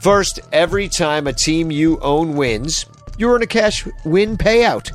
First, 0.00 0.38
every 0.52 0.86
time 0.86 1.26
a 1.26 1.32
team 1.32 1.72
you 1.72 1.98
own 1.98 2.36
wins, 2.36 2.86
you 3.18 3.28
earn 3.28 3.42
a 3.42 3.48
cash 3.48 3.84
win 4.04 4.36
payout. 4.36 4.92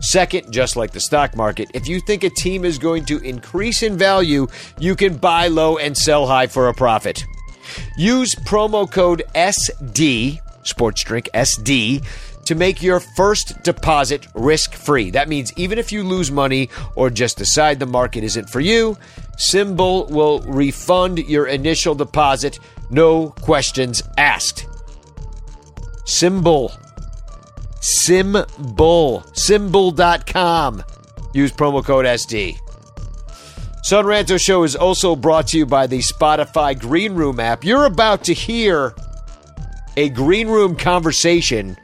Second, 0.00 0.50
just 0.50 0.76
like 0.76 0.92
the 0.92 1.00
stock 1.00 1.36
market, 1.36 1.70
if 1.74 1.86
you 1.86 2.00
think 2.00 2.24
a 2.24 2.30
team 2.30 2.64
is 2.64 2.78
going 2.78 3.04
to 3.04 3.18
increase 3.18 3.82
in 3.82 3.98
value, 3.98 4.46
you 4.78 4.96
can 4.96 5.18
buy 5.18 5.48
low 5.48 5.76
and 5.76 5.98
sell 5.98 6.26
high 6.26 6.46
for 6.46 6.68
a 6.68 6.74
profit. 6.74 7.22
Use 7.98 8.34
promo 8.34 8.90
code 8.90 9.22
SD, 9.34 10.40
sports 10.62 11.04
drink 11.04 11.28
SD, 11.34 12.02
to 12.48 12.54
make 12.54 12.82
your 12.82 12.98
first 12.98 13.62
deposit 13.62 14.26
risk 14.32 14.72
free. 14.72 15.10
That 15.10 15.28
means 15.28 15.52
even 15.58 15.78
if 15.78 15.92
you 15.92 16.02
lose 16.02 16.30
money 16.30 16.70
or 16.96 17.10
just 17.10 17.36
decide 17.36 17.78
the 17.78 17.84
market 17.84 18.24
isn't 18.24 18.48
for 18.48 18.60
you, 18.60 18.96
Simbull 19.36 20.10
will 20.10 20.40
refund 20.40 21.18
your 21.18 21.46
initial 21.46 21.94
deposit, 21.94 22.58
no 22.88 23.28
questions 23.28 24.02
asked. 24.16 24.66
Simbull. 26.06 26.74
Simbull. 27.82 29.26
Simbull.com. 29.34 30.82
Use 31.34 31.52
promo 31.52 31.84
code 31.84 32.06
SD. 32.06 32.56
Son 33.82 34.06
Ranto 34.06 34.40
Show 34.40 34.62
is 34.62 34.74
also 34.74 35.14
brought 35.14 35.48
to 35.48 35.58
you 35.58 35.66
by 35.66 35.86
the 35.86 35.98
Spotify 35.98 36.78
Green 36.78 37.12
Room 37.12 37.40
app. 37.40 37.62
You're 37.62 37.84
about 37.84 38.24
to 38.24 38.32
hear 38.32 38.94
a 39.98 40.08
Green 40.08 40.48
Room 40.48 40.76
conversation 40.76 41.76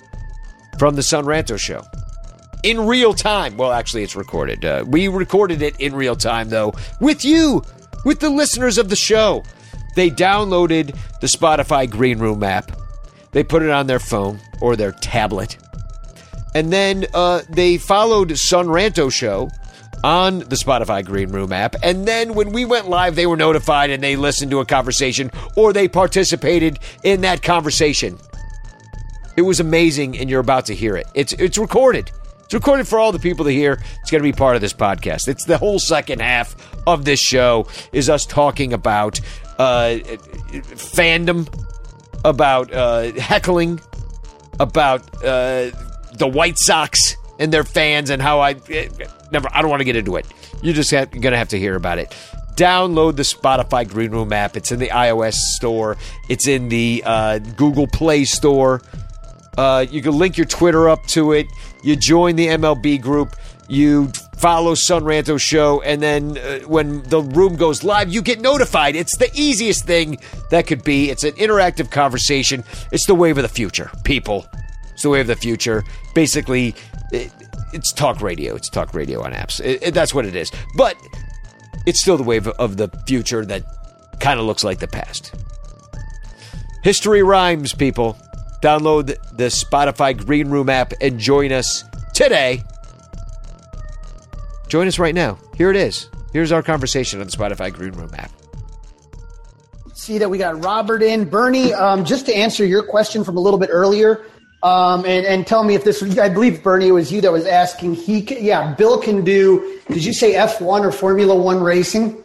from 0.78 0.96
the 0.96 1.02
Son 1.02 1.24
Ranto 1.24 1.58
Show 1.58 1.84
in 2.64 2.86
real 2.86 3.14
time. 3.14 3.56
Well, 3.56 3.72
actually, 3.72 4.02
it's 4.02 4.16
recorded. 4.16 4.64
Uh, 4.64 4.84
we 4.86 5.06
recorded 5.06 5.62
it 5.62 5.78
in 5.78 5.94
real 5.94 6.16
time, 6.16 6.48
though, 6.48 6.72
with 6.98 7.24
you, 7.24 7.62
with 8.04 8.20
the 8.20 8.30
listeners 8.30 8.78
of 8.78 8.88
the 8.88 8.96
show. 8.96 9.44
They 9.94 10.10
downloaded 10.10 10.96
the 11.20 11.28
Spotify 11.28 11.88
Green 11.88 12.18
Room 12.18 12.42
app, 12.42 12.72
they 13.30 13.44
put 13.44 13.62
it 13.62 13.70
on 13.70 13.86
their 13.86 14.00
phone 14.00 14.40
or 14.60 14.74
their 14.74 14.92
tablet, 14.92 15.56
and 16.54 16.72
then 16.72 17.06
uh, 17.14 17.42
they 17.48 17.78
followed 17.78 18.36
Son 18.36 18.66
Ranto 18.66 19.12
Show 19.12 19.50
on 20.02 20.40
the 20.40 20.56
Spotify 20.56 21.04
Green 21.04 21.30
Room 21.30 21.52
app. 21.52 21.76
And 21.82 22.06
then 22.06 22.34
when 22.34 22.52
we 22.52 22.64
went 22.64 22.88
live, 22.88 23.14
they 23.16 23.26
were 23.26 23.36
notified 23.36 23.90
and 23.90 24.02
they 24.02 24.16
listened 24.16 24.50
to 24.50 24.60
a 24.60 24.66
conversation 24.66 25.30
or 25.56 25.72
they 25.72 25.88
participated 25.88 26.78
in 27.02 27.22
that 27.22 27.42
conversation. 27.42 28.18
It 29.36 29.42
was 29.42 29.60
amazing, 29.60 30.18
and 30.18 30.30
you're 30.30 30.40
about 30.40 30.66
to 30.66 30.74
hear 30.74 30.96
it. 30.96 31.06
It's 31.14 31.32
it's 31.34 31.58
recorded. 31.58 32.10
It's 32.44 32.54
recorded 32.54 32.86
for 32.86 32.98
all 32.98 33.10
the 33.10 33.18
people 33.18 33.46
to 33.46 33.50
hear. 33.50 33.80
It's 34.02 34.10
going 34.10 34.22
to 34.22 34.28
be 34.28 34.32
part 34.32 34.54
of 34.54 34.60
this 34.60 34.72
podcast. 34.74 35.28
It's 35.28 35.44
the 35.44 35.58
whole 35.58 35.78
second 35.78 36.20
half 36.20 36.54
of 36.86 37.04
this 37.04 37.18
show 37.18 37.66
is 37.92 38.10
us 38.10 38.26
talking 38.26 38.72
about 38.72 39.18
uh, 39.58 39.98
fandom, 40.74 41.48
about 42.24 42.72
uh, 42.72 43.12
heckling, 43.12 43.80
about 44.60 45.02
uh, 45.24 45.70
the 46.12 46.28
White 46.30 46.58
Sox 46.58 47.16
and 47.38 47.52
their 47.52 47.64
fans, 47.64 48.10
and 48.10 48.20
how 48.22 48.40
I 48.40 48.54
never. 49.32 49.48
I 49.52 49.60
don't 49.62 49.70
want 49.70 49.80
to 49.80 49.84
get 49.84 49.96
into 49.96 50.16
it. 50.16 50.26
You're 50.62 50.74
just 50.74 50.90
going 50.92 51.22
to 51.22 51.36
have 51.36 51.48
to 51.48 51.58
hear 51.58 51.74
about 51.76 51.98
it. 51.98 52.14
Download 52.56 53.16
the 53.16 53.22
Spotify 53.22 53.88
Green 53.88 54.12
Room 54.12 54.32
app. 54.32 54.56
It's 54.56 54.70
in 54.70 54.78
the 54.78 54.88
iOS 54.88 55.34
store. 55.34 55.96
It's 56.28 56.46
in 56.46 56.68
the 56.68 57.02
uh, 57.04 57.38
Google 57.38 57.88
Play 57.88 58.24
store. 58.24 58.80
Uh, 59.56 59.86
you 59.90 60.02
can 60.02 60.16
link 60.18 60.36
your 60.36 60.46
Twitter 60.46 60.88
up 60.88 61.06
to 61.08 61.32
it. 61.32 61.46
You 61.82 61.96
join 61.96 62.36
the 62.36 62.48
MLB 62.48 63.00
group. 63.00 63.36
You 63.68 64.08
follow 64.36 64.74
Son 64.74 65.04
Ranto 65.04 65.40
Show, 65.40 65.80
and 65.82 66.02
then 66.02 66.36
uh, 66.36 66.58
when 66.66 67.02
the 67.04 67.22
room 67.22 67.56
goes 67.56 67.82
live, 67.82 68.10
you 68.12 68.20
get 68.20 68.40
notified. 68.40 68.94
It's 68.94 69.16
the 69.16 69.30
easiest 69.34 69.86
thing 69.86 70.18
that 70.50 70.66
could 70.66 70.84
be. 70.84 71.08
It's 71.10 71.24
an 71.24 71.32
interactive 71.32 71.90
conversation. 71.90 72.62
It's 72.92 73.06
the 73.06 73.14
wave 73.14 73.38
of 73.38 73.42
the 73.42 73.48
future, 73.48 73.90
people. 74.04 74.44
It's 74.92 75.02
the 75.02 75.08
wave 75.10 75.22
of 75.22 75.26
the 75.28 75.36
future. 75.36 75.82
Basically, 76.14 76.74
it, 77.10 77.32
it's 77.72 77.90
talk 77.92 78.20
radio. 78.20 78.54
It's 78.54 78.68
talk 78.68 78.92
radio 78.92 79.22
on 79.24 79.32
apps. 79.32 79.60
It- 79.64 79.82
it- 79.82 79.94
that's 79.94 80.12
what 80.12 80.26
it 80.26 80.36
is. 80.36 80.52
But 80.76 80.96
it's 81.86 82.02
still 82.02 82.16
the 82.18 82.22
wave 82.22 82.46
of 82.48 82.76
the 82.76 82.88
future 83.06 83.44
that 83.46 83.62
kind 84.20 84.38
of 84.38 84.44
looks 84.46 84.62
like 84.62 84.78
the 84.78 84.88
past. 84.88 85.34
History 86.82 87.22
rhymes, 87.22 87.72
people. 87.72 88.18
Download 88.64 89.08
the 89.36 89.48
Spotify 89.48 90.16
Green 90.16 90.48
Room 90.48 90.70
app 90.70 90.94
and 91.02 91.18
join 91.18 91.52
us 91.52 91.84
today. 92.14 92.64
Join 94.68 94.88
us 94.88 94.98
right 94.98 95.14
now. 95.14 95.38
Here 95.54 95.68
it 95.68 95.76
is. 95.76 96.08
Here's 96.32 96.50
our 96.50 96.62
conversation 96.62 97.20
on 97.20 97.26
the 97.26 97.32
Spotify 97.36 97.70
Green 97.70 97.92
Room 97.92 98.10
app. 98.14 98.30
see 99.92 100.16
that 100.16 100.30
we 100.30 100.38
got 100.38 100.64
Robert 100.64 101.02
in. 101.02 101.28
Bernie, 101.28 101.74
um, 101.74 102.06
just 102.06 102.24
to 102.24 102.34
answer 102.34 102.64
your 102.64 102.82
question 102.82 103.22
from 103.22 103.36
a 103.36 103.40
little 103.40 103.58
bit 103.58 103.68
earlier, 103.70 104.24
um, 104.62 105.04
and, 105.04 105.26
and 105.26 105.46
tell 105.46 105.62
me 105.62 105.74
if 105.74 105.84
this, 105.84 106.02
I 106.18 106.30
believe, 106.30 106.62
Bernie, 106.62 106.88
it 106.88 106.92
was 106.92 107.12
you 107.12 107.20
that 107.20 107.32
was 107.32 107.44
asking. 107.44 107.96
He, 107.96 108.22
can, 108.22 108.42
yeah, 108.42 108.72
Bill 108.76 108.98
can 108.98 109.24
do, 109.24 109.78
did 109.88 110.02
you 110.02 110.14
say 110.14 110.32
F1 110.36 110.80
or 110.86 110.90
Formula 110.90 111.36
One 111.36 111.60
racing? 111.60 112.23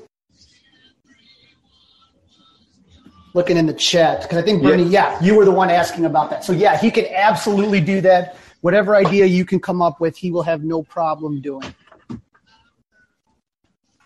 Looking 3.34 3.58
in 3.58 3.68
the 3.68 3.74
chat, 3.74 4.24
because 4.24 4.38
I 4.38 4.42
think, 4.42 4.64
Bernie, 4.64 4.84
yeah. 4.84 5.22
you 5.22 5.36
were 5.36 5.46
the 5.46 5.52
one 5.52 5.70
asking 5.70 6.06
about 6.06 6.32
that. 6.32 6.44
So, 6.44 6.52
yeah, 6.52 6.78
he 6.78 6.90
can 6.90 7.06
absolutely 7.14 7.80
do 7.80 8.02
that. 8.02 8.36
Whatever 8.62 8.96
idea 8.96 9.26
you 9.26 9.46
can 9.46 9.60
come 9.60 9.82
up 9.82 10.00
with, 10.02 10.18
he 10.18 10.32
will 10.32 10.44
have 10.44 10.64
no 10.64 10.82
problem 10.84 11.40
doing. 11.40 11.74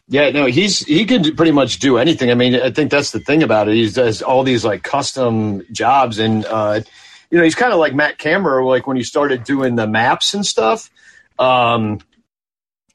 Yeah, 0.09 0.29
no, 0.31 0.45
he's 0.45 0.79
he 0.79 1.05
can 1.05 1.35
pretty 1.35 1.53
much 1.53 1.79
do 1.79 1.97
anything. 1.97 2.29
I 2.29 2.35
mean, 2.35 2.55
I 2.55 2.69
think 2.69 2.91
that's 2.91 3.11
the 3.11 3.19
thing 3.19 3.41
about 3.41 3.69
it. 3.69 3.75
He 3.75 3.89
does 3.89 4.21
all 4.21 4.43
these 4.43 4.63
like 4.65 4.83
custom 4.83 5.65
jobs, 5.71 6.19
and 6.19 6.45
uh, 6.45 6.81
you 7.31 7.37
know, 7.37 7.43
he's 7.43 7.55
kind 7.55 7.73
of 7.73 7.79
like 7.79 7.95
Matt 7.95 8.19
Cameron, 8.19 8.65
like 8.65 8.85
when 8.85 8.97
he 8.97 9.03
started 9.03 9.43
doing 9.43 9.75
the 9.75 9.87
maps 9.87 10.33
and 10.33 10.45
stuff. 10.45 10.91
Um, 11.39 11.99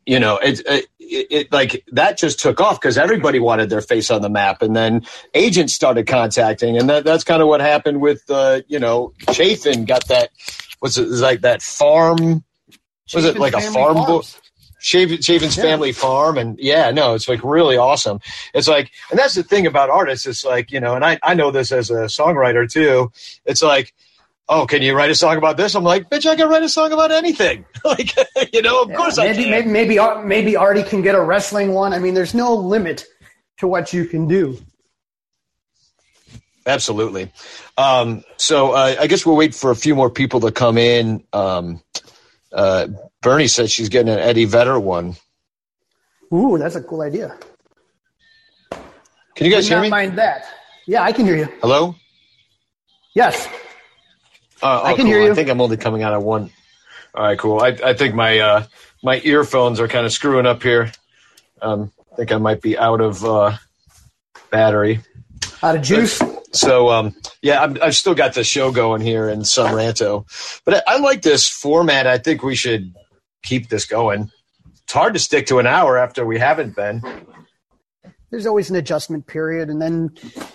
you 0.06 0.20
know, 0.20 0.36
it, 0.36 0.60
it, 0.64 0.86
it 1.08 1.52
like 1.52 1.84
that 1.92 2.18
just 2.18 2.40
took 2.40 2.60
off 2.60 2.80
because 2.80 2.98
everybody 2.98 3.38
wanted 3.38 3.70
their 3.70 3.80
face 3.80 4.10
on 4.10 4.22
the 4.22 4.28
map, 4.28 4.62
and 4.62 4.76
then 4.76 5.04
agents 5.34 5.74
started 5.74 6.06
contacting, 6.06 6.76
and 6.76 6.88
that, 6.88 7.04
that's 7.04 7.24
kind 7.24 7.42
of 7.42 7.48
what 7.48 7.60
happened 7.60 8.00
with, 8.00 8.22
uh, 8.30 8.60
you 8.68 8.78
know, 8.78 9.12
Chafin 9.32 9.84
got 9.84 10.06
that. 10.08 10.30
What's 10.80 10.98
it 10.98 11.08
like 11.08 11.40
that 11.40 11.62
farm? 11.62 12.44
Was 13.14 13.24
it 13.24 13.38
like 13.38 13.54
a 13.54 13.60
farm 13.60 13.96
book? 13.96 14.24
Chafin's 14.80 15.26
Chafin's 15.26 15.56
yeah. 15.56 15.64
family 15.64 15.92
farm, 15.92 16.38
and 16.38 16.58
yeah, 16.58 16.90
no, 16.90 17.14
it's 17.14 17.28
like 17.28 17.42
really 17.42 17.76
awesome. 17.76 18.20
It's 18.54 18.68
like, 18.68 18.92
and 19.10 19.18
that's 19.18 19.34
the 19.34 19.42
thing 19.42 19.66
about 19.66 19.90
artists. 19.90 20.26
It's 20.26 20.44
like 20.44 20.70
you 20.70 20.78
know, 20.80 20.94
and 20.94 21.04
I 21.04 21.18
I 21.22 21.34
know 21.34 21.50
this 21.50 21.72
as 21.72 21.90
a 21.90 22.04
songwriter 22.04 22.70
too. 22.70 23.10
It's 23.44 23.62
like 23.62 23.92
oh, 24.48 24.66
can 24.66 24.82
you 24.82 24.94
write 24.94 25.10
a 25.10 25.14
song 25.14 25.36
about 25.36 25.56
this? 25.56 25.74
I'm 25.74 25.84
like, 25.84 26.08
bitch, 26.08 26.26
I 26.26 26.36
can 26.36 26.48
write 26.48 26.62
a 26.62 26.68
song 26.68 26.92
about 26.92 27.12
anything. 27.12 27.64
like, 27.84 28.14
you 28.52 28.62
know, 28.62 28.82
of 28.82 28.90
yeah, 28.90 28.96
course 28.96 29.18
maybe, 29.18 29.30
I 29.30 29.62
can. 29.62 29.72
Maybe, 29.72 29.98
maybe, 29.98 30.26
maybe 30.26 30.56
Artie 30.56 30.82
can 30.82 31.02
get 31.02 31.14
a 31.14 31.20
wrestling 31.20 31.72
one. 31.72 31.92
I 31.92 31.98
mean, 31.98 32.14
there's 32.14 32.34
no 32.34 32.54
limit 32.54 33.04
to 33.58 33.68
what 33.68 33.92
you 33.92 34.06
can 34.06 34.26
do. 34.26 34.58
Absolutely. 36.66 37.32
Um, 37.78 38.24
so 38.36 38.72
uh, 38.72 38.96
I 39.00 39.06
guess 39.06 39.24
we'll 39.24 39.36
wait 39.36 39.54
for 39.54 39.70
a 39.70 39.76
few 39.76 39.94
more 39.94 40.10
people 40.10 40.40
to 40.40 40.52
come 40.52 40.76
in. 40.76 41.24
Um, 41.32 41.82
uh, 42.52 42.88
Bernie 43.22 43.46
said 43.46 43.70
she's 43.70 43.88
getting 43.88 44.12
an 44.12 44.18
Eddie 44.18 44.44
Vedder 44.44 44.78
one. 44.78 45.16
Ooh, 46.32 46.58
that's 46.58 46.76
a 46.76 46.82
cool 46.82 47.00
idea. 47.00 47.36
Can 49.34 49.46
you 49.46 49.52
guys 49.52 49.66
hear 49.66 49.80
me? 49.80 49.88
Mind 49.88 50.18
that. 50.18 50.44
Yeah, 50.86 51.02
I 51.02 51.12
can 51.12 51.24
hear 51.24 51.36
you. 51.36 51.48
Hello. 51.62 51.94
Yes. 53.14 53.48
Uh, 54.62 54.80
oh, 54.82 54.86
I 54.86 54.94
can 54.94 55.04
cool. 55.04 55.06
hear 55.06 55.22
you. 55.22 55.32
I 55.32 55.34
think 55.34 55.48
I'm 55.50 55.60
only 55.60 55.76
coming 55.76 56.02
out 56.02 56.14
of 56.14 56.22
one. 56.22 56.50
All 57.14 57.24
right, 57.24 57.38
cool. 57.38 57.60
I, 57.60 57.68
I 57.84 57.94
think 57.94 58.14
my 58.14 58.38
uh, 58.38 58.66
my 59.02 59.20
earphones 59.24 59.80
are 59.80 59.88
kind 59.88 60.06
of 60.06 60.12
screwing 60.12 60.46
up 60.46 60.62
here. 60.62 60.92
Um, 61.62 61.92
I 62.12 62.16
think 62.16 62.32
I 62.32 62.38
might 62.38 62.60
be 62.60 62.76
out 62.76 63.00
of 63.00 63.24
uh, 63.24 63.56
battery. 64.50 65.00
Out 65.62 65.76
of 65.76 65.82
juice. 65.82 66.20
So 66.52 66.88
um, 66.88 67.14
yeah, 67.42 67.62
i 67.80 67.84
have 67.84 67.96
still 67.96 68.14
got 68.14 68.34
the 68.34 68.44
show 68.44 68.72
going 68.72 69.00
here 69.02 69.28
in 69.28 69.44
Son 69.44 69.74
Ranto, 69.74 70.24
but 70.64 70.82
I, 70.88 70.94
I 70.94 70.98
like 70.98 71.22
this 71.22 71.48
format. 71.48 72.06
I 72.06 72.18
think 72.18 72.42
we 72.42 72.54
should 72.54 72.94
keep 73.42 73.68
this 73.68 73.84
going. 73.86 74.30
It's 74.82 74.92
hard 74.92 75.14
to 75.14 75.20
stick 75.20 75.46
to 75.48 75.58
an 75.58 75.66
hour 75.66 75.98
after 75.98 76.24
we 76.24 76.38
haven't 76.38 76.74
been 76.74 77.02
there's 78.30 78.46
always 78.46 78.70
an 78.70 78.76
adjustment 78.76 79.26
period 79.26 79.70
and 79.70 79.80
then 79.80 80.10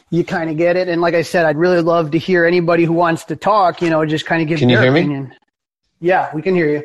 you 0.10 0.24
kind 0.24 0.50
of 0.50 0.58
get 0.58 0.76
it. 0.76 0.88
And 0.88 1.02
like 1.02 1.16
I 1.16 1.24
said, 1.24 1.46
I'd 1.46 1.58
really 1.58 1.82
love 1.82 2.12
to 2.12 2.20
hear 2.20 2.46
anybody 2.46 2.86
who 2.86 2.94
wants 2.94 3.24
to 3.26 3.36
talk, 3.36 3.82
you 3.82 3.90
know, 3.90 4.06
just 4.06 4.26
kind 4.26 4.42
of 4.42 4.48
give 4.48 4.60
can 4.60 4.68
their 4.68 4.78
you 4.78 4.84
hear 4.84 4.92
opinion. 4.92 5.24
Me? 5.30 5.36
Yeah, 6.00 6.30
we 6.36 6.42
can 6.42 6.56
hear 6.56 6.70
you. 6.70 6.84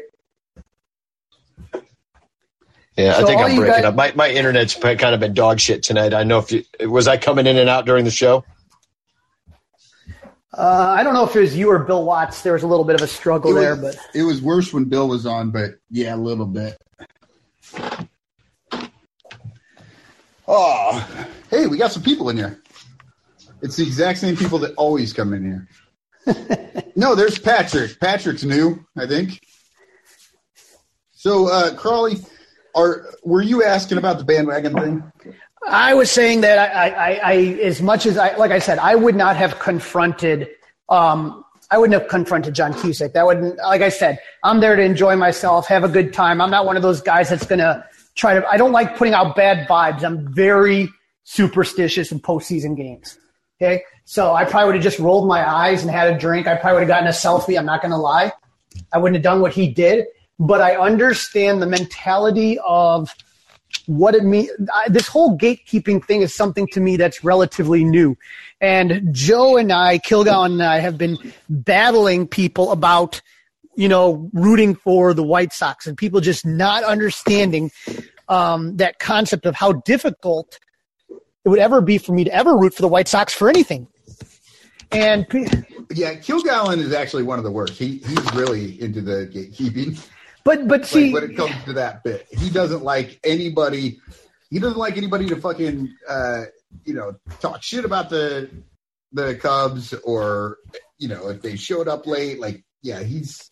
Yeah, 2.97 3.15
so 3.15 3.23
I 3.23 3.27
think 3.27 3.41
I'm 3.41 3.57
breaking 3.57 3.75
guys, 3.75 3.85
up. 3.85 3.95
My 3.95 4.13
my 4.17 4.29
internet's 4.29 4.75
kind 4.75 5.03
of 5.03 5.21
been 5.21 5.33
dog 5.33 5.61
shit 5.61 5.85
tonight. 5.85 6.13
I 6.13 6.25
know 6.25 6.41
if 6.41 6.51
you 6.51 6.65
was 6.81 7.07
I 7.07 7.17
coming 7.17 7.47
in 7.47 7.57
and 7.57 7.69
out 7.69 7.87
during 7.87 8.05
the 8.05 8.11
show. 8.11 8.45
Uh, 10.53 10.95
I 10.99 11.05
don't 11.05 11.15
know 11.15 11.25
if 11.25 11.37
it 11.37 11.41
was 11.41 11.57
you 11.57 11.71
or 11.71 11.79
Bill 11.79 12.05
Watts. 12.05 12.43
There 12.43 12.55
was 12.55 12.65
a 12.65 12.67
little 12.67 12.85
bit 12.85 12.97
of 12.97 13.03
a 13.03 13.07
struggle 13.07 13.53
was, 13.53 13.63
there, 13.63 13.77
but 13.77 13.97
it 14.15 14.25
was 14.25 14.43
worse 14.43 14.73
when 14.73 14.87
Bill 14.87 15.07
was 15.07 15.27
on. 15.27 15.53
But 15.53 15.75
yeah, 15.91 16.15
a 16.15 16.17
little 16.17 16.47
bit. 16.47 16.77
Oh, 20.51 21.07
hey, 21.51 21.67
we 21.67 21.77
got 21.77 21.93
some 21.93 22.03
people 22.03 22.31
in 22.31 22.39
here. 22.39 22.63
It's 23.61 23.77
the 23.77 23.83
exact 23.83 24.19
same 24.19 24.35
people 24.35 24.59
that 24.61 24.75
always 24.77 25.13
come 25.13 25.35
in 25.35 25.45
here. 26.25 26.87
no, 26.97 27.15
there's 27.15 27.39
Patrick. 27.39 28.01
Patrick's 28.01 28.45
new, 28.45 28.83
I 28.97 29.07
think. 29.07 29.43
So, 31.13 31.49
uh, 31.49 31.75
Crawly, 31.75 32.17
are 32.75 33.07
were 33.23 33.43
you 33.43 33.63
asking 33.63 33.99
about 33.99 34.19
the 34.19 34.25
bandwagon 34.25 34.73
thing? 34.75 35.13
I 35.69 35.93
was 35.93 36.11
saying 36.11 36.41
that 36.43 36.75
I, 36.75 36.89
I, 36.89 37.21
I 37.23 37.35
as 37.63 37.83
much 37.83 38.07
as 38.07 38.17
I, 38.17 38.35
like 38.37 38.51
I 38.51 38.59
said, 38.59 38.79
I 38.79 38.95
would 38.95 39.17
not 39.17 39.37
have 39.37 39.59
confronted. 39.59 40.49
Um, 40.89 41.45
I 41.71 41.77
wouldn't 41.77 42.01
have 42.01 42.09
confronted 42.09 42.55
John 42.55 42.73
Cusack. 42.73 43.13
That 43.13 43.27
wouldn't, 43.27 43.59
like 43.59 43.83
I 43.83 43.91
said, 43.91 44.19
I'm 44.43 44.61
there 44.61 44.75
to 44.77 44.83
enjoy 44.83 45.17
myself, 45.17 45.67
have 45.67 45.85
a 45.85 45.89
good 45.89 46.15
time. 46.15 46.41
I'm 46.41 46.51
not 46.51 46.65
one 46.65 46.77
of 46.77 46.83
those 46.83 47.03
guys 47.03 47.29
that's 47.29 47.45
gonna 47.45 47.85
try 48.19 48.35
to. 48.35 48.47
I 48.47 48.57
don't 48.59 48.73
like 48.73 48.97
putting 48.97 49.15
out 49.15 49.35
bad 49.35 49.67
vibes. 49.69 50.05
I'm 50.05 50.33
very 50.35 50.91
superstitious 51.25 52.13
in 52.13 52.21
postseason 52.21 52.77
games. 52.77 53.19
Okay, 53.61 53.83
so 54.05 54.35
I 54.35 54.45
probably 54.45 54.67
would 54.67 54.75
have 54.77 54.85
just 54.85 54.99
rolled 54.99 55.27
my 55.27 55.49
eyes 55.49 55.83
and 55.83 55.91
had 55.91 56.15
a 56.15 56.19
drink. 56.19 56.47
I 56.47 56.57
probably 56.57 56.81
would 56.81 56.89
have 56.89 56.89
gotten 56.89 57.09
a 57.09 57.13
selfie. 57.13 57.59
I'm 57.59 57.67
not 57.67 57.81
going 57.81 57.93
to 57.93 57.97
lie. 57.99 58.33
I 58.93 58.99
wouldn't 58.99 59.17
have 59.17 59.25
done 59.25 59.41
what 59.41 59.53
he 59.53 59.69
did, 59.69 60.05
but 60.39 60.61
I 60.61 60.77
understand 60.77 61.61
the 61.61 61.67
mentality 61.67 62.59
of 62.65 63.13
what 63.87 64.15
it 64.15 64.25
means. 64.25 64.51
This 64.89 65.09
whole 65.09 65.37
gatekeeping 65.37 66.05
thing 66.05 66.23
is 66.23 66.35
something 66.35 66.67
to 66.69 66.81
me 66.81 66.97
that's 66.97 67.25
relatively 67.25 67.85
new. 67.85 68.17
And 68.61 69.13
Joe 69.13 69.57
and 69.57 69.73
I, 69.73 69.99
Kilgallen 69.99 70.53
and 70.53 70.63
I, 70.63 70.79
have 70.79 70.99
been 70.99 71.19
battling 71.49 72.29
people 72.29 72.71
about 72.71 73.21
you 73.79 73.89
know, 73.89 74.29
rooting 74.33 74.75
for 74.75 75.15
the 75.15 75.23
White 75.23 75.53
Sox 75.53 75.87
and 75.87 75.97
people 75.97 76.21
just 76.21 76.45
not 76.45 76.83
understanding 76.83 77.71
um, 78.29 78.77
that 78.79 78.99
concept 78.99 79.47
of 79.47 79.55
how 79.55 79.71
difficult 79.71 80.59
it 81.09 81.49
would 81.49 81.61
ever 81.61 81.81
be 81.81 81.97
for 81.97 82.11
me 82.11 82.25
to 82.25 82.35
ever 82.35 82.57
root 82.57 82.75
for 82.75 82.83
the 82.83 82.89
White 82.89 83.07
Sox 83.07 83.33
for 83.33 83.49
anything. 83.49 83.87
And 84.91 85.25
yeah, 85.93 86.15
Kilgallen 86.15 86.79
is 86.79 86.93
actually 86.93 87.23
one 87.23 87.39
of 87.39 87.45
the 87.45 87.53
worst. 87.53 87.75
He 87.75 87.99
he's 87.99 88.35
really 88.35 88.83
into 88.83 89.01
the 89.01 89.31
gatekeeping. 89.33 90.05
But 90.43 90.67
but 90.67 90.85
see, 90.85 91.13
like 91.13 91.23
when 91.23 91.31
it 91.31 91.37
comes 91.37 91.65
to 91.67 91.73
that 91.75 92.03
bit, 92.03 92.27
he 92.33 92.51
doesn't 92.51 92.83
like 92.83 93.21
anybody. 93.23 94.01
He 94.51 94.59
doesn't 94.59 94.79
like 94.79 94.97
anybody 94.97 95.27
to 95.29 95.37
fucking 95.37 95.95
uh, 96.09 96.45
you 96.85 96.95
know 96.95 97.15
talk 97.39 97.63
shit 97.63 97.85
about 97.85 98.11
the 98.11 98.51
the 99.13 99.37
Cubs 99.37 99.93
or 99.93 100.57
you 100.99 101.07
know 101.07 101.29
if 101.29 101.43
they 101.43 101.55
showed 101.55 101.87
up 101.87 102.09
late. 102.09 102.41
Like 102.41 102.65
yeah, 102.83 103.05
he's 103.05 103.49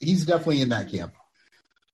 he's 0.00 0.24
definitely 0.24 0.62
in 0.62 0.68
that 0.70 0.90
camp. 0.90 1.14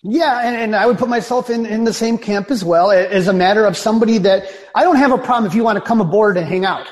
Yeah, 0.02 0.40
and, 0.46 0.56
and 0.56 0.76
I 0.76 0.86
would 0.86 0.98
put 0.98 1.10
myself 1.10 1.50
in, 1.50 1.66
in 1.66 1.84
the 1.84 1.92
same 1.92 2.16
camp 2.16 2.50
as 2.50 2.64
well 2.64 2.90
as 2.90 3.28
a 3.28 3.34
matter 3.34 3.66
of 3.66 3.76
somebody 3.76 4.16
that 4.18 4.50
I 4.74 4.82
don't 4.82 4.96
have 4.96 5.12
a 5.12 5.18
problem 5.18 5.46
if 5.46 5.54
you 5.54 5.62
want 5.62 5.76
to 5.76 5.84
come 5.84 6.00
aboard 6.00 6.38
and 6.38 6.46
hang 6.46 6.64
out 6.64 6.88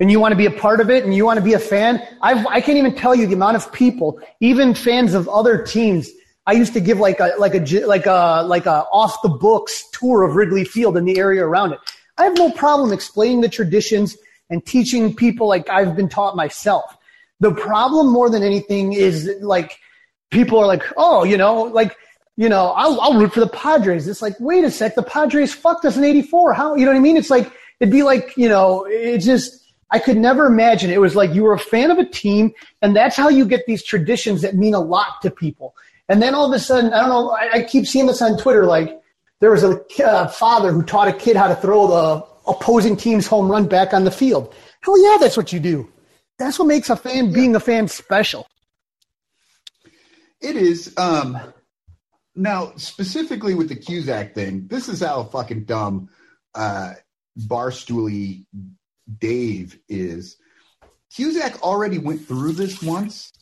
and 0.00 0.10
you 0.10 0.18
want 0.18 0.32
to 0.32 0.36
be 0.36 0.46
a 0.46 0.50
part 0.50 0.80
of 0.80 0.90
it 0.90 1.04
and 1.04 1.14
you 1.14 1.24
want 1.24 1.38
to 1.38 1.44
be 1.44 1.52
a 1.52 1.58
fan. 1.58 2.02
I've, 2.20 2.44
I 2.46 2.60
can't 2.60 2.78
even 2.78 2.96
tell 2.96 3.14
you 3.14 3.28
the 3.28 3.34
amount 3.34 3.56
of 3.56 3.72
people, 3.72 4.20
even 4.40 4.74
fans 4.74 5.14
of 5.14 5.28
other 5.28 5.62
teams. 5.64 6.10
I 6.46 6.52
used 6.52 6.72
to 6.72 6.80
give 6.80 6.98
like 6.98 7.20
a, 7.20 7.32
like 7.38 7.54
a, 7.54 7.86
like 7.86 8.06
a, 8.06 8.42
like 8.44 8.66
a 8.66 8.84
off 8.92 9.22
the 9.22 9.28
books 9.28 9.88
tour 9.92 10.24
of 10.24 10.34
Wrigley 10.34 10.64
Field 10.64 10.96
and 10.96 11.06
the 11.06 11.18
area 11.18 11.44
around 11.44 11.74
it. 11.74 11.78
I 12.16 12.24
have 12.24 12.36
no 12.36 12.50
problem 12.50 12.92
explaining 12.92 13.40
the 13.40 13.48
traditions 13.48 14.16
and 14.50 14.64
teaching 14.66 15.14
people 15.14 15.46
like 15.46 15.68
I've 15.68 15.94
been 15.94 16.08
taught 16.08 16.34
myself. 16.34 16.96
The 17.38 17.52
problem 17.52 18.12
more 18.12 18.30
than 18.30 18.42
anything 18.42 18.94
is 18.94 19.30
like, 19.40 19.78
people 20.30 20.58
are 20.58 20.66
like, 20.66 20.82
oh, 20.96 21.24
you 21.24 21.36
know, 21.36 21.62
like, 21.62 21.96
you 22.36 22.48
know, 22.48 22.68
I'll, 22.76 23.00
I'll 23.00 23.18
root 23.18 23.32
for 23.32 23.40
the 23.40 23.48
Padres. 23.48 24.06
It's 24.06 24.22
like, 24.22 24.34
wait 24.38 24.64
a 24.64 24.70
sec, 24.70 24.94
the 24.94 25.02
Padres 25.02 25.52
fucked 25.52 25.84
us 25.84 25.96
in 25.96 26.04
84. 26.04 26.52
How, 26.54 26.74
you 26.74 26.84
know 26.84 26.92
what 26.92 26.98
I 26.98 27.00
mean? 27.00 27.16
It's 27.16 27.30
like, 27.30 27.52
it'd 27.80 27.92
be 27.92 28.02
like, 28.02 28.36
you 28.36 28.48
know, 28.48 28.84
it 28.84 29.18
just, 29.18 29.64
I 29.90 29.98
could 29.98 30.16
never 30.16 30.46
imagine. 30.46 30.90
It 30.90 31.00
was 31.00 31.16
like 31.16 31.34
you 31.34 31.42
were 31.42 31.54
a 31.54 31.58
fan 31.58 31.90
of 31.90 31.98
a 31.98 32.04
team, 32.04 32.52
and 32.82 32.94
that's 32.94 33.16
how 33.16 33.28
you 33.28 33.44
get 33.44 33.66
these 33.66 33.82
traditions 33.82 34.42
that 34.42 34.54
mean 34.54 34.74
a 34.74 34.80
lot 34.80 35.20
to 35.22 35.30
people. 35.30 35.74
And 36.08 36.22
then 36.22 36.34
all 36.34 36.46
of 36.46 36.56
a 36.56 36.60
sudden, 36.60 36.92
I 36.92 37.00
don't 37.00 37.08
know, 37.08 37.30
I, 37.30 37.50
I 37.54 37.62
keep 37.62 37.86
seeing 37.86 38.06
this 38.06 38.22
on 38.22 38.38
Twitter, 38.38 38.66
like, 38.66 38.98
there 39.40 39.50
was 39.52 39.62
a 39.62 39.80
uh, 40.04 40.26
father 40.28 40.72
who 40.72 40.82
taught 40.82 41.08
a 41.08 41.12
kid 41.12 41.36
how 41.36 41.46
to 41.46 41.54
throw 41.54 41.86
the 41.86 42.26
opposing 42.50 42.96
team's 42.96 43.26
home 43.26 43.50
run 43.50 43.68
back 43.68 43.92
on 43.92 44.04
the 44.04 44.10
field. 44.10 44.54
Hell 44.80 45.00
yeah, 45.02 45.16
that's 45.20 45.36
what 45.36 45.52
you 45.52 45.60
do. 45.60 45.88
That's 46.38 46.58
what 46.58 46.66
makes 46.66 46.90
a 46.90 46.96
fan 46.96 47.32
being 47.32 47.54
a 47.54 47.60
fan 47.60 47.88
special. 47.88 48.48
It 50.40 50.56
is. 50.56 50.94
Um, 50.96 51.38
now, 52.34 52.72
specifically 52.76 53.54
with 53.54 53.68
the 53.68 53.76
Cusack 53.76 54.34
thing, 54.34 54.68
this 54.68 54.88
is 54.88 55.00
how 55.00 55.24
fucking 55.24 55.64
dumb 55.64 56.08
uh, 56.54 56.94
Barstooly 57.38 58.46
Dave 59.18 59.78
is. 59.88 60.36
Cusack 61.14 61.62
already 61.62 61.98
went 61.98 62.26
through 62.26 62.52
this 62.52 62.82
once 62.82 63.32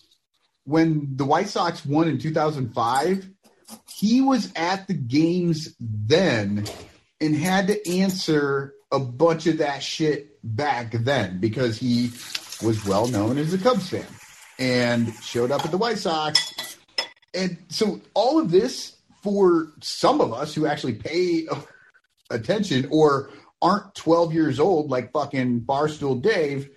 when 0.65 1.17
the 1.17 1.25
White 1.25 1.49
Sox 1.49 1.85
won 1.85 2.09
in 2.09 2.19
2005. 2.19 3.29
He 3.95 4.21
was 4.21 4.53
at 4.55 4.87
the 4.87 4.95
games 4.95 5.75
then 5.81 6.65
and 7.21 7.35
had 7.35 7.67
to 7.69 7.99
answer 7.99 8.75
a 8.93 9.01
bunch 9.01 9.47
of 9.47 9.59
that 9.59 9.83
shit 9.83 10.39
back 10.43 10.93
then 10.93 11.41
because 11.41 11.79
he 11.79 12.13
was 12.65 12.85
well 12.87 13.09
known 13.09 13.37
as 13.37 13.53
a 13.53 13.59
Cubs 13.59 13.91
fan 13.91 14.07
and 14.59 15.13
showed 15.23 15.51
up 15.51 15.65
at 15.65 15.71
the 15.71 15.77
White 15.77 15.99
Sox 15.99 16.55
and 17.37 17.59
so 17.69 18.01
all 18.15 18.41
of 18.41 18.51
this 18.51 18.97
for 19.23 19.73
some 19.81 20.21
of 20.21 20.33
us 20.33 20.55
who 20.55 20.67
actually 20.67 20.95
pay 20.95 21.47
attention 22.31 22.89
or 22.91 23.31
aren't 23.63 23.95
12 23.95 24.33
years 24.33 24.59
old 24.61 24.91
like 24.91 25.13
fucking 25.13 25.61
Barstool 25.61 26.21
Dave, 26.21 26.69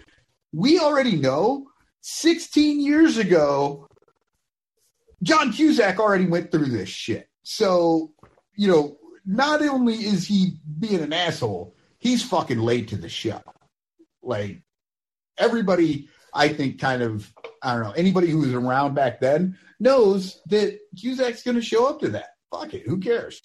we 0.53 0.79
already 0.79 1.15
know 1.15 1.67
16 2.01 2.79
years 2.81 3.17
ago, 3.17 3.87
John 5.21 5.51
Cusack 5.51 5.99
already 5.99 6.25
went 6.27 6.51
through 6.51 6.69
this 6.69 6.89
shit. 6.89 7.27
So, 7.43 8.11
you 8.55 8.67
know, 8.67 8.97
not 9.25 9.61
only 9.61 9.95
is 9.95 10.25
he 10.25 10.53
being 10.79 11.01
an 11.01 11.13
asshole, 11.13 11.75
he's 11.99 12.23
fucking 12.23 12.59
late 12.59 12.87
to 12.89 12.95
the 12.95 13.09
show. 13.09 13.41
Like 14.23 14.61
everybody, 15.37 16.09
I 16.33 16.49
think, 16.49 16.79
kind 16.79 17.01
of, 17.01 17.31
I 17.61 17.73
don't 17.73 17.83
know, 17.83 17.91
anybody 17.91 18.29
who 18.29 18.39
was 18.39 18.53
around 18.53 18.95
back 18.95 19.19
then 19.19 19.57
knows 19.79 20.41
that 20.47 20.79
Cusack's 20.99 21.43
going 21.43 21.55
to 21.55 21.61
show 21.61 21.87
up 21.87 21.99
to 22.01 22.09
that. 22.09 22.29
Fuck 22.51 22.73
it, 22.73 22.85
who 22.85 22.97
cares? 22.97 23.41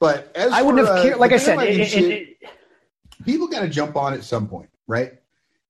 But 0.00 0.30
as 0.36 0.52
I 0.52 0.62
wouldn't 0.62 0.86
for, 0.86 0.94
have 0.94 0.98
uh, 1.00 1.02
cared. 1.02 1.18
Like 1.18 1.32
I 1.32 1.38
said, 1.38 1.58
it, 1.58 1.80
it, 1.80 1.84
shit, 1.86 2.04
it, 2.04 2.36
people 3.24 3.48
got 3.48 3.60
to 3.60 3.68
jump 3.68 3.96
on 3.96 4.14
at 4.14 4.22
some 4.22 4.48
point, 4.48 4.70
right? 4.86 5.14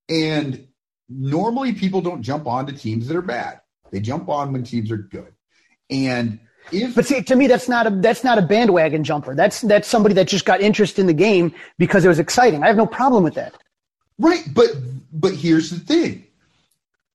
And 0.07 0.67
normally 1.09 1.73
people 1.73 2.01
don't 2.01 2.21
jump 2.21 2.47
on 2.47 2.67
to 2.67 2.73
teams 2.73 3.07
that 3.07 3.17
are 3.17 3.21
bad. 3.21 3.61
They 3.91 3.99
jump 3.99 4.29
on 4.29 4.53
when 4.53 4.63
teams 4.63 4.91
are 4.91 4.97
good. 4.97 5.33
And 5.89 6.39
if 6.71 6.93
But 6.93 7.07
see, 7.07 7.23
to 7.23 7.35
me, 7.35 7.47
that's 7.47 7.67
not 7.67 7.87
a 7.87 7.89
that's 7.89 8.23
not 8.23 8.37
a 8.37 8.43
bandwagon 8.43 9.03
jumper. 9.03 9.33
That's 9.33 9.61
that's 9.61 9.87
somebody 9.87 10.13
that 10.15 10.27
just 10.27 10.45
got 10.45 10.61
interest 10.61 10.99
in 10.99 11.07
the 11.07 11.13
game 11.13 11.53
because 11.79 12.05
it 12.05 12.07
was 12.07 12.19
exciting. 12.19 12.63
I 12.63 12.67
have 12.67 12.77
no 12.77 12.85
problem 12.85 13.23
with 13.23 13.33
that. 13.35 13.55
right, 14.19 14.43
but 14.53 14.69
but 15.11 15.33
here's 15.33 15.71
the 15.71 15.79
thing. 15.79 16.27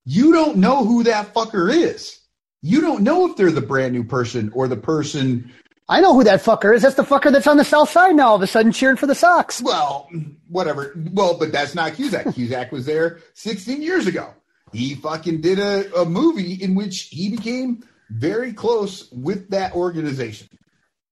You 0.05 0.33
don't 0.33 0.59
know 0.59 0.85
who 0.85 1.05
that 1.05 1.33
fucker 1.35 1.73
is. 1.73 2.21
You 2.63 2.81
don't 2.81 3.03
know 3.03 3.27
if 3.29 3.37
they're 3.37 3.51
the 3.51 3.61
brand 3.61 3.93
new 3.93 4.05
person 4.05 4.51
or 4.55 4.69
the 4.69 4.77
person 4.77 5.53
I 5.89 6.01
know 6.01 6.15
who 6.15 6.25
that 6.25 6.43
fucker 6.43 6.75
is. 6.75 6.83
That's 6.83 6.95
the 6.95 7.03
fucker 7.03 7.31
that's 7.31 7.47
on 7.47 7.59
the 7.59 7.65
south 7.65 7.91
side 7.91 8.17
now. 8.17 8.29
All 8.29 8.37
of 8.37 8.43
a 8.43 8.47
sudden, 8.47 8.73
cheering 8.73 8.97
for 8.97 9.07
the 9.07 9.15
Sox. 9.15 9.61
Well, 9.61 10.09
whatever. 10.49 10.95
Well, 11.13 11.37
but 11.39 11.53
that's 11.53 11.75
not 11.75 11.95
Cusack. 11.95 12.25
Cusack 12.35 12.73
was 12.73 12.87
there 12.87 13.21
16 13.35 13.83
years 13.83 14.07
ago. 14.07 14.33
He 14.73 14.95
fucking 14.95 15.43
did 15.43 15.59
a, 15.59 15.95
a 16.01 16.05
movie 16.05 16.55
in 16.55 16.75
which 16.75 17.09
he 17.11 17.31
became 17.31 17.85
very 18.11 18.53
close 18.53 19.11
with 19.13 19.51
that 19.51 19.75
organization. 19.75 20.49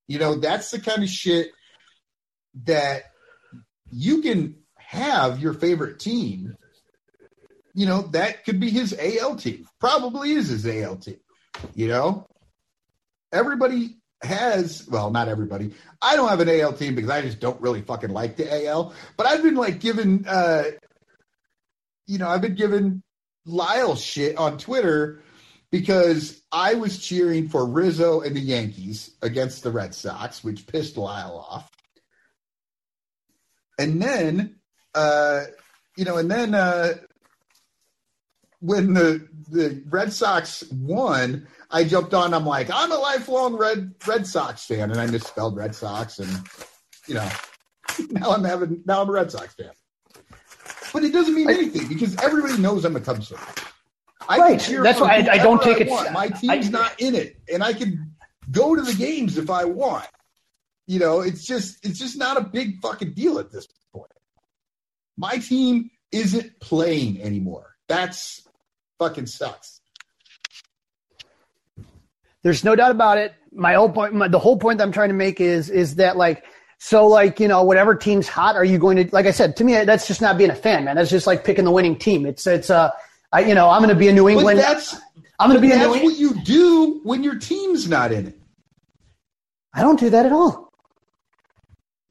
You 0.07 0.19
know, 0.19 0.35
that's 0.35 0.71
the 0.71 0.81
kind 0.81 1.03
of 1.03 1.09
shit 1.09 1.51
that 2.65 3.03
you 3.91 4.21
can 4.21 4.55
have 4.75 5.39
your 5.39 5.53
favorite 5.53 5.99
team. 5.99 6.57
You 7.73 7.87
know, 7.87 8.03
that 8.11 8.45
could 8.45 8.59
be 8.59 8.69
his 8.69 8.95
AL 8.97 9.37
team. 9.37 9.67
Probably 9.79 10.31
is 10.31 10.49
his 10.49 10.67
AL 10.67 10.97
team. 10.97 11.19
You 11.73 11.87
know, 11.87 12.27
everybody 13.31 13.97
has 14.21 14.87
well 14.89 15.11
not 15.11 15.27
everybody 15.27 15.73
i 16.01 16.15
don't 16.15 16.29
have 16.29 16.39
an 16.39 16.47
al 16.47 16.71
team 16.71 16.95
because 16.95 17.09
i 17.09 17.21
just 17.21 17.39
don't 17.39 17.59
really 17.61 17.81
fucking 17.81 18.09
like 18.09 18.37
the 18.37 18.65
al 18.67 18.93
but 19.17 19.27
i've 19.27 19.43
been 19.43 19.55
like 19.55 19.79
given 19.79 20.25
uh 20.27 20.63
you 22.07 22.17
know 22.17 22.29
i've 22.29 22.41
been 22.41 22.55
given 22.55 23.03
lyle 23.45 23.95
shit 23.95 24.37
on 24.37 24.57
twitter 24.57 25.21
because 25.71 26.41
i 26.51 26.75
was 26.75 26.99
cheering 26.99 27.49
for 27.49 27.65
rizzo 27.65 28.21
and 28.21 28.35
the 28.35 28.39
yankees 28.39 29.11
against 29.21 29.63
the 29.63 29.71
red 29.71 29.93
sox 29.93 30.41
which 30.41 30.67
pissed 30.67 30.95
lyle 30.95 31.45
off 31.49 31.69
and 33.77 34.01
then 34.01 34.55
uh 34.95 35.43
you 35.97 36.05
know 36.05 36.15
and 36.15 36.31
then 36.31 36.55
uh 36.55 36.93
when 38.63 38.93
the 38.93 39.27
the 39.49 39.83
red 39.89 40.13
sox 40.13 40.63
won 40.71 41.45
I 41.69 41.83
jumped 41.83 42.13
on. 42.13 42.33
I'm 42.33 42.45
like, 42.45 42.69
I'm 42.71 42.91
a 42.91 42.95
lifelong 42.97 43.55
Red 43.57 43.95
Red 44.07 44.25
Sox 44.27 44.63
fan, 44.65 44.91
and 44.91 44.99
I 45.01 45.07
misspelled 45.07 45.57
Red 45.57 45.73
Sox, 45.75 46.19
and 46.19 46.29
you 47.07 47.15
know, 47.15 47.29
now 48.11 48.31
I'm 48.31 48.43
having 48.43 48.81
now 48.85 49.01
I'm 49.01 49.09
a 49.09 49.11
Red 49.11 49.31
Sox 49.31 49.53
fan. 49.55 49.71
But 50.93 51.03
it 51.03 51.11
doesn't 51.11 51.33
mean 51.33 51.49
anything 51.49 51.87
because 51.87 52.15
everybody 52.17 52.57
knows 52.59 52.85
I'm 52.85 52.95
a 52.95 52.99
Cubs 53.01 53.29
fan. 53.29 53.39
I 54.29 54.37
Right. 54.37 54.59
That's 54.83 55.01
why 55.01 55.15
I- 55.17 55.33
I 55.33 55.37
don't 55.39 55.61
take 55.61 55.81
it- 55.81 55.89
want. 55.89 56.11
My 56.13 56.25
I- 56.25 56.29
team's 56.29 56.69
not 56.69 56.99
in 57.01 57.15
it, 57.15 57.37
and 57.51 57.63
I 57.63 57.73
can 57.73 58.13
go 58.51 58.75
to 58.75 58.81
the 58.81 58.93
games 58.93 59.37
if 59.37 59.49
I 59.49 59.65
want. 59.65 60.07
You 60.87 60.99
know, 60.99 61.21
it's 61.21 61.43
just 61.43 61.83
it's 61.85 61.97
just 61.99 62.17
not 62.17 62.37
a 62.37 62.41
big 62.41 62.79
fucking 62.81 63.13
deal 63.13 63.39
at 63.39 63.51
this 63.51 63.67
point. 63.91 64.11
My 65.17 65.37
team 65.39 65.89
isn't 66.11 66.59
playing 66.59 67.21
anymore. 67.21 67.75
That's 67.89 68.47
fucking 68.99 69.25
sucks. 69.27 69.79
There's 72.43 72.63
no 72.63 72.75
doubt 72.75 72.91
about 72.91 73.17
it. 73.17 73.33
My 73.53 73.73
whole 73.75 73.89
point, 73.89 74.13
my, 74.13 74.27
the 74.27 74.39
whole 74.39 74.57
point 74.57 74.77
that 74.79 74.83
I'm 74.83 74.91
trying 74.91 75.09
to 75.09 75.15
make 75.15 75.39
is, 75.39 75.69
is 75.69 75.95
that 75.95 76.17
like, 76.17 76.43
so 76.77 77.07
like, 77.07 77.39
you 77.39 77.47
know, 77.47 77.63
whatever 77.63 77.95
team's 77.95 78.27
hot, 78.27 78.55
are 78.55 78.65
you 78.65 78.77
going 78.77 78.97
to, 78.97 79.09
like 79.13 79.25
I 79.25 79.31
said, 79.31 79.55
to 79.57 79.63
me, 79.63 79.85
that's 79.85 80.07
just 80.07 80.19
not 80.19 80.37
being 80.37 80.49
a 80.49 80.55
fan, 80.55 80.83
man. 80.83 80.95
That's 80.97 81.09
just 81.09 81.25
like 81.25 81.45
picking 81.45 81.63
the 81.63 81.71
winning 81.71 81.95
team. 81.97 82.25
It's, 82.25 82.45
it's, 82.45 82.69
uh, 82.69 82.91
I, 83.31 83.45
you 83.45 83.55
know, 83.55 83.69
I'm 83.69 83.81
going 83.81 83.93
to 83.93 83.99
be 83.99 84.09
a 84.09 84.13
New 84.13 84.23
But 84.23 84.31
England. 84.31 84.59
that's 84.59 84.95
I'm 85.39 85.49
going 85.49 85.61
to 85.61 85.65
be 85.65 85.71
a 85.71 85.77
that's 85.77 85.87
New 85.87 85.95
England. 85.95 86.05
what 86.05 86.19
you 86.19 86.43
do 86.43 86.99
when 87.03 87.23
your 87.23 87.35
team's 87.35 87.87
not 87.87 88.11
in 88.11 88.27
it. 88.27 88.39
I 89.73 89.81
don't 89.81 89.99
do 89.99 90.09
that 90.09 90.25
at 90.25 90.31
all. 90.31 90.69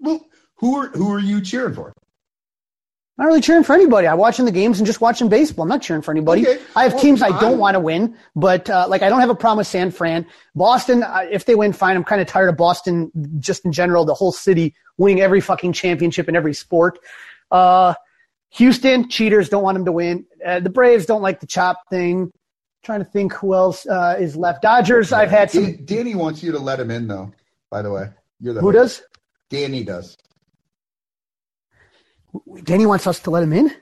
Well, 0.00 0.26
who 0.56 0.76
are 0.76 0.88
who 0.88 1.12
are 1.12 1.20
you 1.20 1.40
cheering 1.40 1.74
for? 1.74 1.92
I'm 3.23 3.27
not 3.28 3.35
really 3.35 3.40
cheering 3.40 3.62
for 3.62 3.73
anybody. 3.73 4.09
I'm 4.09 4.19
watching 4.19 4.47
the 4.47 4.51
games 4.51 4.81
and 4.81 4.86
just 4.86 5.01
watching 5.01 5.28
baseball. 5.28 5.62
I'm 5.62 5.69
not 5.69 5.81
cheering 5.81 6.03
for 6.03 6.11
anybody. 6.11 6.43
Okay. 6.44 6.61
I 6.74 6.82
have 6.82 6.94
Well, 6.94 7.03
teams 7.03 7.23
I 7.23 7.28
don't 7.39 7.57
want 7.57 7.77
to 7.77 7.78
win, 7.78 8.16
but 8.35 8.69
uh, 8.69 8.86
like 8.89 9.03
I 9.03 9.09
don't 9.09 9.20
have 9.20 9.31
a 9.31 9.35
problem 9.36 9.59
with 9.59 9.69
San 9.69 9.93
Fran. 9.93 10.27
Boston, 10.57 11.05
uh, 11.05 11.24
if 11.31 11.44
they 11.44 11.55
win, 11.55 11.73
fine. 11.73 11.94
I'm 11.94 12.03
kind 12.03 12.20
of 12.20 12.27
tired 12.27 12.49
of 12.49 12.57
Boston 12.57 13.12
just 13.39 13.65
in 13.65 13.70
general, 13.70 14.05
the 14.05 14.12
whole 14.12 14.32
city 14.32 14.74
winning 14.99 15.20
every 15.20 15.40
fucking 15.40 15.73
championship 15.73 16.28
in 16.28 16.35
every 16.35 16.53
sport. 16.53 16.99
Uh, 17.53 17.94
Houston, 18.55 19.09
cheaters, 19.09 19.49
don't 19.49 19.62
want 19.62 19.77
them 19.77 19.85
to 19.85 19.93
win. 19.93 20.27
Uh, 20.44 20.59
the 20.59 20.69
Braves 20.70 21.07
don't 21.07 21.23
like 21.23 21.39
the 21.39 21.47
chop 21.47 21.78
thing. 21.90 22.32
trying 22.82 23.05
to 23.05 23.05
think 23.09 23.32
who 23.35 23.55
else 23.55 23.86
uh, 23.86 24.16
is 24.19 24.35
left. 24.35 24.62
Dodgers, 24.62 25.12
I've 25.12 25.31
had 25.31 25.49
some. 25.49 25.77
Danny 25.85 26.16
wants 26.16 26.43
you 26.43 26.51
to 26.51 26.59
let 26.59 26.81
him 26.81 26.90
in, 26.90 27.07
though. 27.07 27.32
By 27.70 27.82
the 27.82 27.93
way, 27.93 28.09
you're 28.40 28.53
the 28.53 28.61
Who 28.62 28.73
host. 28.73 28.99
does? 28.99 29.07
Danny 29.49 29.85
does. 29.85 30.16
Danny 32.64 32.86
wants 32.86 33.06
us 33.06 33.20
to 33.20 33.30
let 33.30 33.42
him 33.42 33.52
in? 33.52 33.74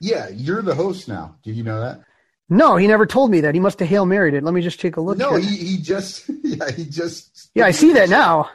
Yeah, 0.00 0.28
you're 0.28 0.62
the 0.62 0.74
host 0.74 1.08
now. 1.08 1.36
Did 1.42 1.56
you 1.56 1.64
know 1.64 1.80
that? 1.80 2.00
No, 2.48 2.76
he 2.76 2.86
never 2.86 3.06
told 3.06 3.30
me 3.30 3.40
that. 3.42 3.54
He 3.54 3.60
must 3.60 3.78
have 3.80 3.88
hail 3.88 4.06
married 4.06 4.34
it. 4.34 4.42
Let 4.42 4.54
me 4.54 4.62
just 4.62 4.80
take 4.80 4.96
a 4.96 5.00
look. 5.00 5.18
No, 5.18 5.36
here. 5.36 5.40
he, 5.40 5.56
he 5.56 5.78
just 5.78 6.30
yeah 6.42 6.70
he 6.70 6.84
just 6.84 7.50
yeah, 7.54 7.66
I 7.66 7.72
see 7.72 7.92
that 7.94 8.08
now. 8.08 8.50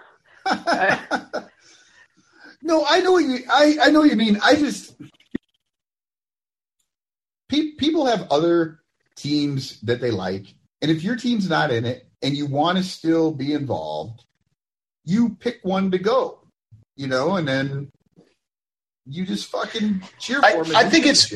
No, 2.63 2.85
I 2.87 3.01
know 3.01 3.11
what 3.11 3.25
you 3.25 3.39
I, 3.51 3.77
I 3.83 3.91
know 3.91 3.99
what 3.99 4.09
you 4.09 4.15
mean. 4.15 4.39
I 4.41 4.55
just 4.55 4.95
pe- 7.49 7.73
people 7.77 8.05
have 8.05 8.31
other 8.31 8.79
teams 9.17 9.81
that 9.81 9.99
they 9.99 10.11
like, 10.11 10.45
and 10.81 10.89
if 10.89 11.03
your 11.03 11.17
team's 11.17 11.49
not 11.49 11.71
in 11.71 11.85
it 11.85 12.07
and 12.21 12.35
you 12.35 12.45
want 12.45 12.77
to 12.77 12.83
still 12.83 13.31
be 13.31 13.51
involved, 13.51 14.23
you 15.03 15.35
pick 15.41 15.59
one 15.63 15.91
to 15.91 15.99
go. 15.99 16.39
You 16.95 17.07
know, 17.07 17.35
and 17.35 17.45
then 17.45 17.89
you 19.05 19.25
just 19.25 19.49
fucking 19.51 20.01
cheer 20.19 20.39
for 20.39 20.45
I- 20.45 20.51
and 20.51 20.75
I 20.77 20.89
think 20.89 21.05
it's- 21.05 21.33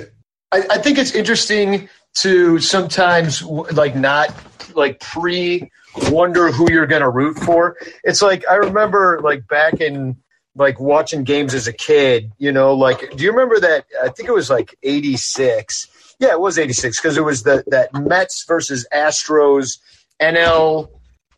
I, 0.51 0.63
I 0.69 0.77
think 0.77 0.97
it's 0.97 1.11
interesting 1.11 1.89
to 2.19 2.59
sometimes 2.59 3.41
like 3.43 3.95
not 3.95 4.33
like 4.75 4.99
pre 5.01 5.69
wonder 6.09 6.51
who 6.51 6.71
you're 6.71 6.85
going 6.87 7.01
to 7.01 7.09
root 7.09 7.37
for. 7.39 7.75
It's 8.03 8.21
like 8.21 8.45
I 8.49 8.55
remember 8.55 9.19
like 9.21 9.45
back 9.47 9.81
in 9.81 10.15
like 10.55 10.79
watching 10.79 11.23
games 11.23 11.53
as 11.53 11.67
a 11.67 11.73
kid, 11.73 12.31
you 12.37 12.51
know, 12.51 12.73
like 12.73 13.15
do 13.17 13.23
you 13.23 13.31
remember 13.31 13.59
that 13.59 13.85
I 14.01 14.09
think 14.09 14.29
it 14.29 14.31
was 14.31 14.49
like 14.49 14.73
86. 14.83 15.87
Yeah, 16.19 16.31
it 16.31 16.39
was 16.39 16.57
86 16.57 16.99
because 16.99 17.17
it 17.17 17.23
was 17.25 17.43
the 17.43 17.63
that 17.67 17.93
Mets 17.93 18.45
versus 18.47 18.87
Astros 18.93 19.77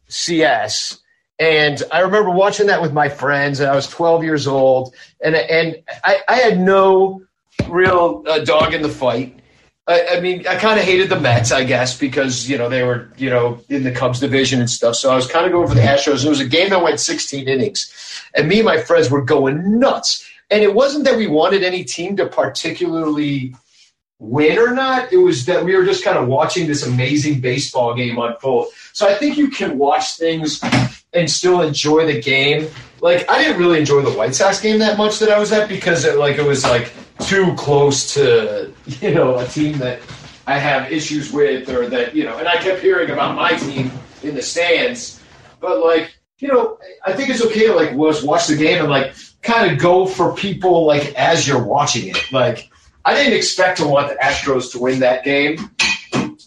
NLCS. 0.10 0.99
And 1.40 1.82
I 1.91 2.02
remember 2.02 2.30
watching 2.30 2.68
that 2.68 2.82
with 2.82 2.91
my 2.91 3.07
friends, 3.07 3.61
and 3.61 3.70
I 3.70 3.76
was 3.76 3.88
12 3.88 4.24
years 4.24 4.45
old, 4.45 4.94
and 5.24 5.36
and 5.36 5.78
I, 6.03 6.18
I 6.28 6.36
had 6.36 6.60
no 6.60 7.22
real 7.70 8.24
uh, 8.28 8.40
dog 8.40 8.74
in 8.74 8.82
the 8.82 8.90
fight. 8.90 9.40
I, 9.88 10.18
I 10.18 10.20
mean, 10.20 10.45
I 10.45 10.57
kind 10.57 10.78
of 10.78 10.86
hated 10.86 11.10
the 11.10 11.20
Mets, 11.20 11.53
I 11.53 11.64
guess, 11.64 11.98
because 11.98 12.49
you 12.49 12.57
know 12.57 12.68
they 12.68 12.84
were 12.84 13.10
you 13.18 13.30
know 13.30 13.60
in 13.70 13.84
the 13.84 13.91
Cubs 13.91 14.20
division 14.20 14.60
and 14.60 14.70
stuff. 14.70 14.95
So 14.95 15.11
I 15.11 15.16
was 15.16 15.28
kind 15.28 15.45
of 15.45 15.53
going 15.53 15.68
for 15.70 15.76
the 15.76 15.82
Astros. 15.82 16.26
It 16.26 16.30
was 16.30 16.41
a 16.41 16.48
game 16.48 16.70
that 16.72 16.84
went 16.84 16.99
16 16.99 17.48
innings, 17.48 17.90
and 18.36 18.49
me 18.49 18.57
and 18.60 18.66
my 18.66 18.82
friends 18.82 19.10
were 19.10 19.24
going 19.24 19.80
nuts. 19.80 20.26
And 20.52 20.61
it 20.61 20.74
wasn't 20.74 21.06
that 21.06 21.16
we 21.16 21.28
wanted 21.28 21.64
any 21.64 21.84
team 21.84 22.18
to 22.18 22.26
particularly 22.26 23.56
win 24.18 24.57
or 24.57 24.74
not. 24.74 25.14
It 25.14 25.18
was 25.18 25.45
that 25.45 25.64
we 25.64 25.76
were 25.76 25.86
just 25.86 26.03
kind 26.03 26.18
of 26.18 26.28
watching 26.28 26.68
this 26.68 26.86
amazing 26.86 27.40
baseball 27.40 27.94
game 27.95 28.18
unfold. 28.18 28.68
So 28.94 29.07
I 29.07 29.14
think 29.14 29.38
you 29.38 29.49
can 29.49 29.78
watch 29.78 30.18
things 30.18 30.60
and 31.14 31.30
still 31.30 31.61
enjoy 31.61 32.06
the 32.06 32.22
game. 32.22 32.68
Like 33.02 33.30
I 33.30 33.41
didn't 33.41 33.60
really 33.60 33.80
enjoy 33.80 34.02
the 34.02 34.11
White 34.11 34.36
Sox 34.36 34.60
game 34.60 34.80
that 34.80 34.98
much 34.98 35.19
that 35.19 35.30
I 35.30 35.40
was 35.40 35.52
at 35.52 35.69
because 35.69 36.06
it, 36.06 36.18
like 36.18 36.38
it 36.38 36.45
was 36.45 36.64
like 36.64 36.91
too 37.22 37.53
close 37.56 38.14
to 38.14 38.73
you 38.86 39.14
know 39.14 39.38
a 39.38 39.48
team 39.48 39.77
that 39.80 40.02
I 40.48 40.57
have 40.57 40.91
issues 40.91 41.31
with 41.31 41.69
or 41.69 41.88
that 41.90 42.15
you 42.15 42.23
know. 42.23 42.38
And 42.38 42.48
I 42.48 42.57
kept 42.57 42.81
hearing 42.81 43.10
about 43.10 43.36
my 43.36 43.53
team 43.53 43.91
in 44.23 44.36
the 44.36 44.41
stands, 44.41 45.22
but 45.60 45.80
like 45.84 46.14
you 46.40 46.48
know, 46.48 46.77
I 47.06 47.14
think 47.14 47.30
it's 47.30 47.44
okay 47.44 47.68
to 47.68 47.76
like 47.76 47.94
was 47.94 48.23
watch 48.23 48.48
the 48.48 48.56
game 48.56 48.80
and 48.80 48.90
like 48.90 49.14
kind 49.41 49.72
of 49.72 49.77
go 49.77 50.06
for 50.06 50.34
people 50.34 50.86
like 50.86 51.14
as 51.15 51.48
you're 51.48 51.64
watching 51.64 52.07
it. 52.07 52.31
Like 52.31 52.69
I 53.06 53.14
didn't 53.14 53.34
expect 53.34 53.77
to 53.80 53.88
want 53.88 54.10
the 54.10 54.15
Astros 54.15 54.72
to 54.73 54.80
win 54.80 54.99
that 54.99 55.23
game, 55.23 55.69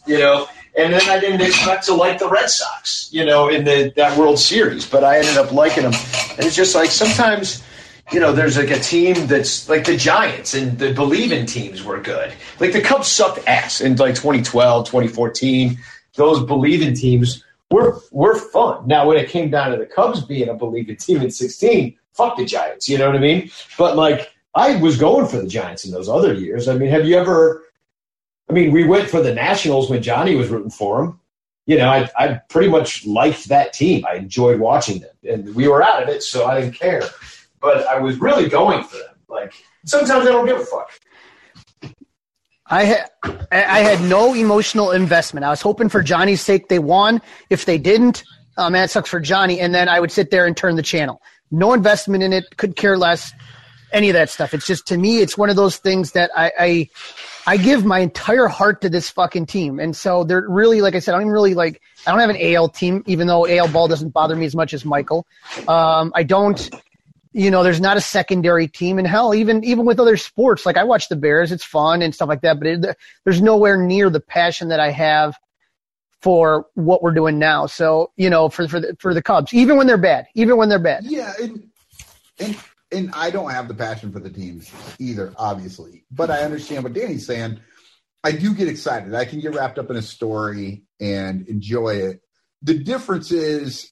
you 0.06 0.18
know. 0.18 0.46
And 0.74 0.92
then 0.92 1.02
I 1.08 1.20
didn't 1.20 1.42
expect 1.42 1.84
to 1.86 1.94
like 1.94 2.18
the 2.18 2.28
Red 2.28 2.48
Sox, 2.48 3.08
you 3.12 3.24
know, 3.24 3.48
in 3.48 3.64
the 3.64 3.92
that 3.96 4.16
World 4.18 4.38
Series, 4.38 4.86
but 4.86 5.04
I 5.04 5.18
ended 5.18 5.36
up 5.36 5.52
liking 5.52 5.82
them. 5.82 5.92
And 6.36 6.46
it's 6.46 6.56
just 6.56 6.74
like 6.74 6.90
sometimes, 6.90 7.62
you 8.10 8.20
know, 8.20 8.32
there's 8.32 8.56
like 8.56 8.70
a 8.70 8.78
team 8.78 9.26
that's 9.26 9.68
like 9.68 9.84
the 9.84 9.96
Giants 9.96 10.54
and 10.54 10.78
the 10.78 10.94
believe 10.94 11.30
in 11.30 11.44
teams 11.44 11.82
were 11.82 12.00
good. 12.00 12.32
Like 12.58 12.72
the 12.72 12.80
Cubs 12.80 13.08
sucked 13.08 13.46
ass 13.46 13.82
in 13.82 13.96
like 13.96 14.14
2012, 14.14 14.86
2014. 14.86 15.78
Those 16.14 16.42
believe 16.42 16.80
in 16.80 16.94
teams 16.94 17.44
were 17.70 18.00
were 18.10 18.36
fun. 18.36 18.86
Now 18.86 19.06
when 19.06 19.18
it 19.18 19.28
came 19.28 19.50
down 19.50 19.72
to 19.72 19.76
the 19.76 19.86
Cubs 19.86 20.22
being 20.22 20.48
a 20.48 20.54
believe 20.54 20.88
in 20.88 20.96
team 20.96 21.20
in 21.20 21.30
16, 21.30 21.98
fuck 22.12 22.38
the 22.38 22.46
Giants, 22.46 22.88
you 22.88 22.96
know 22.96 23.08
what 23.08 23.16
I 23.16 23.20
mean? 23.20 23.50
But 23.76 23.96
like 23.96 24.32
I 24.54 24.76
was 24.76 24.96
going 24.96 25.26
for 25.26 25.36
the 25.36 25.48
Giants 25.48 25.84
in 25.84 25.92
those 25.92 26.08
other 26.08 26.32
years. 26.32 26.68
I 26.68 26.74
mean, 26.74 26.90
have 26.90 27.06
you 27.06 27.16
ever 27.16 27.61
I 28.52 28.54
mean, 28.54 28.70
we 28.70 28.84
went 28.84 29.08
for 29.08 29.22
the 29.22 29.32
Nationals 29.32 29.88
when 29.88 30.02
Johnny 30.02 30.34
was 30.34 30.50
rooting 30.50 30.70
for 30.70 31.00
them. 31.00 31.18
You 31.64 31.78
know, 31.78 31.88
I, 31.88 32.10
I 32.18 32.40
pretty 32.50 32.68
much 32.68 33.06
liked 33.06 33.48
that 33.48 33.72
team. 33.72 34.04
I 34.04 34.16
enjoyed 34.16 34.60
watching 34.60 35.00
them, 35.00 35.10
and 35.26 35.54
we 35.54 35.68
were 35.68 35.82
out 35.82 36.02
of 36.02 36.10
it, 36.10 36.22
so 36.22 36.44
I 36.44 36.60
didn't 36.60 36.74
care. 36.74 37.02
But 37.62 37.86
I 37.86 37.98
was 37.98 38.18
really 38.18 38.50
going 38.50 38.84
for 38.84 38.98
them. 38.98 39.14
Like 39.26 39.54
sometimes 39.86 40.26
I 40.26 40.32
don't 40.32 40.44
give 40.44 40.60
a 40.60 40.66
fuck. 40.66 40.90
I 42.66 42.84
had 42.84 43.10
I 43.50 43.80
had 43.80 44.02
no 44.02 44.34
emotional 44.34 44.90
investment. 44.90 45.46
I 45.46 45.50
was 45.50 45.62
hoping 45.62 45.88
for 45.88 46.02
Johnny's 46.02 46.42
sake 46.42 46.68
they 46.68 46.78
won. 46.78 47.22
If 47.48 47.64
they 47.64 47.78
didn't, 47.78 48.22
uh, 48.58 48.68
man, 48.68 48.84
it 48.84 48.90
sucks 48.90 49.08
for 49.08 49.20
Johnny. 49.20 49.60
And 49.60 49.74
then 49.74 49.88
I 49.88 49.98
would 49.98 50.12
sit 50.12 50.30
there 50.30 50.44
and 50.44 50.54
turn 50.54 50.76
the 50.76 50.82
channel. 50.82 51.22
No 51.50 51.72
investment 51.72 52.22
in 52.22 52.34
it. 52.34 52.58
Could 52.58 52.76
care 52.76 52.98
less. 52.98 53.32
Any 53.94 54.10
of 54.10 54.14
that 54.14 54.28
stuff. 54.28 54.52
It's 54.52 54.66
just 54.66 54.86
to 54.88 54.98
me, 54.98 55.20
it's 55.20 55.38
one 55.38 55.48
of 55.48 55.56
those 55.56 55.76
things 55.76 56.12
that 56.12 56.30
I, 56.36 56.52
I 56.58 56.88
I 57.46 57.56
give 57.56 57.84
my 57.84 57.98
entire 58.00 58.46
heart 58.46 58.82
to 58.82 58.88
this 58.88 59.10
fucking 59.10 59.46
team. 59.46 59.80
And 59.80 59.96
so 59.96 60.24
they're 60.24 60.48
really, 60.48 60.80
like 60.80 60.94
I 60.94 61.00
said, 61.00 61.12
I 61.12 61.16
don't 61.16 61.22
even 61.22 61.32
really 61.32 61.54
like, 61.54 61.82
I 62.06 62.10
don't 62.10 62.20
have 62.20 62.30
an 62.30 62.40
AL 62.40 62.68
team, 62.68 63.02
even 63.06 63.26
though 63.26 63.46
AL 63.46 63.68
ball 63.68 63.88
doesn't 63.88 64.10
bother 64.10 64.36
me 64.36 64.46
as 64.46 64.54
much 64.54 64.74
as 64.74 64.84
Michael. 64.84 65.26
Um, 65.66 66.12
I 66.14 66.22
don't, 66.22 66.70
you 67.32 67.50
know, 67.50 67.62
there's 67.62 67.80
not 67.80 67.96
a 67.96 68.00
secondary 68.00 68.68
team. 68.68 68.98
And 68.98 69.06
hell, 69.06 69.34
even, 69.34 69.64
even 69.64 69.84
with 69.84 69.98
other 69.98 70.16
sports, 70.16 70.64
like 70.64 70.76
I 70.76 70.84
watch 70.84 71.08
the 71.08 71.16
Bears, 71.16 71.50
it's 71.50 71.64
fun 71.64 72.02
and 72.02 72.14
stuff 72.14 72.28
like 72.28 72.42
that, 72.42 72.58
but 72.58 72.66
it, 72.66 72.96
there's 73.24 73.42
nowhere 73.42 73.76
near 73.76 74.08
the 74.10 74.20
passion 74.20 74.68
that 74.68 74.80
I 74.80 74.90
have 74.90 75.36
for 76.20 76.66
what 76.74 77.02
we're 77.02 77.14
doing 77.14 77.38
now. 77.38 77.66
So, 77.66 78.12
you 78.16 78.30
know, 78.30 78.48
for, 78.48 78.68
for 78.68 78.78
the, 78.78 78.96
for 79.00 79.14
the 79.14 79.22
Cubs, 79.22 79.52
even 79.52 79.76
when 79.76 79.88
they're 79.88 79.98
bad, 79.98 80.26
even 80.34 80.56
when 80.56 80.68
they're 80.68 80.78
bad. 80.78 81.04
Yeah. 81.04 81.32
And, 81.40 81.70
and 82.38 82.56
and 82.92 83.10
I 83.14 83.30
don't 83.30 83.50
have 83.50 83.68
the 83.68 83.74
passion 83.74 84.12
for 84.12 84.20
the 84.20 84.30
teams 84.30 84.70
either, 84.98 85.32
obviously. 85.36 86.04
But 86.10 86.30
I 86.30 86.40
understand 86.40 86.84
what 86.84 86.92
Danny's 86.92 87.26
saying. 87.26 87.60
I 88.24 88.32
do 88.32 88.54
get 88.54 88.68
excited. 88.68 89.14
I 89.14 89.24
can 89.24 89.40
get 89.40 89.54
wrapped 89.54 89.78
up 89.78 89.90
in 89.90 89.96
a 89.96 90.02
story 90.02 90.84
and 91.00 91.48
enjoy 91.48 91.96
it. 91.96 92.20
The 92.62 92.78
difference 92.78 93.32
is 93.32 93.90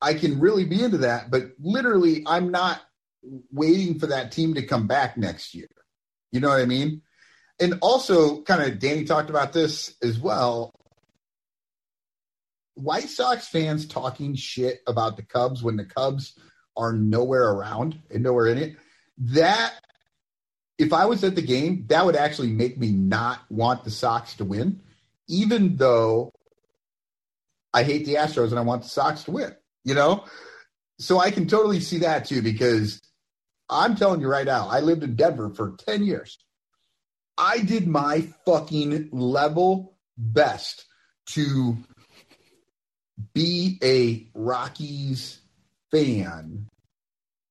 I 0.00 0.14
can 0.14 0.40
really 0.40 0.64
be 0.64 0.82
into 0.82 0.98
that, 0.98 1.30
but 1.30 1.50
literally 1.60 2.24
I'm 2.26 2.50
not 2.50 2.80
waiting 3.52 3.98
for 3.98 4.08
that 4.08 4.32
team 4.32 4.54
to 4.54 4.62
come 4.62 4.86
back 4.86 5.16
next 5.16 5.54
year. 5.54 5.68
You 6.32 6.40
know 6.40 6.48
what 6.48 6.60
I 6.60 6.66
mean? 6.66 7.02
And 7.58 7.78
also, 7.80 8.42
kind 8.42 8.62
of, 8.62 8.78
Danny 8.78 9.04
talked 9.04 9.30
about 9.30 9.52
this 9.52 9.94
as 10.02 10.18
well. 10.18 10.72
White 12.74 13.08
Sox 13.08 13.48
fans 13.48 13.86
talking 13.86 14.34
shit 14.34 14.80
about 14.86 15.16
the 15.16 15.22
Cubs 15.22 15.62
when 15.62 15.76
the 15.76 15.86
Cubs 15.86 16.38
are 16.76 16.92
nowhere 16.92 17.50
around 17.50 17.98
and 18.10 18.22
nowhere 18.22 18.46
in 18.46 18.58
it. 18.58 18.76
That 19.18 19.74
if 20.78 20.92
I 20.92 21.06
was 21.06 21.24
at 21.24 21.34
the 21.34 21.42
game, 21.42 21.86
that 21.88 22.04
would 22.04 22.16
actually 22.16 22.50
make 22.50 22.78
me 22.78 22.92
not 22.92 23.40
want 23.50 23.84
the 23.84 23.90
Sox 23.90 24.34
to 24.34 24.44
win, 24.44 24.80
even 25.28 25.76
though 25.76 26.32
I 27.72 27.82
hate 27.82 28.04
the 28.04 28.14
Astros 28.14 28.50
and 28.50 28.58
I 28.58 28.62
want 28.62 28.82
the 28.82 28.88
Sox 28.88 29.24
to 29.24 29.30
win, 29.30 29.54
you 29.84 29.94
know? 29.94 30.24
So 30.98 31.18
I 31.18 31.30
can 31.30 31.46
totally 31.46 31.80
see 31.80 31.98
that 31.98 32.26
too, 32.26 32.42
because 32.42 33.00
I'm 33.68 33.96
telling 33.96 34.20
you 34.20 34.28
right 34.28 34.46
now, 34.46 34.68
I 34.68 34.80
lived 34.80 35.02
in 35.02 35.16
Denver 35.16 35.50
for 35.50 35.76
10 35.78 36.04
years. 36.04 36.38
I 37.38 37.58
did 37.58 37.86
my 37.86 38.28
fucking 38.44 39.10
level 39.12 39.96
best 40.16 40.86
to 41.26 41.76
be 43.34 43.78
a 43.82 44.28
Rockies 44.34 45.40
fan 45.90 46.66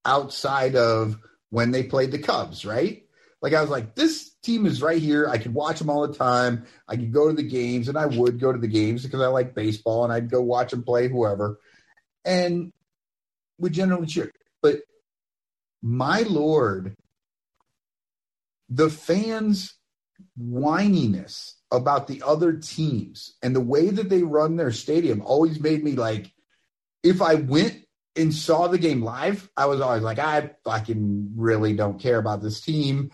outside 0.03 0.75
of 0.75 1.17
when 1.49 1.71
they 1.71 1.83
played 1.83 2.11
the 2.11 2.19
Cubs, 2.19 2.65
right? 2.65 3.03
Like 3.41 3.53
I 3.53 3.61
was 3.61 3.69
like, 3.69 3.95
this 3.95 4.31
team 4.43 4.65
is 4.65 4.81
right 4.81 5.01
here. 5.01 5.27
I 5.27 5.37
could 5.37 5.53
watch 5.53 5.79
them 5.79 5.89
all 5.89 6.07
the 6.07 6.15
time. 6.15 6.65
I 6.87 6.95
could 6.95 7.13
go 7.13 7.27
to 7.27 7.33
the 7.33 7.43
games, 7.43 7.87
and 7.87 7.97
I 7.97 8.05
would 8.05 8.39
go 8.39 8.51
to 8.51 8.57
the 8.57 8.67
games 8.67 9.03
because 9.03 9.21
I 9.21 9.27
like 9.27 9.53
baseball, 9.53 10.03
and 10.03 10.11
I'd 10.11 10.29
go 10.29 10.41
watch 10.41 10.71
them 10.71 10.83
play 10.83 11.07
whoever, 11.07 11.59
and 12.23 12.71
would 13.59 13.73
generally 13.73 14.07
cheer. 14.07 14.31
But 14.61 14.79
my 15.81 16.21
lord, 16.21 16.95
the 18.69 18.89
fans' 18.89 19.75
whininess 20.39 21.53
about 21.71 22.07
the 22.07 22.23
other 22.25 22.53
teams 22.53 23.35
and 23.43 23.55
the 23.55 23.61
way 23.61 23.89
that 23.89 24.09
they 24.09 24.23
run 24.23 24.55
their 24.55 24.71
stadium 24.71 25.21
always 25.21 25.59
made 25.59 25.83
me 25.83 25.91
like, 25.91 26.31
if 27.03 27.21
I 27.21 27.35
went 27.35 27.84
and 28.15 28.33
saw 28.33 28.67
the 28.67 28.77
game 28.77 29.03
live, 29.03 29.49
I 29.57 29.65
was 29.65 29.81
always 29.81 30.03
like, 30.03 30.19
I 30.19 30.51
fucking 30.63 31.33
really 31.35 31.73
don't 31.73 31.99
care 31.99 32.17
about 32.17 32.41
this 32.41 32.61
team. 32.61 33.11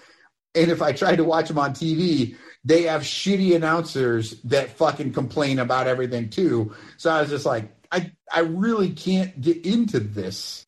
And 0.53 0.69
if 0.69 0.81
I 0.81 0.91
tried 0.91 1.17
to 1.17 1.23
watch 1.23 1.47
them 1.47 1.59
on 1.59 1.73
TV, 1.73 2.35
they 2.63 2.83
have 2.83 3.01
shitty 3.01 3.55
announcers 3.55 4.39
that 4.43 4.77
fucking 4.77 5.13
complain 5.13 5.59
about 5.59 5.87
everything 5.87 6.29
too. 6.29 6.75
So 6.97 7.09
I 7.09 7.21
was 7.21 7.29
just 7.29 7.45
like, 7.45 7.71
I, 7.91 8.11
I 8.31 8.41
really 8.41 8.91
can't 8.91 9.39
get 9.41 9.65
into 9.65 9.99
this 9.99 10.65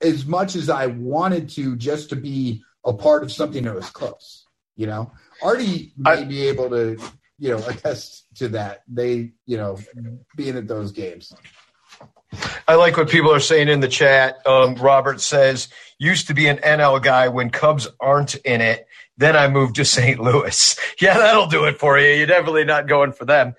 as 0.00 0.24
much 0.24 0.56
as 0.56 0.70
I 0.70 0.86
wanted 0.86 1.50
to 1.50 1.76
just 1.76 2.10
to 2.10 2.16
be 2.16 2.62
a 2.84 2.92
part 2.92 3.22
of 3.22 3.30
something 3.30 3.64
that 3.64 3.74
was 3.74 3.90
close. 3.90 4.46
You 4.76 4.86
know, 4.86 5.12
Artie 5.42 5.92
may 5.98 6.10
I, 6.10 6.24
be 6.24 6.48
able 6.48 6.70
to, 6.70 6.96
you 7.38 7.50
know, 7.50 7.58
attest 7.66 8.24
to 8.36 8.48
that. 8.48 8.82
They, 8.88 9.32
you 9.44 9.58
know, 9.58 9.78
being 10.36 10.56
at 10.56 10.68
those 10.68 10.92
games. 10.92 11.34
I 12.68 12.74
like 12.76 12.96
what 12.96 13.08
people 13.08 13.32
are 13.32 13.40
saying 13.40 13.68
in 13.68 13.80
the 13.80 13.88
chat. 13.88 14.44
Um, 14.46 14.74
Robert 14.76 15.20
says, 15.20 15.68
used 15.98 16.28
to 16.28 16.34
be 16.34 16.46
an 16.46 16.58
NL 16.58 17.02
guy 17.02 17.28
when 17.28 17.50
Cubs 17.50 17.88
aren't 18.00 18.36
in 18.36 18.60
it. 18.60 18.86
Then 19.16 19.36
I 19.36 19.48
moved 19.48 19.76
to 19.76 19.84
St. 19.84 20.18
Louis. 20.20 20.78
Yeah, 21.00 21.18
that'll 21.18 21.46
do 21.46 21.64
it 21.64 21.78
for 21.78 21.98
you. 21.98 22.14
You're 22.14 22.26
definitely 22.26 22.64
not 22.64 22.88
going 22.88 23.12
for 23.12 23.24
them. 23.24 23.54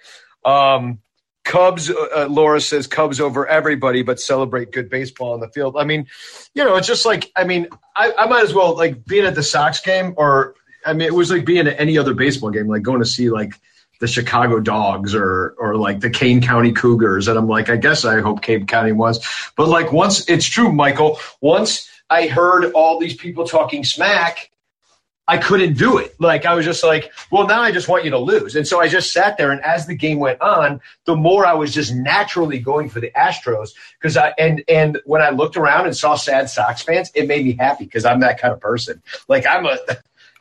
Um, 0.45 0.99
Cubs, 1.43 1.89
uh, 1.89 1.93
uh, 2.15 2.27
Laura 2.29 2.61
says 2.61 2.87
Cubs 2.87 3.19
over 3.19 3.47
everybody, 3.47 4.03
but 4.03 4.19
celebrate 4.19 4.71
good 4.71 4.89
baseball 4.89 5.33
on 5.33 5.39
the 5.39 5.49
field. 5.49 5.75
I 5.77 5.83
mean, 5.83 6.07
you 6.53 6.63
know, 6.63 6.75
it's 6.75 6.87
just 6.87 7.05
like, 7.05 7.31
I 7.35 7.43
mean, 7.43 7.67
I, 7.95 8.13
I 8.17 8.25
might 8.27 8.43
as 8.43 8.53
well 8.53 8.75
like 8.75 9.05
being 9.05 9.25
at 9.25 9.35
the 9.35 9.43
Sox 9.43 9.81
game 9.81 10.13
or, 10.17 10.55
I 10.85 10.93
mean, 10.93 11.07
it 11.07 11.13
was 11.13 11.31
like 11.31 11.45
being 11.45 11.67
at 11.67 11.79
any 11.79 11.97
other 11.97 12.13
baseball 12.13 12.51
game, 12.51 12.67
like 12.67 12.83
going 12.83 12.99
to 12.99 13.05
see 13.05 13.29
like 13.29 13.53
the 14.01 14.07
Chicago 14.07 14.59
Dogs 14.59 15.13
or 15.13 15.53
or 15.59 15.77
like 15.77 15.99
the 15.99 16.09
Kane 16.09 16.41
County 16.41 16.73
Cougars. 16.73 17.27
And 17.27 17.37
I'm 17.37 17.47
like, 17.47 17.69
I 17.69 17.77
guess 17.77 18.03
I 18.03 18.19
hope 18.19 18.41
Kane 18.41 18.65
County 18.65 18.91
was. 18.91 19.25
But 19.55 19.69
like 19.69 19.93
once 19.93 20.27
it's 20.27 20.45
true, 20.45 20.71
Michael, 20.71 21.19
once 21.39 21.87
I 22.09 22.27
heard 22.27 22.73
all 22.73 22.99
these 22.99 23.15
people 23.15 23.45
talking 23.45 23.83
smack, 23.83 24.49
I 25.27 25.37
couldn't 25.37 25.77
do 25.77 25.99
it. 25.99 26.15
Like 26.19 26.47
I 26.47 26.55
was 26.55 26.65
just 26.65 26.83
like, 26.83 27.13
well, 27.29 27.45
now 27.45 27.61
I 27.61 27.71
just 27.71 27.87
want 27.87 28.03
you 28.03 28.09
to 28.09 28.17
lose. 28.17 28.55
And 28.55 28.67
so 28.67 28.81
I 28.81 28.87
just 28.87 29.13
sat 29.13 29.37
there 29.37 29.51
and 29.51 29.61
as 29.61 29.85
the 29.85 29.95
game 29.95 30.17
went 30.17 30.41
on, 30.41 30.81
the 31.05 31.15
more 31.15 31.45
I 31.45 31.53
was 31.53 31.71
just 31.71 31.93
naturally 31.93 32.57
going 32.57 32.89
for 32.89 32.99
the 33.01 33.11
Astros 33.11 33.69
because 33.99 34.17
I 34.17 34.33
and 34.39 34.63
and 34.67 34.99
when 35.05 35.21
I 35.21 35.29
looked 35.29 35.57
around 35.57 35.85
and 35.85 35.95
saw 35.95 36.15
sad 36.15 36.49
Sox 36.49 36.81
fans, 36.81 37.11
it 37.13 37.27
made 37.27 37.45
me 37.45 37.53
happy 37.53 37.83
because 37.83 38.03
I'm 38.05 38.21
that 38.21 38.41
kind 38.41 38.51
of 38.51 38.59
person. 38.59 39.03
Like 39.27 39.45
I'm 39.45 39.67
a 39.67 39.77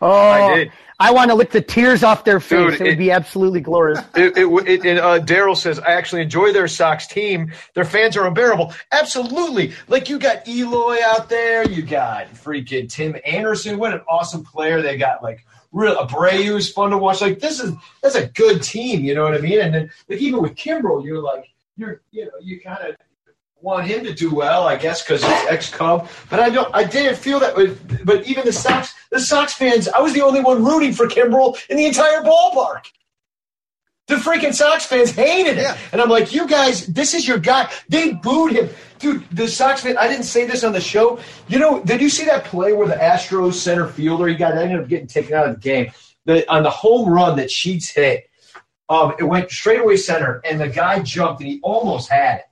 Oh, 0.02 0.10
I 0.10 0.54
did. 0.54 0.72
I 1.00 1.12
want 1.12 1.30
to 1.30 1.34
lick 1.34 1.50
the 1.50 1.62
tears 1.62 2.02
off 2.02 2.24
their 2.24 2.40
face. 2.40 2.72
Dude, 2.72 2.74
it, 2.74 2.80
it, 2.80 2.84
would 2.90 2.98
be 2.98 3.10
absolutely 3.10 3.60
glorious. 3.60 4.00
It, 4.14 4.36
it, 4.36 4.84
it 4.84 4.98
uh, 4.98 5.20
Daryl 5.20 5.56
says, 5.56 5.78
I 5.78 5.92
actually 5.92 6.20
enjoy 6.20 6.52
their 6.52 6.68
Sox 6.68 7.06
team. 7.06 7.52
Their 7.74 7.86
fans 7.86 8.18
are 8.18 8.26
unbearable. 8.26 8.74
Absolutely. 8.92 9.72
Like 9.88 10.10
you 10.10 10.18
got 10.18 10.46
Eloy 10.46 10.98
out 11.02 11.30
there. 11.30 11.66
You 11.68 11.82
got 11.82 12.28
freaking 12.34 12.88
Tim 12.88 13.16
Anderson. 13.24 13.78
What 13.78 13.94
an 13.94 14.02
awesome 14.08 14.44
player. 14.44 14.82
They 14.82 14.98
got 14.98 15.22
like 15.22 15.46
real 15.72 15.96
Abreu 15.96 16.58
is 16.58 16.70
fun 16.70 16.90
to 16.90 16.98
watch. 16.98 17.22
Like 17.22 17.40
this 17.40 17.60
is 17.60 17.74
that's 18.02 18.14
a 18.14 18.26
good 18.26 18.62
team. 18.62 19.02
You 19.02 19.14
know 19.14 19.24
what 19.24 19.34
I 19.34 19.38
mean? 19.38 19.60
And 19.60 19.74
then 19.74 19.90
like 20.08 20.18
even 20.18 20.42
with 20.42 20.54
Kimbrel, 20.54 21.04
you're 21.04 21.22
like 21.22 21.48
you're 21.76 22.02
you 22.10 22.26
know 22.26 22.32
you 22.42 22.60
kind 22.60 22.86
of 22.86 22.96
want 23.62 23.86
him 23.86 24.04
to 24.04 24.14
do 24.14 24.34
well, 24.34 24.66
I 24.66 24.76
guess, 24.76 25.02
because 25.02 25.22
he's 25.22 25.46
ex-Cub. 25.48 26.08
But 26.28 26.40
I 26.40 26.50
don't. 26.50 26.74
I 26.74 26.84
didn't 26.84 27.16
feel 27.16 27.40
that. 27.40 27.56
With, 27.56 28.04
but 28.04 28.26
even 28.26 28.44
the 28.44 28.52
Sox, 28.52 28.94
the 29.10 29.20
Sox 29.20 29.52
fans, 29.52 29.88
I 29.88 30.00
was 30.00 30.12
the 30.12 30.22
only 30.22 30.40
one 30.40 30.64
rooting 30.64 30.92
for 30.92 31.06
Kimbrel 31.06 31.58
in 31.68 31.76
the 31.76 31.86
entire 31.86 32.22
ballpark. 32.22 32.86
The 34.06 34.16
freaking 34.16 34.52
Sox 34.52 34.84
fans 34.86 35.12
hated 35.12 35.56
him, 35.56 35.64
yeah. 35.64 35.78
and 35.92 36.00
I'm 36.00 36.08
like, 36.08 36.34
you 36.34 36.48
guys, 36.48 36.86
this 36.86 37.14
is 37.14 37.28
your 37.28 37.38
guy. 37.38 37.70
They 37.88 38.14
booed 38.14 38.52
him, 38.52 38.68
dude. 38.98 39.24
The 39.30 39.46
Sox 39.46 39.82
fan. 39.82 39.96
I 39.96 40.08
didn't 40.08 40.24
say 40.24 40.46
this 40.46 40.64
on 40.64 40.72
the 40.72 40.80
show. 40.80 41.20
You 41.46 41.60
know, 41.60 41.80
did 41.84 42.00
you 42.00 42.10
see 42.10 42.24
that 42.24 42.44
play 42.44 42.72
where 42.72 42.88
the 42.88 42.94
Astros 42.94 43.54
center 43.54 43.86
fielder 43.86 44.26
he 44.26 44.34
got 44.34 44.58
ended 44.58 44.80
up 44.80 44.88
getting 44.88 45.06
taken 45.06 45.34
out 45.34 45.48
of 45.48 45.54
the 45.54 45.60
game? 45.60 45.92
The 46.24 46.50
on 46.50 46.64
the 46.64 46.70
home 46.70 47.08
run 47.08 47.36
that 47.36 47.50
Sheets 47.50 47.88
hit 47.88 48.28
Um, 48.88 49.14
it 49.20 49.24
went 49.24 49.50
straight 49.52 49.80
away 49.80 49.96
center, 49.96 50.40
and 50.44 50.60
the 50.60 50.68
guy 50.68 50.98
jumped, 51.00 51.40
and 51.40 51.48
he 51.48 51.60
almost 51.62 52.10
had 52.10 52.38
it. 52.38 52.44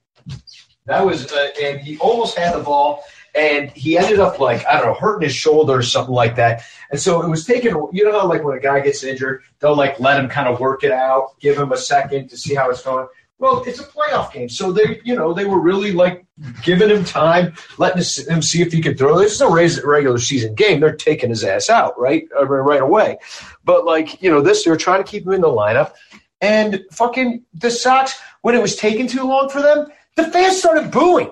That 0.88 1.04
was, 1.04 1.30
uh, 1.30 1.50
and 1.62 1.80
he 1.80 1.98
almost 1.98 2.36
had 2.36 2.54
the 2.54 2.62
ball, 2.62 3.04
and 3.34 3.70
he 3.70 3.98
ended 3.98 4.20
up 4.20 4.40
like 4.40 4.66
I 4.66 4.78
don't 4.78 4.86
know, 4.86 4.94
hurting 4.94 5.28
his 5.28 5.36
shoulder 5.36 5.74
or 5.74 5.82
something 5.82 6.14
like 6.14 6.34
that. 6.36 6.62
And 6.90 6.98
so 6.98 7.22
it 7.22 7.28
was 7.28 7.44
taking. 7.44 7.74
You 7.92 8.04
know 8.04 8.18
how 8.18 8.26
like 8.26 8.42
when 8.42 8.56
a 8.56 8.60
guy 8.60 8.80
gets 8.80 9.04
injured, 9.04 9.42
they'll 9.60 9.76
like 9.76 10.00
let 10.00 10.18
him 10.18 10.28
kind 10.28 10.48
of 10.48 10.60
work 10.60 10.84
it 10.84 10.90
out, 10.90 11.38
give 11.40 11.58
him 11.58 11.72
a 11.72 11.76
second 11.76 12.28
to 12.28 12.38
see 12.38 12.54
how 12.54 12.70
it's 12.70 12.82
going. 12.82 13.06
Well, 13.38 13.62
it's 13.66 13.78
a 13.78 13.84
playoff 13.84 14.32
game, 14.32 14.48
so 14.48 14.72
they, 14.72 15.00
you 15.04 15.14
know, 15.14 15.32
they 15.32 15.44
were 15.44 15.60
really 15.60 15.92
like 15.92 16.26
giving 16.64 16.88
him 16.88 17.04
time, 17.04 17.54
letting 17.76 17.98
him 17.98 18.42
see 18.42 18.62
if 18.62 18.72
he 18.72 18.80
could 18.80 18.98
throw. 18.98 19.16
This 19.16 19.34
is 19.34 19.40
a 19.40 19.48
regular 19.48 20.18
season 20.18 20.54
game; 20.54 20.80
they're 20.80 20.96
taking 20.96 21.28
his 21.28 21.44
ass 21.44 21.70
out 21.70 22.00
right, 22.00 22.26
uh, 22.36 22.46
right 22.46 22.82
away. 22.82 23.18
But 23.62 23.84
like, 23.84 24.20
you 24.22 24.30
know, 24.30 24.40
this 24.40 24.64
they're 24.64 24.76
trying 24.76 25.04
to 25.04 25.08
keep 25.08 25.24
him 25.24 25.34
in 25.34 25.42
the 25.42 25.48
lineup, 25.48 25.92
and 26.40 26.82
fucking 26.90 27.44
the 27.54 27.70
Sox 27.70 28.18
when 28.42 28.54
it 28.54 28.62
was 28.62 28.74
taking 28.74 29.06
too 29.06 29.22
long 29.22 29.48
for 29.48 29.62
them, 29.62 29.86
the 30.18 30.30
fans 30.30 30.58
started 30.58 30.90
booing, 30.90 31.30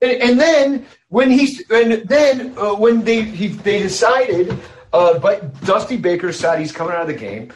and, 0.00 0.22
and 0.22 0.40
then 0.40 0.86
when 1.08 1.30
he's 1.30 1.68
and 1.70 2.08
then 2.08 2.54
uh, 2.58 2.74
when 2.74 3.04
they 3.04 3.22
he, 3.22 3.48
they 3.48 3.82
decided, 3.82 4.58
uh, 4.92 5.18
but 5.18 5.58
Dusty 5.60 5.96
Baker 5.96 6.28
decided 6.28 6.60
he's 6.60 6.72
coming 6.72 6.94
out 6.94 7.02
of 7.02 7.08
the 7.08 7.14
game. 7.14 7.52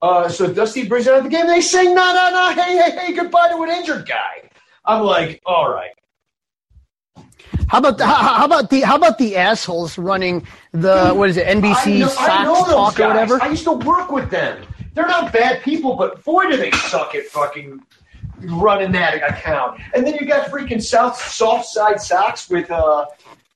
Uh, 0.00 0.28
so 0.28 0.52
Dusty 0.52 0.86
brings 0.86 1.08
out 1.08 1.18
of 1.18 1.24
the 1.24 1.30
game. 1.30 1.46
They 1.46 1.60
say, 1.60 1.84
"No, 1.84 2.12
no, 2.12 2.30
no! 2.30 2.62
Hey, 2.62 2.76
hey, 2.76 2.90
hey! 2.90 3.12
Goodbye 3.12 3.48
to 3.48 3.62
an 3.62 3.70
injured 3.70 4.06
guy." 4.06 4.48
I'm 4.84 5.02
like, 5.02 5.40
"All 5.46 5.72
right." 5.72 5.90
How 7.68 7.78
about 7.78 7.96
the, 7.98 8.06
how, 8.06 8.34
how 8.34 8.44
about 8.44 8.70
the 8.70 8.80
how 8.80 8.96
about 8.96 9.18
the 9.18 9.36
assholes 9.36 9.96
running 9.96 10.46
the 10.72 11.12
what 11.12 11.30
is 11.30 11.36
it 11.36 11.46
NBC 11.46 12.00
know- 12.00 12.08
Sox 12.08 12.68
Talk 12.68 13.00
or 13.00 13.08
whatever? 13.08 13.42
I 13.42 13.48
used 13.48 13.64
to 13.64 13.72
work 13.72 14.12
with 14.12 14.30
them. 14.30 14.62
They're 14.94 15.06
not 15.06 15.32
bad 15.32 15.62
people, 15.62 15.94
but 15.94 16.22
boy, 16.22 16.50
do 16.50 16.56
they 16.58 16.70
suck 16.72 17.14
at 17.14 17.24
fucking 17.26 17.80
running 18.44 18.92
that 18.92 19.14
account. 19.14 19.80
And 19.94 20.06
then 20.06 20.14
you 20.14 20.26
got 20.26 20.50
freaking 20.50 20.82
South 20.82 21.16
Soft 21.16 21.66
Side 21.66 22.00
Sox 22.00 22.48
with 22.48 22.70
uh 22.70 23.06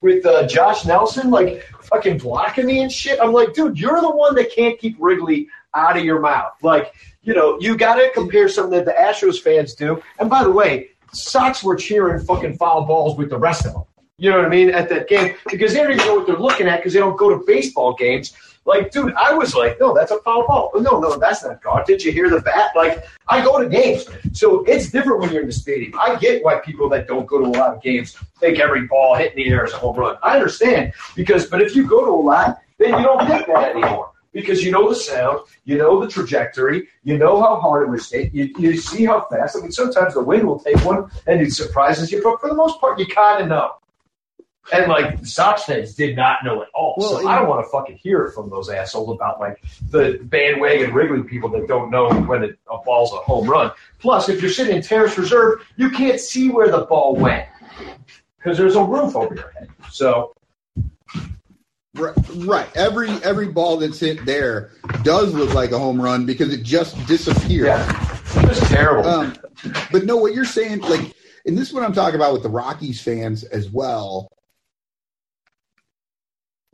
with 0.00 0.24
uh, 0.26 0.46
Josh 0.46 0.84
Nelson, 0.84 1.30
like 1.30 1.64
fucking 1.82 2.18
blocking 2.18 2.66
me 2.66 2.80
and 2.80 2.92
shit. 2.92 3.18
I'm 3.20 3.32
like, 3.32 3.54
dude, 3.54 3.78
you're 3.78 4.00
the 4.00 4.10
one 4.10 4.34
that 4.36 4.52
can't 4.52 4.78
keep 4.78 4.96
Wrigley 5.00 5.48
out 5.74 5.96
of 5.96 6.04
your 6.04 6.20
mouth. 6.20 6.52
Like, 6.62 6.94
you 7.22 7.34
know, 7.34 7.58
you 7.60 7.76
got 7.76 7.96
to 7.96 8.10
compare 8.14 8.48
something 8.48 8.78
that 8.78 8.84
the 8.84 8.92
Astros 8.92 9.40
fans 9.40 9.74
do. 9.74 10.00
And 10.20 10.30
by 10.30 10.44
the 10.44 10.52
way, 10.52 10.90
Sox 11.12 11.64
were 11.64 11.76
cheering 11.76 12.24
fucking 12.24 12.56
foul 12.56 12.84
balls 12.84 13.16
with 13.16 13.30
the 13.30 13.38
rest 13.38 13.66
of 13.66 13.72
them. 13.72 13.84
You 14.18 14.30
know 14.30 14.38
what 14.38 14.46
I 14.46 14.48
mean? 14.48 14.70
At 14.70 14.88
that 14.90 15.08
game 15.08 15.34
because 15.50 15.74
they 15.74 15.82
don't 15.82 15.92
even 15.92 16.06
know 16.06 16.14
what 16.16 16.26
they're 16.26 16.38
looking 16.38 16.68
at 16.68 16.78
because 16.78 16.92
they 16.92 17.00
don't 17.00 17.18
go 17.18 17.30
to 17.30 17.44
baseball 17.46 17.94
games. 17.94 18.34
Like, 18.66 18.90
dude, 18.90 19.14
I 19.14 19.32
was 19.32 19.54
like, 19.54 19.78
no, 19.80 19.94
that's 19.94 20.10
a 20.10 20.18
foul 20.18 20.46
ball. 20.46 20.72
Oh, 20.74 20.80
no, 20.80 20.98
no, 20.98 21.16
that's 21.16 21.44
not 21.44 21.62
God. 21.62 21.86
Did 21.86 22.02
you 22.02 22.10
hear 22.10 22.28
the 22.28 22.40
bat? 22.40 22.72
Like, 22.74 23.04
I 23.28 23.42
go 23.42 23.62
to 23.62 23.68
games, 23.68 24.06
so 24.32 24.64
it's 24.64 24.90
different 24.90 25.20
when 25.20 25.32
you're 25.32 25.42
in 25.42 25.46
the 25.46 25.52
stadium. 25.52 25.98
I 25.98 26.16
get 26.16 26.44
why 26.44 26.56
people 26.56 26.88
that 26.90 27.06
don't 27.06 27.26
go 27.26 27.38
to 27.38 27.46
a 27.46 27.54
lot 27.56 27.76
of 27.76 27.82
games 27.82 28.16
think 28.40 28.58
every 28.58 28.86
ball 28.86 29.14
hit 29.14 29.32
in 29.32 29.36
the 29.36 29.48
air 29.50 29.64
is 29.64 29.72
a 29.72 29.76
home 29.76 29.96
run. 29.96 30.16
I 30.22 30.34
understand 30.34 30.92
because, 31.14 31.46
but 31.46 31.62
if 31.62 31.76
you 31.76 31.86
go 31.86 32.04
to 32.04 32.10
a 32.10 32.22
lot, 32.22 32.60
then 32.78 32.90
you 32.98 33.04
don't 33.04 33.26
think 33.26 33.46
that 33.46 33.70
anymore 33.76 34.10
because 34.32 34.62
you 34.62 34.70
know 34.70 34.88
the 34.88 34.94
sound, 34.94 35.40
you 35.64 35.78
know 35.78 35.98
the 35.98 36.10
trajectory, 36.10 36.88
you 37.04 37.16
know 37.16 37.40
how 37.40 37.58
hard 37.58 37.88
it 37.88 37.90
was 37.90 38.10
hit, 38.10 38.34
you, 38.34 38.52
you 38.58 38.76
see 38.76 39.06
how 39.06 39.26
fast. 39.30 39.56
I 39.56 39.60
mean, 39.60 39.72
sometimes 39.72 40.12
the 40.12 40.22
wind 40.22 40.46
will 40.46 40.58
take 40.58 40.84
one 40.84 41.10
and 41.26 41.40
it 41.40 41.52
surprises 41.52 42.12
you, 42.12 42.22
but 42.22 42.38
for 42.40 42.50
the 42.50 42.54
most 42.54 42.78
part, 42.78 42.98
you 42.98 43.06
kind 43.06 43.42
of 43.42 43.48
know. 43.48 43.76
And 44.72 44.88
like 44.88 45.20
the 45.20 45.26
Sox 45.26 45.64
fans 45.64 45.94
did 45.94 46.16
not 46.16 46.44
know 46.44 46.62
at 46.62 46.68
all. 46.74 46.94
Well, 46.98 47.20
so 47.20 47.28
I 47.28 47.38
don't 47.38 47.48
want 47.48 47.64
to 47.64 47.70
fucking 47.70 47.96
hear 47.98 48.24
it 48.24 48.32
from 48.32 48.50
those 48.50 48.68
assholes 48.68 49.14
about 49.14 49.38
like 49.38 49.62
the 49.90 50.18
bandwagon 50.22 50.92
Wrigley 50.92 51.22
people 51.22 51.48
that 51.50 51.68
don't 51.68 51.90
know 51.90 52.08
when 52.22 52.42
it, 52.42 52.58
a 52.70 52.78
ball's 52.78 53.12
a 53.12 53.16
home 53.16 53.48
run. 53.48 53.70
Plus, 54.00 54.28
if 54.28 54.42
you're 54.42 54.50
sitting 54.50 54.76
in 54.76 54.82
terrace 54.82 55.16
reserve, 55.16 55.64
you 55.76 55.90
can't 55.90 56.20
see 56.20 56.50
where 56.50 56.70
the 56.70 56.84
ball 56.86 57.14
went 57.14 57.46
because 58.38 58.58
there's 58.58 58.76
a 58.76 58.82
roof 58.82 59.14
over 59.14 59.34
your 59.34 59.50
head. 59.52 59.68
So 59.90 60.34
Right, 61.96 62.14
right. 62.34 62.76
Every 62.76 63.08
every 63.24 63.48
ball 63.48 63.78
that's 63.78 63.98
hit 63.98 64.24
there 64.26 64.70
does 65.02 65.32
look 65.32 65.54
like 65.54 65.72
a 65.72 65.78
home 65.78 66.00
run 66.00 66.26
because 66.26 66.52
it 66.52 66.62
just 66.62 66.94
disappeared. 67.06 67.66
yeah, 67.68 68.18
it's 68.34 68.68
terrible. 68.68 69.08
Um, 69.08 69.34
but 69.90 70.04
no, 70.04 70.16
what 70.16 70.34
you're 70.34 70.44
saying, 70.44 70.80
like, 70.80 71.14
and 71.46 71.56
this 71.56 71.68
is 71.68 71.74
what 71.74 71.84
I'm 71.84 71.94
talking 71.94 72.16
about 72.16 72.34
with 72.34 72.42
the 72.42 72.50
Rockies 72.50 73.00
fans 73.00 73.44
as 73.44 73.70
well. 73.70 74.28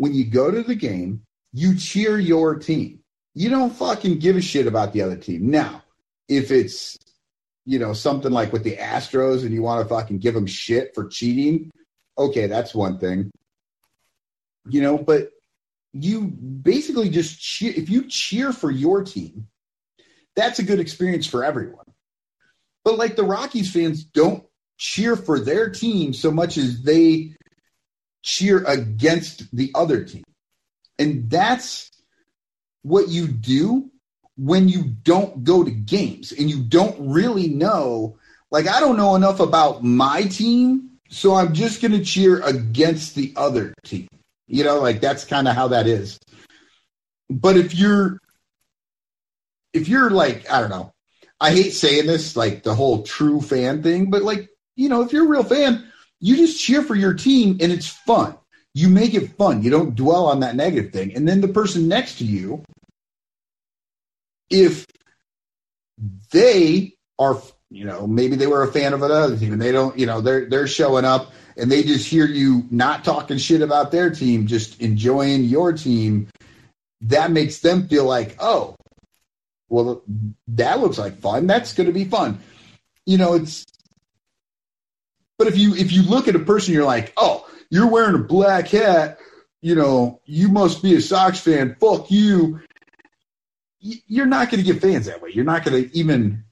When 0.03 0.15
you 0.15 0.25
go 0.25 0.51
to 0.51 0.65
the 0.65 0.75
game, 0.75 1.23
you 1.53 1.77
cheer 1.77 2.19
your 2.19 2.57
team. 2.57 3.05
You 3.35 3.51
don't 3.51 3.73
fucking 3.73 4.19
give 4.19 4.35
a 4.35 4.41
shit 4.41 4.67
about 4.67 4.93
the 4.93 5.03
other 5.03 5.15
team. 5.15 5.49
Now, 5.49 5.85
if 6.27 6.51
it's 6.51 6.99
you 7.67 7.79
know 7.79 7.93
something 7.93 8.33
like 8.33 8.53
with 8.53 8.65
the 8.65 8.79
Astros 8.79 9.43
and 9.43 9.55
you 9.55 9.63
want 9.63 9.81
to 9.81 9.89
fucking 9.89 10.19
give 10.19 10.35
them 10.35 10.47
shit 10.47 10.93
for 10.97 11.07
cheating, 11.07 11.71
okay, 12.19 12.49
that's 12.49 12.75
one 12.75 12.99
thing. 12.99 13.31
You 14.69 14.83
know, 14.83 14.99
but 14.99 15.29
you 15.93 16.23
basically 16.23 17.09
just 17.09 17.41
cheer 17.41 17.73
if 17.73 17.89
you 17.89 18.09
cheer 18.09 18.53
for 18.53 18.73
your 18.73 19.05
team, 19.05 19.47
that's 20.35 20.59
a 20.59 20.65
good 20.65 20.81
experience 20.81 21.29
for 21.29 21.45
everyone. 21.45 21.87
But 22.85 22.99
like 22.99 23.15
the 23.15 23.23
Rockies 23.23 23.73
fans 23.73 24.03
don't 24.03 24.43
cheer 24.79 25.15
for 25.15 25.39
their 25.39 25.71
team 25.71 26.13
so 26.13 26.33
much 26.33 26.59
as 26.59 26.83
they 26.83 27.37
cheer 28.23 28.65
against 28.65 29.55
the 29.55 29.71
other 29.75 30.05
team. 30.05 30.25
And 30.99 31.29
that's 31.29 31.91
what 32.83 33.09
you 33.09 33.27
do 33.27 33.91
when 34.37 34.69
you 34.69 34.85
don't 34.85 35.45
go 35.45 35.65
to 35.65 35.71
games 35.71 36.33
and 36.33 36.49
you 36.51 36.63
don't 36.63 37.11
really 37.11 37.49
know. 37.49 38.19
Like, 38.51 38.67
I 38.67 38.81
don't 38.81 38.97
know 38.97 39.15
enough 39.15 39.41
about 39.41 39.83
my 39.83 40.23
team, 40.23 40.91
so 41.09 41.35
I'm 41.35 41.55
just 41.55 41.81
going 41.81 41.93
to 41.93 42.05
cheer 42.05 42.41
against 42.41 43.15
the 43.15 43.33
other 43.37 43.75
team. 43.85 44.09
You 44.47 44.65
know, 44.65 44.81
like 44.81 45.01
that's 45.01 45.25
kind 45.25 45.49
of 45.49 45.55
how 45.55 45.69
that 45.69 45.87
is. 45.87 46.19
But 47.31 47.57
if 47.57 47.75
you're, 47.75 48.19
if 49.73 49.89
you're 49.89 50.11
like, 50.11 50.51
I 50.51 50.61
don't 50.61 50.71
know, 50.71 50.93
I 51.41 51.51
hate 51.51 51.71
saying 51.71 52.07
this, 52.07 52.37
like 52.37 52.63
the 52.63 52.75
whole 52.75 53.03
true 53.03 53.41
fan 53.41 53.83
thing, 53.83 54.11
but 54.11 54.23
like, 54.23 54.49
you 54.77 54.89
know, 54.89 55.03
if 55.03 55.13
you're 55.13 55.25
a 55.25 55.29
real 55.29 55.45
fan, 55.45 55.92
you 56.23 56.37
just 56.37 56.59
cheer 56.59 56.83
for 56.83 56.95
your 56.95 57.13
team 57.13 57.59
and 57.61 57.73
it's 57.73 57.89
fun. 57.89 58.37
You 58.75 58.89
make 58.89 59.13
it 59.13 59.37
fun. 59.37 59.63
You 59.63 59.71
don't 59.71 59.95
dwell 59.95 60.27
on 60.27 60.41
that 60.41 60.57
negative 60.57 60.93
thing. 60.93 61.15
And 61.15 61.29
then 61.29 61.43
the 61.43 61.49
person 61.49 61.89
next 61.89 62.19
to 62.19 62.25
you, 62.25 62.63
if 64.49 64.87
they 66.31 66.95
are, 67.19 67.43
you 67.71 67.85
know, 67.85 68.07
maybe 68.07 68.37
they 68.37 68.47
were 68.47 68.63
a 68.63 68.73
fan 68.73 68.95
of 68.95 69.03
another 69.03 69.37
team 69.37 69.53
and 69.53 69.61
they 69.61 69.73
don't, 69.73 69.99
you 69.99 70.07
know, 70.07 70.21
they're 70.21 70.49
they're 70.49 70.67
showing 70.67 71.05
up 71.05 71.33
and 71.57 71.71
they 71.71 71.83
just 71.83 72.09
hear 72.09 72.25
you 72.25 72.67
not 72.71 73.05
talking 73.05 73.37
shit 73.37 73.61
about 73.61 73.91
their 73.91 74.09
team, 74.09 74.47
just 74.47 74.81
enjoying 74.81 75.45
your 75.45 75.73
team, 75.73 76.29
that 77.03 77.31
makes 77.31 77.59
them 77.59 77.89
feel 77.89 78.05
like, 78.05 78.37
oh, 78.39 78.77
well, 79.69 80.03
that 80.49 80.81
looks 80.81 80.99
like 80.99 81.19
fun. 81.19 81.47
That's 81.47 81.75
going 81.75 81.89
to 81.89 81.93
be 81.93 82.05
fun. 82.05 82.41
You 83.07 83.19
know, 83.19 83.35
it's. 83.35 83.65
But 85.43 85.53
if 85.53 85.59
you 85.59 85.75
if 85.75 85.91
you 85.91 86.03
look 86.03 86.29
at 86.29 86.37
a 86.37 86.39
person, 86.39 86.73
you're 86.73 86.85
like, 86.85 87.13
oh, 87.17 87.45
you're 87.69 87.89
wearing 87.89 88.15
a 88.15 88.23
black 88.23 88.69
hat. 88.69 89.19
You 89.61 89.75
know, 89.75 90.21
you 90.25 90.49
must 90.49 90.85
be 90.85 90.95
a 90.95 91.01
Sox 91.01 91.41
fan. 91.41 91.75
Fuck 91.81 92.13
you. 92.13 92.61
You're 93.81 94.27
not 94.27 94.53
going 94.53 94.65
to 94.65 94.73
get 94.73 94.81
fans 94.81 95.07
that 95.07 95.21
way. 95.21 95.31
You're 95.35 95.45
not 95.45 95.65
going 95.65 95.83
to 95.83 95.99
even, 95.99 96.45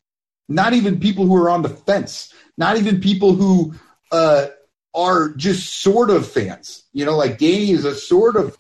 not 0.48 0.72
even 0.72 0.98
people 0.98 1.24
who 1.24 1.36
are 1.36 1.48
on 1.48 1.62
the 1.62 1.68
fence. 1.68 2.34
Not 2.58 2.78
even 2.78 3.00
people 3.00 3.32
who 3.32 3.74
uh, 4.10 4.48
are 4.92 5.28
just 5.34 5.72
sort 5.72 6.10
of 6.10 6.26
fans. 6.26 6.82
You 6.92 7.04
know, 7.04 7.16
like 7.16 7.38
Danny 7.38 7.70
is 7.70 7.84
a 7.84 7.94
sort 7.94 8.34
of 8.34 8.56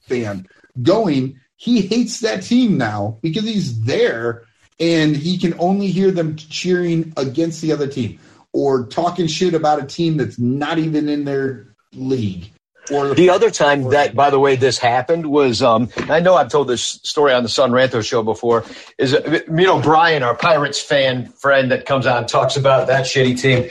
fan 0.00 0.48
going. 0.82 1.38
He 1.54 1.82
hates 1.82 2.18
that 2.20 2.42
team 2.42 2.76
now 2.76 3.20
because 3.22 3.44
he's 3.44 3.82
there 3.82 4.46
and 4.80 5.16
he 5.16 5.38
can 5.38 5.54
only 5.60 5.92
hear 5.92 6.10
them 6.10 6.34
cheering 6.34 7.12
against 7.16 7.62
the 7.62 7.70
other 7.70 7.86
team 7.86 8.18
or 8.52 8.86
talking 8.86 9.26
shit 9.26 9.54
about 9.54 9.82
a 9.82 9.86
team 9.86 10.16
that's 10.16 10.38
not 10.38 10.78
even 10.78 11.08
in 11.08 11.24
their 11.24 11.74
league. 11.92 12.50
Or 12.90 13.14
The 13.14 13.30
other 13.30 13.50
time 13.50 13.90
that, 13.90 14.14
by 14.14 14.30
the 14.30 14.40
way, 14.40 14.56
this 14.56 14.78
happened 14.78 15.26
was, 15.26 15.62
um, 15.62 15.90
I 16.08 16.20
know 16.20 16.34
I've 16.34 16.48
told 16.48 16.66
this 16.68 16.82
story 16.82 17.32
on 17.32 17.42
the 17.42 17.48
Son 17.48 17.70
Ranto 17.70 18.04
show 18.04 18.22
before, 18.22 18.64
is, 18.98 19.14
uh, 19.14 19.40
you 19.46 19.66
know, 19.66 19.80
Brian, 19.80 20.22
our 20.22 20.34
Pirates 20.34 20.80
fan 20.80 21.28
friend 21.32 21.70
that 21.70 21.86
comes 21.86 22.06
on 22.06 22.26
talks 22.26 22.56
about 22.56 22.88
that 22.88 23.06
shitty 23.06 23.40
team. 23.40 23.70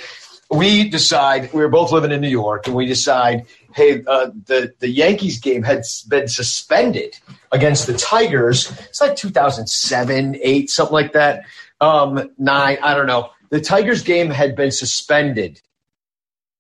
We 0.49 0.89
decide, 0.89 1.51
we 1.53 1.61
were 1.61 1.69
both 1.69 1.91
living 1.91 2.11
in 2.11 2.21
New 2.21 2.29
York, 2.29 2.67
and 2.67 2.75
we 2.75 2.85
decide, 2.85 3.45
hey, 3.75 4.03
uh, 4.07 4.29
the, 4.45 4.73
the 4.79 4.89
Yankees 4.89 5.39
game 5.39 5.63
had 5.63 5.83
been 6.07 6.27
suspended 6.27 7.17
against 7.51 7.87
the 7.87 7.93
Tigers. 7.97 8.71
It's 8.87 9.01
like 9.01 9.15
2007, 9.15 10.37
8, 10.41 10.69
something 10.69 10.93
like 10.93 11.13
that. 11.13 11.43
Um, 11.81 12.31
nine, 12.37 12.77
I 12.81 12.95
don't 12.95 13.07
know. 13.07 13.31
The 13.49 13.61
Tigers 13.61 14.03
game 14.03 14.29
had 14.29 14.55
been 14.55 14.71
suspended 14.71 15.61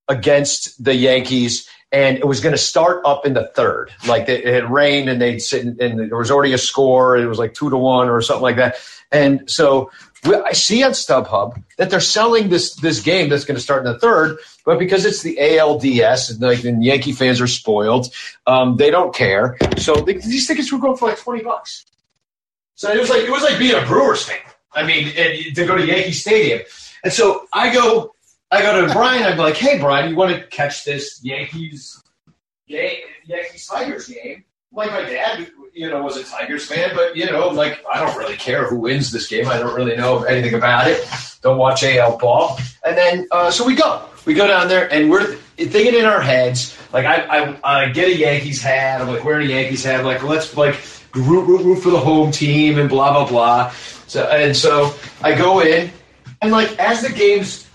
against 0.07 0.83
the 0.83 0.95
Yankees, 0.95 1.69
and 1.91 2.17
it 2.17 2.27
was 2.27 2.39
going 2.39 2.53
to 2.53 2.57
start 2.57 3.01
up 3.05 3.25
in 3.25 3.33
the 3.33 3.47
third. 3.55 3.91
Like 4.07 4.27
it, 4.27 4.45
had 4.45 4.71
rained 4.71 5.09
and 5.09 5.21
they'd 5.21 5.39
sit 5.39 5.65
in, 5.65 5.77
and 5.79 5.99
there 5.99 6.17
was 6.17 6.31
already 6.31 6.53
a 6.53 6.57
score. 6.57 7.15
It 7.17 7.27
was 7.27 7.39
like 7.39 7.53
two 7.53 7.69
to 7.69 7.77
one 7.77 8.09
or 8.09 8.21
something 8.21 8.43
like 8.43 8.57
that. 8.57 8.75
And 9.11 9.49
so 9.49 9.91
I 10.25 10.53
see 10.53 10.83
on 10.83 10.91
StubHub 10.91 11.61
that 11.77 11.89
they're 11.89 11.99
selling 11.99 12.49
this 12.49 12.75
this 12.75 13.01
game 13.01 13.29
that's 13.29 13.45
going 13.45 13.55
to 13.55 13.61
start 13.61 13.85
in 13.85 13.91
the 13.91 13.99
third, 13.99 14.37
but 14.65 14.77
because 14.77 15.05
it's 15.05 15.21
the 15.21 15.37
ALDS 15.39 16.31
and, 16.31 16.41
like, 16.41 16.63
and 16.63 16.83
Yankee 16.83 17.13
fans 17.13 17.39
are 17.39 17.47
spoiled, 17.47 18.13
um, 18.45 18.77
they 18.77 18.91
don't 18.91 19.15
care. 19.15 19.57
So 19.77 19.95
they, 19.95 20.13
these 20.13 20.45
tickets 20.47 20.71
were 20.71 20.79
going 20.79 20.97
for 20.97 21.09
like 21.09 21.19
twenty 21.19 21.43
bucks. 21.43 21.85
So 22.75 22.91
it 22.91 22.99
was 22.99 23.09
like 23.09 23.23
it 23.23 23.31
was 23.31 23.43
like 23.43 23.57
being 23.59 23.75
a 23.75 23.85
Brewers 23.85 24.23
fan. 24.23 24.37
I 24.73 24.85
mean, 24.85 25.13
to 25.55 25.65
go 25.65 25.75
to 25.75 25.85
Yankee 25.85 26.11
Stadium, 26.11 26.61
and 27.03 27.11
so 27.11 27.47
I 27.53 27.73
go 27.73 28.13
I 28.51 28.61
go 28.61 28.85
to 28.85 28.93
Brian. 28.93 29.23
I'm 29.23 29.37
like, 29.37 29.55
hey, 29.55 29.79
Brian, 29.79 30.09
you 30.09 30.15
want 30.15 30.35
to 30.35 30.45
catch 30.47 30.83
this 30.83 31.23
Yankees 31.23 32.01
Yankees 32.67 33.67
Tigers 33.67 34.07
game? 34.07 34.43
Like 34.71 34.91
my 34.91 35.01
dad, 35.01 35.49
you 35.73 35.89
know, 35.89 36.03
was 36.03 36.17
a 36.17 36.23
Tigers 36.23 36.65
fan, 36.65 36.91
but 36.95 37.15
you 37.15 37.25
know, 37.25 37.49
like 37.49 37.83
I 37.91 38.03
don't 38.03 38.15
really 38.17 38.35
care 38.37 38.65
who 38.65 38.77
wins 38.77 39.11
this 39.11 39.27
game. 39.27 39.47
I 39.47 39.57
don't 39.57 39.75
really 39.75 39.95
know 39.95 40.23
anything 40.23 40.53
about 40.53 40.87
it. 40.87 41.07
Don't 41.41 41.57
watch 41.57 41.83
AL 41.83 42.17
ball. 42.17 42.59
And 42.85 42.97
then, 42.97 43.27
uh, 43.31 43.49
so 43.49 43.65
we 43.65 43.75
go. 43.75 44.05
We 44.25 44.33
go 44.33 44.45
down 44.45 44.67
there, 44.67 44.91
and 44.93 45.09
we're 45.09 45.35
thinking 45.57 45.95
in 45.95 46.05
our 46.05 46.21
heads. 46.21 46.77
Like 46.93 47.05
I, 47.05 47.25
I, 47.25 47.59
I 47.63 47.89
get 47.89 48.09
a 48.09 48.15
Yankees 48.15 48.61
hat. 48.61 49.01
I'm 49.01 49.07
like 49.07 49.23
wearing 49.23 49.47
a 49.47 49.53
Yankees 49.53 49.83
hat. 49.83 49.99
I'm 49.99 50.05
like 50.05 50.23
let's 50.23 50.55
like 50.55 50.75
root, 51.15 51.47
root, 51.47 51.63
root 51.63 51.81
for 51.81 51.89
the 51.89 51.99
home 51.99 52.31
team 52.31 52.77
and 52.77 52.89
blah 52.89 53.13
blah 53.13 53.27
blah. 53.27 53.73
So 54.09 54.23
and 54.23 54.57
so 54.57 54.95
I 55.21 55.35
go 55.35 55.61
in, 55.61 55.91
and 56.41 56.51
like 56.51 56.77
as 56.79 57.03
the 57.03 57.11
game's 57.11 57.67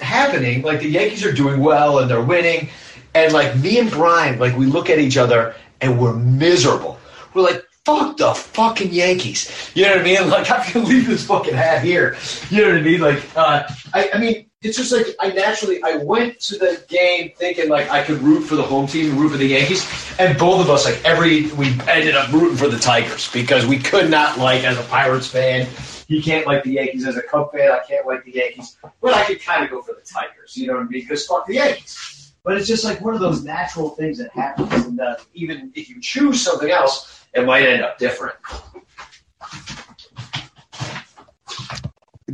happening, 0.00 0.62
like 0.62 0.80
the 0.80 0.88
Yankees 0.88 1.22
are 1.24 1.32
doing 1.32 1.60
well 1.60 1.98
and 1.98 2.10
they're 2.10 2.22
winning, 2.22 2.70
and 3.14 3.32
like 3.34 3.54
me 3.56 3.78
and 3.78 3.90
Brian, 3.90 4.38
like 4.38 4.56
we 4.56 4.64
look 4.64 4.88
at 4.88 4.98
each 4.98 5.18
other 5.18 5.54
and 5.82 6.00
we're 6.00 6.14
miserable. 6.14 6.98
We're 7.34 7.42
like, 7.42 7.65
fuck 7.86 8.16
the 8.16 8.34
fucking 8.34 8.92
Yankees. 8.92 9.70
You 9.74 9.84
know 9.84 9.92
what 9.92 10.00
I 10.00 10.02
mean? 10.02 10.16
Like, 10.36 10.50
I 10.50 10.64
can 10.64 10.84
leave 10.84 11.06
this 11.06 11.24
fucking 11.24 11.54
hat 11.54 11.82
here. 11.84 12.16
You 12.50 12.62
know 12.62 12.68
what 12.70 12.78
I 12.78 12.82
mean? 12.82 13.00
Like, 13.00 13.36
uh, 13.36 13.62
I, 13.94 14.10
I 14.12 14.18
mean, 14.18 14.46
it's 14.60 14.76
just 14.76 14.92
like 14.92 15.06
I 15.20 15.28
naturally 15.28 15.80
I 15.82 15.96
went 15.98 16.40
to 16.40 16.58
the 16.58 16.84
game 16.88 17.30
thinking 17.36 17.68
like 17.68 17.88
I 17.88 18.02
could 18.02 18.20
root 18.20 18.42
for 18.42 18.56
the 18.56 18.62
home 18.62 18.88
team, 18.88 19.16
root 19.16 19.30
for 19.30 19.36
the 19.36 19.46
Yankees, 19.46 19.86
and 20.18 20.36
both 20.36 20.60
of 20.60 20.68
us 20.68 20.84
like 20.84 21.00
every 21.04 21.52
we 21.52 21.68
ended 21.88 22.16
up 22.16 22.32
rooting 22.32 22.56
for 22.56 22.66
the 22.66 22.78
Tigers 22.78 23.30
because 23.32 23.64
we 23.64 23.78
could 23.78 24.10
not 24.10 24.38
like 24.38 24.64
as 24.64 24.76
a 24.78 24.82
Pirates 24.84 25.28
fan. 25.28 25.68
He 26.08 26.20
can't 26.20 26.46
like 26.46 26.64
the 26.64 26.72
Yankees 26.72 27.06
as 27.06 27.16
a 27.16 27.22
Cub 27.22 27.52
fan. 27.52 27.70
I 27.70 27.80
can't 27.86 28.06
like 28.06 28.24
the 28.24 28.34
Yankees, 28.34 28.76
but 29.00 29.14
I 29.14 29.24
could 29.24 29.40
kind 29.40 29.62
of 29.62 29.70
go 29.70 29.82
for 29.82 29.92
the 29.92 30.00
Tigers. 30.00 30.56
You 30.56 30.66
know 30.66 30.74
what 30.74 30.82
I 30.82 30.88
mean? 30.88 31.02
Because 31.02 31.26
fuck 31.26 31.46
the 31.46 31.54
Yankees. 31.54 32.32
But 32.42 32.56
it's 32.56 32.66
just 32.66 32.84
like 32.84 33.00
one 33.00 33.14
of 33.14 33.20
those 33.20 33.44
natural 33.44 33.90
things 33.90 34.18
that 34.18 34.30
happens, 34.32 34.72
and 34.86 35.00
uh, 35.00 35.16
even 35.34 35.72
if 35.74 35.88
you 35.88 36.00
choose 36.00 36.42
something 36.42 36.70
else, 36.70 37.25
it 37.36 37.44
might 37.44 37.62
end 37.62 37.82
up 37.82 37.98
different. 37.98 38.36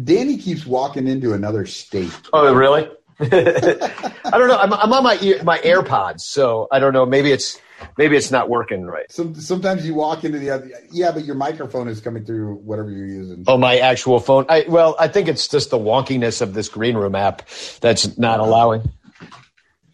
Danny 0.04 0.38
keeps 0.38 0.64
walking 0.64 1.06
into 1.06 1.34
another 1.34 1.66
state. 1.66 2.12
Oh, 2.32 2.54
really? 2.54 2.88
I 3.20 3.26
don't 3.26 4.48
know. 4.48 4.56
I'm, 4.56 4.72
I'm 4.72 4.92
on 4.92 5.02
my 5.02 5.18
ear, 5.20 5.42
my 5.44 5.58
AirPods, 5.58 6.20
so 6.20 6.66
I 6.72 6.78
don't 6.78 6.92
know. 6.92 7.04
Maybe 7.04 7.30
it's 7.30 7.60
maybe 7.98 8.16
it's 8.16 8.30
not 8.30 8.48
working 8.48 8.84
right. 8.86 9.10
Some, 9.12 9.34
sometimes 9.34 9.86
you 9.86 9.94
walk 9.94 10.24
into 10.24 10.38
the 10.38 10.50
other. 10.50 10.70
Yeah, 10.90 11.12
but 11.12 11.24
your 11.24 11.36
microphone 11.36 11.88
is 11.88 12.00
coming 12.00 12.24
through 12.24 12.54
whatever 12.56 12.90
you're 12.90 13.06
using. 13.06 13.44
Oh, 13.46 13.58
my 13.58 13.78
actual 13.78 14.18
phone. 14.18 14.46
I 14.48 14.64
well, 14.66 14.96
I 14.98 15.08
think 15.08 15.28
it's 15.28 15.46
just 15.46 15.70
the 15.70 15.78
wonkiness 15.78 16.40
of 16.40 16.54
this 16.54 16.68
green 16.68 16.96
room 16.96 17.14
app 17.14 17.46
that's 17.80 18.16
not 18.18 18.40
allowing. 18.40 18.90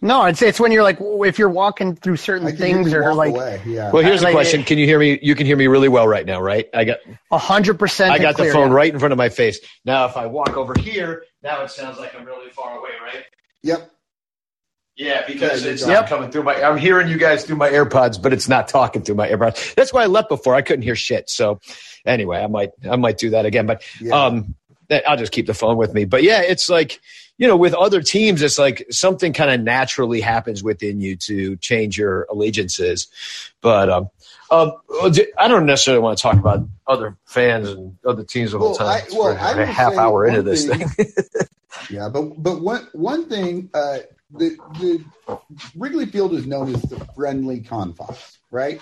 No, 0.00 0.24
it's 0.26 0.40
it's 0.42 0.60
when 0.60 0.70
you're 0.70 0.84
like 0.84 0.98
if 1.00 1.38
you're 1.38 1.48
walking 1.48 1.96
through 1.96 2.16
certain 2.16 2.46
I 2.46 2.52
things 2.52 2.92
or 2.94 3.14
like 3.14 3.30
away. 3.30 3.60
Yeah. 3.66 3.90
Well, 3.90 4.02
here's 4.04 4.20
the 4.20 4.26
Like- 4.26 4.34
question: 4.34 4.62
Can 4.62 4.78
you 4.78 4.86
hear 4.86 4.98
me? 4.98 5.18
You 5.22 5.34
can 5.34 5.44
hear 5.44 5.56
me 5.56 5.66
really 5.66 5.88
well 5.88 6.06
right 6.06 6.24
now, 6.24 6.40
right? 6.40 6.68
I 6.72 6.84
got 6.84 6.98
a 7.32 7.38
hundred 7.38 7.78
percent. 7.80 8.12
I 8.12 8.18
got 8.18 8.36
the 8.36 8.50
phone 8.52 8.68
yeah. 8.68 8.74
right 8.76 8.92
in 8.92 8.98
front 9.00 9.10
of 9.12 9.18
my 9.18 9.28
face. 9.28 9.58
Now, 9.84 10.06
if 10.06 10.16
I 10.16 10.26
walk 10.26 10.56
over 10.56 10.72
here, 10.78 11.24
now 11.42 11.62
it 11.62 11.70
sounds 11.70 11.98
like 11.98 12.14
I'm 12.14 12.24
really 12.24 12.50
far 12.50 12.78
away, 12.78 12.90
right? 13.02 13.24
Yep. 13.62 13.90
Yeah, 14.96 15.24
because 15.26 15.64
Yeah, 15.64 15.70
it's 15.72 15.80
you're 15.82 15.90
not 15.90 16.00
Yep. 16.02 16.08
coming 16.08 16.30
through 16.30 16.42
my. 16.44 16.62
I'm 16.62 16.76
hearing 16.76 17.08
you 17.08 17.18
guys 17.18 17.44
through 17.44 17.56
my 17.56 17.68
AirPods, 17.70 18.20
but 18.20 18.32
it's 18.32 18.48
not 18.48 18.68
talking 18.68 19.02
through 19.02 19.14
my 19.16 19.28
AirPods. 19.28 19.74
That's 19.74 19.92
why 19.92 20.02
I 20.02 20.06
left 20.06 20.28
before. 20.28 20.54
I 20.54 20.62
couldn't 20.62 20.82
hear 20.82 20.96
shit. 20.96 21.28
So, 21.30 21.60
anyway, 22.06 22.38
I 22.42 22.46
might 22.46 22.70
I 22.88 22.96
might 22.96 23.18
do 23.18 23.30
that 23.30 23.46
again. 23.46 23.66
But 23.66 23.82
Yeah. 24.00 24.14
um, 24.14 24.54
I'll 25.06 25.16
just 25.16 25.32
keep 25.32 25.46
the 25.46 25.54
phone 25.54 25.76
with 25.76 25.92
me. 25.92 26.04
But 26.04 26.22
yeah, 26.22 26.40
it's 26.42 26.68
like 26.68 27.00
you 27.38 27.46
know, 27.46 27.56
with 27.56 27.72
other 27.74 28.02
teams, 28.02 28.42
it's 28.42 28.58
like 28.58 28.84
something 28.90 29.32
kind 29.32 29.50
of 29.50 29.60
naturally 29.60 30.20
happens 30.20 30.62
within 30.62 31.00
you 31.00 31.16
to 31.16 31.56
change 31.56 31.96
your 31.96 32.26
allegiances. 32.30 33.06
But 33.60 33.88
um, 33.88 34.10
um, 34.50 34.72
I 35.38 35.48
don't 35.48 35.64
necessarily 35.66 36.02
want 36.02 36.18
to 36.18 36.22
talk 36.22 36.36
about 36.36 36.66
other 36.86 37.16
fans 37.26 37.68
and 37.68 37.96
other 38.04 38.24
teams 38.24 38.52
the 38.52 38.58
whole 38.58 38.68
Well, 38.70 38.76
time. 38.76 38.88
I- 38.88 39.16
well, 39.16 39.36
I 39.38 39.62
a 39.62 39.66
half 39.66 39.94
hour 39.94 40.26
into 40.26 40.42
this 40.42 40.66
thing- 40.66 40.88
thing. 40.88 41.06
Yeah, 41.90 42.08
but 42.08 42.42
but 42.42 42.60
one 42.60 42.88
one 42.92 43.28
thing, 43.28 43.70
uh, 43.72 43.98
the 44.32 44.56
the 44.80 45.04
Wrigley 45.76 46.06
Field 46.06 46.32
is 46.34 46.44
known 46.46 46.74
as 46.74 46.82
the 46.82 46.98
friendly 47.14 47.60
confines, 47.60 48.38
right? 48.50 48.80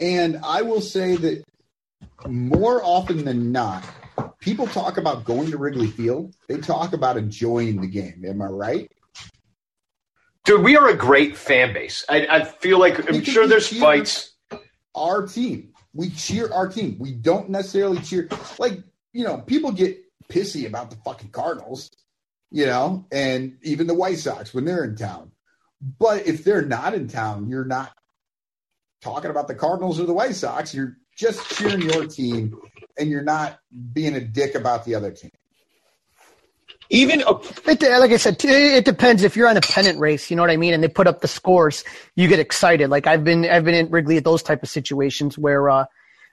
And 0.00 0.38
I 0.44 0.62
will 0.62 0.82
say 0.82 1.16
that 1.16 1.42
more 2.28 2.80
often 2.84 3.24
than 3.24 3.50
not, 3.50 3.82
people 4.40 4.66
talk 4.66 4.96
about 4.96 5.24
going 5.24 5.50
to 5.50 5.58
Wrigley 5.58 5.88
Field. 5.88 6.34
They 6.48 6.58
talk 6.58 6.92
about 6.92 7.16
enjoying 7.16 7.80
the 7.80 7.86
game. 7.86 8.24
Am 8.26 8.42
I 8.42 8.46
right? 8.46 8.92
Dude, 10.44 10.62
we 10.62 10.76
are 10.76 10.88
a 10.88 10.96
great 10.96 11.36
fan 11.36 11.72
base. 11.72 12.04
I, 12.08 12.26
I 12.26 12.44
feel 12.44 12.78
like 12.78 13.08
I'm 13.08 13.22
sure 13.22 13.46
there's 13.46 13.68
fights. 13.68 14.32
Our 14.94 15.26
team. 15.26 15.72
We 15.92 16.10
cheer 16.10 16.52
our 16.52 16.68
team. 16.68 16.96
We 16.98 17.12
don't 17.12 17.50
necessarily 17.50 18.00
cheer 18.00 18.28
like 18.58 18.82
you 19.12 19.24
know. 19.24 19.38
People 19.38 19.72
get 19.72 19.98
pissy 20.28 20.66
about 20.66 20.90
the 20.90 20.96
fucking 21.04 21.30
Cardinals, 21.30 21.90
you 22.50 22.66
know, 22.66 23.06
and 23.12 23.58
even 23.62 23.86
the 23.86 23.94
White 23.94 24.18
Sox 24.18 24.54
when 24.54 24.64
they're 24.64 24.84
in 24.84 24.96
town. 24.96 25.32
But 25.98 26.26
if 26.26 26.44
they're 26.44 26.64
not 26.64 26.94
in 26.94 27.08
town, 27.08 27.48
you're 27.48 27.64
not 27.64 27.92
talking 29.00 29.30
about 29.30 29.48
the 29.48 29.54
Cardinals 29.54 30.00
or 30.00 30.04
the 30.04 30.12
White 30.12 30.34
Sox. 30.34 30.74
You're 30.74 30.96
just 31.16 31.48
cheering 31.56 31.82
your 31.82 32.06
team, 32.06 32.58
and 33.00 33.10
you're 33.10 33.22
not 33.22 33.58
being 33.92 34.14
a 34.14 34.20
dick 34.20 34.54
about 34.54 34.84
the 34.84 34.94
other 34.94 35.10
team. 35.10 35.30
Even 36.90 37.22
a, 37.22 37.32
It, 37.66 37.82
like 37.82 38.10
I 38.10 38.16
said, 38.16 38.36
it 38.44 38.84
depends. 38.84 39.22
If 39.22 39.36
you're 39.36 39.48
on 39.48 39.56
a 39.56 39.60
pennant 39.60 39.98
race, 39.98 40.30
you 40.30 40.36
know 40.36 40.42
what 40.42 40.50
I 40.50 40.56
mean, 40.56 40.74
and 40.74 40.82
they 40.82 40.88
put 40.88 41.06
up 41.06 41.20
the 41.20 41.28
scores, 41.28 41.84
you 42.16 42.28
get 42.28 42.40
excited. 42.40 42.90
Like 42.90 43.06
I've 43.06 43.24
been, 43.24 43.44
I've 43.44 43.64
been 43.64 43.74
in 43.74 43.90
Wrigley 43.90 44.16
at 44.16 44.24
those 44.24 44.42
type 44.42 44.62
of 44.62 44.68
situations 44.68 45.38
where, 45.38 45.70
uh, 45.70 45.84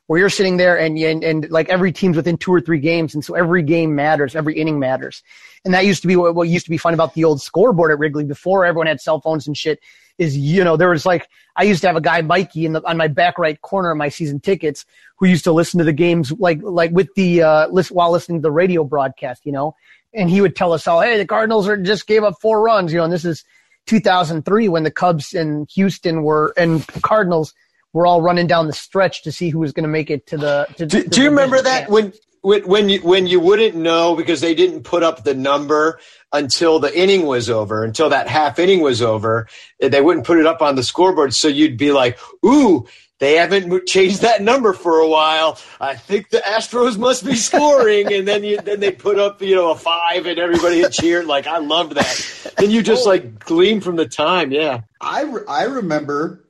where 0.08 0.20
you're 0.20 0.30
sitting 0.30 0.58
there 0.58 0.80
and, 0.80 0.98
and 0.98 1.24
and 1.24 1.50
like 1.52 1.70
every 1.70 1.92
team's 1.92 2.16
within 2.16 2.38
two 2.38 2.54
or 2.54 2.62
three 2.62 2.80
games, 2.80 3.14
and 3.14 3.24
so 3.24 3.36
every 3.36 3.62
game 3.62 3.94
matters, 3.94 4.36
every 4.36 4.58
inning 4.58 4.80
matters, 4.80 5.22
and 5.66 5.74
that 5.74 5.86
used 5.86 6.02
to 6.02 6.08
be 6.08 6.16
what, 6.16 6.34
what 6.34 6.48
used 6.48 6.66
to 6.66 6.72
be 6.72 6.78
fun 6.78 6.94
about 6.94 7.14
the 7.14 7.26
old 7.26 7.42
scoreboard 7.42 7.92
at 7.92 8.00
Wrigley 8.00 8.24
before 8.24 8.66
everyone 8.66 8.88
had 8.88 9.02
cell 9.02 9.20
phones 9.20 9.48
and 9.48 9.58
shit. 9.58 9.80
Is 10.18 10.38
you 10.38 10.64
know 10.64 10.78
there 10.78 10.90
was 10.90 11.06
like 11.06 11.28
I 11.56 11.64
used 11.64 11.82
to 11.82 11.88
have 11.88 11.96
a 11.96 12.02
guy 12.02 12.22
Mikey 12.22 12.66
in 12.66 12.74
the 12.74 12.88
on 12.88 12.98
my 12.98 13.08
back 13.08 13.38
right 13.38 13.60
corner 13.62 13.92
of 13.92 13.98
my 13.98 14.10
season 14.10 14.40
tickets 14.40 14.86
who 15.18 15.28
used 15.28 15.44
to 15.44 15.52
listen 15.52 15.78
to 15.78 15.84
the 15.84 15.94
games 15.94 16.32
like 16.34 16.60
like 16.62 16.92
with 16.92 17.14
the 17.16 17.44
uh 17.44 17.68
list 17.68 17.92
while 17.92 18.12
listening 18.12 18.40
to 18.40 18.44
the 18.44 18.52
radio 18.52 18.84
broadcast, 18.84 19.46
you 19.46 19.52
know, 19.52 19.76
and 20.14 20.30
he 20.30 20.42
would 20.42 20.56
tell 20.56 20.74
us 20.74 20.88
all, 20.88 21.02
hey, 21.02 21.18
the 21.18 21.26
Cardinals 21.26 21.68
are 21.68 21.78
just 21.78 22.08
gave 22.08 22.24
up 22.24 22.36
four 22.42 22.62
runs, 22.62 22.92
you 22.92 22.98
know, 22.98 23.04
and 23.04 23.14
this 23.14 23.26
is 23.26 23.44
2003 23.88 24.68
when 24.68 24.84
the 24.84 24.92
Cubs 24.92 25.34
and 25.34 25.70
Houston 25.74 26.24
were 26.24 26.54
and 26.58 26.86
Cardinals 27.02 27.54
were 27.94 28.06
all 28.06 28.22
running 28.22 28.48
down 28.48 28.68
the 28.68 28.74
stretch 28.74 29.24
to 29.24 29.32
see 29.32 29.50
who 29.50 29.60
was 29.60 29.72
going 29.72 29.84
to 29.84 29.90
make 29.90 30.10
it 30.10 30.28
to 30.28 30.38
the. 30.38 30.68
To, 30.78 30.86
do, 30.86 31.04
to 31.04 31.10
do 31.10 31.22
you 31.24 31.30
remember 31.30 31.62
that 31.62 31.82
champ. 31.82 31.92
when 31.92 32.14
when 32.48 32.90
you 32.90 33.02
when 33.02 33.28
you 33.28 33.40
wouldn't 33.40 33.76
know 33.76 34.16
because 34.16 34.42
they 34.42 34.56
didn't 34.56 34.84
put 34.84 35.04
up 35.04 35.24
the 35.24 35.34
number 35.34 36.00
until 36.32 36.80
the 36.80 36.98
inning 36.98 37.26
was 37.26 37.50
over, 37.50 37.84
until 37.84 38.10
that 38.10 38.28
half 38.28 38.60
inning 38.60 38.82
was 38.82 39.02
over, 39.02 39.48
eh, 39.82 39.90
they 39.90 40.02
wouldn't 40.02 40.26
put 40.26 40.38
it 40.38 40.46
up 40.46 40.62
on 40.62 40.76
the 40.76 40.84
scoreboard, 40.84 41.34
so 41.34 41.48
you'd 41.48 41.78
be 41.78 41.92
like, 41.92 42.18
"Ooh." 42.46 42.88
They 43.20 43.34
haven't 43.34 43.88
changed 43.88 44.22
that 44.22 44.44
number 44.44 44.74
for 44.74 45.00
a 45.00 45.08
while. 45.08 45.58
I 45.82 45.96
think 45.96 46.30
the 46.30 46.38
Astros 46.38 47.00
must 47.00 47.26
be 47.26 47.34
scoring, 47.36 48.14
and 48.14 48.28
then 48.28 48.44
you, 48.44 48.62
then 48.62 48.80
they 48.80 48.92
put 48.92 49.18
up 49.18 49.42
you 49.42 49.56
know 49.56 49.72
a 49.72 49.76
five, 49.76 50.28
and 50.28 50.38
everybody 50.38 50.82
had 50.82 50.92
cheered. 50.92 51.26
Like 51.26 51.48
I 51.48 51.58
loved 51.58 51.94
that. 51.94 52.54
Then 52.58 52.70
you 52.70 52.84
just 52.84 53.08
like 53.08 53.40
gleam 53.40 53.82
from 53.82 53.96
the 53.96 54.08
time, 54.08 54.52
yeah. 54.52 54.82
I 55.02 55.24
re- 55.24 55.42
I 55.48 55.64
remember 55.64 56.48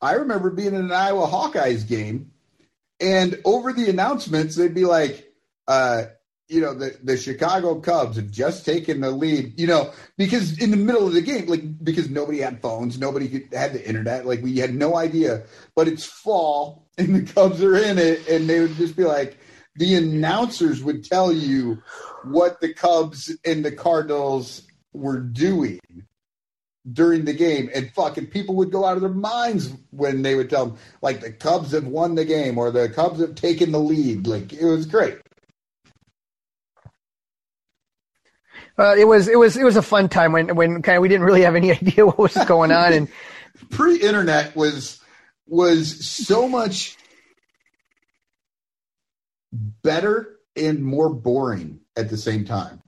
I 0.00 0.14
remember 0.14 0.50
being 0.50 0.68
in 0.68 0.76
an 0.76 0.92
Iowa 0.92 1.26
Hawkeyes 1.26 1.86
game, 1.86 2.30
and 3.00 3.38
over 3.44 3.74
the 3.74 3.90
announcements 3.90 4.56
they'd 4.56 4.74
be 4.74 4.86
like, 4.86 5.25
uh, 5.68 6.04
you 6.48 6.60
know, 6.60 6.74
the 6.74 6.96
the 7.02 7.16
Chicago 7.16 7.80
Cubs 7.80 8.16
have 8.16 8.30
just 8.30 8.64
taken 8.64 9.00
the 9.00 9.10
lead, 9.10 9.58
you 9.58 9.66
know, 9.66 9.92
because 10.16 10.58
in 10.58 10.70
the 10.70 10.76
middle 10.76 11.06
of 11.06 11.12
the 11.12 11.20
game, 11.20 11.46
like 11.46 11.84
because 11.84 12.08
nobody 12.08 12.38
had 12.38 12.62
phones, 12.62 12.98
nobody 12.98 13.46
had 13.52 13.72
the 13.72 13.86
internet, 13.86 14.26
like 14.26 14.42
we 14.42 14.58
had 14.58 14.74
no 14.74 14.96
idea. 14.96 15.44
But 15.74 15.88
it's 15.88 16.04
fall, 16.04 16.86
and 16.98 17.14
the 17.14 17.32
Cubs 17.32 17.62
are 17.62 17.76
in 17.76 17.98
it, 17.98 18.28
and 18.28 18.48
they 18.48 18.60
would 18.60 18.76
just 18.76 18.96
be 18.96 19.04
like, 19.04 19.38
the 19.74 19.96
announcers 19.96 20.82
would 20.82 21.04
tell 21.04 21.32
you 21.32 21.82
what 22.24 22.60
the 22.60 22.72
Cubs 22.72 23.36
and 23.44 23.64
the 23.64 23.72
Cardinals 23.72 24.62
were 24.92 25.18
doing 25.18 25.80
during 26.92 27.24
the 27.24 27.32
game, 27.32 27.68
and 27.74 27.90
fucking 27.92 28.28
people 28.28 28.54
would 28.54 28.70
go 28.70 28.84
out 28.84 28.94
of 28.94 29.02
their 29.02 29.10
minds 29.10 29.72
when 29.90 30.22
they 30.22 30.36
would 30.36 30.48
tell 30.48 30.66
them 30.66 30.78
like 31.02 31.20
the 31.20 31.32
Cubs 31.32 31.72
have 31.72 31.86
won 31.86 32.14
the 32.14 32.24
game 32.24 32.56
or 32.56 32.70
the 32.70 32.88
Cubs 32.88 33.20
have 33.20 33.34
taken 33.34 33.72
the 33.72 33.80
lead. 33.80 34.28
Like 34.28 34.52
it 34.52 34.64
was 34.64 34.86
great. 34.86 35.18
Uh, 38.78 38.94
it 38.96 39.06
was 39.06 39.26
it 39.28 39.38
was 39.38 39.56
it 39.56 39.64
was 39.64 39.76
a 39.76 39.82
fun 39.82 40.08
time 40.08 40.32
when 40.32 40.54
when 40.54 40.82
kind 40.82 40.96
of 40.96 41.02
we 41.02 41.08
didn't 41.08 41.24
really 41.24 41.42
have 41.42 41.56
any 41.56 41.70
idea 41.82 42.04
what 42.04 42.18
was 42.18 42.34
going 42.46 42.72
on 42.72 42.92
and 42.92 43.08
pre-internet 43.70 44.54
was 44.54 45.00
was 45.46 46.04
so 46.04 46.48
much 46.48 46.96
better 49.82 50.36
and 50.56 50.82
more 50.82 51.08
boring 51.08 51.80
at 51.96 52.10
the 52.10 52.16
same 52.16 52.44
time. 52.44 52.82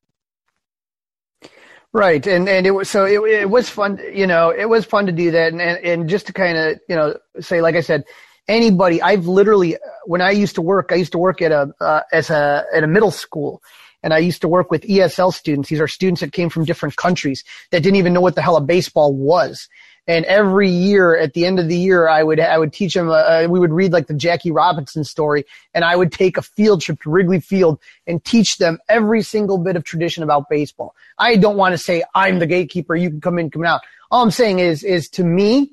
Right, 1.92 2.26
and 2.26 2.48
and 2.48 2.66
it 2.66 2.72
was 2.72 2.90
so 2.90 3.06
it, 3.06 3.18
it 3.30 3.50
was 3.50 3.70
fun, 3.70 3.98
you 4.12 4.26
know, 4.26 4.50
it 4.50 4.66
was 4.66 4.84
fun 4.84 5.06
to 5.06 5.12
do 5.12 5.30
that, 5.30 5.52
and 5.52 5.62
and, 5.62 5.78
and 5.84 6.08
just 6.08 6.26
to 6.26 6.34
kind 6.34 6.58
of 6.58 6.78
you 6.86 6.94
know 6.94 7.16
say, 7.40 7.62
like 7.62 7.76
I 7.76 7.80
said, 7.80 8.04
anybody, 8.46 9.00
I've 9.00 9.26
literally 9.26 9.78
when 10.04 10.20
I 10.20 10.32
used 10.32 10.56
to 10.56 10.62
work, 10.62 10.90
I 10.92 10.96
used 10.96 11.12
to 11.12 11.18
work 11.18 11.40
at 11.40 11.50
a 11.50 11.72
uh, 11.80 12.02
as 12.12 12.28
a 12.28 12.64
at 12.74 12.84
a 12.84 12.86
middle 12.86 13.10
school, 13.10 13.62
and 14.02 14.14
I 14.14 14.18
used 14.18 14.40
to 14.42 14.48
work 14.48 14.70
with 14.70 14.82
ESL 14.82 15.32
students. 15.32 15.68
These 15.68 15.80
are 15.80 15.88
students 15.88 16.20
that 16.20 16.32
came 16.32 16.48
from 16.48 16.64
different 16.64 16.96
countries 16.96 17.44
that 17.70 17.82
didn't 17.82 17.96
even 17.96 18.12
know 18.12 18.20
what 18.20 18.34
the 18.34 18.42
hell 18.42 18.56
a 18.56 18.60
baseball 18.60 19.14
was. 19.14 19.68
And 20.06 20.24
every 20.24 20.70
year, 20.70 21.18
at 21.18 21.34
the 21.34 21.44
end 21.44 21.58
of 21.58 21.68
the 21.68 21.76
year, 21.76 22.08
I 22.08 22.22
would 22.22 22.40
I 22.40 22.56
would 22.56 22.72
teach 22.72 22.94
them. 22.94 23.10
Uh, 23.10 23.46
we 23.46 23.60
would 23.60 23.72
read 23.72 23.92
like 23.92 24.06
the 24.06 24.14
Jackie 24.14 24.50
Robinson 24.50 25.04
story, 25.04 25.44
and 25.74 25.84
I 25.84 25.96
would 25.96 26.12
take 26.12 26.38
a 26.38 26.42
field 26.42 26.80
trip 26.80 27.02
to 27.02 27.10
Wrigley 27.10 27.40
Field 27.40 27.78
and 28.06 28.24
teach 28.24 28.56
them 28.56 28.78
every 28.88 29.20
single 29.20 29.58
bit 29.58 29.76
of 29.76 29.84
tradition 29.84 30.22
about 30.22 30.48
baseball. 30.48 30.94
I 31.18 31.36
don't 31.36 31.58
want 31.58 31.74
to 31.74 31.78
say 31.78 32.04
I'm 32.14 32.38
the 32.38 32.46
gatekeeper. 32.46 32.96
You 32.96 33.10
can 33.10 33.20
come 33.20 33.38
in, 33.38 33.50
come 33.50 33.66
out. 33.66 33.82
All 34.10 34.22
I'm 34.22 34.30
saying 34.30 34.60
is, 34.60 34.82
is 34.82 35.10
to 35.10 35.24
me, 35.24 35.70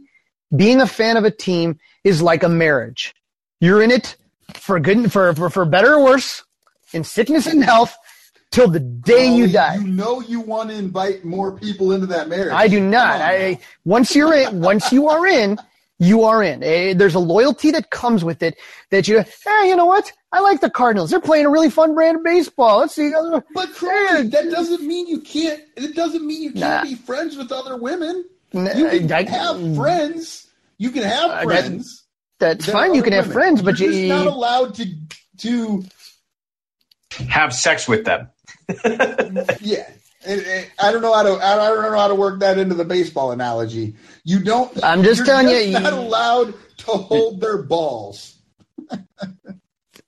being 0.54 0.82
a 0.82 0.88
fan 0.88 1.16
of 1.16 1.24
a 1.24 1.32
team 1.32 1.80
is 2.04 2.22
like 2.22 2.44
a 2.44 2.50
marriage. 2.50 3.16
You're 3.62 3.82
in 3.82 3.90
it 3.90 4.18
for 4.54 4.82
good, 4.82 5.14
for 5.14 5.34
for, 5.34 5.50
for 5.50 5.64
better 5.64 5.94
or 5.94 6.04
worse, 6.04 6.44
in 6.92 7.06
sickness 7.06 7.48
and 7.48 7.64
health, 7.64 7.96
till 8.56 8.68
the 8.70 8.80
day 8.80 9.28
you 9.36 9.48
die. 9.48 9.76
You 9.76 9.88
know 9.88 10.22
you 10.22 10.40
want 10.40 10.70
to 10.70 10.76
invite 10.76 11.26
more 11.26 11.58
people 11.58 11.92
into 11.92 12.08
that 12.08 12.30
marriage. 12.30 12.54
I 12.54 12.68
do 12.68 12.80
not. 12.80 13.16
On, 13.16 13.22
I 13.22 13.38
man. 13.38 13.58
once 13.84 14.16
you're 14.16 14.34
in, 14.34 14.62
once 14.62 14.92
you 14.92 15.08
are 15.10 15.28
in, 15.28 15.58
you 16.00 16.24
are 16.24 16.42
in. 16.44 16.64
Eh, 16.64 16.94
There's 16.94 17.16
a 17.16 17.20
loyalty 17.20 17.72
that 17.72 17.90
comes 17.90 18.24
with 18.24 18.42
it 18.44 18.56
that 18.92 19.08
you, 19.08 19.20
hey, 19.22 19.68
you 19.70 19.76
know 19.76 19.86
what? 19.86 20.12
I 20.32 20.40
like 20.40 20.60
the 20.62 20.70
Cardinals. 20.70 21.10
They're 21.12 21.20
playing 21.22 21.46
a 21.46 21.50
really 21.50 21.70
fun 21.70 21.94
brand 21.94 22.18
of 22.18 22.24
baseball. 22.24 22.80
Let's 22.80 22.96
see. 22.96 23.12
But 23.54 23.74
Crawly, 23.74 24.28
that 24.30 24.50
doesn't 24.52 24.86
mean 24.86 25.08
you 25.08 25.20
can't. 25.22 25.62
It 25.78 25.96
doesn't 25.96 26.26
mean 26.26 26.42
you 26.44 26.52
can't 26.52 26.88
be 26.90 26.96
friends 26.96 27.38
with 27.38 27.52
other 27.52 27.78
women. 27.78 28.26
N- 28.54 28.70
You 28.78 28.90
can 28.90 29.12
I- 29.12 29.24
have 29.30 29.76
friends. 29.76 30.48
You 30.78 30.92
can 30.92 31.04
have 31.04 31.30
Uh, 31.32 31.36
that- 31.36 31.44
friends. 31.46 32.04
That's 32.40 32.66
that 32.66 32.72
fine. 32.74 32.94
You 32.94 33.02
can 33.02 33.14
other 33.14 33.22
have 33.24 33.28
women. 33.34 33.42
friends, 33.56 33.62
but 33.62 33.80
You're 33.80 33.92
you, 33.92 34.08
not 34.10 34.28
allowed 34.28 34.76
to 34.76 34.86
to 35.40 35.84
Have 37.30 37.54
sex 37.54 37.88
with 37.88 38.04
them. 38.04 38.28
yeah. 39.62 39.90
And- 40.26 40.42
and 40.42 40.66
I 40.80 40.92
don't 40.92 41.04
know 41.04 41.14
how 41.14 41.22
to. 41.22 41.34
I 41.36 41.56
don't 41.56 41.84
know 41.84 41.98
how 42.00 42.08
to 42.08 42.16
work 42.16 42.40
that 42.40 42.58
into 42.58 42.74
the 42.74 42.84
baseball 42.86 43.32
analogy. 43.32 43.96
You 44.24 44.40
don't. 44.44 44.84
I'm 44.84 45.04
just 45.04 45.24
telling 45.24 45.48
you, 45.50 45.54
just 45.54 45.68
you- 45.68 45.80
not 45.80 45.94
allowed 45.94 46.54
to 46.78 46.86
hold 46.92 47.42
their 47.42 47.62
balls. 47.62 48.36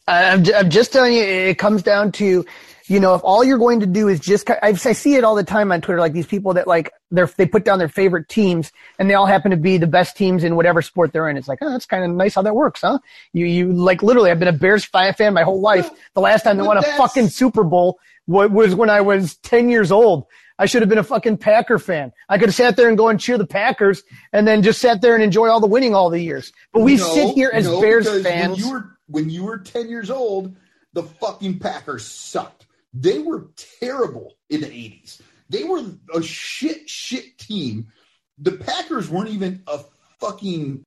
I'm, 0.07 0.45
I'm 0.55 0.69
just 0.69 0.91
telling 0.93 1.13
you, 1.13 1.21
it 1.21 1.57
comes 1.59 1.83
down 1.83 2.13
to, 2.13 2.45
you 2.85 2.99
know, 2.99 3.13
if 3.15 3.21
all 3.25 3.43
you're 3.43 3.57
going 3.57 3.81
to 3.81 3.85
do 3.85 4.07
is 4.07 4.19
just, 4.21 4.49
I, 4.49 4.57
I 4.63 4.73
see 4.73 5.15
it 5.15 5.25
all 5.25 5.35
the 5.35 5.43
time 5.43 5.71
on 5.71 5.81
Twitter, 5.81 5.99
like 5.99 6.13
these 6.13 6.25
people 6.25 6.53
that 6.53 6.65
like, 6.65 6.91
they're, 7.11 7.29
they 7.35 7.45
put 7.45 7.65
down 7.65 7.77
their 7.77 7.89
favorite 7.89 8.29
teams 8.29 8.71
and 8.99 9.09
they 9.09 9.15
all 9.15 9.25
happen 9.25 9.51
to 9.51 9.57
be 9.57 9.77
the 9.77 9.87
best 9.87 10.15
teams 10.15 10.45
in 10.45 10.55
whatever 10.55 10.81
sport 10.81 11.11
they're 11.11 11.27
in. 11.29 11.35
It's 11.35 11.49
like, 11.49 11.59
oh, 11.61 11.69
that's 11.69 11.85
kind 11.85 12.05
of 12.05 12.11
nice 12.11 12.35
how 12.35 12.41
that 12.43 12.55
works, 12.55 12.81
huh? 12.81 12.99
You, 13.33 13.45
you, 13.45 13.73
like 13.73 14.01
literally, 14.01 14.31
I've 14.31 14.39
been 14.39 14.47
a 14.47 14.53
Bears 14.53 14.85
fan 14.85 15.33
my 15.33 15.43
whole 15.43 15.59
life. 15.59 15.89
The 16.13 16.21
last 16.21 16.43
time 16.43 16.55
they 16.55 16.63
won 16.63 16.77
a 16.77 16.83
fucking 16.83 17.27
Super 17.27 17.63
Bowl 17.63 17.99
wa- 18.27 18.47
was 18.47 18.75
when 18.75 18.89
I 18.89 19.01
was 19.01 19.37
10 19.37 19.69
years 19.69 19.91
old. 19.91 20.25
I 20.59 20.65
should 20.65 20.81
have 20.81 20.89
been 20.89 20.97
a 20.97 21.03
fucking 21.03 21.37
Packer 21.37 21.77
fan. 21.77 22.11
I 22.29 22.37
could 22.37 22.49
have 22.49 22.55
sat 22.55 22.75
there 22.75 22.89
and 22.89 22.97
go 22.97 23.09
and 23.09 23.19
cheer 23.19 23.37
the 23.37 23.45
Packers 23.45 24.01
and 24.33 24.47
then 24.47 24.63
just 24.63 24.81
sat 24.81 25.01
there 25.01 25.13
and 25.13 25.23
enjoy 25.23 25.49
all 25.49 25.59
the 25.59 25.67
winning 25.67 25.93
all 25.93 26.09
the 26.09 26.19
years. 26.19 26.51
But 26.73 26.81
we 26.81 26.95
No, 26.95 27.03
sit 27.03 27.35
here 27.35 27.51
as 27.53 27.65
no, 27.65 27.79
Bears 27.79 28.07
fans. 28.23 28.53
When 28.53 28.59
you 28.59 28.71
were 28.71 28.97
when 29.07 29.29
you 29.29 29.43
were 29.43 29.59
ten 29.59 29.87
years 29.87 30.09
old, 30.09 30.55
the 30.93 31.03
fucking 31.03 31.59
Packers 31.59 32.05
sucked. 32.05 32.65
They 32.93 33.19
were 33.19 33.49
terrible 33.79 34.35
in 34.49 34.61
the 34.61 34.67
eighties. 34.67 35.21
They 35.49 35.63
were 35.63 35.83
a 36.13 36.23
shit 36.23 36.89
shit 36.89 37.37
team. 37.37 37.87
The 38.39 38.53
Packers 38.53 39.09
weren't 39.09 39.29
even 39.29 39.61
a 39.67 39.81
fucking 40.19 40.83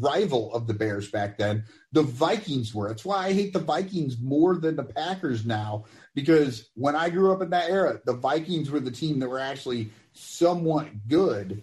rival 0.00 0.52
of 0.54 0.66
the 0.66 0.74
Bears 0.74 1.10
back 1.10 1.38
then. 1.38 1.64
The 1.92 2.02
Vikings 2.02 2.74
were. 2.74 2.88
That's 2.88 3.04
why 3.04 3.26
I 3.26 3.32
hate 3.32 3.52
the 3.52 3.58
Vikings 3.58 4.20
more 4.20 4.56
than 4.56 4.76
the 4.76 4.84
Packers 4.84 5.46
now. 5.46 5.84
Because 6.18 6.68
when 6.74 6.96
I 6.96 7.10
grew 7.10 7.32
up 7.32 7.42
in 7.42 7.50
that 7.50 7.70
era, 7.70 8.00
the 8.04 8.12
Vikings 8.12 8.72
were 8.72 8.80
the 8.80 8.90
team 8.90 9.20
that 9.20 9.28
were 9.28 9.38
actually 9.38 9.90
somewhat 10.14 10.88
good, 11.06 11.62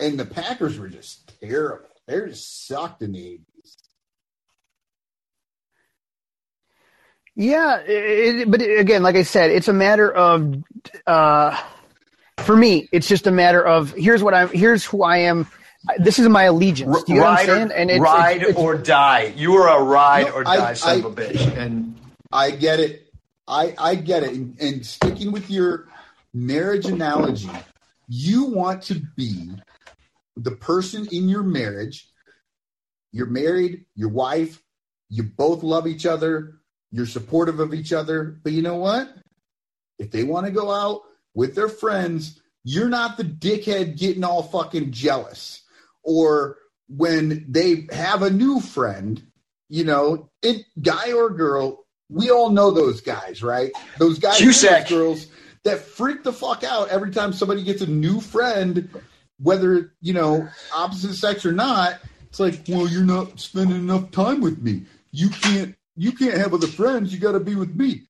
and 0.00 0.18
the 0.18 0.24
Packers 0.24 0.76
were 0.76 0.88
just 0.88 1.32
terrible. 1.40 1.86
They 2.08 2.18
just 2.26 2.66
sucked 2.66 3.02
in 3.02 3.12
the 3.12 3.20
eighties. 3.24 3.76
Yeah, 7.36 7.78
it, 7.78 8.40
it- 8.40 8.50
but 8.50 8.60
again, 8.60 9.04
like 9.04 9.14
I 9.14 9.22
said, 9.22 9.52
it's 9.52 9.68
a 9.68 9.72
matter 9.72 10.10
of, 10.12 10.56
uh, 11.06 11.56
for 12.38 12.56
me, 12.56 12.88
it's 12.90 13.06
just 13.06 13.28
a 13.28 13.30
matter 13.30 13.64
of 13.64 13.92
here's 13.92 14.20
what 14.20 14.34
I'm, 14.34 14.48
here's 14.48 14.84
who 14.84 15.04
I 15.04 15.18
am. 15.18 15.46
This 15.98 16.18
is 16.18 16.28
my 16.28 16.42
allegiance. 16.44 17.04
Do 17.04 17.12
you 17.12 17.20
know 17.20 17.26
what 17.26 17.30
I'm 17.30 17.36
ride 17.36 17.46
saying? 17.46 17.70
or, 17.70 17.74
And 17.76 17.90
it's, 17.92 18.00
ride 18.00 18.40
it's, 18.42 18.50
it's, 18.50 18.58
or 18.58 18.74
die. 18.76 19.32
You 19.36 19.54
are 19.54 19.78
a 19.78 19.82
ride 19.84 20.26
No, 20.26 20.32
or 20.32 20.42
I- 20.48 20.56
die 20.56 20.72
son 20.74 21.04
of 21.04 21.06
I- 21.20 21.22
a 21.22 21.28
bitch. 21.28 21.56
And 21.56 21.94
I 22.32 22.50
get 22.50 22.80
it. 22.80 23.05
I 23.48 23.74
I 23.78 23.94
get 23.94 24.22
it. 24.22 24.34
And, 24.34 24.60
and 24.60 24.86
sticking 24.86 25.32
with 25.32 25.50
your 25.50 25.88
marriage 26.34 26.86
analogy, 26.86 27.50
you 28.08 28.44
want 28.44 28.82
to 28.84 29.00
be 29.16 29.52
the 30.36 30.52
person 30.52 31.06
in 31.10 31.28
your 31.28 31.42
marriage. 31.42 32.08
You're 33.12 33.26
married, 33.26 33.86
your 33.94 34.10
wife, 34.10 34.62
you 35.08 35.22
both 35.22 35.62
love 35.62 35.86
each 35.86 36.04
other, 36.04 36.58
you're 36.90 37.06
supportive 37.06 37.60
of 37.60 37.72
each 37.72 37.92
other. 37.92 38.38
But 38.42 38.52
you 38.52 38.62
know 38.62 38.76
what? 38.76 39.08
If 39.98 40.10
they 40.10 40.24
want 40.24 40.46
to 40.46 40.52
go 40.52 40.70
out 40.70 41.02
with 41.34 41.54
their 41.54 41.68
friends, 41.68 42.40
you're 42.64 42.88
not 42.88 43.16
the 43.16 43.24
dickhead 43.24 43.96
getting 43.96 44.24
all 44.24 44.42
fucking 44.42 44.92
jealous. 44.92 45.62
Or 46.02 46.58
when 46.88 47.46
they 47.48 47.86
have 47.90 48.22
a 48.22 48.30
new 48.30 48.60
friend, 48.60 49.22
you 49.68 49.84
know, 49.84 50.30
it 50.42 50.66
guy 50.80 51.12
or 51.12 51.30
girl, 51.30 51.85
we 52.08 52.30
all 52.30 52.50
know 52.50 52.70
those 52.70 53.00
guys, 53.00 53.42
right? 53.42 53.72
Those 53.98 54.18
guys, 54.18 54.38
those 54.88 54.88
girls 54.90 55.26
that 55.64 55.80
freak 55.80 56.22
the 56.22 56.32
fuck 56.32 56.62
out 56.64 56.88
every 56.88 57.10
time 57.10 57.32
somebody 57.32 57.64
gets 57.64 57.82
a 57.82 57.86
new 57.86 58.20
friend, 58.20 58.88
whether 59.40 59.92
you 60.00 60.12
know 60.14 60.48
opposite 60.74 61.14
sex 61.14 61.44
or 61.44 61.52
not. 61.52 61.98
It's 62.28 62.40
like, 62.40 62.60
well, 62.68 62.86
you're 62.88 63.02
not 63.04 63.40
spending 63.40 63.76
enough 63.76 64.10
time 64.10 64.40
with 64.40 64.60
me. 64.62 64.82
You 65.10 65.30
can't, 65.30 65.74
you 65.96 66.12
can't 66.12 66.36
have 66.36 66.52
other 66.52 66.66
friends. 66.66 67.12
You 67.12 67.18
got 67.18 67.32
to 67.32 67.40
be 67.40 67.54
with 67.54 67.74
me. 67.74 68.02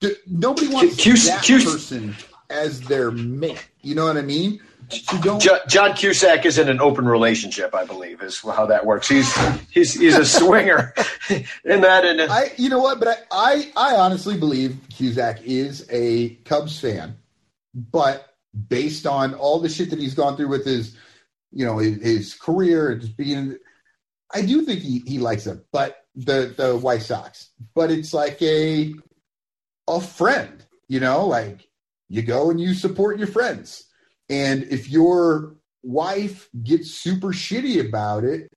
D- 0.00 0.14
nobody 0.26 0.68
wants 0.68 1.02
Cus- 1.02 1.28
that 1.28 1.44
Cus- 1.44 1.64
person 1.64 2.14
as 2.48 2.80
their 2.80 3.10
mate. 3.10 3.68
You 3.82 3.94
know 3.94 4.06
what 4.06 4.16
I 4.16 4.22
mean? 4.22 4.60
So 4.88 5.20
don't. 5.20 5.40
Jo- 5.40 5.58
John 5.68 5.94
Cusack 5.94 6.46
is 6.46 6.58
in 6.58 6.68
an 6.68 6.80
open 6.80 7.06
relationship, 7.08 7.74
I 7.74 7.84
believe, 7.84 8.22
is 8.22 8.40
how 8.40 8.66
that 8.66 8.86
works. 8.86 9.08
He's 9.08 9.34
he's 9.70 9.94
he's 9.94 10.16
a 10.16 10.24
swinger 10.38 10.94
in 11.64 11.80
that. 11.80 12.04
And 12.04 12.20
I, 12.20 12.52
you 12.56 12.68
know 12.68 12.78
what? 12.78 12.98
But 13.00 13.08
I, 13.08 13.70
I, 13.76 13.92
I 13.92 13.96
honestly 13.96 14.36
believe 14.36 14.78
Cusack 14.90 15.42
is 15.42 15.86
a 15.90 16.30
Cubs 16.44 16.78
fan, 16.80 17.16
but 17.74 18.34
based 18.68 19.06
on 19.06 19.34
all 19.34 19.58
the 19.58 19.68
shit 19.68 19.90
that 19.90 19.98
he's 19.98 20.14
gone 20.14 20.36
through 20.36 20.48
with 20.48 20.64
his, 20.64 20.96
you 21.52 21.66
know, 21.66 21.78
his, 21.78 22.02
his 22.02 22.34
career 22.34 22.90
and 22.90 23.00
just 23.00 23.16
being, 23.16 23.56
I 24.32 24.42
do 24.42 24.62
think 24.62 24.80
he, 24.80 25.02
he 25.06 25.18
likes 25.18 25.44
them, 25.44 25.64
but 25.72 26.04
the 26.14 26.54
the 26.56 26.76
White 26.76 27.02
Sox. 27.02 27.50
But 27.74 27.90
it's 27.90 28.14
like 28.14 28.40
a 28.40 28.94
a 29.88 30.00
friend, 30.00 30.64
you 30.88 31.00
know, 31.00 31.26
like 31.26 31.68
you 32.08 32.22
go 32.22 32.50
and 32.50 32.60
you 32.60 32.72
support 32.74 33.18
your 33.18 33.26
friends, 33.26 33.84
and 34.28 34.64
if 34.64 34.88
your 34.88 35.56
wife 35.82 36.48
gets 36.62 36.90
super 36.90 37.28
shitty 37.28 37.86
about 37.88 38.24
it, 38.24 38.48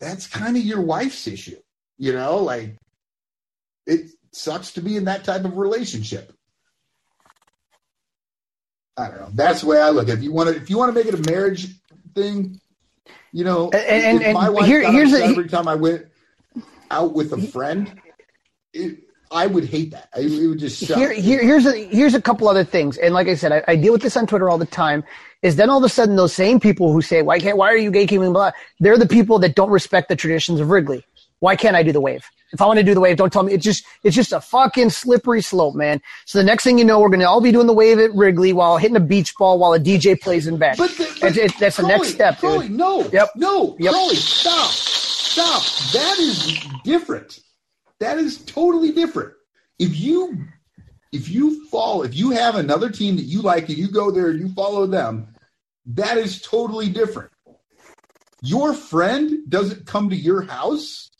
that's 0.00 0.26
kind 0.26 0.56
of 0.56 0.62
your 0.64 0.80
wife's 0.80 1.26
issue. 1.26 1.56
You 1.98 2.12
know, 2.12 2.38
like 2.38 2.76
it 3.86 4.10
sucks 4.32 4.72
to 4.72 4.80
be 4.80 4.96
in 4.96 5.04
that 5.04 5.24
type 5.24 5.44
of 5.44 5.56
relationship. 5.56 6.32
I 8.96 9.08
don't 9.08 9.20
know. 9.20 9.28
That's 9.32 9.62
the 9.62 9.66
way 9.68 9.80
I 9.80 9.90
look. 9.90 10.08
at 10.08 10.14
it. 10.14 10.18
If 10.18 10.22
you 10.24 10.32
want 10.32 10.50
to, 10.50 10.56
if 10.56 10.70
you 10.70 10.78
want 10.78 10.94
to 10.94 10.98
make 11.04 11.12
it 11.12 11.18
a 11.18 11.30
marriage 11.30 11.68
thing, 12.14 12.60
you 13.32 13.44
know, 13.44 13.70
And- 13.70 14.22
and- 14.22 14.34
my 14.34 14.48
wife 14.48 14.66
here- 14.66 14.82
got 14.82 14.92
here's 14.94 15.12
upset 15.12 15.28
a- 15.28 15.32
every 15.32 15.48
time 15.48 15.66
I 15.68 15.74
went 15.74 16.06
out 16.90 17.12
with 17.14 17.32
a 17.32 17.42
friend, 17.42 18.00
it, 18.72 19.03
I 19.34 19.46
would 19.46 19.64
hate 19.64 19.90
that. 19.90 20.08
I, 20.14 20.20
it 20.20 20.46
would 20.46 20.58
just 20.58 20.78
suck. 20.86 20.96
Here, 20.96 21.12
here, 21.12 21.42
here's 21.42 21.66
a 21.66 21.72
here's 21.88 22.14
a 22.14 22.22
couple 22.22 22.48
other 22.48 22.64
things, 22.64 22.96
and 22.98 23.12
like 23.12 23.26
I 23.28 23.34
said, 23.34 23.52
I, 23.52 23.64
I 23.68 23.76
deal 23.76 23.92
with 23.92 24.02
this 24.02 24.16
on 24.16 24.26
Twitter 24.26 24.48
all 24.48 24.58
the 24.58 24.64
time. 24.66 25.04
Is 25.42 25.56
then 25.56 25.68
all 25.68 25.78
of 25.78 25.84
a 25.84 25.88
sudden 25.88 26.16
those 26.16 26.32
same 26.32 26.60
people 26.60 26.92
who 26.92 27.02
say, 27.02 27.20
"Why 27.22 27.38
can't? 27.40 27.58
Why 27.58 27.68
are 27.70 27.76
you 27.76 27.90
gatekeeping?" 27.90 28.32
Blah, 28.32 28.52
they're 28.80 28.96
the 28.96 29.08
people 29.08 29.38
that 29.40 29.54
don't 29.56 29.70
respect 29.70 30.08
the 30.08 30.16
traditions 30.16 30.60
of 30.60 30.70
Wrigley. 30.70 31.04
Why 31.40 31.56
can't 31.56 31.76
I 31.76 31.82
do 31.82 31.92
the 31.92 32.00
wave? 32.00 32.24
If 32.52 32.62
I 32.62 32.66
want 32.66 32.78
to 32.78 32.84
do 32.84 32.94
the 32.94 33.00
wave, 33.00 33.16
don't 33.16 33.32
tell 33.32 33.42
me. 33.42 33.52
It's 33.52 33.64
just 33.64 33.84
it's 34.04 34.14
just 34.14 34.32
a 34.32 34.40
fucking 34.40 34.90
slippery 34.90 35.42
slope, 35.42 35.74
man. 35.74 36.00
So 36.24 36.38
the 36.38 36.44
next 36.44 36.62
thing 36.62 36.78
you 36.78 36.84
know, 36.84 37.00
we're 37.00 37.08
gonna 37.10 37.24
all 37.28 37.40
be 37.40 37.50
doing 37.52 37.66
the 37.66 37.72
wave 37.74 37.98
at 37.98 38.14
Wrigley 38.14 38.52
while 38.52 38.76
hitting 38.78 38.96
a 38.96 39.00
beach 39.00 39.34
ball 39.36 39.58
while 39.58 39.74
a 39.74 39.80
DJ 39.80 40.18
plays 40.18 40.46
in 40.46 40.56
back. 40.56 40.76
But, 40.78 40.90
the, 40.92 41.04
but 41.20 41.30
It's- 41.32 41.36
it's- 41.36 41.58
that's 41.60 41.76
the 41.76 41.86
next 41.86 42.10
step, 42.14 42.40
dude. 42.40 42.70
No, 42.70 43.02
Yep. 43.12 43.30
no, 43.36 43.76
Yep. 43.80 43.92
Stop, 44.14 44.70
stop. 44.70 45.62
That 45.92 46.16
is 46.20 46.60
different. 46.84 47.40
That 48.04 48.18
is 48.18 48.44
totally 48.44 48.92
different. 48.92 49.32
If 49.78 49.98
you 49.98 50.46
if 51.10 51.30
you 51.30 51.66
fall, 51.68 52.02
if 52.02 52.14
you 52.14 52.32
have 52.32 52.54
another 52.54 52.90
team 52.90 53.16
that 53.16 53.22
you 53.22 53.40
like 53.40 53.70
and 53.70 53.78
you 53.78 53.88
go 53.88 54.10
there 54.10 54.28
and 54.28 54.38
you 54.38 54.52
follow 54.52 54.86
them, 54.86 55.34
that 55.86 56.18
is 56.18 56.42
totally 56.42 56.90
different. 56.90 57.30
Your 58.42 58.74
friend 58.74 59.48
doesn't 59.48 59.86
come 59.86 60.10
to 60.10 60.16
your 60.16 60.42
house 60.42 61.10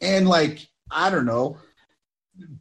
and 0.00 0.26
like 0.26 0.66
I 0.90 1.10
don't 1.10 1.26
know, 1.26 1.58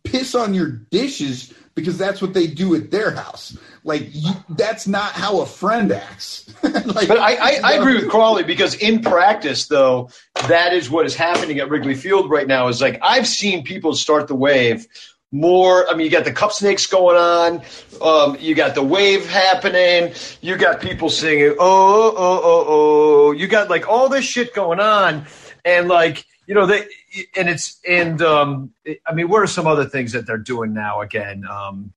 piss 0.03 0.35
on 0.35 0.53
your 0.53 0.67
dishes 0.91 1.53
because 1.73 1.97
that's 1.97 2.21
what 2.21 2.33
they 2.33 2.47
do 2.47 2.75
at 2.75 2.91
their 2.91 3.11
house. 3.11 3.57
Like 3.89 4.07
you, 4.11 4.31
that's 4.49 4.87
not 4.87 5.13
how 5.13 5.41
a 5.41 5.45
friend 5.47 5.91
acts. 5.91 6.45
like, 6.63 7.07
But 7.07 7.17
I, 7.17 7.33
I, 7.35 7.59
I 7.63 7.73
agree 7.73 7.95
with 7.95 8.07
Crawly 8.07 8.43
because 8.43 8.75
in 8.75 9.01
practice, 9.01 9.67
though, 9.67 10.11
that 10.47 10.73
is 10.73 10.91
what 10.91 11.07
is 11.07 11.15
happening 11.15 11.57
at 11.57 11.69
Wrigley 11.69 11.95
Field 11.95 12.29
right 12.29 12.47
now. 12.47 12.67
Is 12.67 12.81
like 12.81 12.99
I've 13.01 13.27
seen 13.27 13.63
people 13.63 13.95
start 13.95 14.27
the 14.27 14.35
wave 14.35 14.87
more. 15.31 15.89
I 15.89 15.95
mean, 15.95 16.05
you 16.05 16.11
got 16.11 16.23
the 16.23 16.31
cup 16.31 16.51
snakes 16.51 16.85
going 16.85 17.17
on. 17.17 17.61
Um, 17.99 18.37
you 18.39 18.53
got 18.53 18.75
the 18.75 18.83
wave 18.83 19.27
happening. 19.27 20.13
You 20.41 20.55
got 20.55 20.81
people 20.81 21.09
singing, 21.09 21.55
oh, 21.59 22.13
oh, 22.15 22.41
oh, 22.43 22.65
oh. 22.67 23.31
You 23.31 23.47
got 23.47 23.69
like 23.69 23.89
all 23.89 24.07
this 24.09 24.25
shit 24.25 24.53
going 24.53 24.79
on. 24.79 25.25
And 25.65 25.87
like, 25.87 26.25
you 26.47 26.55
know, 26.55 26.65
they, 26.65 26.81
and 27.35 27.49
it's, 27.49 27.79
and 27.87 28.21
um, 28.21 28.71
I 29.05 29.13
mean, 29.13 29.29
what 29.29 29.41
are 29.41 29.47
some 29.47 29.67
other 29.67 29.85
things 29.85 30.13
that 30.13 30.25
they're 30.25 30.37
doing 30.37 30.73
now 30.73 31.01
again? 31.01 31.43
Um, 31.49 31.93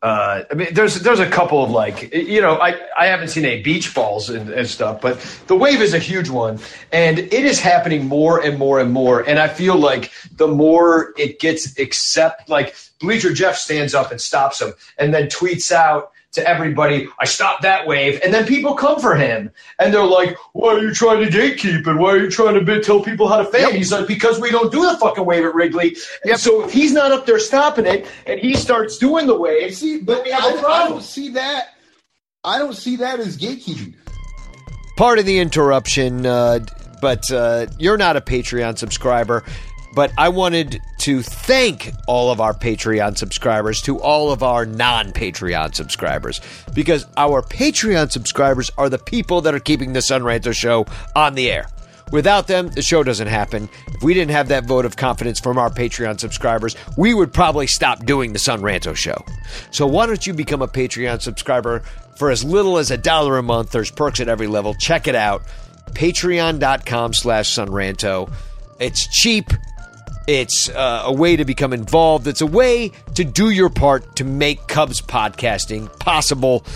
uh, 0.00 0.44
I 0.48 0.54
mean, 0.54 0.68
there's 0.74 1.00
there's 1.00 1.18
a 1.18 1.28
couple 1.28 1.64
of 1.64 1.70
like 1.70 2.14
you 2.14 2.40
know 2.40 2.54
I, 2.54 2.78
I 2.96 3.06
haven't 3.06 3.28
seen 3.28 3.44
any 3.44 3.62
beach 3.62 3.92
balls 3.94 4.30
and, 4.30 4.48
and 4.50 4.68
stuff, 4.68 5.00
but 5.00 5.18
the 5.48 5.56
wave 5.56 5.80
is 5.80 5.92
a 5.92 5.98
huge 5.98 6.28
one, 6.28 6.60
and 6.92 7.18
it 7.18 7.32
is 7.32 7.58
happening 7.58 8.06
more 8.06 8.40
and 8.40 8.58
more 8.58 8.78
and 8.78 8.92
more. 8.92 9.28
And 9.28 9.40
I 9.40 9.48
feel 9.48 9.76
like 9.76 10.12
the 10.36 10.46
more 10.46 11.14
it 11.16 11.40
gets 11.40 11.76
accept, 11.80 12.48
like 12.48 12.76
Bleacher 13.00 13.32
Jeff 13.32 13.56
stands 13.56 13.92
up 13.92 14.12
and 14.12 14.20
stops 14.20 14.62
him, 14.62 14.72
and 14.98 15.12
then 15.12 15.26
tweets 15.26 15.72
out 15.72 16.12
to 16.32 16.46
everybody, 16.46 17.08
"I 17.20 17.24
stopped 17.24 17.62
that 17.62 17.86
wave," 17.86 18.20
and 18.22 18.32
then 18.34 18.46
people 18.46 18.74
come 18.74 19.00
for 19.00 19.14
him, 19.14 19.50
and 19.78 19.92
they're 19.94 20.04
like, 20.04 20.36
"Why 20.52 20.74
are 20.74 20.78
you 20.78 20.92
trying 20.92 21.24
to 21.24 21.30
gatekeep 21.30 21.86
and 21.86 21.98
why 21.98 22.10
are 22.12 22.18
you 22.18 22.30
trying 22.30 22.54
to 22.54 22.60
bit- 22.60 22.84
tell 22.84 23.00
people 23.00 23.28
how 23.28 23.38
to 23.38 23.44
fan?" 23.44 23.74
He's 23.74 23.90
like, 23.92 24.06
"Because 24.06 24.38
we 24.40 24.50
don't 24.50 24.70
do 24.70 24.82
the 24.82 24.96
fucking 24.98 25.24
wave 25.24 25.44
at 25.44 25.54
Wrigley." 25.54 25.96
And 26.24 26.38
so 26.38 26.64
if 26.64 26.72
he's 26.72 26.92
not 26.92 27.12
up 27.12 27.24
there 27.26 27.38
stopping 27.38 27.86
it, 27.86 28.06
and 28.26 28.38
he 28.38 28.54
starts 28.54 28.98
doing 28.98 29.26
the 29.26 29.36
wave, 29.36 29.74
see, 29.74 29.98
but 29.98 30.24
we 30.24 30.30
have 30.30 30.44
a 30.44 30.46
I, 30.46 30.50
I 30.50 30.60
problem. 30.60 30.92
don't 30.92 31.02
see 31.02 31.30
that. 31.30 31.68
I 32.44 32.58
don't 32.58 32.76
see 32.76 32.96
that 32.96 33.20
as 33.20 33.36
gatekeeping. 33.36 33.94
Part 34.96 35.18
of 35.18 35.26
the 35.26 35.38
interruption, 35.38 36.26
uh, 36.26 36.60
but 37.00 37.22
uh, 37.32 37.66
you're 37.78 37.96
not 37.96 38.16
a 38.16 38.20
Patreon 38.20 38.76
subscriber. 38.78 39.44
But 39.94 40.12
I 40.18 40.28
wanted 40.28 40.80
to 41.00 41.22
thank 41.22 41.92
all 42.06 42.30
of 42.30 42.40
our 42.40 42.54
Patreon 42.54 43.16
subscribers 43.16 43.80
to 43.82 43.98
all 44.00 44.30
of 44.30 44.42
our 44.42 44.66
non 44.66 45.12
Patreon 45.12 45.74
subscribers 45.74 46.40
because 46.74 47.06
our 47.16 47.42
Patreon 47.42 48.10
subscribers 48.10 48.70
are 48.76 48.88
the 48.88 48.98
people 48.98 49.40
that 49.42 49.54
are 49.54 49.60
keeping 49.60 49.92
the 49.92 50.02
Son 50.02 50.22
Ranto 50.22 50.54
show 50.54 50.86
on 51.16 51.34
the 51.34 51.50
air. 51.50 51.68
Without 52.10 52.46
them, 52.46 52.68
the 52.68 52.82
show 52.82 53.02
doesn't 53.02 53.26
happen. 53.28 53.68
If 53.88 54.02
we 54.02 54.14
didn't 54.14 54.30
have 54.30 54.48
that 54.48 54.64
vote 54.64 54.86
of 54.86 54.96
confidence 54.96 55.40
from 55.40 55.58
our 55.58 55.68
Patreon 55.68 56.18
subscribers, 56.18 56.74
we 56.96 57.12
would 57.12 57.32
probably 57.32 57.66
stop 57.66 58.04
doing 58.06 58.32
the 58.32 58.38
Son 58.38 58.62
Ranto 58.62 58.96
show. 58.96 59.24
So 59.70 59.86
why 59.86 60.06
don't 60.06 60.26
you 60.26 60.32
become 60.32 60.62
a 60.62 60.68
Patreon 60.68 61.20
subscriber 61.20 61.80
for 62.16 62.30
as 62.30 62.42
little 62.44 62.78
as 62.78 62.90
a 62.90 62.96
dollar 62.96 63.36
a 63.36 63.42
month? 63.42 63.72
There's 63.72 63.90
perks 63.90 64.20
at 64.20 64.28
every 64.28 64.46
level. 64.46 64.74
Check 64.74 65.06
it 65.06 65.14
out. 65.14 65.42
Patreon.com 65.90 67.12
slash 67.12 67.54
Sonranto. 67.54 68.32
It's 68.80 69.06
cheap. 69.08 69.50
It's 70.28 70.68
uh, 70.68 71.04
a 71.06 71.12
way 71.12 71.36
to 71.36 71.46
become 71.46 71.72
involved. 71.72 72.26
It's 72.26 72.42
a 72.42 72.46
way 72.46 72.92
to 73.14 73.24
do 73.24 73.48
your 73.48 73.70
part 73.70 74.16
to 74.16 74.24
make 74.24 74.66
Cubs 74.66 75.00
podcasting 75.00 75.98
possible 76.00 76.66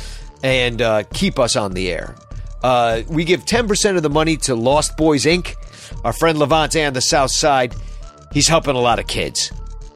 and 0.42 0.80
uh, 0.80 1.02
keep 1.12 1.38
us 1.38 1.54
on 1.54 1.74
the 1.74 1.90
air. 1.90 2.14
Uh, 2.62 3.02
we 3.10 3.26
give 3.26 3.44
10% 3.44 3.98
of 3.98 4.02
the 4.02 4.08
money 4.08 4.38
to 4.38 4.54
Lost 4.54 4.96
Boys 4.96 5.26
Inc., 5.26 5.54
our 6.02 6.14
friend 6.14 6.38
LaVonte 6.38 6.86
on 6.86 6.94
the 6.94 7.02
South 7.02 7.30
Side. 7.30 7.74
He's 8.32 8.48
helping 8.48 8.74
a 8.74 8.80
lot 8.80 8.98
of 8.98 9.06
kids. 9.06 9.52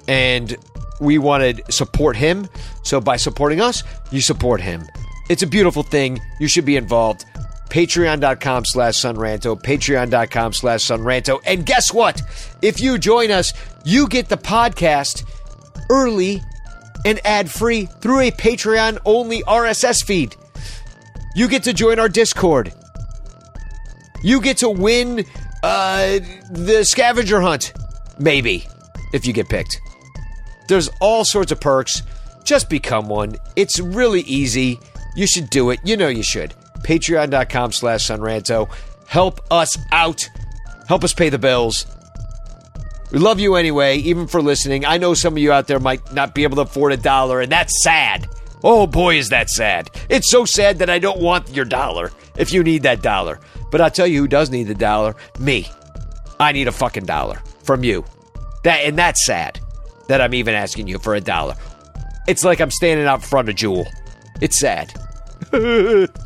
And 0.06 0.54
we 1.00 1.16
want 1.16 1.42
to 1.42 1.72
support 1.72 2.14
him. 2.14 2.48
So 2.82 3.00
by 3.00 3.16
supporting 3.16 3.62
us, 3.62 3.82
you 4.10 4.20
support 4.20 4.60
him. 4.60 4.86
It's 5.30 5.42
a 5.42 5.46
beautiful 5.46 5.82
thing. 5.82 6.20
You 6.40 6.46
should 6.46 6.66
be 6.66 6.76
involved. 6.76 7.24
Patreon.com 7.68 8.64
slash 8.64 8.94
Sonranto. 8.94 9.60
Patreon.com 9.60 10.52
slash 10.52 10.80
Sonranto. 10.80 11.40
And 11.46 11.66
guess 11.66 11.92
what? 11.92 12.22
If 12.62 12.80
you 12.80 12.98
join 12.98 13.30
us, 13.30 13.52
you 13.84 14.08
get 14.08 14.28
the 14.28 14.36
podcast 14.36 15.24
early 15.90 16.42
and 17.04 17.20
ad 17.24 17.50
free 17.50 17.86
through 17.86 18.20
a 18.20 18.30
Patreon 18.30 18.98
only 19.04 19.42
RSS 19.42 20.04
feed. 20.04 20.36
You 21.34 21.48
get 21.48 21.64
to 21.64 21.72
join 21.72 21.98
our 21.98 22.08
Discord. 22.08 22.72
You 24.22 24.40
get 24.40 24.56
to 24.58 24.70
win 24.70 25.24
uh, 25.62 26.18
the 26.50 26.84
scavenger 26.84 27.40
hunt, 27.40 27.72
maybe, 28.18 28.66
if 29.12 29.26
you 29.26 29.32
get 29.32 29.48
picked. 29.48 29.78
There's 30.68 30.88
all 31.00 31.24
sorts 31.24 31.52
of 31.52 31.60
perks. 31.60 32.02
Just 32.44 32.70
become 32.70 33.08
one. 33.08 33.36
It's 33.54 33.78
really 33.78 34.22
easy. 34.22 34.78
You 35.14 35.26
should 35.26 35.50
do 35.50 35.70
it. 35.70 35.80
You 35.84 35.96
know 35.96 36.08
you 36.08 36.22
should. 36.22 36.54
Patreon.com 36.86 37.72
slash 37.72 38.06
Sonranto. 38.06 38.70
Help 39.08 39.40
us 39.50 39.76
out. 39.90 40.28
Help 40.86 41.02
us 41.02 41.12
pay 41.12 41.28
the 41.28 41.38
bills. 41.38 41.84
We 43.10 43.18
love 43.18 43.40
you 43.40 43.56
anyway, 43.56 43.98
even 43.98 44.28
for 44.28 44.40
listening. 44.40 44.84
I 44.84 44.96
know 44.96 45.12
some 45.12 45.34
of 45.34 45.38
you 45.38 45.50
out 45.50 45.66
there 45.66 45.80
might 45.80 46.12
not 46.12 46.32
be 46.32 46.44
able 46.44 46.56
to 46.56 46.62
afford 46.62 46.92
a 46.92 46.96
dollar, 46.96 47.40
and 47.40 47.50
that's 47.50 47.82
sad. 47.82 48.28
Oh 48.62 48.86
boy, 48.86 49.16
is 49.16 49.30
that 49.30 49.50
sad. 49.50 49.90
It's 50.08 50.30
so 50.30 50.44
sad 50.44 50.78
that 50.78 50.88
I 50.88 51.00
don't 51.00 51.20
want 51.20 51.50
your 51.50 51.64
dollar 51.64 52.12
if 52.36 52.52
you 52.52 52.62
need 52.62 52.84
that 52.84 53.02
dollar. 53.02 53.40
But 53.72 53.80
I'll 53.80 53.90
tell 53.90 54.06
you 54.06 54.20
who 54.20 54.28
does 54.28 54.50
need 54.50 54.68
the 54.68 54.74
dollar 54.74 55.16
me. 55.40 55.68
I 56.38 56.52
need 56.52 56.68
a 56.68 56.72
fucking 56.72 57.06
dollar 57.06 57.42
from 57.64 57.82
you. 57.82 58.04
That 58.62 58.84
And 58.84 58.96
that's 58.96 59.26
sad 59.26 59.58
that 60.06 60.20
I'm 60.20 60.34
even 60.34 60.54
asking 60.54 60.86
you 60.86 61.00
for 61.00 61.16
a 61.16 61.20
dollar. 61.20 61.56
It's 62.28 62.44
like 62.44 62.60
I'm 62.60 62.70
standing 62.70 63.06
out 63.06 63.24
front 63.24 63.48
of 63.48 63.56
Jewel. 63.56 63.88
It's 64.40 64.58
sad. 64.58 64.92